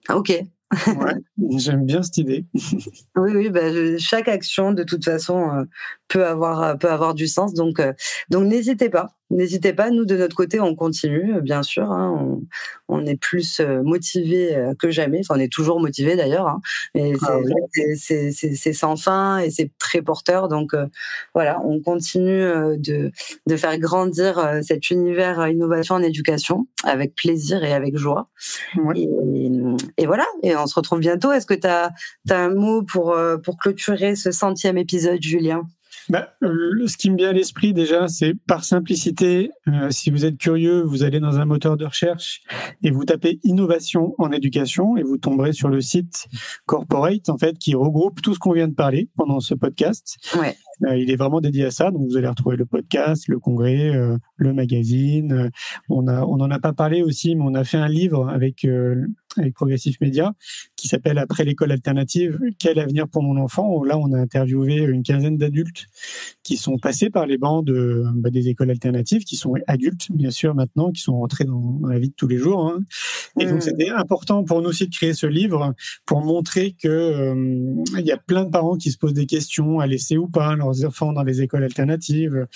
Ah, 0.08 0.16
ok 0.16 0.42
ouais, 0.72 1.14
j'aime 1.58 1.84
bien 1.86 2.02
cette 2.02 2.18
idée. 2.18 2.44
oui, 3.16 3.32
oui, 3.34 3.50
bah, 3.50 3.98
chaque 3.98 4.28
action, 4.28 4.72
de 4.72 4.82
toute 4.82 5.04
façon, 5.04 5.50
euh, 5.50 5.64
peut 6.08 6.26
avoir 6.26 6.78
peut 6.78 6.90
avoir 6.90 7.14
du 7.14 7.26
sens. 7.26 7.54
Donc, 7.54 7.80
euh, 7.80 7.92
donc 8.30 8.44
n'hésitez 8.44 8.90
pas. 8.90 9.15
N'hésitez 9.30 9.72
pas, 9.72 9.90
nous 9.90 10.04
de 10.04 10.16
notre 10.16 10.36
côté, 10.36 10.60
on 10.60 10.76
continue, 10.76 11.40
bien 11.40 11.64
sûr. 11.64 11.90
Hein, 11.90 12.16
on, 12.16 12.42
on, 12.88 13.04
est 13.04 13.16
plus 13.16 13.58
euh, 13.58 13.82
motivé 13.82 14.54
euh, 14.54 14.72
que 14.78 14.90
jamais. 14.90 15.18
Enfin, 15.20 15.34
on 15.36 15.40
est 15.40 15.52
toujours 15.52 15.80
motivé 15.80 16.14
d'ailleurs. 16.14 16.46
Hein, 16.46 16.60
mais 16.94 17.12
ah 17.22 17.38
c'est 17.96 18.72
sans 18.72 18.96
fin 18.96 19.38
et 19.38 19.50
c'est 19.50 19.72
très 19.78 20.00
porteur. 20.00 20.48
Donc 20.48 20.74
euh, 20.74 20.86
voilà, 21.34 21.60
on 21.64 21.80
continue 21.80 22.78
de, 22.78 23.10
de 23.46 23.56
faire 23.56 23.76
grandir 23.78 24.60
cet 24.62 24.90
univers 24.90 25.48
innovation 25.48 25.96
en 25.96 26.02
éducation 26.02 26.68
avec 26.84 27.16
plaisir 27.16 27.64
et 27.64 27.72
avec 27.72 27.96
joie. 27.96 28.28
Et, 28.94 29.08
et, 29.96 30.06
voilà, 30.06 30.26
et 30.44 30.54
on 30.54 30.68
se 30.68 30.74
retrouve 30.76 31.00
bientôt. 31.00 31.32
Est-ce 31.32 31.46
que 31.46 31.54
tu 31.54 31.66
as, 31.66 31.90
as, 32.30 32.36
un 32.36 32.54
mot 32.54 32.82
pour, 32.82 33.16
pour 33.42 33.56
clôturer 33.56 34.14
ce 34.14 34.30
centième 34.30 34.78
épisode, 34.78 35.20
Julien? 35.20 35.66
Bah, 36.08 36.34
euh, 36.42 36.86
ce 36.86 36.96
qui 36.96 37.10
me 37.10 37.16
vient 37.16 37.30
à 37.30 37.32
l'esprit 37.32 37.72
déjà, 37.72 38.08
c'est 38.08 38.34
par 38.34 38.64
simplicité, 38.64 39.50
euh, 39.68 39.90
si 39.90 40.10
vous 40.10 40.24
êtes 40.24 40.38
curieux, 40.38 40.82
vous 40.82 41.02
allez 41.02 41.20
dans 41.20 41.38
un 41.38 41.44
moteur 41.44 41.76
de 41.76 41.84
recherche 41.84 42.42
et 42.82 42.90
vous 42.90 43.04
tapez 43.04 43.40
innovation 43.42 44.14
en 44.18 44.30
éducation 44.30 44.96
et 44.96 45.02
vous 45.02 45.18
tomberez 45.18 45.52
sur 45.52 45.68
le 45.68 45.80
site 45.80 46.28
Corporate 46.66 47.28
en 47.28 47.38
fait 47.38 47.58
qui 47.58 47.74
regroupe 47.74 48.22
tout 48.22 48.34
ce 48.34 48.38
qu'on 48.38 48.52
vient 48.52 48.68
de 48.68 48.74
parler 48.74 49.08
pendant 49.16 49.40
ce 49.40 49.54
podcast. 49.54 50.16
Euh, 50.84 50.96
il 50.96 51.10
est 51.10 51.16
vraiment 51.16 51.40
dédié 51.40 51.64
à 51.64 51.70
ça, 51.70 51.90
donc 51.90 52.08
vous 52.08 52.16
allez 52.16 52.28
retrouver 52.28 52.56
le 52.56 52.66
podcast, 52.66 53.28
le 53.28 53.38
congrès, 53.38 53.92
le 54.36 54.52
magazine. 54.52 55.50
on 55.88 56.06
a, 56.08 56.22
on 56.22 56.40
en 56.40 56.50
a 56.50 56.58
pas 56.58 56.72
parlé 56.72 57.02
aussi, 57.02 57.34
mais 57.34 57.42
on 57.44 57.54
a 57.54 57.64
fait 57.64 57.78
un 57.78 57.88
livre 57.88 58.28
avec 58.28 58.66
avec 59.38 59.54
Progressif 59.54 60.00
Média, 60.00 60.32
qui 60.76 60.88
s'appelle 60.88 61.18
Après 61.18 61.44
l'école 61.44 61.72
alternative, 61.72 62.38
quel 62.58 62.78
avenir 62.78 63.08
pour 63.08 63.22
mon 63.22 63.36
enfant 63.36 63.82
Là, 63.84 63.98
on 63.98 64.12
a 64.12 64.18
interviewé 64.18 64.76
une 64.76 65.02
quinzaine 65.02 65.36
d'adultes 65.36 65.86
qui 66.42 66.56
sont 66.56 66.78
passés 66.78 67.10
par 67.10 67.26
les 67.26 67.38
bancs 67.38 67.64
de, 67.64 68.04
bah, 68.14 68.30
des 68.30 68.48
écoles 68.48 68.70
alternatives, 68.70 69.24
qui 69.24 69.36
sont 69.36 69.54
adultes, 69.66 70.10
bien 70.10 70.30
sûr, 70.30 70.54
maintenant, 70.54 70.90
qui 70.90 71.02
sont 71.02 71.18
rentrés 71.18 71.44
dans, 71.44 71.80
la 71.88 71.98
vie 71.98 72.08
de 72.08 72.14
tous 72.14 72.28
les 72.28 72.38
jours. 72.38 72.66
Hein. 72.66 72.80
Et 73.38 73.46
donc, 73.46 73.62
c'était 73.62 73.90
important 73.90 74.44
pour 74.44 74.62
nous 74.62 74.68
aussi 74.68 74.86
de 74.86 74.94
créer 74.94 75.14
ce 75.14 75.26
livre 75.26 75.74
pour 76.04 76.22
montrer 76.22 76.72
que 76.72 76.88
euh, 76.88 77.84
il 77.98 78.06
y 78.06 78.12
a 78.12 78.16
plein 78.16 78.44
de 78.44 78.50
parents 78.50 78.76
qui 78.76 78.90
se 78.90 78.98
posent 78.98 79.14
des 79.14 79.26
questions 79.26 79.80
à 79.80 79.86
laisser 79.86 80.16
ou 80.16 80.28
pas 80.28 80.56
leurs 80.66 80.84
enfants 80.84 81.12
dans 81.12 81.22
les 81.22 81.42
écoles 81.42 81.64
alternatives. 81.64 82.46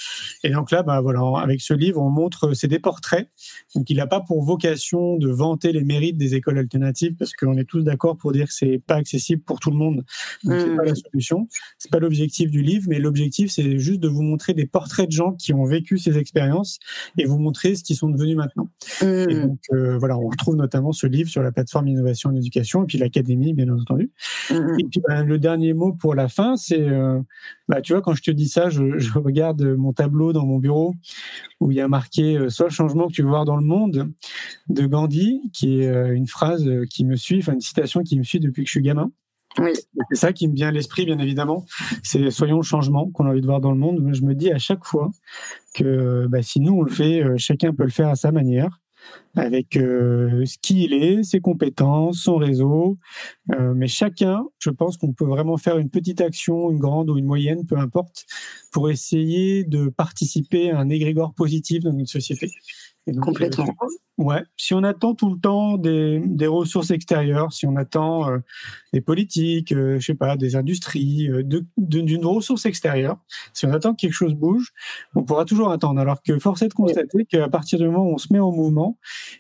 Et 0.44 0.50
donc 0.50 0.70
là, 0.70 0.82
bah 0.82 1.00
voilà, 1.00 1.20
avec 1.42 1.60
ce 1.60 1.74
livre, 1.74 2.00
on 2.00 2.10
montre, 2.10 2.52
c'est 2.54 2.68
des 2.68 2.78
portraits. 2.78 3.28
Donc, 3.74 3.88
il 3.90 3.96
n'a 3.96 4.06
pas 4.06 4.20
pour 4.20 4.42
vocation 4.42 5.16
de 5.16 5.30
vanter 5.30 5.72
les 5.72 5.84
mérites 5.84 6.16
des 6.16 6.34
écoles 6.34 6.58
alternatives 6.58 7.14
parce 7.16 7.32
qu'on 7.32 7.56
est 7.56 7.64
tous 7.64 7.82
d'accord 7.82 8.16
pour 8.16 8.32
dire 8.32 8.46
que 8.46 8.54
c'est 8.54 8.80
pas 8.86 8.96
accessible 8.96 9.42
pour 9.42 9.60
tout 9.60 9.70
le 9.70 9.76
monde. 9.76 10.04
Donc 10.44 10.60
c'est 10.60 10.76
pas 10.76 10.84
la 10.84 10.92
mmh. 10.92 10.96
solution. 11.10 11.48
C'est 11.78 11.90
pas 11.90 11.98
l'objectif 11.98 12.50
du 12.50 12.62
livre, 12.62 12.86
mais 12.88 12.98
l'objectif 12.98 13.50
c'est 13.50 13.78
juste 13.78 14.00
de 14.00 14.08
vous 14.08 14.22
montrer 14.22 14.54
des 14.54 14.66
portraits 14.66 15.06
de 15.06 15.12
gens 15.12 15.32
qui 15.32 15.52
ont 15.52 15.64
vécu 15.64 15.98
ces 15.98 16.18
expériences 16.18 16.78
et 17.18 17.24
vous 17.24 17.38
montrer 17.38 17.74
ce 17.74 17.84
qu'ils 17.84 17.96
sont 17.96 18.08
devenus 18.08 18.36
maintenant. 18.36 18.68
Et 19.02 19.04
mmh. 19.06 19.42
donc 19.42 19.58
euh, 19.72 19.98
voilà, 19.98 20.18
on 20.18 20.28
retrouve 20.28 20.56
notamment 20.56 20.92
ce 20.92 21.06
livre 21.06 21.28
sur 21.28 21.42
la 21.42 21.52
plateforme 21.52 21.88
Innovation 21.88 22.30
en 22.30 22.36
Éducation 22.36 22.82
et 22.84 22.86
puis 22.86 22.98
l'académie 22.98 23.54
bien 23.54 23.68
entendu. 23.68 24.10
Mmh. 24.50 24.80
Et 24.80 24.84
puis 24.84 25.02
ben, 25.06 25.24
le 25.24 25.38
dernier 25.38 25.74
mot 25.74 25.92
pour 25.92 26.14
la 26.14 26.28
fin, 26.28 26.56
c'est 26.56 26.80
euh, 26.80 27.20
bah 27.70 27.80
tu 27.80 27.92
vois 27.92 28.02
quand 28.02 28.14
je 28.14 28.22
te 28.22 28.32
dis 28.32 28.48
ça, 28.48 28.68
je, 28.68 28.98
je, 28.98 29.12
regarde 29.18 29.62
mon 29.62 29.92
tableau 29.92 30.32
dans 30.32 30.44
mon 30.44 30.58
bureau 30.58 30.94
où 31.60 31.70
il 31.70 31.76
y 31.76 31.80
a 31.80 31.86
marqué 31.86 32.36
euh, 32.36 32.48
soit 32.48 32.66
le 32.66 32.72
changement 32.72 33.06
que 33.06 33.12
tu 33.12 33.22
veux 33.22 33.28
voir 33.28 33.44
dans 33.44 33.56
le 33.56 33.64
monde 33.64 34.12
de 34.68 34.86
Gandhi, 34.86 35.40
qui 35.52 35.80
est 35.80 36.08
une 36.10 36.26
phrase 36.26 36.66
euh, 36.66 36.84
qui 36.84 37.04
me 37.04 37.14
suit, 37.14 37.38
enfin 37.38 37.52
une 37.52 37.60
citation 37.60 38.02
qui 38.02 38.18
me 38.18 38.24
suit 38.24 38.40
depuis 38.40 38.64
que 38.64 38.66
je 38.66 38.72
suis 38.72 38.82
gamin. 38.82 39.12
Oui. 39.58 39.70
C'est 40.10 40.16
ça 40.18 40.32
qui 40.32 40.48
me 40.48 40.54
vient 40.54 40.68
à 40.68 40.72
l'esprit, 40.72 41.04
bien 41.04 41.18
évidemment. 41.18 41.64
C'est 42.02 42.30
soyons 42.30 42.56
le 42.56 42.62
changement 42.62 43.08
qu'on 43.10 43.26
a 43.26 43.30
envie 43.30 43.40
de 43.40 43.46
voir 43.46 43.60
dans 43.60 43.72
le 43.72 43.78
monde. 43.78 44.00
je 44.12 44.22
me 44.22 44.34
dis 44.34 44.50
à 44.50 44.58
chaque 44.58 44.84
fois 44.84 45.10
que 45.74 46.26
bah, 46.28 46.42
si 46.42 46.60
nous 46.60 46.74
on 46.74 46.82
le 46.82 46.90
fait, 46.90 47.22
euh, 47.22 47.34
chacun 47.36 47.72
peut 47.72 47.84
le 47.84 47.90
faire 47.90 48.08
à 48.08 48.16
sa 48.16 48.32
manière. 48.32 48.79
Avec 49.36 49.76
euh, 49.76 50.44
ce 50.44 50.56
qui 50.60 50.84
il 50.84 50.92
est, 50.92 51.22
ses 51.22 51.40
compétences, 51.40 52.18
son 52.22 52.36
réseau. 52.36 52.98
Euh, 53.52 53.74
mais 53.74 53.86
chacun, 53.86 54.44
je 54.58 54.70
pense 54.70 54.96
qu'on 54.96 55.12
peut 55.12 55.24
vraiment 55.24 55.56
faire 55.56 55.78
une 55.78 55.90
petite 55.90 56.20
action, 56.20 56.70
une 56.70 56.78
grande 56.78 57.10
ou 57.10 57.18
une 57.18 57.26
moyenne, 57.26 57.66
peu 57.66 57.76
importe, 57.76 58.26
pour 58.72 58.90
essayer 58.90 59.64
de 59.64 59.88
participer 59.88 60.70
à 60.70 60.78
un 60.78 60.88
égrégore 60.88 61.34
positif 61.34 61.82
dans 61.84 61.92
notre 61.92 62.10
société. 62.10 62.50
Complètement. 63.18 63.64
Euh, 63.64 64.22
ouais. 64.22 64.42
Si 64.56 64.74
on 64.74 64.82
attend 64.82 65.14
tout 65.14 65.32
le 65.32 65.40
temps 65.40 65.78
des, 65.78 66.22
des 66.24 66.46
ressources 66.46 66.90
extérieures, 66.90 67.52
si 67.52 67.66
on 67.66 67.76
attend 67.76 68.30
euh, 68.30 68.38
des 68.92 69.00
politiques, 69.00 69.72
euh, 69.72 69.98
je 69.98 70.06
sais 70.06 70.14
pas, 70.14 70.36
des 70.36 70.56
industries, 70.56 71.28
d'une 71.76 72.20
de, 72.20 72.26
ressource 72.26 72.66
extérieure, 72.66 73.18
si 73.52 73.66
on 73.66 73.72
attend 73.72 73.94
que 73.94 74.00
quelque 74.00 74.12
chose 74.12 74.34
bouge, 74.34 74.72
on 75.14 75.22
pourra 75.22 75.44
toujours 75.44 75.70
attendre. 75.70 76.00
Alors 76.00 76.22
que 76.22 76.38
force 76.38 76.62
est 76.62 76.68
de 76.68 76.74
constater 76.74 77.24
qu'à 77.24 77.48
partir 77.48 77.78
du 77.78 77.86
moment 77.86 78.04
où 78.04 78.14
on 78.14 78.18
se 78.18 78.32
met 78.32 78.40
en 78.40 78.52
mouvement, 78.52 78.98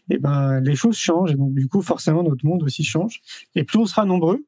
et 0.08 0.14
eh 0.14 0.18
ben 0.18 0.60
les 0.60 0.74
choses 0.74 0.96
changent 0.96 1.32
et 1.32 1.36
donc 1.36 1.54
du 1.54 1.68
coup 1.68 1.82
forcément 1.82 2.22
notre 2.22 2.44
monde 2.44 2.62
aussi 2.62 2.84
change. 2.84 3.20
Et 3.54 3.64
plus 3.64 3.78
on 3.78 3.86
sera 3.86 4.04
nombreux, 4.04 4.44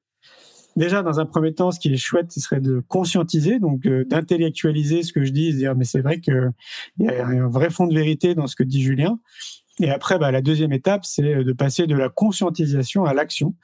déjà 0.77 1.03
dans 1.03 1.21
un 1.21 1.27
premier 1.27 1.55
temps, 1.55 1.71
ce 1.71 1.81
qui 1.81 1.93
est 1.93 1.97
chouette, 1.97 2.33
ce 2.33 2.41
serait 2.41 2.61
de 2.61 2.83
conscientiser, 2.89 3.59
donc 3.59 3.87
euh, 3.87 4.05
d'intellectualiser 4.05 5.03
ce 5.03 5.13
que 5.13 5.25
je 5.25 5.33
dis, 5.33 5.55
dire 5.55 5.75
mais 5.77 5.85
c'est 5.85 6.01
vrai 6.01 6.21
qu'il 6.21 6.51
y 7.01 7.09
a 7.09 7.27
un 7.27 7.49
vrai 7.49 7.71
fond 7.71 7.87
de 7.87 7.95
vérité 7.95 8.35
dans 8.35 8.47
ce 8.47 8.57
que 8.57 8.65
dit 8.65 8.83
Julien. 8.83 9.19
Et 9.81 9.91
après, 9.91 10.19
bah, 10.19 10.31
la 10.31 10.43
deuxième 10.43 10.73
étape, 10.73 11.05
c'est 11.05 11.43
de 11.43 11.53
passer 11.53 11.87
de 11.87 11.95
la 11.97 12.11
conscientisation 12.11 13.05
à 13.05 13.15
l'action. 13.15 13.55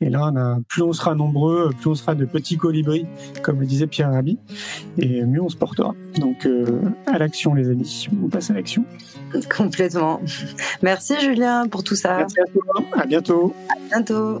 Et 0.00 0.08
là, 0.08 0.30
on 0.32 0.36
a, 0.36 0.58
plus 0.68 0.82
on 0.82 0.92
sera 0.92 1.16
nombreux, 1.16 1.70
plus 1.78 1.90
on 1.90 1.94
sera 1.94 2.14
de 2.14 2.24
petits 2.24 2.56
colibris, 2.56 3.06
comme 3.42 3.60
le 3.60 3.66
disait 3.66 3.88
Pierre 3.88 4.12
Rabhi, 4.12 4.38
et 4.98 5.24
mieux 5.24 5.42
on 5.42 5.48
se 5.48 5.56
portera. 5.56 5.94
Donc, 6.20 6.46
euh, 6.46 6.80
à 7.06 7.18
l'action, 7.18 7.54
les 7.54 7.68
amis. 7.68 8.06
On 8.22 8.28
passe 8.28 8.50
à 8.50 8.54
l'action. 8.54 8.84
Complètement. 9.54 10.20
Merci 10.82 11.20
Julien 11.20 11.66
pour 11.66 11.82
tout 11.82 11.96
ça. 11.96 12.18
Merci 12.18 12.40
à 12.40 12.44
toi. 12.52 12.84
À 12.92 13.06
bientôt. 13.06 13.52
À 13.68 13.96
bientôt. 13.96 14.40